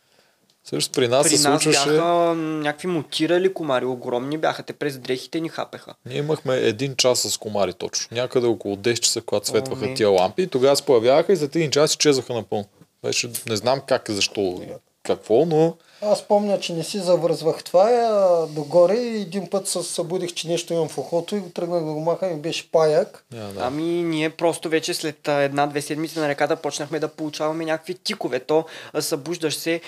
Също 0.65 0.91
при 0.91 1.07
нас 1.07 1.27
при 1.29 1.37
се 1.37 1.49
нас 1.49 1.63
случваше... 1.63 1.89
бяха 1.89 2.35
някакви 2.35 2.87
мутирали 2.87 3.53
комари, 3.53 3.85
огромни 3.85 4.37
бяха, 4.37 4.63
те 4.63 4.73
през 4.73 4.97
дрехите 4.97 5.39
ни 5.39 5.49
хапеха. 5.49 5.93
Ние 6.05 6.17
имахме 6.17 6.55
един 6.55 6.95
час 6.95 7.19
с 7.19 7.37
комари 7.37 7.73
точно. 7.73 8.07
Някъде 8.11 8.47
около 8.47 8.75
10 8.75 8.99
часа, 8.99 9.21
когато 9.21 9.47
светваха 9.47 9.85
не. 9.85 9.93
тия 9.93 10.09
лампи. 10.09 10.41
И 10.41 10.47
тогава 10.47 10.75
се 10.75 10.83
появяваха 10.83 11.33
и 11.33 11.35
за 11.35 11.45
един 11.45 11.71
час 11.71 11.91
изчезваха 11.91 12.33
напълно. 12.33 12.65
Беше, 13.03 13.31
не 13.47 13.55
знам 13.55 13.81
как, 13.87 14.09
защо 14.09 14.41
и 14.41 14.67
какво, 15.03 15.45
но 15.45 15.77
Аз 16.03 16.21
помня, 16.21 16.59
че 16.59 16.73
не 16.73 16.83
си 16.83 16.99
завързвах 16.99 17.63
това 17.63 17.83
а, 17.83 18.47
догоре 18.47 18.93
и 18.95 19.21
един 19.21 19.47
път 19.47 19.67
се 19.67 19.83
събудих, 19.83 20.33
че 20.33 20.47
нещо 20.47 20.73
имам 20.73 20.89
в 20.89 20.97
ухото 20.97 21.35
и 21.35 21.39
го 21.39 21.49
тръгнах 21.49 21.79
да 21.79 21.93
го 21.93 21.99
махам 22.01 22.31
и 22.31 22.35
беше 22.35 22.71
паяк. 22.71 23.25
няма 23.31 23.49
да. 23.49 23.59
Ами 23.61 23.83
ние 23.83 24.29
просто 24.29 24.69
вече 24.69 24.93
след 24.93 25.27
една-две 25.27 25.81
седмици 25.81 26.19
на 26.19 26.27
реката 26.27 26.55
почнахме 26.55 26.99
да 26.99 27.07
получаваме 27.07 27.65
някакви 27.65 27.93
тикове. 27.95 28.39
То 28.39 28.65
събуждаш 28.99 29.55
се, 29.55 29.81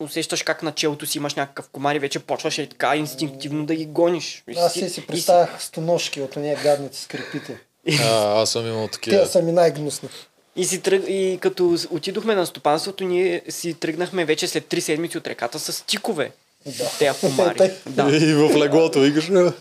усещаш 0.00 0.42
как 0.42 0.62
на 0.62 0.72
челото 0.72 1.06
си 1.06 1.18
имаш 1.18 1.34
някакъв 1.34 1.68
комар 1.68 1.94
и 1.94 1.98
вече 1.98 2.18
почваш 2.18 2.58
и 2.58 2.68
така 2.68 2.96
инстинктивно 2.96 3.66
да 3.66 3.74
ги 3.74 3.86
гониш. 3.86 4.44
И 4.48 4.54
Аз 4.54 4.72
си- 4.72 4.88
си 4.88 5.00
и 5.00 5.06
представях 5.06 5.62
стоножки 5.62 6.20
от 6.20 6.36
нея 6.36 6.58
гадните 6.62 6.96
скрипите. 6.96 7.58
А, 8.02 8.40
аз 8.42 8.50
съм 8.50 8.66
имал 8.66 8.86
Те 8.86 8.90
такива. 8.90 9.26
са 9.26 9.42
ми 9.42 9.52
най-гнусни. 9.52 10.08
И, 10.58 10.64
си 10.64 10.80
тръг... 10.80 11.02
и 11.08 11.38
като 11.40 11.76
с- 11.76 11.88
отидохме 11.90 12.34
на 12.34 12.46
стопанството, 12.46 13.04
ние 13.04 13.42
си 13.48 13.74
тръгнахме 13.74 14.24
вече 14.24 14.48
след 14.48 14.66
три 14.66 14.80
седмици 14.80 15.18
от 15.18 15.26
реката 15.26 15.58
с 15.58 15.82
тикове. 15.82 16.30
Да. 16.68 16.90
Те 16.98 17.12
комари. 17.20 17.70
да. 17.86 18.16
И 18.16 18.34
в 18.34 18.56
леглото 18.56 19.00
викаш. 19.00 19.26
Да. 19.26 19.52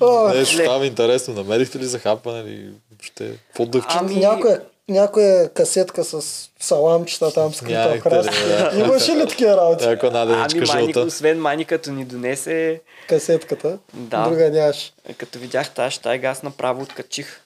Нещо 0.34 0.58
там 0.64 0.82
е 0.82 0.86
интересно. 0.86 1.34
Намерихте 1.34 1.78
ли 1.78 1.84
захапване 1.84 2.40
или 2.40 2.70
какво 3.46 3.66
дъвче? 3.66 3.96
Ами- 4.00 4.14
Някоя, 4.14 4.60
някоя 4.88 5.48
касетка 5.48 6.04
с 6.04 6.22
саламчета 6.60 7.32
там 7.32 7.52
ли, 7.94 8.00
храста. 8.00 8.32
да. 8.72 8.78
Имаше 8.78 9.12
ли 9.12 9.28
такива 9.28 9.50
работи? 9.50 9.86
Някоя 9.86 10.12
наденичка 10.12 10.58
Ами 10.58 10.66
жълта. 10.84 11.00
освен 11.00 11.40
мани, 11.40 11.64
като 11.64 11.92
ни 11.92 12.04
донесе, 12.04 12.80
Касетката. 13.08 13.78
Да. 13.94 14.24
Друга 14.24 14.50
нямаш. 14.50 14.92
като 15.18 15.38
видях 15.38 15.70
тази 15.70 16.00
тайга, 16.00 16.28
аз 16.28 16.42
направо 16.42 16.82
откачих. 16.82 17.40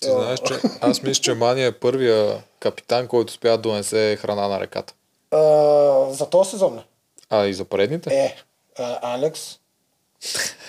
Ти 0.00 0.08
знаеш, 0.10 0.40
че 0.40 0.54
аз 0.80 1.02
мисля, 1.02 1.22
че 1.22 1.34
Мания 1.34 1.66
е 1.66 1.72
първия 1.72 2.36
капитан, 2.60 3.06
който 3.06 3.30
успя 3.30 3.48
да 3.48 3.58
донесе 3.58 4.16
храна 4.16 4.48
на 4.48 4.60
реката. 4.60 4.94
А, 5.30 5.38
за 6.10 6.26
този 6.26 6.50
сезон 6.50 6.76
ли? 6.76 6.80
А 7.30 7.46
и 7.46 7.54
за 7.54 7.64
предните? 7.64 8.14
Е, 8.14 8.36
а, 8.78 9.14
Алекс. 9.14 9.40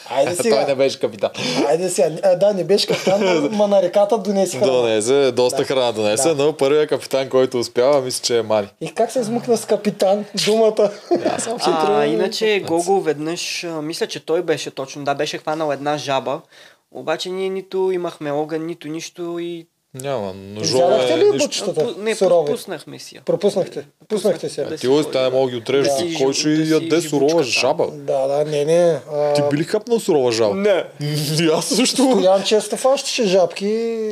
Айде 0.10 0.36
Той 0.36 0.44
сега. 0.44 0.68
не 0.68 0.76
беше 0.76 1.00
капитан. 1.00 1.30
Айде 1.68 1.90
сега. 1.90 2.10
А, 2.24 2.36
да, 2.36 2.54
не 2.54 2.64
беше 2.64 2.88
капитан, 2.88 3.22
но- 3.52 3.68
на 3.68 3.82
реката 3.82 4.18
донеси 4.18 4.58
храна. 4.58 4.72
Донесе, 4.72 5.32
доста 5.32 5.64
храна 5.64 5.92
донесе, 5.92 6.30
Да. 6.30 6.36
но 6.36 6.54
първият 6.54 6.90
капитан, 6.90 7.30
който 7.30 7.60
успява, 7.60 8.02
мисля, 8.02 8.24
че 8.24 8.38
е 8.38 8.42
Мани. 8.42 8.68
И 8.82 8.94
как 8.94 9.12
се 9.12 9.20
измъкна 9.20 9.58
с 9.58 9.66
капитан 9.66 10.26
думата? 10.46 10.92
Съм 11.40 11.58
А, 11.62 12.06
иначе 12.06 12.64
Гого 12.68 13.02
веднъж, 13.02 13.66
мисля, 13.74 14.08
че 14.08 14.26
той 14.26 14.42
беше 14.42 14.72
точно, 14.72 15.04
да, 15.04 15.16
беше 15.16 15.38
хванал 15.38 15.72
една 15.72 15.98
жаба, 15.98 16.42
обаче 16.92 17.30
ние 17.30 17.50
нито 17.50 17.92
имахме 17.92 18.32
огън, 18.32 18.66
нито 18.66 18.88
нищо 18.88 19.40
и 19.40 19.68
Няма, 19.94 20.34
но 20.36 20.62
Взядахте 20.62 21.08
жове 21.08 21.18
ли 21.18 21.28
е 21.28 21.32
нищо. 21.32 21.48
бучетата? 21.48 21.82
Пу- 21.84 21.98
не, 21.98 22.16
Сурови. 22.16 22.46
пропуснахме 22.46 23.00
си 23.00 23.16
я. 23.16 23.22
Пропуснахте. 23.22 23.88
Пуснахте 24.08 24.50
се. 24.50 24.64
Да. 24.64 24.78
Ти 24.78 24.88
лъз, 24.88 25.08
не 25.08 25.30
мога 25.30 25.46
да 25.46 25.50
ги 25.50 25.56
отрежеш. 25.56 25.92
Да. 25.94 26.18
Кой 26.18 26.34
ще 26.34 26.50
Да 26.50 26.66
си 26.66 26.72
яде 26.74 27.02
сурова 27.02 27.44
жаба? 27.44 27.88
Да, 27.88 28.28
да, 28.28 28.46
не, 28.46 28.66
не. 28.66 29.00
А, 29.12 29.34
Ти 29.34 29.42
би 29.52 29.58
ли 29.58 29.64
хапнал 29.64 30.00
сурова 30.00 30.32
жаба? 30.32 30.56
Не. 30.56 30.84
И 31.40 31.50
аз 31.54 31.66
също. 31.66 31.96
Стоян 32.12 32.44
често 32.44 32.78
фащаше 32.78 33.24
жабки. 33.26 34.10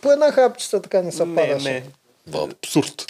По 0.00 0.12
една 0.12 0.32
хапчета 0.32 0.82
така 0.82 1.02
не 1.02 1.12
се 1.12 1.24
Не, 1.24 1.34
падаше. 1.36 1.64
не. 1.64 1.82
Да, 2.26 2.48
абсурд. 2.56 3.06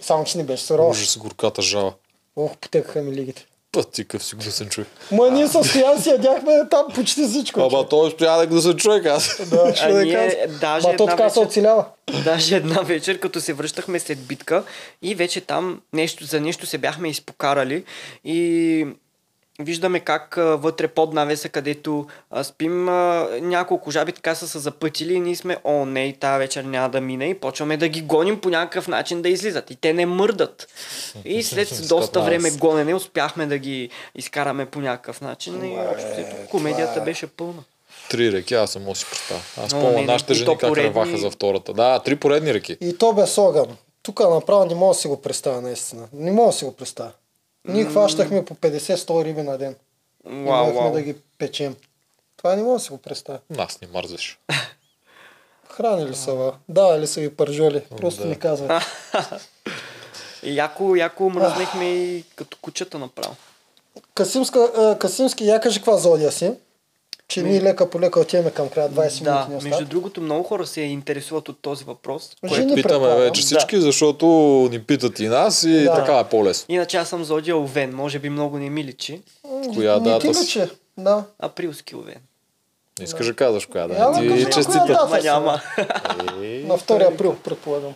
Само, 0.00 0.24
че 0.24 0.38
не 0.38 0.44
беше 0.44 0.62
сурова. 0.62 0.90
Ужас, 0.90 1.18
горката 1.18 1.62
жаба. 1.62 1.92
Ох, 2.36 2.56
потекаха 2.56 3.02
ми 3.02 3.12
лигите. 3.12 3.46
Път 3.72 3.92
ти 3.92 4.04
къв 4.04 4.24
си 4.24 4.36
гнусен 4.36 4.68
човек. 4.68 4.88
Ма 5.12 5.30
ние 5.30 5.48
с 5.48 5.64
Стоян 5.64 6.02
си 6.02 6.08
ядяхме 6.08 6.52
там 6.70 6.86
почти 6.94 7.22
всичко. 7.22 7.60
Ама 7.62 7.88
той 7.88 8.06
успя 8.08 8.38
да 8.38 8.46
гнусен 8.46 8.76
човек, 8.76 9.06
аз. 9.06 9.48
Да, 9.50 9.74
ще 9.74 9.84
А 9.84 9.92
да 9.92 10.04
ние 10.04 10.14
кажа. 10.14 10.58
даже 10.60 10.86
Ма 10.86 10.96
то 10.96 11.02
една 11.04 11.16
така 11.16 11.30
се 11.30 11.40
вечер- 11.40 11.46
оцелява. 11.48 11.84
Даже 12.24 12.56
една 12.56 12.80
вечер, 12.82 13.18
като 13.18 13.40
се 13.40 13.52
връщахме 13.52 14.00
след 14.00 14.18
битка 14.18 14.62
и 15.02 15.14
вече 15.14 15.40
там 15.40 15.80
нещо, 15.92 16.24
за 16.24 16.40
нещо 16.40 16.66
се 16.66 16.78
бяхме 16.78 17.08
изпокарали 17.08 17.84
и 18.24 18.86
виждаме 19.58 20.00
как 20.00 20.38
а, 20.38 20.42
вътре 20.42 20.88
под 20.88 21.14
навеса, 21.14 21.48
където 21.48 22.06
а, 22.30 22.44
спим, 22.44 22.88
а, 22.88 23.28
няколко 23.32 23.90
жаби 23.90 24.12
така 24.12 24.34
са 24.34 24.48
се 24.48 24.58
запътили 24.58 25.14
и 25.14 25.20
ние 25.20 25.36
сме, 25.36 25.56
о 25.64 25.84
не, 25.84 26.06
и 26.06 26.12
тази 26.12 26.38
вечер 26.38 26.64
няма 26.64 26.88
да 26.88 27.00
мине 27.00 27.26
и 27.26 27.34
почваме 27.34 27.76
да 27.76 27.88
ги 27.88 28.02
гоним 28.02 28.40
по 28.40 28.50
някакъв 28.50 28.88
начин 28.88 29.22
да 29.22 29.28
излизат. 29.28 29.70
И 29.70 29.76
те 29.76 29.92
не 29.92 30.06
мърдат. 30.06 30.66
И 31.24 31.42
след 31.42 31.88
доста 31.88 32.20
време 32.20 32.50
гонене 32.50 32.94
успяхме 32.94 33.46
да 33.46 33.58
ги 33.58 33.90
изкараме 34.14 34.66
по 34.66 34.80
някакъв 34.80 35.20
начин 35.20 35.64
и 35.64 35.78
общо 35.92 36.08
взето 36.12 36.36
комедията 36.50 37.00
е. 37.00 37.04
беше 37.04 37.26
пълна. 37.26 37.62
Три 38.10 38.32
реки, 38.32 38.54
аз 38.54 38.70
съм 38.70 38.94
си 38.94 39.06
представя. 39.10 39.40
Аз 39.56 39.70
помня 39.70 40.02
нашите 40.02 40.34
жени 40.34 40.58
как 40.58 40.70
поредни- 40.70 40.84
реваха 40.84 41.18
за 41.18 41.30
втората. 41.30 41.72
Да, 41.72 41.98
три 41.98 42.16
поредни 42.16 42.54
реки. 42.54 42.76
И 42.80 42.98
то 42.98 43.12
без 43.12 43.38
огън. 43.38 43.76
Тук 44.02 44.20
направо 44.20 44.64
не 44.64 44.74
мога 44.74 44.94
да 44.94 45.00
си 45.00 45.08
го 45.08 45.22
представя 45.22 45.60
наистина. 45.60 46.08
Не 46.12 46.32
мога 46.32 46.48
да 46.48 46.52
си 46.52 46.64
го 46.64 46.72
представя. 46.72 47.10
Ние 47.68 47.84
хващахме 47.84 48.44
по 48.44 48.54
50-100 48.54 49.24
риби 49.24 49.42
на 49.42 49.58
ден. 49.58 49.76
И 50.30 50.44
Вау, 50.44 50.72
вау. 50.72 50.92
да 50.92 51.02
ги 51.02 51.16
печем. 51.38 51.76
Това 52.36 52.56
не 52.56 52.62
мога 52.62 52.74
да 52.74 52.80
си 52.80 52.90
го 52.90 52.98
представя. 52.98 53.38
Нас 53.50 53.80
не 53.80 53.88
мързаш. 53.88 54.38
Хранили 55.70 56.14
са 56.14 56.34
ва. 56.34 56.54
Да, 56.68 57.00
ли 57.00 57.06
са 57.06 57.20
ви 57.20 57.36
пържоли. 57.36 57.82
Просто 57.96 58.22
да. 58.22 58.28
не 58.28 58.34
казват. 58.34 58.82
И 60.42 60.56
яко, 60.56 60.96
яко 60.96 61.30
мръзнахме 61.30 61.84
и 61.84 62.24
като 62.36 62.56
кучета 62.62 62.98
направо. 62.98 63.36
Касимска, 64.14 64.96
Касимски, 65.00 65.44
я 65.46 65.60
кажи 65.60 65.78
каква 65.78 65.96
зодия 65.96 66.32
си. 66.32 66.52
Че 67.28 67.42
ние 67.42 67.62
лека 67.62 67.90
по 67.90 68.00
лека 68.00 68.20
отиваме 68.20 68.50
към 68.50 68.68
края 68.68 68.90
20 68.90 69.22
Да, 69.22 69.46
минути 69.48 69.64
ни 69.64 69.70
между 69.70 69.84
другото 69.86 70.20
много 70.20 70.42
хора 70.42 70.66
се 70.66 70.80
интересуват 70.80 71.48
от 71.48 71.58
този 71.62 71.84
въпрос. 71.84 72.36
Жени 72.46 72.74
Питаме 72.74 73.16
вече 73.16 73.40
всички, 73.42 73.80
защото 73.80 74.26
ни 74.70 74.82
питат 74.82 75.20
и 75.20 75.28
нас 75.28 75.62
и 75.62 75.82
Да. 75.82 75.94
така 75.94 76.18
е 76.18 76.24
по-лесно. 76.24 76.74
Иначе 76.74 76.96
аз 76.96 77.08
съм 77.08 77.24
зодия 77.24 77.56
Овен, 77.56 77.94
може 77.94 78.18
би 78.18 78.30
много 78.30 78.58
не 78.58 78.70
ми 78.70 78.84
личи. 78.84 79.20
Коя 79.74 79.94
Не 79.94 80.00
дата 80.00 80.32
ти 80.32 80.40
личи. 80.40 80.62
Да. 80.98 81.24
Априлски 81.38 81.96
Овен. 81.96 82.18
Не 82.98 83.04
искаш 83.04 83.26
да 83.26 83.34
казваш 83.34 83.66
коя 83.66 83.86
да 83.86 83.94
е. 83.94 84.20
Ти 84.20 84.28
кажи 84.28 84.44
на 84.44 84.50
честита. 84.50 84.78
коя 84.78 84.86
дата. 84.86 85.00
Ама 85.02 85.16
са. 85.16 85.22
няма. 85.24 85.60
Е, 86.42 86.62
На 86.66 86.78
2 86.78 87.14
април, 87.14 87.36
предполагам. 87.36 87.94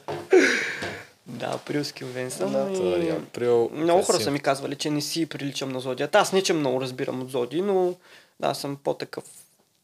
да, 1.26 1.46
априлски 1.46 2.04
Овен 2.04 2.30
съм. 2.30 2.52
Да. 2.52 2.70
и... 2.98 3.10
април. 3.10 3.70
Много 3.72 4.02
хора 4.02 4.20
са 4.20 4.30
ми 4.30 4.40
казвали, 4.40 4.74
че 4.74 4.90
не 4.90 5.00
си 5.00 5.26
приличам 5.26 5.68
на 5.68 5.80
зодията. 5.80 6.18
Аз 6.18 6.32
не 6.32 6.42
че 6.42 6.52
много 6.52 6.80
разбирам 6.80 7.22
от 7.22 7.30
зоди, 7.30 7.62
но 7.62 7.94
да, 8.42 8.54
съм 8.54 8.76
по-такъв. 8.84 9.24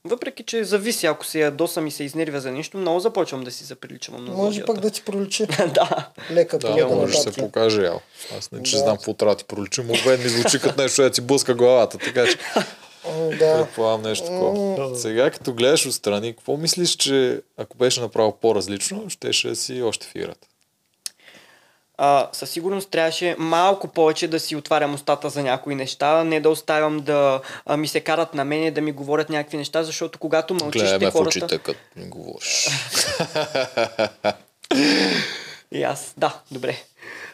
Въпреки, 0.05 0.43
че 0.43 0.65
зависи, 0.65 1.07
ако 1.07 1.27
се 1.27 1.41
ядосам 1.41 1.87
и 1.87 1.91
се 1.91 2.05
изнервя 2.05 2.41
за 2.41 2.53
нещо, 2.53 2.79
много 2.79 3.01
започвам 3.01 3.45
да 3.45 3.51
си 3.51 3.65
заприличам 3.65 4.15
на 4.15 4.33
Може 4.33 4.37
зодията. 4.47 4.67
пък 4.67 4.81
да 4.81 4.91
ти 4.91 5.03
проличи. 5.03 5.47
да. 5.75 6.09
Лека 6.31 6.59
Да, 6.59 6.75
лека 6.75 6.87
може 6.89 7.13
да 7.15 7.23
се 7.23 7.33
покаже, 7.33 7.83
ял. 7.83 8.01
Аз 8.39 8.53
не 8.53 8.63
че 8.63 8.73
Да. 8.73 8.79
знам 8.79 8.97
какво 8.97 9.15
трябва 9.15 9.35
да 9.35 9.39
ти 9.39 9.45
проличи. 9.45 9.81
Овен 9.81 10.23
ми 10.23 10.29
звучи 10.29 10.59
като 10.61 10.83
нещо, 10.83 11.03
да 11.03 11.11
ти 11.11 11.21
блъска 11.21 11.55
главата, 11.55 11.99
така 11.99 12.27
че 12.27 12.39
Да. 13.39 13.57
предполагам 13.57 14.03
нещо 14.03 14.27
такова. 14.27 14.97
Сега 14.99 15.31
като 15.31 15.55
гледаш 15.55 15.87
отстрани, 15.87 16.33
какво 16.33 16.57
мислиш, 16.57 16.91
че 16.91 17.41
ако 17.57 17.77
беше 17.77 18.01
направил 18.01 18.33
по-различно, 18.33 19.11
щеше 19.11 19.49
да 19.49 19.57
си 19.57 19.83
още 19.83 20.07
в 20.07 20.15
играта? 20.15 20.48
А, 21.99 22.29
със 22.33 22.51
сигурност 22.51 22.91
трябваше 22.91 23.37
малко 23.39 23.89
повече 23.89 24.29
да 24.29 24.41
си 24.41 24.57
отварям 24.57 24.95
устата 24.95 25.31
за 25.31 25.43
някои 25.43 25.75
неща, 25.75 26.25
не 26.25 26.41
да 26.41 26.51
оставям 26.51 27.01
да 27.01 27.41
а, 27.67 27.77
ми 27.77 27.89
се 27.89 28.01
карат 28.01 28.35
на 28.35 28.45
мене, 28.45 28.71
да 28.71 28.81
ми 28.81 28.93
говорят 28.93 29.31
някакви 29.31 29.57
неща, 29.57 29.83
защото 29.83 30.19
когато 30.19 30.55
мълчиш, 30.55 30.83
Гледай 30.83 30.99
те 30.99 31.05
ме 31.05 31.11
в 31.11 31.13
хората... 31.13 31.29
очите, 31.29 31.59
като 31.59 31.81
ми 31.97 32.09
говориш. 32.09 32.69
И 35.73 35.83
аз, 35.83 36.15
да, 36.17 36.41
добре. 36.51 36.77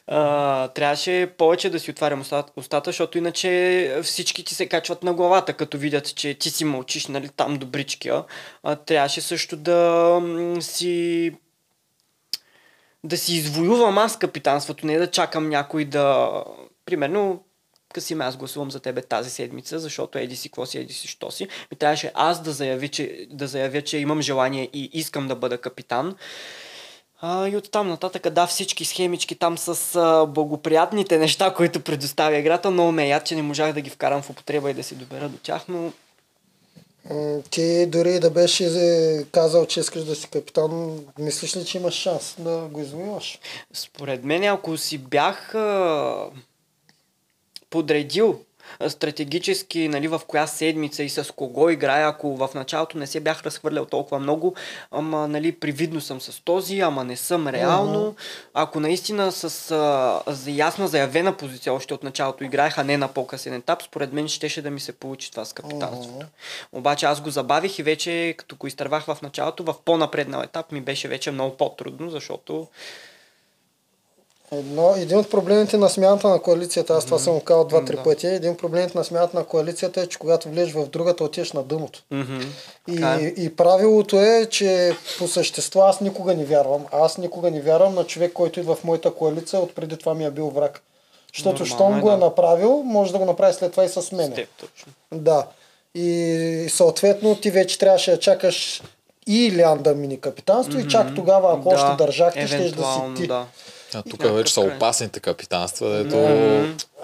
А, 0.06 0.68
трябваше 0.68 1.30
повече 1.38 1.70
да 1.70 1.80
си 1.80 1.90
отварям 1.90 2.20
устата, 2.20 2.52
устата, 2.56 2.88
защото 2.88 3.18
иначе 3.18 4.00
всички 4.02 4.44
ти 4.44 4.54
се 4.54 4.66
качват 4.66 5.02
на 5.02 5.14
главата, 5.14 5.52
като 5.52 5.78
видят, 5.78 6.14
че 6.14 6.34
ти 6.34 6.50
си 6.50 6.64
мълчиш, 6.64 7.06
нали, 7.06 7.28
там 7.28 7.56
добричкия. 7.56 8.24
А, 8.62 8.76
трябваше 8.76 9.20
също 9.20 9.56
да 9.56 10.20
си 10.60 11.32
да 13.05 13.16
си 13.16 13.35
извоювам 13.35 13.98
аз 13.98 14.18
капитанството, 14.18 14.86
не 14.86 14.98
да 14.98 15.10
чакам 15.10 15.48
някой 15.48 15.85
да... 15.85 16.31
Примерно, 16.86 17.43
Касим, 17.93 18.20
аз 18.20 18.36
гласувам 18.36 18.70
за 18.70 18.81
тебе 18.81 19.02
тази 19.02 19.31
седмица, 19.31 19.78
защото 19.78 20.18
еди 20.18 20.36
си, 20.36 20.48
какво 20.48 20.66
си, 20.66 20.78
еди 20.78 20.93
си, 20.93 21.09
що 21.09 21.31
си. 21.31 21.48
Ми 21.70 21.76
трябваше 21.76 22.12
аз 22.14 22.43
да 22.43 22.52
заявя, 22.52 22.89
че, 22.89 23.26
да 23.31 23.47
заявя, 23.47 23.82
че 23.82 23.98
имам 23.98 24.22
желание 24.22 24.68
и 24.72 24.90
искам 24.93 25.28
да 25.28 25.35
бъда 25.35 25.59
капитан. 25.59 26.16
А, 27.20 27.48
и 27.48 27.56
оттам 27.56 27.89
нататък, 27.89 28.31
да, 28.31 28.47
всички 28.47 28.85
схемички 28.85 29.35
там 29.35 29.59
с 29.59 29.97
а, 29.97 30.26
благоприятните 30.26 31.18
неща, 31.18 31.55
които 31.55 31.81
предоставя 31.81 32.36
играта, 32.36 32.70
много 32.70 32.93
ме 32.93 33.20
че 33.24 33.35
не 33.35 33.43
можах 33.43 33.72
да 33.72 33.81
ги 33.81 33.90
вкарам 33.90 34.22
в 34.22 34.31
употреба 34.31 34.70
и 34.70 34.74
да 34.74 34.82
се 34.82 34.94
добера 34.94 35.28
до 35.28 35.39
тях, 35.39 35.62
но 35.68 35.93
Ти 37.51 37.86
дори 37.86 38.20
да 38.20 38.31
беше 38.31 38.66
е, 38.66 39.24
казал, 39.24 39.66
че 39.66 39.81
искаш 39.81 40.05
да 40.05 40.14
си 40.14 40.28
капитан, 40.31 41.01
мислиш 41.18 41.56
ли, 41.56 41.64
че 41.64 41.78
имаш 41.78 41.94
шанс 41.94 42.35
да 42.39 42.68
го 42.72 42.81
извоюваш? 42.81 43.39
Според 43.72 44.24
мен, 44.24 44.44
ако 44.44 44.76
си 44.76 44.98
бях 44.98 45.55
подредил 47.70 48.40
стратегически 48.88 49.88
нали, 49.88 50.09
в 50.09 50.20
коя 50.26 50.46
седмица 50.46 51.02
и 51.02 51.09
с 51.09 51.32
кого 51.36 51.70
играя, 51.70 52.09
ако 52.09 52.36
в 52.36 52.48
началото 52.55 52.98
не 52.98 53.06
се 53.06 53.20
бях 53.20 53.42
разхвърлял 53.42 53.84
толкова 53.84 54.18
много, 54.18 54.55
ама 54.90 55.28
нали, 55.28 55.52
привидно 55.52 56.01
съм 56.01 56.20
с 56.20 56.44
този, 56.44 56.80
ама 56.80 57.05
не 57.05 57.16
съм 57.16 57.48
реално. 57.48 58.14
Ако 58.55 58.80
наистина 58.80 59.32
с 59.32 59.70
а, 59.70 60.32
за 60.32 60.51
ясна 60.51 60.88
заявена 60.88 61.36
позиция 61.36 61.72
още 61.72 61.94
от 61.94 62.02
началото 62.02 62.44
играех, 62.44 62.78
а 62.78 62.84
не 62.84 62.96
на 62.96 63.09
по-късен 63.09 63.55
етап, 63.55 63.82
според 63.82 64.12
мен 64.12 64.28
щеше 64.28 64.62
да 64.62 64.70
ми 64.70 64.80
се 64.80 64.92
получи 64.92 65.30
това 65.30 65.44
с 65.44 65.52
капитанството. 65.52 66.26
Обаче 66.72 67.06
аз 67.06 67.20
го 67.20 67.30
забавих 67.30 67.78
и 67.78 67.82
вече, 67.82 68.34
като 68.38 68.56
го 68.56 68.66
изтървах 68.66 69.05
в 69.05 69.18
началото, 69.22 69.64
в 69.64 69.74
по-напреднал 69.84 70.42
етап 70.42 70.72
ми 70.72 70.80
беше 70.80 71.09
вече 71.09 71.30
много 71.30 71.56
по-трудно, 71.56 72.10
защото 72.10 72.68
Едно, 74.52 74.94
един 74.96 75.18
от 75.18 75.30
проблемите 75.30 75.76
на 75.76 75.88
смяната 75.88 76.28
на 76.28 76.38
коалицията, 76.38 76.94
аз 76.94 77.04
това 77.04 77.18
съм 77.18 77.34
го 77.34 77.40
казал 77.40 77.64
два-три 77.64 77.96
Да. 77.96 78.02
пъти, 78.02 78.26
един 78.26 78.50
от 78.50 78.58
проблемите 78.58 78.98
на 78.98 79.04
смяната 79.04 79.38
на 79.38 79.44
коалицията 79.44 80.00
е, 80.00 80.06
че 80.06 80.18
когато 80.18 80.48
влезеш 80.48 80.74
в 80.74 80.86
другата, 80.86 81.24
отиваш 81.24 81.52
на 81.52 81.62
дъното. 81.62 82.02
Мгм. 82.10 82.40
Така 82.86 83.14
е. 83.14 83.24
И, 83.24 83.44
и 83.44 83.56
правилото 83.56 84.20
е, 84.20 84.46
че 84.50 84.96
по 85.18 85.28
същество 85.28 85.80
аз 85.80 86.00
никога 86.00 86.34
не 86.34 86.44
вярвам. 86.44 86.86
Аз 86.92 87.18
никога 87.18 87.50
не 87.50 87.60
вярвам 87.60 87.94
на 87.94 88.04
човек, 88.04 88.32
който 88.32 88.60
идва 88.60 88.74
в 88.74 88.84
моята 88.84 89.10
коалиция, 89.10 89.60
от 89.60 89.74
преди 89.74 89.96
това 89.96 90.14
ми 90.14 90.24
е 90.24 90.30
бил 90.30 90.50
враг. 90.50 90.82
Защото 91.34 91.64
щом 91.64 91.98
е, 91.98 92.00
го 92.00 92.08
е 92.08 92.12
да. 92.12 92.18
направил, 92.18 92.82
може 92.82 93.12
да 93.12 93.18
го 93.18 93.24
направи 93.24 93.54
след 93.54 93.70
това 93.70 93.84
и 93.84 93.88
с 93.88 94.12
мен. 94.12 94.30
Точно. 94.32 94.92
Да. 95.12 95.46
И 95.94 96.66
съответно 96.70 97.36
ти 97.36 97.50
вече 97.50 97.78
трябваше 97.78 98.10
да 98.10 98.18
чакаш 98.18 98.82
и 99.26 99.46
Илян 99.46 99.82
да 99.82 99.94
мини 99.94 100.20
капитанство 100.20 100.78
и 100.78 100.88
чак 100.88 101.14
тогава, 101.14 101.58
ако 101.58 101.68
още 101.68 101.96
държахте, 101.98 102.46
ще 102.46 102.70
да 102.70 102.84
си 102.84 103.00
ти. 103.16 103.26
Да. 103.26 103.46
А 103.94 104.02
тук 104.02 104.12
някакъв 104.12 104.36
вече 104.36 104.54
са 104.54 104.60
край. 104.60 104.76
опасните 104.76 105.20
капитанства, 105.20 105.88
дето... 105.88 106.16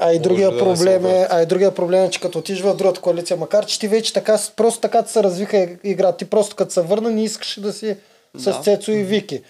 А 0.00 0.12
и 0.12 0.18
другия, 0.18 0.58
проблем 0.58 1.06
е, 1.06 1.26
а 1.30 1.42
и 1.42 1.46
другия 1.46 1.74
проблем 1.74 2.04
е, 2.04 2.10
че 2.10 2.20
като 2.20 2.38
отиш 2.38 2.60
в 2.60 2.76
другата 2.76 3.00
коалиция, 3.00 3.36
макар 3.36 3.66
че 3.66 3.78
ти 3.80 3.88
вече 3.88 4.12
така, 4.12 4.38
просто 4.56 4.80
така 4.80 5.04
се 5.04 5.22
развиха 5.22 5.56
иг- 5.56 5.78
игра, 5.84 6.12
ти 6.12 6.24
просто 6.24 6.56
като 6.56 6.72
се 6.72 6.80
върна 6.80 7.10
не 7.10 7.24
искаш 7.24 7.60
да 7.60 7.72
си 7.72 7.96
с 8.34 8.44
Да. 8.44 8.60
Цецо 8.62 8.90
и 8.90 9.02
Вики. 9.02 9.42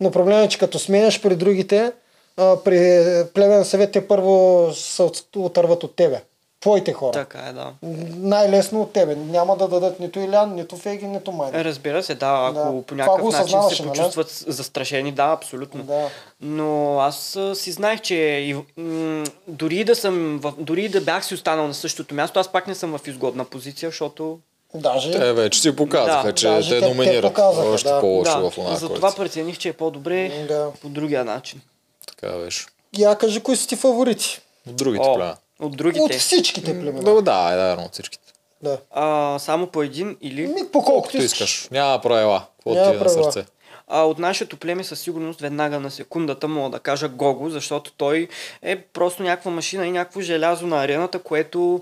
Но 0.00 0.10
проблемът 0.10 0.46
е, 0.46 0.48
че 0.48 0.58
като 0.58 0.78
сменяш 0.78 1.22
при 1.22 1.36
другите, 1.36 1.92
при 2.36 3.04
племен 3.34 3.64
съвет 3.64 3.92
те 3.92 4.08
първо 4.08 4.68
се 4.74 5.02
от- 5.02 5.36
отърват 5.36 5.84
от 5.84 5.96
тебе. 5.96 6.20
Твоите 6.60 6.92
хора. 6.92 7.12
Така 7.12 7.38
е, 7.40 7.52
да. 7.52 7.72
Най-лесно 8.16 8.82
от 8.82 8.92
тебе. 8.92 9.14
Няма 9.16 9.56
да 9.56 9.68
дадат 9.68 10.00
нито 10.00 10.20
Илян, 10.20 10.54
нито 10.54 10.76
Феги, 10.76 11.06
нито 11.06 11.32
Майна. 11.32 11.64
Разбира 11.64 12.02
се, 12.02 12.14
да, 12.14 12.48
ако 12.50 12.72
Да. 12.72 12.82
по 12.82 12.94
някакъв 12.94 13.32
начин 13.32 13.46
се 13.70 13.82
нали? 13.82 13.88
почувстват 13.90 14.30
с- 14.30 14.44
застрашени, 14.48 15.12
да, 15.12 15.24
абсолютно. 15.24 15.82
Да. 15.82 16.08
Но 16.40 16.98
аз 16.98 17.16
си 17.54 17.72
знаех, 17.72 18.00
че 18.00 18.14
и, 18.14 18.54
м- 18.76 19.24
дори, 19.48 19.84
да 19.84 19.96
съм 19.96 20.38
в, 20.38 20.52
дори 20.58 20.88
да 20.88 21.00
бях 21.00 21.24
си 21.24 21.34
останал 21.34 21.66
на 21.66 21.74
същото 21.74 22.14
място, 22.14 22.38
аз 22.38 22.48
пак 22.48 22.66
не 22.66 22.74
съм 22.74 22.98
в 22.98 23.06
изгодна 23.06 23.44
позиция, 23.44 23.88
защото 23.88 24.38
Даже 24.74 25.10
Те 25.12 25.32
вече 25.32 25.60
си 25.60 25.76
показаха, 25.76 26.26
Да, 26.26 26.34
че 26.34 26.46
даже 26.46 26.68
те, 26.70 26.74
те- 26.76 26.80
те 26.82 26.88
номинират 26.88 27.22
показаха, 27.24 27.68
още 27.68 27.88
да. 27.88 28.00
по-лошо 28.00 28.40
да, 28.40 28.50
в 28.50 28.58
една 28.58 28.76
затова 28.76 29.12
прецених, 29.12 29.58
че 29.58 29.68
е 29.68 29.72
по-добре 29.72 30.46
Да. 30.48 30.68
по 30.82 30.88
другия 30.88 31.24
начин. 31.24 31.60
Така 32.08 32.32
беше. 32.34 32.66
я 32.98 33.14
кажи 33.16 33.40
кои 33.40 33.56
са 33.56 33.68
ти 33.68 33.76
фаворити. 33.76 34.40
От 34.68 34.76
другите 34.76 35.04
О, 35.04 35.14
племена. 35.14 35.36
От 35.60 35.76
другите. 35.76 36.02
От 36.02 36.14
всичките 36.14 36.80
племена. 36.80 37.02
Да, 37.02 37.22
да, 37.22 37.50
е, 37.52 37.56
да, 37.56 37.82
от 37.82 37.92
всичките. 37.92 38.32
Да. 38.62 38.78
А, 38.90 39.38
само 39.38 39.66
по 39.66 39.82
един 39.82 40.16
или... 40.20 40.46
Ми, 40.46 40.54
по 40.54 40.78
колкото 40.78 40.92
Колкото 40.92 41.16
искаш. 41.16 41.68
Няма 41.70 42.00
правила. 42.00 42.46
Няма 42.66 42.82
ти 42.82 42.88
е 42.90 42.92
на 42.92 42.98
правила. 42.98 43.32
сърце? 43.32 43.46
А 43.92 44.02
от 44.02 44.18
нашето 44.18 44.56
племе 44.56 44.84
със 44.84 45.00
сигурност 45.00 45.40
веднага 45.40 45.80
на 45.80 45.90
секундата 45.90 46.48
мога 46.48 46.70
да 46.70 46.78
кажа 46.78 47.08
Гого, 47.08 47.50
защото 47.50 47.92
той 47.96 48.28
е 48.62 48.80
просто 48.82 49.22
някаква 49.22 49.50
машина 49.50 49.86
и 49.86 49.90
някакво 49.90 50.20
желязо 50.20 50.66
на 50.66 50.84
арената, 50.84 51.18
което 51.18 51.80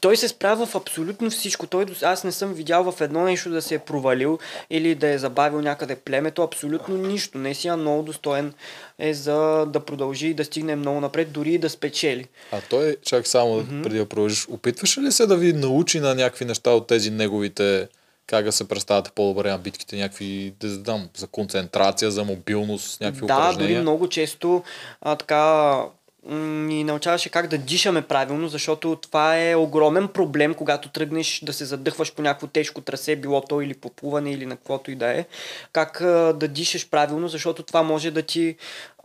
той 0.00 0.16
се 0.16 0.28
справя 0.28 0.66
в 0.66 0.74
абсолютно 0.74 1.30
всичко. 1.30 1.66
Той, 1.66 1.86
аз 2.02 2.24
не 2.24 2.32
съм 2.32 2.54
видял 2.54 2.92
в 2.92 3.00
едно 3.00 3.24
нещо 3.24 3.50
да 3.50 3.62
се 3.62 3.74
е 3.74 3.78
провалил 3.78 4.38
или 4.70 4.94
да 4.94 5.08
е 5.08 5.18
забавил 5.18 5.60
някъде 5.60 5.96
племето. 5.96 6.42
Абсолютно 6.42 6.96
нищо. 6.96 7.38
Наистина 7.38 7.76
много 7.76 8.02
достоен 8.02 8.54
е 8.98 9.14
за 9.14 9.66
да 9.66 9.80
продължи 9.80 10.28
и 10.28 10.34
да 10.34 10.44
стигне 10.44 10.76
много 10.76 11.00
напред, 11.00 11.32
дори 11.32 11.52
и 11.52 11.58
да 11.58 11.70
спечели. 11.70 12.26
А 12.52 12.60
той, 12.70 12.96
чак 13.02 13.26
само 13.26 13.60
mm-hmm. 13.60 13.82
преди 13.82 13.98
да 13.98 14.06
продължиш, 14.06 14.48
опитваше 14.48 15.00
ли 15.00 15.12
се 15.12 15.26
да 15.26 15.36
ви 15.36 15.52
научи 15.52 16.00
на 16.00 16.14
някакви 16.14 16.44
неща 16.44 16.70
от 16.70 16.86
тези 16.86 17.10
неговите, 17.10 17.88
как 18.26 18.44
да 18.44 18.52
се 18.52 18.68
представяте 18.68 19.10
по-добре 19.14 19.50
на 19.50 19.58
битките, 19.58 19.96
някакви, 19.96 20.54
да 20.60 20.68
знам, 20.68 21.08
за 21.16 21.26
концентрация, 21.26 22.10
за 22.10 22.24
мобилност, 22.24 23.00
някакви 23.00 23.26
Да, 23.26 23.34
упражнения? 23.34 23.68
дори 23.68 23.82
много 23.82 24.08
често 24.08 24.62
а, 25.00 25.16
така 25.16 25.82
ни 26.28 26.84
научаваше 26.84 27.28
как 27.28 27.46
да 27.46 27.58
дишаме 27.58 28.02
правилно, 28.02 28.48
защото 28.48 28.96
това 28.96 29.38
е 29.38 29.54
огромен 29.54 30.08
проблем, 30.08 30.54
когато 30.54 30.88
тръгнеш 30.88 31.40
да 31.44 31.52
се 31.52 31.64
задъхваш 31.64 32.14
по 32.14 32.22
някакво 32.22 32.46
тежко 32.46 32.80
трасе, 32.80 33.16
било 33.16 33.40
то 33.40 33.60
или 33.60 33.74
по 33.74 33.90
плуване 33.90 34.32
или 34.32 34.46
на 34.46 34.56
каквото 34.56 34.90
и 34.90 34.94
да 34.94 35.06
е. 35.06 35.24
Как 35.72 35.98
да 36.34 36.48
дишаш 36.48 36.90
правилно, 36.90 37.28
защото 37.28 37.62
това 37.62 37.82
може 37.82 38.10
да 38.10 38.22
ти 38.22 38.56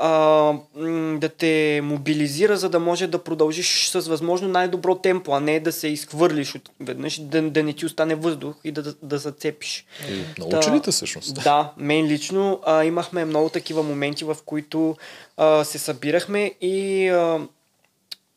а, 0.01 0.53
да 1.17 1.29
те 1.29 1.81
мобилизира, 1.83 2.57
за 2.57 2.69
да 2.69 2.79
може 2.79 3.07
да 3.07 3.23
продължиш 3.23 3.89
с 3.89 3.99
възможно 3.99 4.47
най-добро 4.47 4.95
темпо, 4.95 5.33
а 5.33 5.39
не 5.39 5.59
да 5.59 5.71
се 5.71 5.87
изхвърлиш 5.87 6.55
от 6.55 6.69
веднъж, 6.79 7.19
да, 7.19 7.41
да 7.41 7.63
не 7.63 7.73
ти 7.73 7.85
остане 7.85 8.15
въздух 8.15 8.55
и 8.63 8.71
да, 8.71 8.83
да, 8.83 8.93
да 9.03 9.17
зацепиш. 9.17 9.85
И 10.09 10.41
научи 10.41 10.71
ли 10.71 10.81
те 10.81 10.91
всъщност? 10.91 11.43
Да, 11.43 11.71
мен 11.77 12.05
лично 12.05 12.59
а, 12.65 12.83
имахме 12.83 13.25
много 13.25 13.49
такива 13.49 13.83
моменти, 13.83 14.23
в 14.23 14.37
които 14.45 14.95
а, 15.37 15.63
се 15.63 15.79
събирахме 15.79 16.51
и 16.61 17.10
а, 17.11 17.47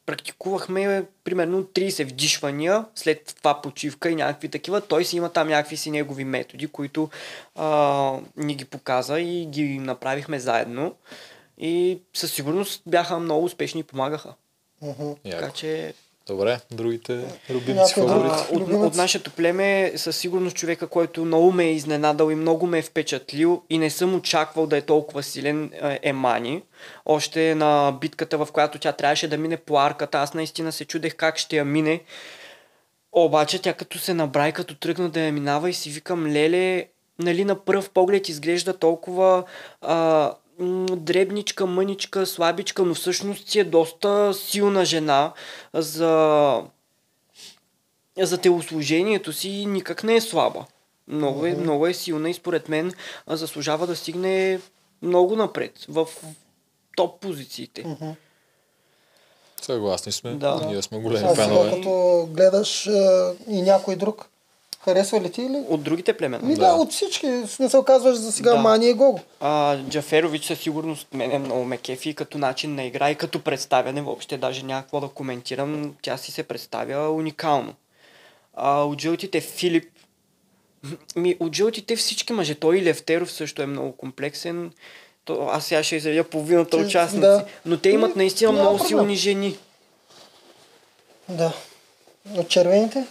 практикувахме 0.06 1.04
примерно 1.24 1.64
30 1.64 2.04
вдишвания, 2.04 2.84
след 2.94 3.34
това 3.36 3.62
почивка 3.62 4.10
и 4.10 4.16
някакви 4.16 4.48
такива. 4.48 4.80
Той 4.80 5.04
си 5.04 5.16
има 5.16 5.28
там 5.28 5.48
някакви 5.48 5.76
си 5.76 5.90
негови 5.90 6.24
методи, 6.24 6.66
които 6.66 7.10
а, 7.54 8.18
ни 8.36 8.54
ги 8.54 8.64
показа 8.64 9.20
и 9.20 9.46
ги 9.46 9.78
направихме 9.78 10.38
заедно. 10.38 10.94
И 11.58 11.98
със 12.14 12.32
сигурност 12.32 12.82
бяха 12.86 13.18
много 13.18 13.44
успешни 13.44 13.80
и 13.80 13.84
помагаха. 13.84 14.34
Мгм. 14.82 15.12
Така 15.30 15.50
че 15.50 15.94
Добре, 16.26 16.60
другите 16.70 17.24
любимци 17.50 17.94
фаворити. 17.94 18.44
а, 18.52 18.56
от, 18.56 18.68
от 18.72 18.94
нашето 18.94 19.30
племе 19.30 19.92
със 19.96 20.16
сигурност 20.16 20.56
човека, 20.56 20.86
който 20.86 21.24
много 21.24 21.52
ме 21.52 21.64
е 21.64 21.72
изненадал 21.72 22.30
и 22.30 22.34
много 22.34 22.66
ме 22.66 22.78
е 22.78 22.82
впечатлил 22.82 23.62
и 23.70 23.78
не 23.78 23.90
съм 23.90 24.14
очаквал 24.14 24.66
да 24.66 24.76
е 24.76 24.80
толкова 24.80 25.22
силен 25.22 25.70
е, 25.82 25.98
е 26.02 26.12
Мани. 26.12 26.62
Още 27.06 27.54
на 27.54 27.98
битката, 28.00 28.38
в 28.38 28.48
която 28.52 28.78
тя 28.78 28.92
трябваше 28.92 29.28
да 29.28 29.38
мине 29.38 29.56
по 29.56 29.78
арката, 29.78 30.18
аз 30.18 30.34
наистина 30.34 30.72
се 30.72 30.84
чудех 30.84 31.16
как 31.16 31.38
ще 31.38 31.56
я 31.56 31.64
мине. 31.64 32.00
Обаче 33.12 33.62
тя 33.62 33.72
като 33.72 33.98
се 33.98 34.14
набра 34.14 34.48
и 34.48 34.52
като 34.52 34.74
тръгна 34.74 35.08
да 35.08 35.20
я 35.20 35.32
минава 35.32 35.70
и 35.70 35.74
си 35.74 35.90
викам, 35.90 36.26
леле, 36.26 36.86
нали 37.18 37.44
на 37.44 37.64
пръв 37.64 37.90
поглед 37.90 38.28
изглежда 38.28 38.78
толкова 38.78 39.44
а, 39.80 40.32
дребничка, 40.96 41.66
мъничка, 41.66 42.26
слабичка, 42.26 42.82
но 42.82 42.94
всъщност 42.94 43.48
си 43.48 43.58
е 43.58 43.64
доста 43.64 44.34
силна 44.34 44.84
жена 44.84 45.32
за, 45.72 46.62
за 48.18 48.38
телослужението 48.38 49.32
си 49.32 49.48
и 49.48 49.66
никак 49.66 50.04
не 50.04 50.14
е 50.14 50.20
слаба. 50.20 50.66
Много 51.08 51.46
е, 51.46 51.54
много 51.54 51.86
е 51.86 51.94
силна 51.94 52.30
и 52.30 52.34
според 52.34 52.68
мен 52.68 52.92
заслужава 53.26 53.86
да 53.86 53.96
стигне 53.96 54.60
много 55.02 55.36
напред 55.36 55.72
в 55.88 56.08
топ 56.96 57.20
позициите. 57.20 57.96
Съгласни 59.62 60.12
сме. 60.12 60.34
Да. 60.34 60.66
Ние 60.66 60.82
сме 60.82 60.98
големи 60.98 61.36
фенове. 61.36 61.70
като 61.70 62.28
гледаш 62.30 62.86
и 63.48 63.62
някой 63.62 63.96
друг, 63.96 64.28
харесва 64.84 65.20
ли 65.20 65.32
ти 65.32 65.42
или? 65.42 65.64
От 65.68 65.82
другите 65.82 66.12
племена. 66.12 66.46
Ми 66.46 66.54
да, 66.54 66.72
от 66.72 66.92
всички. 66.92 67.26
В 67.26 67.46
смисъл 67.46 67.84
казваш 67.84 68.16
за 68.16 68.32
сега 68.32 68.50
Да. 68.50 68.56
Мани 68.58 68.88
и 68.88 68.92
Гого. 68.92 69.20
А, 69.40 69.78
Джаферович 69.78 70.44
със 70.44 70.60
сигурност 70.60 71.08
мене 71.12 71.38
много 71.38 71.64
ме 71.64 71.76
кефи 71.76 72.10
и 72.10 72.14
като 72.14 72.38
начин 72.38 72.74
на 72.74 72.84
игра 72.84 73.10
и 73.10 73.14
като 73.14 73.40
представяне 73.40 74.02
въобще 74.02 74.36
даже 74.36 74.62
някакво 74.62 75.00
да 75.00 75.08
коментирам. 75.08 75.94
Тя 76.02 76.16
си 76.16 76.32
се 76.32 76.42
представя 76.42 77.10
уникално. 77.10 77.74
А, 78.54 78.82
от 78.82 79.00
жълтите 79.00 79.40
Филип 79.40 79.84
ми, 81.16 81.36
от 81.40 81.56
жълтите 81.56 81.96
всички 81.96 82.32
мъже. 82.32 82.54
Той 82.54 82.76
и 82.78 82.82
Левтеров 82.82 83.32
също 83.32 83.62
е 83.62 83.66
много 83.66 83.92
комплексен. 83.92 84.72
То, 85.24 85.48
аз 85.52 85.66
сега 85.66 85.82
ще 85.82 85.96
изредя 85.96 86.24
половината 86.24 86.76
участници. 86.76 87.20
да. 87.20 87.44
Но 87.66 87.76
те 87.76 87.88
имат 87.88 88.16
Ми, 88.16 88.18
наистина 88.22 88.52
няма 88.52 88.62
много 88.62 88.78
проблем. 88.78 88.88
силни 88.88 89.16
жени. 89.16 89.56
Да. 91.28 91.52
От 92.36 92.48
червените? 92.48 93.06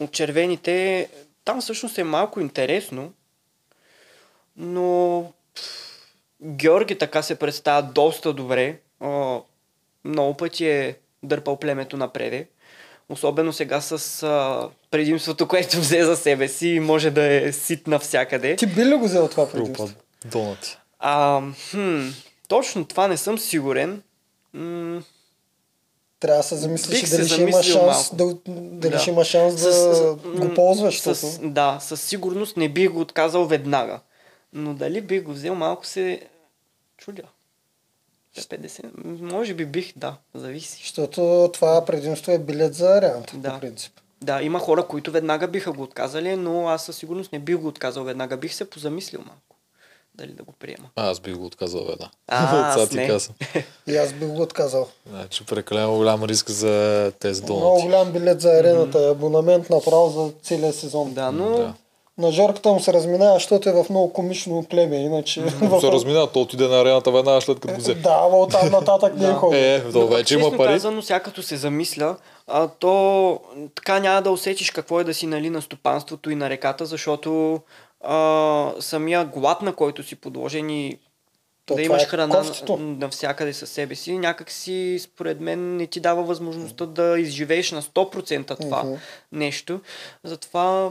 От 0.00 0.12
червените, 0.12 1.08
там 1.44 1.60
всъщност 1.60 1.98
е 1.98 2.04
малко 2.04 2.40
интересно, 2.40 3.12
но 4.56 5.24
Георги 6.42 6.98
така 6.98 7.22
се 7.22 7.34
представя 7.34 7.82
доста 7.82 8.32
добре. 8.32 8.78
А, 9.00 9.38
много 10.04 10.36
пъти 10.36 10.68
е 10.68 10.96
дърпал 11.22 11.56
племето 11.56 11.96
напреде. 11.96 12.48
Особено 13.08 13.52
сега 13.52 13.80
с 13.80 14.22
а, 14.22 14.68
предимството, 14.90 15.48
което 15.48 15.76
взе 15.80 16.04
за 16.04 16.16
себе 16.16 16.48
си 16.48 16.68
и 16.68 16.80
може 16.80 17.10
да 17.10 17.24
е 17.24 17.52
сит 17.52 17.86
навсякъде. 17.86 18.56
Ти 18.56 18.66
би 18.66 18.84
ли 18.84 18.94
го 18.94 19.04
взел 19.04 19.28
това 19.28 19.50
предимство? 19.50 19.90
Донати. 20.24 20.76
А, 20.98 21.42
хм, 21.70 22.08
точно 22.48 22.84
това 22.84 23.08
не 23.08 23.16
съм 23.16 23.38
сигурен. 23.38 24.02
М- 24.52 25.02
Трябва 26.20 26.36
да 26.36 26.42
се 26.42 26.56
замислиш 26.56 27.00
Бих 27.00 27.10
дали 27.10 27.28
ще 27.28 27.42
има 27.42 27.62
шанс, 27.62 28.14
да, 28.14 28.34
дали 28.46 28.92
Да. 28.92 28.98
ще 28.98 29.10
има 29.10 29.24
шанс 29.24 29.54
да 29.54 29.72
С- 29.72 30.16
го 30.36 30.54
ползваш. 30.54 31.00
С, 31.00 31.38
да, 31.40 31.78
със 31.80 32.02
сигурност 32.02 32.56
не 32.56 32.68
бих 32.68 32.90
го 32.90 33.00
отказал 33.00 33.46
веднага. 33.46 34.00
Но 34.52 34.74
дали 34.74 35.00
бих 35.00 35.22
го 35.22 35.32
взел, 35.32 35.54
малко 35.54 35.86
се 35.86 36.20
чудя. 36.96 37.22
50, 38.36 38.84
може 39.22 39.54
би 39.54 39.66
бих, 39.66 39.92
да, 39.96 40.16
зависи. 40.34 40.78
Защото 40.78 41.50
това 41.54 41.84
предимство 41.84 42.32
е 42.32 42.38
билет 42.38 42.74
за 42.74 42.88
арената, 42.88 43.36
Да. 43.36 43.52
по 43.52 43.60
принцип. 43.60 43.92
Да, 44.22 44.42
има 44.42 44.58
хора, 44.58 44.86
които 44.86 45.10
веднага 45.10 45.48
биха 45.48 45.72
го 45.72 45.82
отказали, 45.82 46.36
но 46.36 46.68
аз 46.68 46.84
със 46.84 46.96
сигурност 46.96 47.32
не 47.32 47.38
бих 47.38 47.56
го 47.56 47.68
отказал 47.68 48.04
веднага. 48.04 48.36
Бих 48.36 48.54
се 48.54 48.70
позамислил 48.70 49.20
малко. 49.20 49.56
Дали 50.18 50.32
да 50.32 50.42
го 50.42 50.52
приема. 50.52 50.84
А, 50.96 51.10
аз 51.10 51.20
бих 51.20 51.34
го 51.34 51.46
отказал 51.46 51.80
веднага. 51.80 52.10
А, 52.28 52.56
аз 52.74 52.88
ти 52.88 52.96
не. 52.96 53.06
казвам. 53.06 53.34
И 53.86 53.96
аз 53.96 54.12
бих 54.12 54.28
го 54.28 54.42
отказал. 54.42 54.88
Значи 55.08 55.46
прекалено 55.46 55.94
голям 55.94 56.24
риск 56.24 56.50
за 56.50 56.72
тези 57.12 57.42
Много 57.42 57.60
донати. 57.60 57.82
голям 57.82 58.12
билет 58.12 58.40
за 58.40 58.48
арената, 58.50 59.08
абонамент 59.08 59.70
направо 59.70 60.08
за 60.10 60.30
целия 60.42 60.72
сезон. 60.72 61.12
Да, 61.12 61.32
но 61.32 61.48
Да. 61.48 61.74
На 62.18 62.32
Жорката 62.32 62.68
му 62.68 62.80
се 62.80 62.92
разминава, 62.92 63.34
защото 63.34 63.68
е 63.68 63.74
в 63.74 63.86
много 63.90 64.12
комично 64.12 64.64
племе, 64.64 64.96
иначе... 64.96 65.40
в- 65.60 65.80
Се 65.80 65.88
размина, 65.88 66.26
то 66.26 66.40
отиде 66.40 66.68
на 66.68 66.76
арената 66.76 67.10
веднага 67.10 67.40
след 67.40 67.60
като 67.60 67.74
го 67.74 67.80
взе. 67.80 67.94
Да, 67.94 68.20
ама 68.20 68.36
оттам 68.36 68.68
нататък 68.72 69.16
не 69.16 69.28
е 69.28 69.32
ходил. 69.32 69.58
Е, 69.58 69.82
то 69.92 70.06
вече 70.08 70.34
има 70.34 70.50
пари. 70.50 70.68
казано, 70.68 71.02
сега 71.02 71.20
като 71.20 71.42
се 71.42 71.56
замисля, 71.56 72.16
а, 72.46 72.68
то 72.68 73.40
така 73.74 73.98
няма 73.98 74.22
да 74.22 74.30
усетиш 74.30 74.70
какво 74.70 75.00
е 75.00 75.04
да 75.04 75.14
си 75.14 75.26
нали, 75.26 75.50
на 75.50 75.62
стопанството 75.62 76.30
и 76.30 76.34
на 76.34 76.50
реката, 76.50 76.86
защото 76.86 77.60
а, 78.00 78.72
самия 78.80 79.24
глад, 79.24 79.62
на 79.62 79.72
който 79.72 80.02
си 80.02 80.16
подложен 80.16 80.70
и 80.70 80.98
То 81.66 81.74
да 81.74 81.82
имаш 81.82 82.02
е 82.02 82.06
храна 82.06 82.36
кофтото. 82.36 82.76
на- 82.76 82.96
навсякъде 82.96 83.52
със 83.52 83.70
себе 83.70 83.94
си, 83.94 84.12
някак 84.12 84.50
си, 84.50 84.98
според 85.00 85.40
мен, 85.40 85.76
не 85.76 85.86
ти 85.86 86.00
дава 86.00 86.22
възможността 86.22 86.86
да 86.86 87.18
изживееш 87.18 87.72
на 87.72 87.82
100% 87.82 88.56
това 88.56 88.82
Мгм. 88.82 88.94
нещо. 89.32 89.80
Затова 90.24 90.90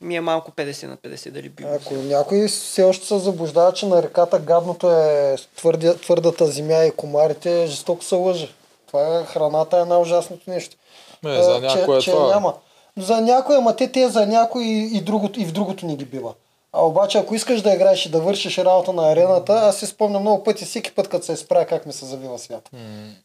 ми 0.00 0.16
е 0.16 0.20
малко 0.20 0.50
50 0.50 0.86
на 0.86 0.96
50 0.96 1.30
дали 1.30 1.48
би 1.48 1.64
Ако 1.64 1.94
някой 1.94 2.48
все 2.48 2.82
още 2.82 3.06
се 3.06 3.18
заблуждава, 3.18 3.72
че 3.72 3.86
на 3.86 4.02
реката 4.02 4.38
гадното 4.38 4.90
е 4.90 5.36
твърдя, 5.56 5.96
твърдата 5.96 6.46
земя 6.46 6.84
и 6.84 6.90
комарите, 6.90 7.66
жестоко 7.66 8.04
се 8.04 8.14
лъже. 8.14 8.48
Това 8.86 9.18
е 9.18 9.24
храната 9.24 9.78
е 9.78 9.84
най-ужасното 9.84 10.50
нещо. 10.50 10.76
Не, 11.22 11.42
за 11.42 11.60
някой 11.60 11.96
е 11.96 12.00
че, 12.00 12.10
това. 12.10 12.28
Че 12.28 12.34
няма. 12.34 12.54
За 13.00 13.20
някой, 13.20 13.56
ама 13.56 13.76
те, 13.76 13.88
те 13.88 14.08
за 14.08 14.26
някой 14.26 14.64
и, 14.64 14.96
и, 14.96 15.00
другото, 15.00 15.40
и 15.40 15.44
в 15.44 15.52
другото 15.52 15.86
ни 15.86 15.96
ги 15.96 16.04
бива. 16.04 16.32
А 16.72 16.82
обаче, 16.82 17.18
ако 17.18 17.34
искаш 17.34 17.62
да 17.62 17.72
играеш 17.72 18.06
и 18.06 18.10
да 18.10 18.20
вършиш 18.20 18.58
работа 18.58 18.92
на 18.92 19.12
арената, 19.12 19.52
аз 19.54 19.78
си 19.78 19.86
спомням 19.86 20.22
много 20.22 20.44
пъти, 20.44 20.64
всеки 20.64 20.92
път, 20.92 21.08
като 21.08 21.26
се 21.26 21.32
изправя, 21.32 21.64
как 21.64 21.86
ми 21.86 21.92
се 21.92 22.04
завива 22.04 22.38
свят. 22.38 22.70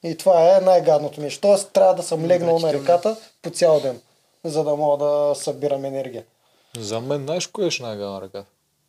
И 0.04 0.18
това 0.18 0.58
е 0.58 0.62
най-гадното 0.62 1.22
нещо. 1.22 1.42
Тоест, 1.42 1.70
трябва 1.72 1.94
да 1.94 2.04
съм 2.04 2.26
легнал 2.26 2.60
на 2.60 2.74
реката 2.74 3.16
по 3.42 3.50
цял 3.50 3.80
ден, 3.80 4.00
за 4.44 4.64
да 4.64 4.76
мога 4.76 5.06
да 5.06 5.36
събирам 5.36 5.86
енергия. 5.86 6.24
За 6.80 7.00
мен, 7.02 7.24
знаеш 7.24 7.48
кое 7.48 7.72
ще 7.72 7.84
най-гана 7.84 8.22
ръка? 8.22 8.44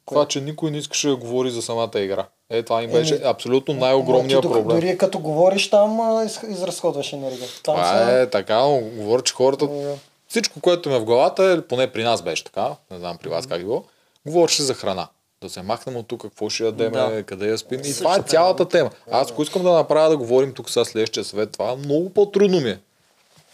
Това, 0.07 0.27
че 0.27 0.41
никой 0.41 0.71
не 0.71 0.79
искаше 0.79 1.09
да 1.09 1.17
говори 1.17 1.51
за 1.51 1.63
самата 1.63 1.91
игра. 1.95 2.27
Е, 2.51 2.63
това 2.63 2.81
ми 2.81 2.89
беше 2.89 3.21
абсолютно 3.25 3.75
най-огромният 3.75 4.43
ти 4.43 4.49
проблем. 4.49 4.77
Дори 4.77 4.99
като 4.99 5.19
говориш 5.19 5.71
там, 5.71 6.01
а, 6.01 6.25
из- 6.25 6.43
изразходваш 6.43 7.13
енергия. 7.13 7.49
Там 7.63 7.75
Това 7.75 7.87
са- 7.89 8.13
е 8.13 8.27
така, 8.27 8.63
говоря, 8.93 9.23
че 9.23 9.35
хората... 9.35 9.67
Да. 9.67 9.95
Всичко, 10.29 10.61
което 10.61 10.91
ме 10.91 10.99
в 10.99 11.05
главата, 11.05 11.45
е, 11.45 11.61
поне 11.61 11.87
при 11.87 12.05
нас 12.05 12.23
беше 12.23 12.45
така, 12.45 12.69
не 12.91 12.99
знам 12.99 13.19
при 13.19 13.29
вас 13.29 13.47
как 13.47 13.57
е 13.57 13.65
било, 13.65 13.85
говореше 14.27 14.63
за 14.63 14.75
храна. 14.75 15.09
Да 15.43 15.51
се 15.51 15.63
махнем 15.63 15.97
от 15.97 16.09
тук, 16.09 16.23
какво 16.23 16.49
ще 16.49 16.65
ядем, 16.65 16.93
Да. 16.93 17.23
къде 17.23 17.47
я 17.47 17.59
спим. 17.59 17.81
И 17.81 17.85
Същата 17.85 18.03
това 18.05 18.17
е 18.17 18.23
цялата 18.23 18.69
тема. 18.69 18.91
Аз 19.11 19.31
ако 19.31 19.43
искам 19.43 19.63
да 19.63 19.73
направя 19.73 20.09
да 20.09 20.17
говорим 20.17 20.53
тук 20.53 20.71
сега 20.71 20.85
следващия 20.85 21.25
съвет, 21.25 21.53
това 21.53 21.77
много 21.77 22.11
по-трудно 22.11 22.61
ми 22.61 22.71
е. 22.71 22.79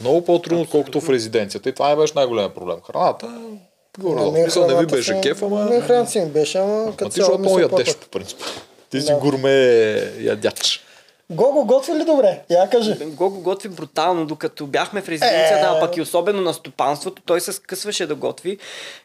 Много 0.00 0.24
по-трудно, 0.24 0.60
отколкото 0.60 1.00
в 1.00 1.08
резиденцията. 1.08 1.68
И 1.68 1.72
това 1.72 1.88
не 1.88 1.96
беше 1.96 2.12
най-големия 2.16 2.54
проблем. 2.54 2.76
Храната, 2.82 3.40
горе, 3.98 4.20
мен 4.22 4.42
смисъл 4.42 4.62
не 4.62 4.68
храната 4.68 4.96
беше 4.96 5.14
си- 5.14 5.20
кеф, 5.22 5.42
ама... 5.42 5.64
Не, 5.64 5.80
храната 5.80 6.10
си 6.10 6.20
ми 6.20 6.26
беше, 6.26 6.58
ама 6.58 6.76
Ма 6.76 6.96
като 6.96 7.10
ти 7.10 7.20
защото 7.20 7.38
ми 7.38 7.42
много 7.42 7.58
ядеш, 7.60 7.96
по 7.96 8.08
принцип. 8.08 8.38
Ти 8.90 9.00
си 9.00 9.06
Да. 9.06 9.16
гурме 9.16 9.50
ядяч. 10.20 10.80
Гого 11.32 11.64
готви 11.64 11.94
ли 11.94 12.04
добре? 12.04 12.42
Я 12.50 12.70
кажи. 12.70 12.94
Гого 13.04 13.40
готви 13.40 13.68
брутално, 13.68 14.26
докато 14.26 14.66
бяхме 14.66 15.00
в 15.02 15.08
резиденцията, 15.08 15.66
Е. 15.66 15.76
а 15.76 15.80
пък 15.80 15.96
и 15.96 16.00
особено 16.00 16.40
на 16.42 16.54
стопанството, 16.54 17.22
той 17.26 17.40
се 17.40 17.52
скъсваше 17.52 18.06
да 18.06 18.14
готви 18.14 18.58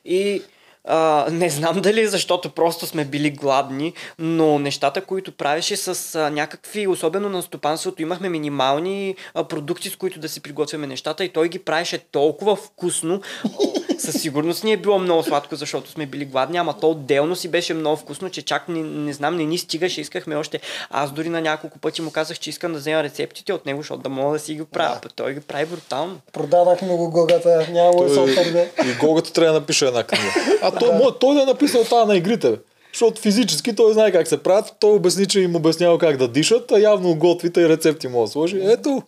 и 0.06 0.42
а, 0.88 1.26
не 1.32 1.50
знам 1.50 1.82
дали 1.82 2.08
защото 2.08 2.50
просто 2.50 2.86
сме 2.88 3.06
били 3.06 3.30
гладни, 3.30 3.94
но 4.20 4.60
нещата, 4.60 5.02
които 5.02 5.32
правеше 5.32 5.78
с 5.78 6.16
а, 6.16 6.30
някакви, 6.30 6.88
особено 6.88 7.30
на 7.30 7.42
стопанството, 7.42 8.02
имахме 8.02 8.30
минимални 8.30 9.16
а, 9.34 9.44
продукти, 9.44 9.90
с 9.90 9.96
които 9.96 10.20
да 10.20 10.30
си 10.30 10.40
приготвяме 10.42 10.88
нещата 10.88 11.24
и 11.24 11.30
той 11.30 11.50
ги 11.50 11.60
правеше 11.60 11.98
толкова 11.98 12.56
вкусно. 12.56 13.22
Със 14.00 14.22
сигурност 14.22 14.64
ни 14.64 14.74
е 14.74 14.78
било 14.78 15.00
много 15.00 15.24
сладко, 15.24 15.56
защото 15.56 15.92
сме 15.92 16.06
били 16.06 16.26
гладни, 16.26 16.58
ама 16.58 16.74
то 16.80 16.90
отделно 16.90 17.36
си 17.36 17.48
беше 17.48 17.74
много 17.74 17.98
вкусно, 17.98 18.30
че 18.30 18.42
чак 18.42 18.70
не, 18.70 18.82
не 18.84 19.14
знам, 19.14 19.38
не 19.38 19.44
ни 19.44 19.58
стигаше, 19.58 20.02
искахме 20.02 20.36
още. 20.36 20.60
Аз 20.90 21.12
дори 21.12 21.30
на 21.30 21.42
няколко 21.42 21.80
пъти 21.80 22.02
му 22.02 22.12
казах, 22.12 22.40
че 22.40 22.50
искам 22.50 22.74
да 22.74 22.80
взема 22.80 23.04
рецептите 23.04 23.54
от 23.54 23.66
него, 23.66 23.82
защото 23.82 24.02
да 24.02 24.10
мога 24.10 24.34
да 24.34 24.40
си 24.40 24.54
ги 24.54 24.66
правя. 24.66 25.00
Пък 25.02 25.14
той 25.14 25.34
ги 25.34 25.40
прави 25.40 25.66
брутално. 25.66 26.20
Продадахме 26.34 26.88
го 26.88 27.10
гогата, 27.10 27.68
няма 27.72 27.92
да 27.92 28.16
Той, 28.16 28.32
отърве. 28.32 28.72
и 28.86 28.94
Гогата 28.94 29.34
трябва 29.34 29.54
да 29.54 29.60
напише 29.60 29.86
една 29.86 30.04
книга. 30.04 30.32
А 30.62 30.72
той, 30.80 30.92
да. 30.92 31.20
той 31.20 31.36
да 31.36 31.42
е 31.42 31.46
написал 31.46 31.84
тази 31.84 32.08
на 32.08 32.18
игрите. 32.18 32.58
Защото 32.94 33.22
физически 33.22 33.76
той 33.76 33.94
знае 33.94 34.12
как 34.12 34.28
се 34.28 34.44
правят. 34.44 34.76
Той 34.80 34.96
обясни, 34.96 35.26
че 35.26 35.40
им 35.40 35.56
обяснява 35.56 35.98
как 35.98 36.18
да 36.18 36.28
дишат, 36.28 36.72
а 36.72 36.80
явно 36.80 37.16
готвите 37.16 37.62
и 37.62 37.70
рецепти 37.70 38.08
може 38.08 38.28
да 38.30 38.32
сложи. 38.32 38.60
Ето. 38.64 39.02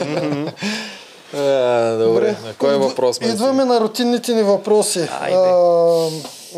е, 1.34 1.96
добре, 1.98 2.36
на 2.44 2.54
кой 2.58 2.74
идва- 2.74 2.88
въпрос 2.88 3.16
сме? 3.16 3.28
Идваме 3.28 3.64
на 3.64 3.80
рутинните 3.80 4.34
ни 4.34 4.42
въпроси. 4.42 5.08
Айде. 5.20 5.36
А, 5.36 6.08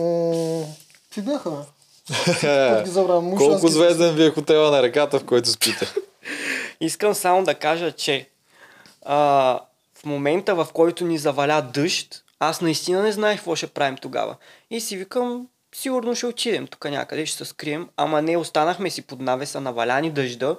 м, 0.01 0.65
Какви 1.05 1.23
бяха? 1.23 1.51
аз 2.53 2.95
Колко 3.39 3.69
звезден 3.69 4.15
ви 4.15 4.25
е 4.25 4.31
хотела 4.31 4.71
на 4.71 4.83
реката, 4.83 5.19
в 5.19 5.25
който 5.25 5.49
спите? 5.49 5.87
Искам 6.81 7.15
само 7.15 7.45
да 7.45 7.55
кажа, 7.55 7.93
че 7.93 8.29
а, 9.03 9.17
в 9.95 10.05
момента, 10.05 10.55
в 10.55 10.69
който 10.73 11.05
ни 11.05 11.19
заваля 11.19 11.63
дъжд, 11.75 12.22
аз 12.45 12.61
наистина 12.61 13.03
не 13.03 13.13
знаех 13.13 13.39
какво 13.39 13.57
ще 13.57 13.67
правим 13.67 13.97
тогава. 13.97 14.37
И 14.71 14.81
си 14.81 14.97
викам, 14.97 15.49
сигурно 15.75 16.15
ще 16.15 16.27
отидем 16.27 16.67
тук 16.67 16.85
някъде, 16.85 17.27
ще 17.27 17.39
се 17.39 17.45
скрием. 17.45 17.89
Ама 17.97 18.23
не, 18.23 18.37
останахме 18.37 18.91
си 18.91 19.03
под 19.03 19.21
навеса, 19.21 19.61
наваляни 19.61 20.11
дъжда. 20.11 20.57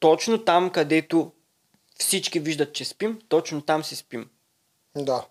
Точно 0.00 0.44
там, 0.44 0.70
където 0.70 1.32
всички 1.98 2.40
виждат, 2.40 2.72
че 2.72 2.84
спим, 2.84 3.18
точно 3.28 3.62
там 3.62 3.84
си 3.84 3.96
спим. 3.96 4.28
Да. 4.96 5.24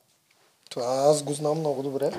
Това 0.69 0.85
аз 0.85 1.23
го 1.23 1.33
знам 1.33 1.59
много 1.59 1.83
добре. 1.83 2.11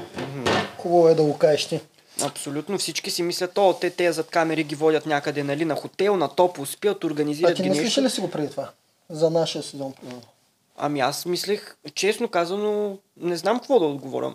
Хубаво 0.78 1.09
е 1.09 1.14
да 1.14 1.22
го 1.22 1.39
кажеш 1.39 1.66
ти. 1.66 1.81
Абсолютно 2.22 2.78
всички 2.78 3.10
си 3.10 3.22
мислят, 3.22 3.59
о, 3.59 3.72
те, 3.81 3.90
те 3.90 4.12
зад 4.12 4.31
камери 4.31 4.64
ги 4.64 4.74
водят 4.74 5.06
някъде, 5.06 5.43
нали, 5.43 5.64
на 5.64 5.74
хотел, 5.74 6.16
на 6.16 6.28
топло, 6.28 6.66
спят, 6.66 7.05
А 7.05 7.06
организират 7.06 7.56
ти 7.56 7.62
ги 7.62 7.68
мислиш 7.70 7.85
нещо. 7.85 8.02
ли 8.02 8.10
си 8.10 8.20
го 8.20 8.31
преди 8.31 8.51
това? 8.51 8.70
За 9.10 9.31
нашия 9.31 9.62
сезон, 9.62 9.93
примерно. 9.93 10.22
Ами 10.76 11.01
аз 11.01 11.26
мислех, 11.26 11.76
честно 11.94 12.28
казано, 12.28 12.98
не 13.20 13.36
знам 13.36 13.59
какво 13.59 13.78
да 13.78 13.86
отговоря. 13.86 14.35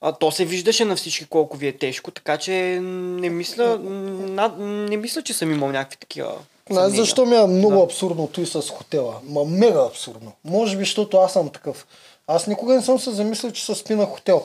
А, 0.00 0.12
то 0.12 0.30
се 0.30 0.44
виждаше 0.44 0.84
на 0.84 0.96
всички 0.96 1.26
колко 1.26 1.56
ви 1.56 1.66
е 1.66 1.78
тежко, 1.78 2.10
така 2.10 2.36
че 2.36 2.52
не 2.82 3.30
мисля, 3.30 3.78
над, 3.78 4.58
не 4.58 4.96
мисля, 4.96 5.22
че 5.22 5.34
съм 5.34 5.52
имал 5.52 5.72
някакви 5.72 5.96
такива. 5.96 6.34
Знаеш 6.70 6.92
защо 6.92 7.26
ми 7.26 7.36
е 7.36 7.46
много 7.46 7.82
абсурдно 7.82 8.26
той 8.26 8.46
с 8.46 8.62
хотела? 8.62 9.14
Ма 9.24 9.44
мега 9.44 9.86
абсурдно. 9.86 10.32
Може 10.44 10.76
би, 10.76 10.82
защото 10.82 11.16
аз 11.16 11.32
съм 11.32 11.48
такъв. 11.48 11.86
Аз 12.26 12.46
никога 12.46 12.74
не 12.74 12.82
съм 12.82 12.98
се 12.98 13.10
замислил, 13.10 13.50
че 13.50 13.64
се 13.64 13.74
спи 13.74 13.94
на 13.94 14.06
хотел. 14.06 14.42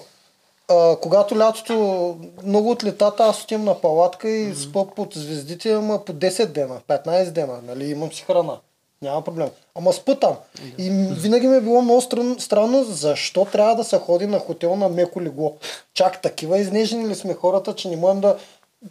А, 0.67 0.95
когато 0.95 1.37
лятото, 1.37 2.17
много 2.43 2.71
от 2.71 2.83
летата 2.83 3.23
аз 3.23 3.43
отивам 3.43 3.65
на 3.65 3.81
палатка 3.81 4.29
и 4.29 4.55
спа 4.55 4.85
под 4.95 5.13
звездите, 5.13 5.73
ама 5.73 6.05
по 6.05 6.13
10 6.13 6.45
дена, 6.45 6.81
15 6.87 7.31
дена, 7.31 7.59
нали, 7.63 7.85
имам 7.85 8.13
си 8.13 8.23
храна. 8.23 8.57
Няма 9.01 9.23
проблем. 9.23 9.49
Ама 9.75 9.93
спа 9.93 10.15
там. 10.15 10.35
И 10.77 10.89
винаги 11.11 11.47
ми 11.47 11.55
е 11.57 11.61
било 11.61 11.81
много 11.81 12.01
стран, 12.01 12.35
странно, 12.39 12.83
защо 12.83 13.45
трябва 13.45 13.75
да 13.75 13.83
се 13.83 13.97
ходи 13.97 14.27
на 14.27 14.39
хотел 14.39 14.75
на 14.75 14.89
меко 14.89 15.21
легло. 15.21 15.57
Чак 15.93 16.21
такива 16.21 16.59
изнежени 16.59 17.07
ли 17.07 17.15
сме 17.15 17.33
хората, 17.33 17.75
че 17.75 17.89
не 17.89 17.95
можем 17.95 18.21
да 18.21 18.37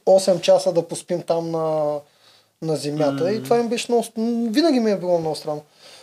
8 0.06 0.40
часа 0.40 0.72
да 0.72 0.88
поспим 0.88 1.22
там 1.22 1.50
на, 1.50 1.94
на 2.62 2.76
земята. 2.76 3.24
Mm. 3.24 3.38
И 3.38 3.42
това 3.42 3.58
им 3.58 3.68
беше 3.68 3.92
много... 3.92 4.06
Винаги 4.52 4.80
ми 4.80 4.90
е 4.90 4.96
било 4.96 5.18
много 5.18 5.36
странно. 5.36 5.62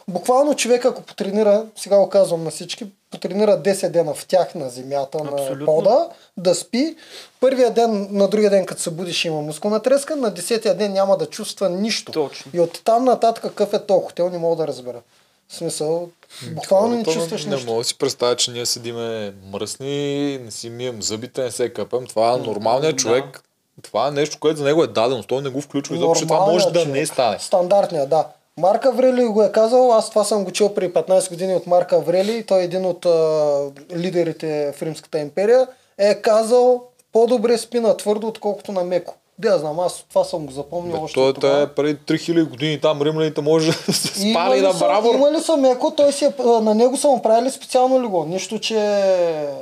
Буквално 0.09 0.55
човек, 0.55 0.85
ако 0.85 1.01
потренира, 1.01 1.65
сега 1.75 1.97
го 1.97 2.09
казвам 2.09 2.43
на 2.43 2.51
всички, 2.51 2.87
потренира 3.11 3.61
10 3.61 3.89
дена 3.89 4.13
в 4.13 4.25
тях 4.27 4.55
на 4.55 4.69
земята, 4.69 5.17
Абсолютно. 5.17 5.55
на 5.59 5.65
пода, 5.65 6.09
да 6.37 6.55
спи. 6.55 6.95
Първия 7.39 7.71
ден, 7.73 8.07
на 8.11 8.27
другия 8.27 8.49
ден, 8.49 8.65
като 8.65 8.81
се 8.81 8.91
буди, 8.91 9.13
ще 9.13 9.27
има 9.27 9.41
мускулна 9.41 9.81
треска, 9.81 10.15
на 10.15 10.31
десетия 10.31 10.75
ден 10.75 10.93
няма 10.93 11.17
да 11.17 11.25
чувства 11.25 11.69
нищо. 11.69 12.11
Точно. 12.11 12.51
И 12.53 12.59
от 12.59 12.81
там 12.83 13.05
нататък 13.05 13.43
какъв 13.43 13.73
е 13.73 13.85
то 13.85 13.99
хотел, 13.99 14.29
не 14.29 14.37
мога 14.37 14.55
да 14.55 14.67
разбера. 14.67 15.01
В 15.49 15.55
смисъл, 15.55 16.09
буквално 16.51 16.95
не 16.95 17.03
чувстваш 17.03 17.45
не, 17.45 17.51
нищо. 17.51 17.65
Не 17.65 17.71
мога 17.71 17.81
да 17.81 17.87
си 17.87 17.97
представя, 17.97 18.35
че 18.35 18.51
ние 18.51 18.65
седиме 18.65 19.33
мръсни, 19.53 20.37
не 20.37 20.51
си 20.51 20.69
мием 20.69 21.01
зъбите, 21.01 21.43
не 21.43 21.51
се 21.51 21.73
къпем. 21.73 22.07
Това 22.07 22.33
е 22.33 22.37
нормалният 22.37 22.97
човек. 22.97 23.43
Това 23.81 24.07
е 24.07 24.11
нещо, 24.11 24.37
което 24.39 24.57
за 24.57 24.63
него 24.63 24.83
е 24.83 24.87
дадено. 24.87 25.23
Той 25.23 25.41
не 25.41 25.49
го 25.49 25.61
включва 25.61 25.95
изобщо. 25.95 26.25
Това 26.25 26.39
може 26.39 26.65
да 26.65 26.83
човек. 26.83 26.87
не 26.87 27.05
стане. 27.05 27.39
Стандартния, 27.39 28.07
да. 28.07 28.25
Марк 28.57 28.85
Аврели 28.85 29.25
го 29.25 29.43
е 29.43 29.51
казал, 29.51 29.93
аз 29.93 30.09
това 30.09 30.23
съм 30.23 30.43
го 30.43 30.51
чул 30.51 30.73
при 30.73 30.93
15 30.93 31.29
години 31.29 31.55
от 31.55 31.67
Марк 31.67 31.93
Аврели, 31.93 32.43
той 32.43 32.61
е 32.61 32.63
един 32.63 32.85
от 32.85 33.05
а, 33.05 33.59
лидерите 33.95 34.73
в 34.77 34.81
Римската 34.81 35.19
империя, 35.19 35.67
е 35.97 36.15
казал 36.15 36.83
по-добре 37.13 37.57
спи 37.57 37.79
на 37.79 37.97
твърдо, 37.97 38.27
отколкото 38.27 38.71
на 38.71 38.83
меко. 38.83 39.13
Да, 39.39 39.57
знам, 39.57 39.79
аз 39.79 40.05
това 40.09 40.23
съм 40.23 40.45
го 40.45 40.51
запомнил 40.51 40.97
Бе, 40.97 41.03
още 41.03 41.13
той 41.13 41.29
от 41.29 41.35
тогава. 41.35 41.61
е 41.61 41.67
преди 41.67 41.99
3000 41.99 42.49
години 42.49 42.81
там 42.81 43.01
римляните 43.01 43.41
може 43.41 43.71
да 43.87 43.93
се 43.93 44.07
спали 44.07 44.57
ли 44.57 44.61
на 44.61 44.73
бравор. 44.73 45.15
Има 45.15 45.31
ли 45.31 45.39
са 45.39 45.57
меко, 45.57 45.93
той 45.97 46.13
си 46.13 46.25
е, 46.25 46.33
на 46.39 46.75
него 46.75 46.97
са 46.97 47.07
му 47.07 47.21
правили 47.21 47.51
специално 47.51 48.03
легло. 48.03 48.25
Нищо, 48.25 48.59
че... 48.59 49.01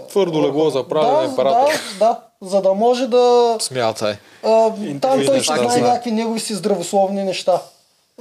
Твърдо 0.10 0.44
легло 0.44 0.70
за 0.70 0.88
правене 0.88 1.18
да, 1.18 1.26
император. 1.26 1.72
Да, 2.00 2.08
да, 2.08 2.20
за 2.50 2.62
да 2.62 2.74
може 2.74 3.08
да... 3.08 3.58
Смятай. 3.60 4.14
А, 4.44 4.72
там 5.02 5.26
той 5.26 5.40
ще 5.40 5.54
знае. 5.56 5.82
някакви 5.82 6.12
негови 6.12 6.40
си 6.40 6.54
здравословни 6.54 7.24
неща. 7.24 7.62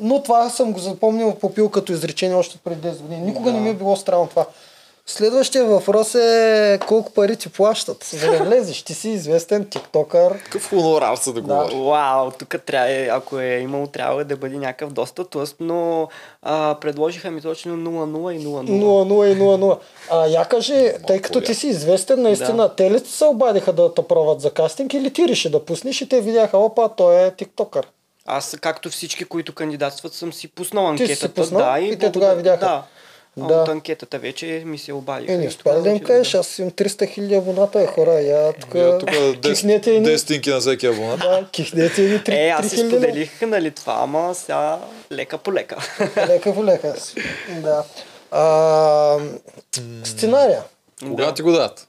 Но 0.01 0.23
това 0.23 0.51
съм 0.51 0.73
го 0.73 0.79
запомнил, 0.79 1.35
попил 1.35 1.69
като 1.69 1.93
изречение 1.93 2.37
още 2.37 2.59
преди 2.59 2.89
10 2.89 2.97
години. 2.97 3.21
Никога 3.21 3.53
не 3.53 3.61
ми 3.61 3.71
е 3.71 3.75
било 3.75 3.97
странно 3.97 4.27
това. 4.27 4.47
Следващия 5.07 5.65
въпрос 5.65 6.15
е 6.15 6.79
колко 6.89 7.13
пари 7.13 7.37
ти 7.37 7.49
плащат, 7.49 8.05
за 8.05 8.31
да 8.31 8.45
влезеш. 8.45 8.83
Ти 8.83 8.95
си 8.95 9.09
известен 9.09 9.65
тиктокър. 9.65 10.39
Какъв 10.39 10.71
хонорар 10.71 11.17
са 11.17 11.33
да 11.33 11.41
говори. 11.41 11.75
Вау, 11.81 12.31
тук 12.31 12.55
трябва, 12.67 12.91
е- 12.91 13.07
ако 13.07 13.39
е 13.39 13.47
имало, 13.47 13.87
трябва 13.87 14.25
да 14.25 14.37
бъде 14.37 14.57
някакъв 14.57 14.93
доста 14.93 15.25
тлъст, 15.25 15.57
но 15.61 16.09
а, 16.43 16.77
предложиха 16.81 17.31
ми 17.31 17.41
точно 17.41 17.77
0-0 17.77 18.33
и 18.33 18.39
0-0. 18.39 18.71
0-0 18.71 19.27
и 19.27 19.37
0-0. 19.37 19.79
А 20.11 20.27
я 20.27 20.45
кажи, 20.45 20.93
тъй 21.07 21.21
като 21.21 21.41
ти 21.41 21.55
си 21.55 21.67
известен, 21.67 22.23
наистина, 22.23 22.57
Да. 22.59 22.69
те 22.69 22.91
ли 22.91 22.99
се 22.99 23.25
обадиха 23.25 23.73
да 23.73 23.95
те 23.95 24.03
пробват 24.03 24.41
за 24.41 24.51
кастинг 24.51 24.95
или 24.95 25.13
ти 25.13 25.29
реши 25.29 25.51
да 25.51 25.65
пуснеш 25.65 26.01
и 26.01 26.09
те 26.09 26.21
видяха, 26.21 26.59
опа, 26.59 26.89
той 26.89 27.27
е 27.27 27.31
тиктокър. 27.31 27.87
Аз, 28.27 28.57
както 28.61 28.91
всички, 28.91 29.25
които 29.25 29.53
кандидатстват, 29.55 30.15
съм 30.15 30.33
си 30.33 30.49
пуснал 30.49 30.93
Ти 30.93 30.97
си 30.99 31.03
анкетата. 31.05 31.35
пуснал 31.35 31.61
да, 31.63 31.79
и 31.79 31.83
те 31.83 31.89
благодаря- 31.89 32.13
тогава 32.13 32.35
видяха. 32.35 32.59
Да. 32.59 32.67
А 32.67 32.85
Да. 33.39 33.55
От 33.55 33.69
анкетата 33.69 34.19
вече 34.19 34.63
ми 34.67 34.79
се 34.79 34.93
обадиха. 34.93 35.33
Е, 35.33 35.37
не 35.37 35.45
И 35.45 35.49
успя 35.49 35.79
ли 35.79 35.83
да 35.83 35.89
им 35.89 36.01
кажеш, 36.01 36.35
аз 36.35 36.59
имам 36.59 36.71
300 36.71 37.07
хиляди 37.07 37.35
абоната, 37.35 37.83
е, 37.83 37.87
хора, 37.87 38.13
я 38.13 38.53
тук 38.53 38.75
Я 38.75 38.99
тук 38.99 39.11
кихнете 39.43 39.91
ни. 39.91 40.03
10 40.03 40.17
стинки 40.17 40.51
на 40.51 40.61
всеки 40.61 40.87
абонат. 40.87 41.21
Да, 41.21 41.47
кихнете 41.53 42.03
ни 42.03 42.19
3 42.19 42.29
Е, 42.37 42.49
аз 42.49 42.69
си 42.69 42.77
3000. 42.77 42.89
споделих, 42.89 43.41
нали, 43.43 43.71
това, 43.71 43.95
ама 43.95 44.35
сега 44.35 44.79
лека 45.13 45.39
по 45.39 45.53
лека. 45.53 45.77
Лека 46.19 46.55
по 46.55 46.65
лека. 46.65 46.95
Да. 47.53 47.85
А, 48.31 49.19
сценария. 50.05 50.63
Кога 51.01 51.35
ти 51.35 51.43
го 51.43 51.53
дадат? 51.53 51.89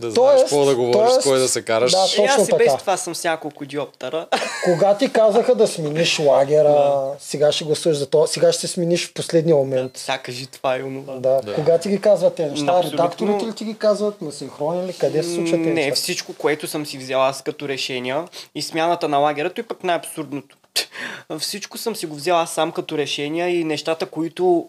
Да 0.00 0.10
знаеш 0.10 0.14
Тоест- 0.30 0.42
какво 0.42 0.64
да 0.64 0.76
говориш, 0.76 0.94
тоест- 1.02 1.20
с 1.20 1.24
кой 1.24 1.38
да 1.38 1.48
се 1.48 1.62
караш. 1.62 1.92
да, 1.92 1.98
Е, 1.98 2.00
Точно 2.02 2.24
аз 2.26 2.48
и 2.48 2.52
без 2.52 2.66
така. 2.66 2.76
това 2.76 2.96
съм 2.96 3.14
с 3.14 3.24
няколко 3.24 3.64
диоптера. 3.64 4.26
Кога 4.64 4.96
ти 4.96 5.12
казаха 5.12 5.54
да 5.54 5.66
смениш 5.66 6.18
лагера, 6.18 6.84
сега 7.18 7.52
ще 7.52 7.64
гласуваш 7.64 7.96
за 7.96 8.06
това, 8.06 8.26
сега 8.26 8.52
ще 8.52 8.60
се 8.60 8.68
смениш 8.68 9.08
в 9.08 9.14
последния 9.14 9.56
момент. 9.56 9.96
Сега 9.96 10.18
кажи 10.18 10.46
това 10.46 10.76
и 10.76 10.82
онова. 10.82 11.14
Да. 11.14 11.54
Кога 11.54 11.78
ти 11.78 11.88
ги 11.88 12.00
казват 12.00 12.34
тези 12.34 12.50
неща? 12.50 12.66
Абсолютно. 12.68 12.92
Редакторите 12.94 13.46
ли 13.46 13.54
ти 13.54 13.64
ги 13.64 13.74
казват? 13.74 14.22
На 14.22 14.32
синхрони 14.32 14.86
ли? 14.86 14.92
Къде 14.92 15.22
се 15.22 15.28
случват 15.30 15.60
тези 15.60 15.70
Не, 15.70 15.92
всичко, 15.92 16.32
което 16.34 16.66
съм 16.66 16.86
си 16.86 16.98
взял 16.98 17.22
аз 17.22 17.42
като 17.42 17.68
решения 17.68 18.24
и 18.54 18.62
смяната 18.62 19.08
на 19.08 19.18
лагерето 19.18 19.60
и 19.60 19.64
пък 19.64 19.84
най-абсурдното. 19.84 20.56
Всичко 21.38 21.78
съм 21.78 21.96
си 21.96 22.06
го 22.06 22.16
взял 22.16 22.38
аз 22.38 22.50
сам 22.50 22.72
като 22.72 22.98
решения 22.98 23.48
и 23.50 23.64
нещата, 23.64 24.06
които 24.06 24.68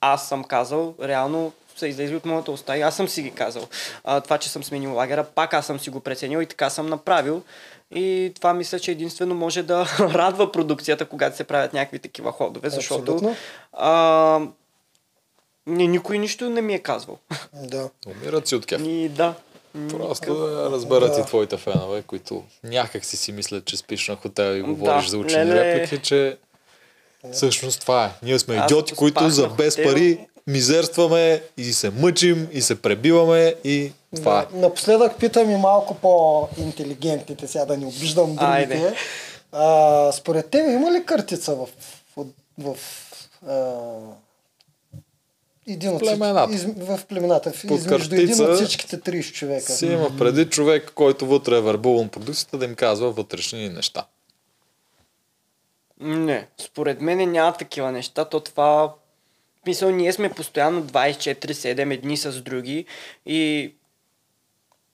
аз 0.00 0.28
съм 0.28 0.44
казал, 0.44 0.94
реално 1.02 1.52
са 1.78 1.88
излезли 1.88 2.16
от 2.16 2.24
моята 2.24 2.52
уста 2.52 2.76
и 2.76 2.82
аз 2.82 2.96
съм 2.96 3.08
си 3.08 3.22
ги 3.22 3.30
казал. 3.30 3.68
А, 4.04 4.20
това, 4.20 4.38
че 4.38 4.48
съм 4.48 4.64
сменил 4.64 4.94
лагера, 4.94 5.24
пак 5.24 5.54
аз 5.54 5.66
съм 5.66 5.80
си 5.80 5.90
го 5.90 6.00
преценил 6.00 6.38
и 6.38 6.46
така 6.46 6.70
съм 6.70 6.86
направил. 6.86 7.42
И 7.90 8.32
това 8.34 8.54
мисля, 8.54 8.80
че 8.80 8.90
единствено 8.90 9.34
може 9.34 9.62
да 9.62 9.86
радва 10.00 10.52
продукцията, 10.52 11.04
когато 11.04 11.36
се 11.36 11.44
правят 11.44 11.72
някакви 11.72 11.98
такива 11.98 12.32
ходове, 12.32 12.70
защото 12.70 13.34
а, 13.72 14.40
Не, 15.66 15.86
никой 15.86 16.18
нищо 16.18 16.50
не 16.50 16.60
ми 16.62 16.74
е 16.74 16.78
казвал. 16.78 17.18
Да. 17.54 17.90
Умират 18.08 18.48
си 18.48 18.54
от 18.54 18.66
кеф. 18.66 18.80
И 18.80 19.08
да. 19.08 19.34
Просто 19.90 20.34
да 20.36 20.70
разберат 20.70 21.14
Да. 21.14 21.20
и 21.20 21.24
твоите 21.24 21.56
фенове, 21.56 22.02
които 22.02 22.44
някак 22.64 23.04
си 23.04 23.16
си 23.16 23.32
мислят, 23.32 23.64
че 23.64 23.76
спиш 23.76 24.08
на 24.08 24.16
хотел 24.16 24.50
и 24.50 24.58
Да, 24.58 24.64
говориш 24.64 25.06
за 25.06 25.18
учени 25.18 25.44
леле. 25.44 25.74
реплики, 25.74 25.98
че 25.98 26.36
всъщност 27.32 27.80
това 27.80 28.04
е. 28.04 28.10
Ние 28.22 28.38
сме 28.38 28.56
Аз 28.56 28.64
идиоти, 28.64 28.94
които 28.94 29.30
за 29.30 29.48
без 29.48 29.74
хотел- 29.74 29.84
пари 29.84 30.26
мизерстваме 30.48 31.42
и 31.56 31.72
се 31.72 31.90
мъчим 31.90 32.48
и 32.52 32.62
се 32.62 32.82
пребиваме 32.82 33.54
и 33.64 33.92
това 34.16 34.40
е. 34.40 34.46
Да. 34.52 34.60
Напоследък 34.60 35.18
питам 35.18 35.50
и 35.50 35.56
малко 35.56 35.94
по-интелигентните, 35.94 37.46
сега 37.46 37.64
да 37.64 37.76
не 37.76 37.86
обиждам 37.86 38.26
другите. 38.26 38.44
Айде. 38.44 38.94
А, 39.52 40.12
според 40.12 40.50
теб 40.50 40.68
има 40.68 40.92
ли 40.92 41.04
картица 41.04 41.54
в, 41.54 41.68
в, 42.16 42.26
в 42.58 42.76
а, 43.48 43.74
един 45.66 45.90
от 45.90 46.00
Племената. 46.00 46.54
Из, 46.54 46.64
в 46.64 47.00
племената, 47.08 47.52
в, 47.52 47.66
Под 47.68 47.78
измежду 47.78 48.14
един 48.14 48.44
от 48.44 48.56
всичките 48.56 48.98
30 48.98 49.32
човека. 49.32 49.72
Си 49.72 49.86
има 49.86 50.16
преди 50.18 50.44
човек, 50.44 50.92
който 50.94 51.26
вътре 51.26 51.56
е 51.56 51.60
вербуван 51.60 52.08
продукцията, 52.08 52.58
да 52.58 52.64
им 52.64 52.74
казва 52.74 53.10
вътрешни 53.10 53.68
неща. 53.68 54.04
Не, 56.00 56.46
според 56.58 57.00
мен 57.00 57.32
няма 57.32 57.52
такива 57.52 57.92
неща. 57.92 58.24
То 58.24 58.40
това... 58.40 58.94
Мисъл, 59.68 59.90
ние 59.90 60.12
сме 60.12 60.30
постоянно 60.30 60.84
24-7 60.84 61.94
едни 61.94 62.16
с 62.16 62.42
други 62.42 62.84
и 63.26 63.72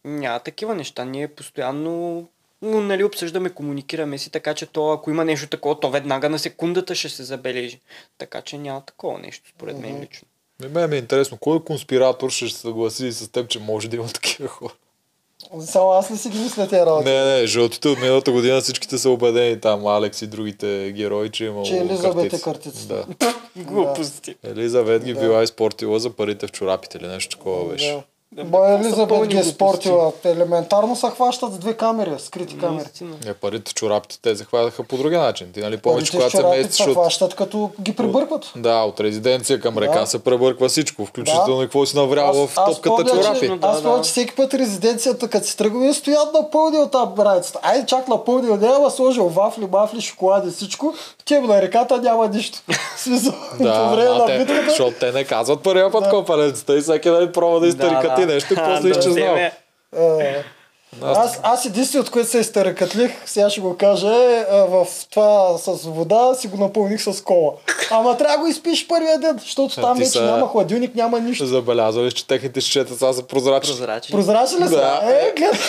няма 0.05 0.41
такива 0.41 0.75
неща. 0.75 1.05
Ние 1.05 1.29
постоянно 1.29 2.29
но, 2.63 2.81
нали, 2.81 3.05
обсъждаме, 3.05 3.51
комуникираме 3.51 4.19
си, 4.19 4.31
така 4.31 4.55
че 4.55 4.67
то, 4.67 4.93
ако 4.93 5.11
има 5.11 5.25
нещо 5.25 5.47
такова, 5.47 5.81
то 5.81 5.91
веднага 5.91 6.29
на 6.29 6.39
секундата 6.39 6.95
ще 6.95 7.09
се 7.09 7.23
забележи. 7.23 7.81
Така 8.19 8.43
че 8.43 8.59
няма 8.59 8.81
такова 8.81 9.19
нещо, 9.19 9.49
според 9.49 9.79
мен 9.79 10.01
лично. 10.01 10.29
Ми 10.63 10.69
мен 10.69 10.91
ми 10.91 10.97
е 10.97 10.99
интересно, 10.99 11.39
кой 11.39 11.65
конспиратор 11.65 12.31
ще 12.31 12.49
се 12.49 12.61
съгласи 12.61 13.13
с 13.13 13.29
теб, 13.29 13.49
че 13.49 13.61
може 13.61 13.89
да 13.89 13.97
има 13.97 14.09
такива 14.09 14.49
хора? 14.49 14.75
Само 15.61 15.91
аз 15.91 16.11
ли 16.11 16.17
си 16.17 16.29
ги 16.29 16.39
мисля 16.39 16.69
тези 16.69 16.87
работи? 16.87 17.11
Не, 17.11 17.25
не, 17.25 17.47
жълтите 17.47 17.89
от 17.89 18.01
миналата 18.01 18.33
година 18.33 18.61
всичките 18.61 18.99
са 18.99 19.11
убедени 19.11 19.61
там, 19.61 19.87
Алекс 19.87 20.23
и 20.23 20.27
другите 20.27 20.93
герои, 20.97 21.31
че 21.31 21.45
има 21.45 21.63
Че 21.63 21.77
Елизабет 21.77 22.33
е 22.33 22.41
картицата. 22.41 23.07
Да. 23.21 23.35
Глупости. 23.57 24.35
Елизабет 24.43 25.05
ги 25.05 25.15
била 25.15 25.43
изпортила 25.43 26.01
за 26.01 26.11
парите 26.11 26.47
в 26.47 26.53
чорапите 26.53 26.99
или 26.99 27.07
нещо 27.07 27.37
такова 27.37 27.73
беше. 27.73 27.93
Да. 27.93 28.03
Да, 28.37 28.59
са 28.59 28.73
Елизабет 28.81 29.09
пълни 29.09 29.27
ги 29.27 29.37
е 29.39 29.45
спортила. 29.45 30.13
Елементарно 30.25 30.97
се 30.97 31.07
хващат 31.07 31.53
с 31.53 31.59
две 31.59 31.75
камери, 31.75 32.11
скрити 32.19 32.59
камери. 32.59 32.87
Не, 33.27 33.35
парите 33.35 33.75
чорапите 33.75 34.19
те 34.23 34.35
захванаха 34.35 34.83
по 34.83 34.97
други 34.97 35.17
начин. 35.17 35.47
Ти 35.55 35.61
нали 35.61 35.77
помниш, 35.77 36.09
с 36.09 36.11
когато 36.11 36.37
се 36.37 36.43
местиш 36.47 36.85
се 36.85 36.91
от... 36.91 36.93
хващат, 36.97 37.35
като 37.35 37.71
ги 37.81 37.97
прибъркват. 37.97 38.53
Да, 38.57 38.77
от 38.79 39.01
резиденция 39.01 39.61
към 39.61 39.79
река 39.79 40.01
Да. 40.01 40.07
се 40.07 40.19
пребърква 40.19 40.69
всичко, 40.69 41.07
включително 41.07 41.63
и 41.63 41.65
какво 41.65 41.87
си 41.87 41.97
наврял 41.97 42.47
в 42.47 42.55
топката 42.55 43.05
чорапи. 43.11 43.49
Да, 43.49 43.67
Аз 43.69 43.83
помня, 43.83 43.97
да. 43.97 44.03
че 44.03 44.11
всеки 44.11 44.35
път 44.35 44.55
резиденцията, 44.55 45.29
като 45.29 45.47
си 45.47 45.57
тръгваме, 45.57 45.95
стоят 45.95 46.35
на 46.35 46.51
пълния 46.51 46.91
там 46.91 47.13
браницата. 47.17 47.59
Айде 47.63 47.87
чак 47.87 48.09
на 48.09 48.25
пълния, 48.25 48.57
не 48.57 48.67
ама 48.69 48.91
сложил 48.91 49.29
вафли, 49.29 49.67
мафли, 49.73 50.01
шоколади, 50.01 50.51
всичко. 50.51 50.95
Тем 51.25 51.47
на 51.47 51.63
реката 51.63 52.01
няма 52.03 52.29
нищо. 52.29 52.59
Смисъл, 52.97 53.33
Да, 53.61 53.85
по 53.89 53.97
време 53.97 54.19
на 54.19 54.27
те, 54.27 54.39
битката. 54.39 54.69
защото 54.69 54.97
те 55.01 55.13
не 55.13 55.25
казват 55.25 55.63
първия 55.63 55.91
път 55.91 56.11
копаленцата 56.11 56.79
и 56.79 56.81
всеки 56.81 57.11
ден 57.11 57.31
пробва 57.33 57.61
да 57.61 57.67
нещо 58.27 58.55
после 58.57 58.89
изчезнава. 58.91 59.51
Аз, 61.03 61.41
аз 61.43 61.67
единственото, 61.67 62.13
което 62.13 62.29
се 62.31 62.39
изтъркатлих, 62.39 63.13
сега 63.27 63.51
ще 63.51 63.61
го 63.61 63.77
кажа, 63.77 64.15
е 64.15 64.45
в 64.51 64.87
това 65.11 65.59
с 65.59 65.85
вода 65.85 66.35
си 66.35 66.49
го 66.49 66.57
напълних 66.57 67.03
с 67.03 67.23
кола. 67.23 67.53
Ама 67.91 68.17
трябва 68.17 68.37
да 68.37 68.43
го 68.43 68.47
изпиш 68.47 68.87
първия 68.87 69.19
ден, 69.19 69.39
защото 69.39 69.75
там 69.75 69.99
вече 69.99 70.11
са- 70.11 70.23
няма 70.23 70.49
хладилник, 70.49 70.95
няма 70.95 71.21
нищо. 71.21 71.47
Забелязали, 71.47 72.13
че 72.13 72.27
техните 72.27 72.61
щета 72.61 73.15
са 73.15 73.23
прозрачни. 73.23 73.71
Прозрачни. 73.71 74.13
Прозрачни 74.13 74.59
ли 74.59 74.69
са? 74.69 74.71
Да. 74.71 75.01
Е, 75.05 75.33
гледай. 75.33 75.61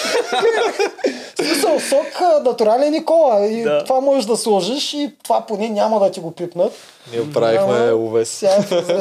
Смисъл, 1.37 1.79
сок 1.79 2.07
натурален 2.43 2.93
и 2.93 3.05
кола. 3.05 3.45
И 3.45 3.63
Да. 3.63 3.83
това 3.83 4.01
можеш 4.01 4.25
да 4.25 4.37
сложиш 4.37 4.93
и 4.93 5.11
това 5.23 5.41
поне 5.41 5.69
няма 5.69 5.99
да 5.99 6.11
ти 6.11 6.19
го 6.19 6.31
пипнат. 6.31 6.73
Ние 7.11 7.31
правихме 7.31 7.93
увес. 7.93 8.29
Сега 8.29 8.57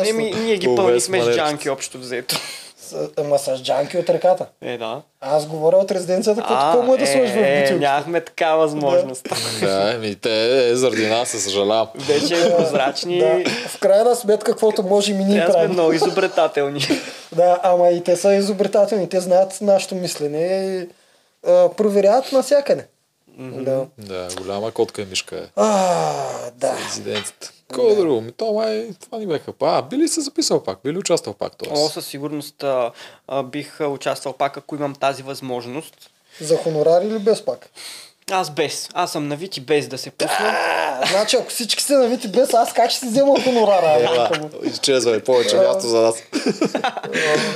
е 0.07 0.13
ние 0.13 0.57
ги 0.57 0.75
пълнихме 0.77 1.23
с 1.23 1.31
джанки 1.31 1.71
общо 1.71 1.99
взето. 1.99 2.37
С- 2.85 3.09
Ама 3.19 3.39
с 3.39 3.57
джанки 3.57 3.99
от 3.99 4.11
реката. 4.11 4.47
Е, 4.63 4.79
да. 4.79 5.03
Аз 5.21 5.47
говоря 5.47 5.77
от 5.77 5.91
резиденцията, 5.91 6.43
като 6.43 6.55
какво 6.55 6.83
му 6.83 6.95
е 6.95 6.99
да 6.99 7.07
сложиш 7.07 7.31
в 7.31 7.37
е, 7.37 7.61
бутилки. 7.61 7.81
нямахме 7.81 8.21
така 8.21 8.55
възможност. 8.55 9.29
Да, 9.61 9.93
еми 9.95 10.15
те 10.15 10.31
е, 10.63 10.75
заради 10.75 11.07
нас 11.07 11.29
се 11.29 11.41
съжалявам. 11.41 11.89
Вече 11.97 12.57
прозрачни. 12.57 13.19
Да. 13.19 13.39
В 13.69 13.79
крайна 13.81 14.15
сметка, 14.17 14.45
каквото 14.45 14.83
може 14.83 15.13
и 15.13 15.17
ние 15.17 15.27
Трябва 15.29 15.45
сме 15.45 15.53
правим. 15.55 15.73
много 15.73 15.93
изобретателни. 15.93 16.81
Да, 17.33 17.61
ама 17.63 17.89
и 17.89 18.01
те 18.01 18.17
са 18.17 18.35
изобретателни, 18.35 19.09
те 19.09 19.21
знаят 19.21 19.59
нашето 19.61 19.95
мислене 19.95 20.39
и 20.41 20.89
а, 21.47 21.69
проверяват 21.69 22.33
навсякъде. 22.33 22.87
Да. 23.39 23.87
Да, 23.99 24.29
голяма 24.39 24.71
котка 24.71 25.03
и 25.03 25.05
мишка 25.05 25.37
е. 25.37 25.43
А, 25.57 26.51
да. 26.55 26.77
Резиденцията. 26.87 27.53
Кой 27.75 27.97
друго? 27.97 28.21
Ми 28.21 28.33
то 28.33 28.53
май, 28.53 28.89
това 29.05 29.19
ни 29.19 29.27
беха. 29.27 29.53
А, 29.63 29.83
би 29.83 29.97
ли 29.97 30.09
се 30.09 30.21
записал 30.21 30.65
пак? 30.65 30.79
Би 30.85 30.93
ли 30.93 30.99
участвал 30.99 31.35
пак? 31.35 31.53
О, 31.53 31.75
Тоест? 31.75 31.93
със 31.93 32.07
сигурност 32.07 32.63
а, 32.63 32.91
а, 33.29 33.43
бих 33.43 33.81
участвал 33.81 34.33
пак, 34.33 34.57
ако 34.57 34.75
имам 34.75 34.95
тази 34.95 35.23
възможност. 35.23 36.11
За 36.41 36.57
хонорар 36.57 37.03
или 37.03 37.19
без 37.19 37.45
пак? 37.45 37.71
Аз 38.31 38.51
без. 38.51 38.89
Аз 38.95 39.13
съм 39.13 39.29
навити 39.29 39.61
без 39.61 39.89
да 39.89 39.99
се 39.99 40.11
пусна. 40.11 40.37
А, 40.41 41.07
значи, 41.11 41.37
ако 41.37 41.49
всички 41.49 41.83
сте 41.83 41.93
навити 41.93 42.29
без, 42.29 42.55
аз 42.55 42.73
как 42.73 42.91
ще 42.91 43.01
си 43.01 43.07
взема 43.07 43.43
хонорара? 43.45 44.01
Ела, 44.03 44.17
майка 44.17 44.41
му? 44.41 44.51
изчезва 44.65 45.17
е 45.17 45.21
повече 45.25 45.57
място 45.57 45.87
за 45.89 46.01
нас. 46.01 46.17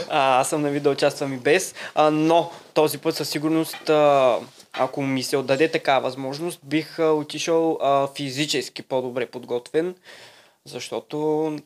А, 0.08 0.40
аз 0.40 0.48
съм 0.48 0.62
навит 0.62 0.82
да 0.82 0.90
участвам 0.90 1.32
и 1.32 1.36
без. 1.36 1.74
А, 1.94 2.10
но 2.10 2.50
този 2.74 2.98
път 2.98 3.16
със 3.16 3.28
сигурност, 3.28 3.88
а, 3.88 4.36
ако 4.72 5.02
ми 5.02 5.22
се 5.22 5.36
отдаде 5.36 5.70
така 5.70 5.98
възможност, 5.98 6.60
бих 6.62 6.98
отишъл 6.98 7.78
а, 7.82 8.08
физически 8.16 8.82
по-добре 8.82 9.26
подготвен, 9.26 9.94
защото 10.64 11.56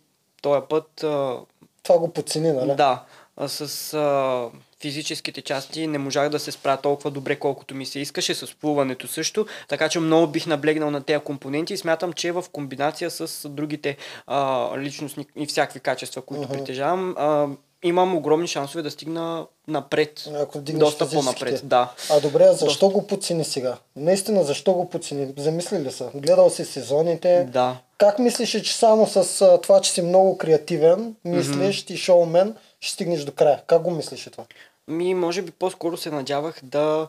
този 0.43 0.61
път 0.69 1.05
а, 1.05 1.39
Това 1.83 1.99
го 1.99 2.13
подцени, 2.13 2.53
нали? 2.53 2.75
Да, 2.77 3.05
а 3.37 3.49
с 3.49 3.95
а, 3.95 4.49
физическите 4.81 5.43
части 5.43 5.87
не 5.87 5.99
можах 5.99 6.29
да 6.29 6.39
се 6.39 6.53
справя 6.53 6.81
толкова 6.81 7.11
добре, 7.11 7.37
колкото 7.37 7.75
ми 7.75 7.87
се 7.87 8.01
искаше, 8.01 8.35
с 8.35 8.55
плуването 8.55 9.09
също, 9.09 9.47
така 9.69 9.89
че 9.89 10.01
много 10.01 10.27
бих 10.27 10.47
наблегнал 10.47 10.91
на 10.91 11.03
тези 11.03 11.25
компоненти 11.25 11.75
и 11.75 11.77
смятам, 11.77 12.13
че 12.13 12.33
в 12.33 12.45
комбинация 12.53 13.11
с 13.11 13.49
другите 13.49 13.97
а, 14.27 14.71
личностни 14.79 15.27
и 15.37 15.47
всякакви 15.47 15.81
качества, 15.81 16.23
които 16.23 16.49
притежавам, 16.49 17.15
а, 17.19 17.49
имам 17.83 18.17
огромни 18.17 18.49
шансове 18.49 18.83
да 18.83 18.91
стигна 18.91 19.47
напред. 19.69 20.29
Ако 20.35 20.59
доста 20.59 21.11
по-напред, 21.11 21.61
да. 21.65 21.93
А 22.11 22.21
добре, 22.21 22.45
а 22.45 22.53
защо 22.53 22.89
го 22.89 23.07
подцени 23.07 23.45
сега? 23.45 23.79
Наистина, 23.97 24.45
защо 24.45 24.73
го 24.73 24.91
подцени? 24.91 25.33
Замисли 25.37 25.79
ли 25.79 25.91
са? 25.91 26.11
Гледал 26.15 26.51
си 26.51 26.65
сезоните? 26.65 27.49
Да. 27.53 27.77
Как 27.99 28.19
мислиш, 28.19 28.51
че 28.51 28.77
само 28.77 29.07
с 29.07 29.41
а, 29.41 29.61
това, 29.61 29.81
че 29.81 29.91
си 29.91 30.03
много 30.03 30.39
креативен, 30.39 31.15
мислиш 31.25 31.85
и 31.89 31.97
шоумен, 31.97 32.55
ще 32.81 32.93
стигнеш 32.93 33.25
до 33.25 33.33
края? 33.33 33.63
Как 33.67 33.83
го 33.83 33.91
мислиш 33.91 34.29
това? 34.33 34.45
Ми, 34.89 35.15
може 35.15 35.43
би 35.43 35.51
по-скоро 35.51 35.97
се 35.97 36.11
надявах 36.11 36.61
да 36.63 37.09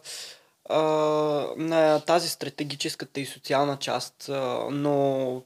а, 0.69 0.79
на 1.57 1.99
тази 1.99 2.29
стратегическата 2.29 3.19
и 3.19 3.25
социална 3.25 3.77
част, 3.77 4.29
а, 4.29 4.67
но 4.71 5.41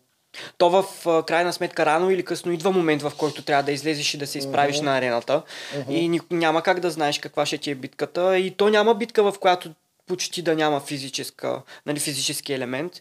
то 0.57 0.69
в 0.71 0.85
крайна 1.23 1.53
сметка 1.53 1.85
рано 1.85 2.11
или 2.11 2.25
късно 2.25 2.51
идва 2.51 2.71
момент, 2.71 3.01
в 3.01 3.11
който 3.17 3.41
трябва 3.41 3.63
да 3.63 3.71
излезеш 3.71 4.13
и 4.13 4.17
да 4.17 4.27
се 4.27 4.37
изправиш 4.37 4.81
на 4.81 4.97
арената. 4.97 5.41
И 5.89 6.09
ни, 6.09 6.21
няма 6.31 6.61
как 6.61 6.79
да 6.79 6.91
знаеш 6.91 7.19
каква 7.19 7.45
ще 7.45 7.57
ти 7.57 7.71
е 7.71 7.75
битката. 7.75 8.37
И 8.37 8.51
то 8.51 8.69
няма 8.69 8.95
битка, 8.95 9.23
в 9.23 9.39
която 9.39 9.71
почти 10.07 10.41
да 10.41 10.55
няма 10.55 10.79
физическа, 10.79 11.61
нали, 11.85 11.99
физически 11.99 12.53
елемент. 12.53 12.93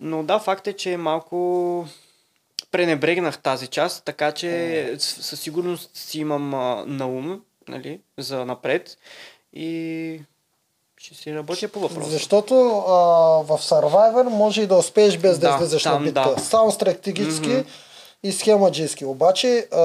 Но 0.00 0.22
да, 0.22 0.38
факт 0.38 0.66
е, 0.66 0.72
че 0.72 0.96
малко 0.96 1.86
пренебрегнах 2.70 3.38
тази 3.38 3.66
част, 3.66 4.04
така 4.04 4.32
че 4.32 4.50
с- 4.98 5.22
със 5.22 5.40
сигурност 5.40 5.90
си 5.94 6.20
имам 6.20 6.54
а, 6.54 6.84
на 6.86 7.06
ум, 7.06 7.40
нали, 7.68 8.00
за 8.18 8.44
напред. 8.46 8.98
И 9.52 10.20
ще 11.00 11.14
си 11.14 11.34
работя 11.34 11.68
по 11.68 11.80
въпроса. 11.80 12.10
Защото 12.10 12.54
а, 12.88 12.92
в 13.42 13.58
Survivor 13.60 14.22
може 14.22 14.62
и 14.62 14.66
да 14.66 14.76
успееш 14.76 15.18
без 15.18 15.38
да, 15.38 15.48
Да, 15.48 15.54
излезеш 15.56 15.84
на 15.84 15.98
битка. 15.98 16.34
да. 16.36 16.40
Само 16.40 16.70
стратегически 16.70 17.64
и 18.22 18.32
схемаджийски. 18.32 19.04
Обаче 19.04 19.68
а, 19.72 19.78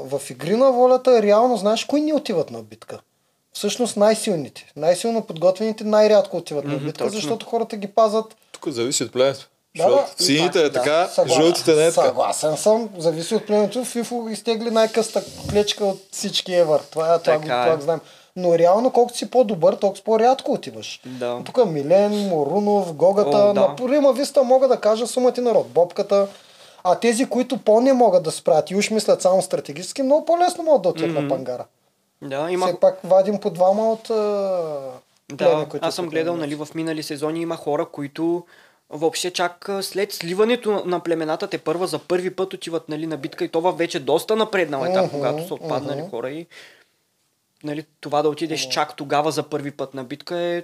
в 0.00 0.30
игри 0.30 0.56
на 0.56 0.72
волята 0.72 1.22
реално 1.22 1.56
знаеш 1.56 1.84
кои 1.84 2.00
не 2.00 2.14
отиват 2.14 2.50
на 2.50 2.62
битка. 2.62 3.00
Всъщност 3.52 3.96
най-силните. 3.96 4.72
Най-силно 4.76 5.22
подготвените 5.22 5.84
най-рядко 5.84 6.36
отиват 6.36 6.64
на 6.64 6.74
Мгм, 6.74 6.84
битка, 6.84 6.98
точно. 6.98 7.12
защото 7.12 7.46
хората 7.46 7.76
ги 7.76 7.86
пазят 7.86 8.36
Тук 8.52 8.68
зависи 8.68 9.04
от 9.04 9.12
племето. 9.12 9.48
Да, 9.76 10.06
сините 10.18 10.58
е 10.58 10.62
Да, 10.62 10.72
така, 10.72 11.08
съгласен. 11.08 11.42
жълтите 11.42 11.74
не 11.74 11.86
е 11.86 11.92
така. 11.92 12.06
Съгласен 12.06 12.56
съм. 12.56 12.88
Зависи 12.98 13.34
от 13.34 13.46
племето. 13.46 13.84
Фифо 13.84 14.26
изтегли 14.30 14.70
най-къста 14.70 15.22
клечка 15.50 15.84
от 15.84 16.00
всички 16.12 16.54
евър. 16.54 16.80
Това, 16.90 17.18
това, 17.18 17.36
го, 17.36 17.42
Така 17.42 17.62
е. 17.62 17.64
това 17.64 17.82
знаем. 17.82 18.00
Но 18.40 18.58
реално, 18.58 18.90
колкото 18.90 19.18
си 19.18 19.30
по-добър, 19.30 19.74
толкова 19.74 20.04
по-рядко 20.04 20.52
отиваш. 20.52 21.00
Да. 21.04 21.40
Тук 21.44 21.66
Милен, 21.66 22.28
Морунов, 22.28 22.94
Гогата, 22.94 23.38
О, 23.38 23.52
да. 23.52 23.60
на 23.60 23.76
Прима 23.76 24.12
Виста 24.12 24.42
мога 24.42 24.68
да 24.68 24.76
кажа 24.76 25.06
сумата 25.06 25.40
народ. 25.40 25.68
Бобката. 25.68 26.28
А 26.84 26.94
тези, 26.94 27.26
които 27.26 27.58
по-не 27.58 27.92
могат 27.92 28.22
да 28.22 28.30
справят 28.30 28.70
и 28.70 28.76
уж 28.76 28.90
мислят 28.90 29.22
само 29.22 29.42
стратегически, 29.42 30.02
много 30.02 30.24
по-лесно 30.24 30.64
могат 30.64 30.82
да 30.82 30.88
отидат 30.88 31.22
на 31.22 31.28
пангара. 31.28 31.64
Да, 32.22 32.50
има... 32.50 32.66
Все 32.66 32.80
пак 32.80 32.98
вадим 33.04 33.40
по 33.40 33.50
двама 33.50 33.92
от 33.92 34.10
Да, 35.32 35.66
които 35.70 35.86
аз 35.86 35.94
съм 35.94 36.08
гледал, 36.08 36.36
нали, 36.36 36.54
в 36.54 36.68
минали 36.74 37.02
сезони 37.02 37.40
има 37.40 37.56
хора, 37.56 37.86
които 37.86 38.44
въобще 38.90 39.30
чак 39.30 39.70
след 39.80 40.12
сливането 40.12 40.82
на 40.86 41.00
племената 41.00 41.46
те 41.46 41.58
първа 41.58 41.86
за 41.86 41.98
първи 41.98 42.30
път 42.30 42.54
отиват 42.54 42.88
нали, 42.88 43.06
на 43.06 43.16
битка 43.16 43.44
и 43.44 43.48
то 43.48 43.60
във 43.60 43.78
вече 43.78 44.00
доста 44.00 44.36
напреднал 44.36 44.84
етап, 44.84 45.06
Мгм, 45.06 45.16
когато 45.16 45.46
са 45.46 45.54
отпаднали 45.54 46.00
мгм. 46.00 46.10
хора 46.10 46.30
и 46.30 46.46
нали, 47.64 47.84
това 48.00 48.22
да 48.22 48.28
отидеш 48.28 48.60
чак 48.62 48.96
тогава 48.96 49.30
за 49.30 49.42
първи 49.42 49.70
път 49.70 49.94
на 49.94 50.04
битка 50.04 50.38
е 50.38 50.62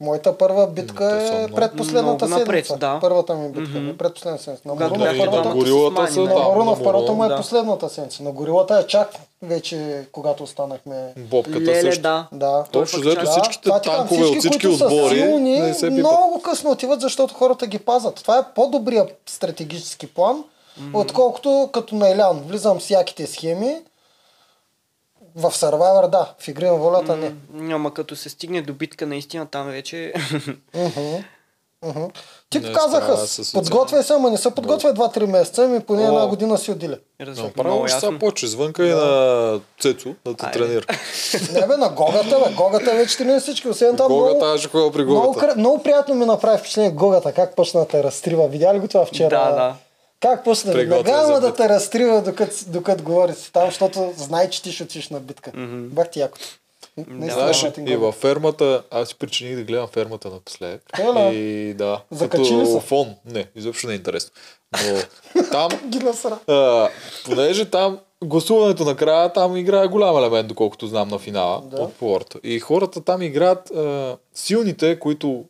Моята 0.00 0.38
първа 0.38 0.66
битка 0.66 1.04
е 1.22 1.54
предпоследната 1.54 2.26
много 2.26 2.40
напред, 2.40 2.66
седмица. 2.66 2.76
да. 2.78 2.98
Първата 3.00 3.34
ми 3.34 3.48
битка. 3.48 3.78
Мгм. 3.78 3.88
е 3.88 3.96
Предпоследната 3.96 4.42
седмица. 4.44 4.68
На 4.68 4.74
Моруна 4.74 4.98
бяха 4.98 5.18
първата, 5.18 5.40
двамата 5.40 5.54
горилата 5.54 6.12
са 6.12 6.20
на 6.20 6.26
да. 6.26 6.34
Моруна 6.34 6.74
втората 6.74 7.12
му 7.12 7.24
е 7.24 7.28
Да. 7.28 7.36
последната 7.36 7.88
седмица. 7.88 8.22
На 8.22 8.32
горилата 8.32 8.78
е 8.78 8.86
чак 8.86 9.10
вече, 9.42 10.06
когато 10.12 10.42
останахме. 10.42 11.12
Бобката 11.18 11.60
леле, 11.60 11.80
също. 11.82 12.02
да. 12.02 12.28
Да. 12.32 12.64
Взето 12.74 13.14
чак- 13.14 13.30
всичките 13.30 13.70
казвам, 13.70 13.96
танкове 13.96 14.24
от 14.24 14.38
всички 14.38 14.58
които 14.60 14.78
са 14.78 14.84
отбори 14.86 15.16
силни, 15.16 15.60
не 15.60 15.74
се 15.74 15.80
пипат. 15.80 15.98
много 15.98 16.40
късно 16.42 16.70
отиват, 16.70 17.00
защото 17.00 17.34
хората 17.34 17.66
ги 17.66 17.78
пазят. 17.78 18.14
Това 18.14 18.38
е 18.38 18.54
по-добрият 18.54 19.18
стратегически 19.26 20.06
план, 20.06 20.44
отколкото 20.92 21.70
като 21.72 21.94
на 21.94 22.08
Илян. 22.08 22.40
Влизам 22.40 22.80
с 22.80 22.90
яките 22.90 23.26
схеми. 23.26 23.76
В 25.36 25.50
Survivor, 25.50 26.08
да. 26.08 26.34
В 26.38 26.48
игри 26.48 26.66
на 26.66 26.74
волята 26.74 27.16
не. 27.16 27.34
Няма 27.52 27.94
като 27.94 28.16
се 28.16 28.28
стигне 28.28 28.62
до 28.62 28.72
битка, 28.72 29.06
наистина 29.06 29.46
там 29.46 29.66
вече... 29.66 30.12
Ти 32.50 32.60
Не, 32.60 32.72
казаха, 32.72 33.16
с 33.16 33.52
подготвяй 33.52 34.02
се, 34.02 34.12
ама 34.12 34.30
не 34.30 34.36
се 34.36 34.50
подготвяй 34.50 34.92
2-3 34.92 35.26
месеца, 35.26 35.68
ми 35.68 35.80
поне 35.80 36.02
О. 36.02 36.06
една 36.06 36.26
година 36.26 36.58
си 36.58 36.70
отделя. 36.70 36.98
Направо 37.20 37.88
ще 37.88 38.00
сега 38.00 38.18
почне 38.18 38.48
звънка 38.48 38.86
и 38.86 38.90
на 38.90 39.60
Цецо 39.80 40.14
да 40.24 40.34
те 40.34 40.50
тренира. 40.50 40.86
Не 41.52 41.66
бе, 41.66 41.76
на 41.76 41.88
Гогата, 41.88 42.40
бе. 42.48 42.54
Гогата 42.54 42.94
вече 42.94 43.16
тренира 43.18 43.40
всички. 43.40 43.68
Освен 43.68 43.96
там 43.96 44.08
Гогата, 44.08 44.36
много, 44.36 44.52
аз 44.54 44.60
ще 44.60 44.68
при 44.70 45.04
Гогата. 45.04 45.54
много 45.56 45.82
приятно 45.82 46.14
ми 46.14 46.24
направи 46.24 46.58
впечатление 46.58 46.90
Гогата, 46.90 47.32
как 47.32 47.56
почна 47.56 47.80
да 47.80 47.86
те 47.86 48.02
разтрива. 48.02 48.48
Видя 48.48 48.74
ли 48.74 48.78
го 48.78 48.88
това 48.88 49.04
вчера? 49.04 49.28
Да, 49.30 49.50
да. 49.50 49.74
Как 50.22 50.44
Приготвя 50.44 50.96
веднага 50.96 51.40
да 51.40 51.54
те 51.54 51.68
разтрива, 51.68 52.22
докато, 52.22 52.56
докато 52.66 53.04
говори 53.04 53.34
си 53.34 53.52
там, 53.52 53.66
защото 53.66 54.12
знае, 54.16 54.50
че 54.50 54.62
ти 54.62 54.72
ще 54.72 54.82
отиш 54.82 55.08
на 55.08 55.20
битка. 55.20 55.52
Бах 55.92 56.10
ти. 56.10 56.24
Наистина, 56.96 57.52
Знаеш, 57.52 57.66
и 57.78 57.96
във 57.96 58.14
фермата, 58.14 58.82
аз 58.90 59.08
си 59.08 59.14
причиних 59.14 59.56
да 59.56 59.62
гледам 59.62 59.88
фермата 59.88 60.30
напоследък. 60.30 60.82
Ела. 60.98 61.32
И 61.32 61.74
да, 61.74 62.00
Закачи 62.10 62.54
ли 62.54 62.58
като 62.58 62.80
се? 62.80 62.86
фон. 62.86 63.14
Не, 63.24 63.46
изобщо 63.56 63.86
не 63.86 63.92
е 63.92 63.96
интересно. 63.96 64.30
Но 64.86 65.00
там, 65.50 65.70
а, 66.48 66.88
понеже 67.24 67.70
там 67.70 67.98
гласуването 68.24 68.84
накрая 68.84 69.32
там 69.32 69.56
играе 69.56 69.86
голям 69.86 70.16
елемент, 70.16 70.48
доколкото 70.48 70.86
знам 70.86 71.08
на 71.08 71.18
финала 71.18 71.62
Да. 71.70 71.82
от 71.82 71.94
порта. 71.94 72.38
И 72.42 72.60
хората 72.60 73.04
там 73.04 73.22
играят 73.22 73.70
а, 73.70 74.16
силните, 74.34 74.98
които 74.98 75.44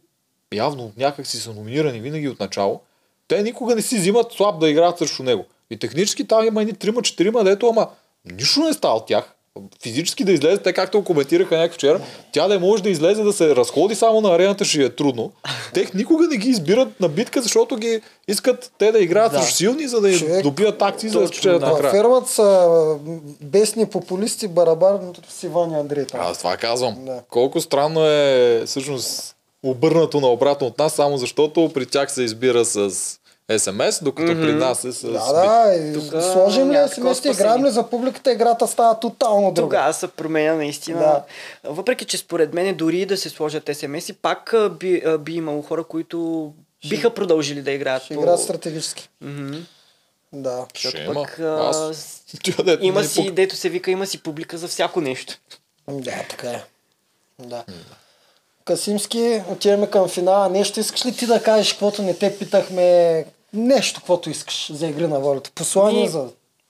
явно 0.55 0.93
някак 0.97 1.27
си 1.27 1.37
са 1.37 1.51
номинирани 1.53 2.01
винаги 2.01 2.29
от 2.29 2.41
начало. 2.41 2.81
Те 3.37 3.43
никога 3.43 3.75
не 3.75 3.83
си 3.83 3.99
взимат 3.99 4.33
слаб 4.33 4.59
да 4.59 4.71
играят 4.71 4.99
срещу 4.99 5.23
него. 5.23 5.45
И 5.71 5.79
технически 5.79 6.29
там 6.29 6.47
има 6.47 6.63
едни 6.63 6.75
трима, 6.75 7.03
четирима, 7.03 7.45
дето 7.45 7.69
ама 7.69 7.87
нищо 8.39 8.61
не 8.61 8.73
става 8.73 8.95
от 8.95 9.07
тях. 9.07 9.35
Физически 9.83 10.25
да 10.25 10.33
излезе, 10.33 10.59
те 10.59 10.73
както 10.73 10.99
го 10.99 11.05
коментираха 11.05 11.57
някак 11.57 11.75
вчера, 11.75 12.01
тя 12.33 12.49
да 12.49 12.61
може 12.61 12.83
да 12.83 12.91
излезе 12.91 13.23
да 13.23 13.33
се 13.33 13.57
разходи 13.57 13.95
само 13.95 14.21
на 14.21 14.35
арената, 14.35 14.65
ще 14.65 14.83
е 14.83 14.89
трудно. 14.89 15.33
Те 15.75 15.87
никога 15.95 16.27
не 16.27 16.37
ги 16.37 16.49
избират 16.49 17.01
на 17.01 17.09
битка, 17.09 17.43
защото 17.43 17.77
ги 17.77 18.01
искат 18.29 18.73
те 18.79 18.93
да 18.93 18.99
играят 18.99 19.33
Да. 19.33 19.39
срещу 19.39 19.57
силни, 19.57 19.89
за 19.89 20.01
да 20.01 20.19
Човек, 20.19 20.43
добият 20.43 20.83
акции, 20.83 21.09
за 21.09 21.21
да 21.21 21.29
спечелят 21.29 21.61
да. 21.61 21.67
Накрая. 21.67 21.91
фермата 21.91 22.31
са 22.31 22.69
бесни 23.41 23.87
популисти, 23.87 24.49
барабар 24.49 25.01
с 25.29 25.43
Иван 25.43 25.71
и 25.71 25.75
Андрей. 25.75 26.05
там. 26.05 26.21
Аз 26.21 26.39
това 26.39 26.57
казвам. 26.57 27.05
Да. 27.05 27.23
Колко 27.31 27.61
странно 27.61 28.07
е 28.07 28.63
всъщност 28.67 29.37
обърнато 29.63 30.21
на 30.21 30.29
обратно 30.29 30.67
от 30.67 30.79
нас, 30.79 30.93
само 30.93 31.19
защото 31.19 31.71
при 31.75 31.87
тях 31.87 32.13
се 32.13 32.23
избира 32.23 32.65
с 32.65 32.91
СМС, 33.59 34.03
докато 34.03 34.33
при 34.33 34.53
нас 34.53 34.85
е 34.85 34.93
с... 34.93 35.03
Да, 35.03 35.33
да, 35.33 35.75
и 35.75 35.95
сложим 36.33 36.71
ли 36.71 36.77
SMS, 36.77 36.95
такова 36.95 37.33
играем 37.33 37.65
ли 37.65 37.71
за 37.71 37.83
публиката, 37.83 38.33
играта 38.33 38.67
става 38.67 39.01
тотално 39.01 39.53
друга. 39.53 39.67
Тогава 39.67 39.93
се 39.93 40.09
променя 40.09 40.55
наистина. 40.55 40.99
Да. 40.99 41.23
Въпреки, 41.65 42.05
че 42.05 42.19
според 42.19 42.55
мен 42.55 42.75
дори 42.75 42.99
и 42.99 43.07
да 43.07 43.17
се 43.17 43.29
сложат 43.29 43.65
SMS, 43.65 44.15
пак 44.23 44.55
би, 44.81 45.03
би 45.21 45.33
имало 45.33 45.63
хора, 45.63 45.85
които 45.85 46.53
биха 46.89 47.15
продължили 47.15 47.63
да 47.63 47.71
играят. 47.71 48.03
Ще 48.03 48.15
по- 48.15 48.21
играят 48.21 48.41
стратегически. 48.41 49.09
Мгм. 49.21 49.59
Да. 50.33 50.67
Ще 50.75 50.89
Защото 50.89 51.03
има. 51.05 51.15
пък, 51.15 51.39
а, 51.39 51.71
Аз... 51.71 52.23
Има 52.81 53.05
си, 53.05 53.31
дето 53.31 53.57
се 53.57 53.69
вика, 53.69 53.91
има 53.91 54.07
си 54.07 54.23
публика 54.23 54.59
за 54.59 54.69
всяко 54.69 55.01
нещо. 55.01 55.39
Да, 55.91 56.25
така 56.31 56.49
е. 56.51 56.63
Да. 57.39 57.65
Касимски, 58.65 59.43
отиваме 59.49 59.87
към 59.87 60.09
финала. 60.09 60.49
Нещо 60.49 60.81
искаш 60.81 61.07
ли 61.07 61.17
ти 61.17 61.27
да 61.27 61.43
кажеш, 61.43 61.73
каквото 61.73 62.03
не 62.03 62.15
те 62.15 62.39
питахме? 62.39 63.25
Нещо, 63.53 64.01
каквото 64.01 64.31
искаш 64.31 64.73
за 64.73 64.87
игри 64.87 65.07
на 65.07 65.21
волята. 65.21 65.51
Послание 65.55 66.03
Ми- 66.03 66.09
за... 66.09 66.29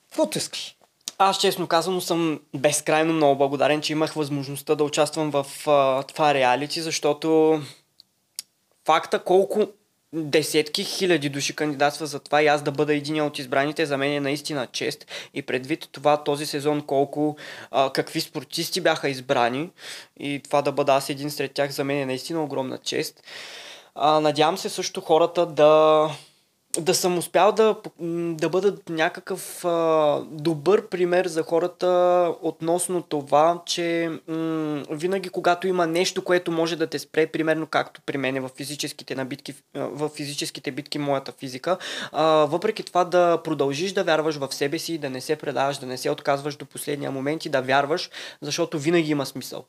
Каквото 0.08 0.38
искаш. 0.38 0.76
Аз 1.18 1.38
честно 1.38 1.66
казано 1.66 2.00
съм 2.00 2.40
безкрайно 2.54 3.12
много 3.12 3.38
благодарен, 3.38 3.80
че 3.80 3.92
имах 3.92 4.12
възможността 4.12 4.74
да 4.74 4.84
участвам 4.84 5.30
в 5.30 5.46
а, 5.66 6.02
това 6.02 6.34
реалити, 6.34 6.80
защото 6.80 7.60
факта 8.84 9.18
колко 9.18 9.66
десетки 10.12 10.84
хиляди 10.84 11.28
души 11.28 11.56
кандидатства 11.56 12.06
за 12.06 12.20
това 12.20 12.42
и 12.42 12.46
аз 12.46 12.62
да 12.62 12.70
бъда 12.70 12.94
един 12.94 13.22
от 13.22 13.38
избраните, 13.38 13.86
за 13.86 13.98
мен 13.98 14.12
е 14.12 14.20
наистина 14.20 14.66
чест. 14.66 15.06
И 15.34 15.42
предвид 15.42 15.88
това 15.92 16.24
този 16.24 16.46
сезон 16.46 16.82
колко, 16.82 17.36
а, 17.70 17.90
какви 17.90 18.20
спортисти 18.20 18.80
бяха 18.80 19.08
избрани 19.08 19.70
и 20.20 20.40
това 20.44 20.62
да 20.62 20.72
бъда 20.72 20.92
аз 20.92 21.10
един 21.10 21.30
сред 21.30 21.52
тях, 21.52 21.70
за 21.70 21.84
мен 21.84 21.98
е 21.98 22.06
наистина 22.06 22.44
огромна 22.44 22.78
чест. 22.78 23.22
А, 23.94 24.20
надявам 24.20 24.58
се 24.58 24.68
също 24.68 25.00
хората 25.00 25.46
да, 25.46 26.10
да 26.78 26.94
съм 26.94 27.18
успял 27.18 27.52
да, 27.52 27.76
да 28.34 28.48
бъда 28.48 28.76
някакъв 28.88 29.64
а, 29.64 30.20
добър 30.30 30.88
пример 30.88 31.26
за 31.26 31.42
хората 31.42 31.86
относно 32.42 33.02
това, 33.02 33.62
че 33.66 34.10
м, 34.28 34.82
винаги 34.90 35.28
когато 35.28 35.68
има 35.68 35.86
нещо, 35.86 36.24
което 36.24 36.52
може 36.52 36.76
да 36.76 36.86
те 36.86 36.98
спре, 36.98 37.26
примерно 37.26 37.66
както 37.66 38.00
при 38.06 38.16
мен 38.16 38.42
в 38.42 38.50
физическите, 38.56 39.14
набитки, 39.14 39.54
в 39.74 40.08
физическите 40.08 40.70
битки, 40.70 40.98
моята 40.98 41.32
физика, 41.32 41.78
а, 42.12 42.24
въпреки 42.24 42.82
това 42.82 43.04
да 43.04 43.40
продължиш 43.44 43.92
да 43.92 44.04
вярваш 44.04 44.36
в 44.36 44.54
себе 44.54 44.78
си, 44.78 44.98
да 44.98 45.10
не 45.10 45.20
се 45.20 45.36
предаваш, 45.36 45.78
да 45.78 45.86
не 45.86 45.98
се 45.98 46.10
отказваш 46.10 46.56
до 46.56 46.66
последния 46.66 47.10
момент 47.10 47.44
и 47.44 47.48
да 47.48 47.60
вярваш, 47.62 48.10
защото 48.42 48.78
винаги 48.78 49.10
има 49.10 49.26
смисъл. 49.26 49.64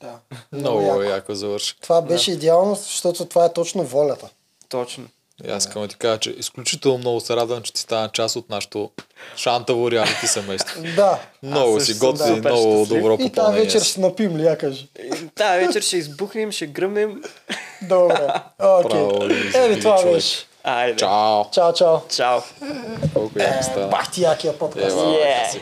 Да. 0.00 0.18
Много 0.52 1.02
яко 1.02 1.34
завърши. 1.34 1.76
Това 1.80 2.02
беше 2.02 2.32
идеално, 2.32 2.74
защото 2.74 3.24
това 3.24 3.44
е 3.44 3.52
точно 3.52 3.84
волята. 3.84 4.28
Точно. 4.68 5.08
И 5.48 5.50
аз 5.50 5.64
искам 5.66 5.82
да 5.82 5.88
ти 5.88 5.96
кажа, 5.96 6.18
че 6.18 6.30
изключително 6.30 6.98
много 6.98 7.20
се 7.20 7.36
радвам, 7.36 7.62
че 7.62 7.72
ти 7.72 7.80
стана 7.80 8.08
част 8.08 8.36
от 8.36 8.50
нашото 8.50 8.90
шантаво 9.36 9.90
реалити 9.90 10.26
семейство. 10.26 10.82
Да. 10.96 11.18
Много 11.42 11.80
си 11.80 11.94
готви, 11.94 12.28
супер 12.28 12.50
много 12.50 12.84
щастлив. 12.84 12.88
добро 13.02 13.14
И 13.14 13.18
тази 13.18 13.30
попълнение. 13.30 13.64
вечер 13.64 13.80
ще 13.82 14.00
напим 14.00 14.36
ли, 14.36 14.42
я 14.42 14.58
кажи. 14.58 14.88
Тая 15.34 15.66
вечер 15.66 15.82
ще 15.82 15.96
избухнем, 15.96 16.52
ще 16.52 16.66
гръмнем. 16.66 17.22
Добре. 17.82 18.28
Окей. 18.62 19.00
Еми, 19.54 19.80
това 19.80 20.02
беше. 20.04 20.46
Айде. 20.64 20.96
Чао! 20.96 21.44
Чао, 21.52 21.72
чао. 21.72 21.98
Чао. 22.16 22.40
Колко. 23.14 23.34
Бах 23.90 24.10
ти 24.12 24.22
якия 24.22 24.58
подкаст. 24.58 24.96
Yeah. 24.96 25.60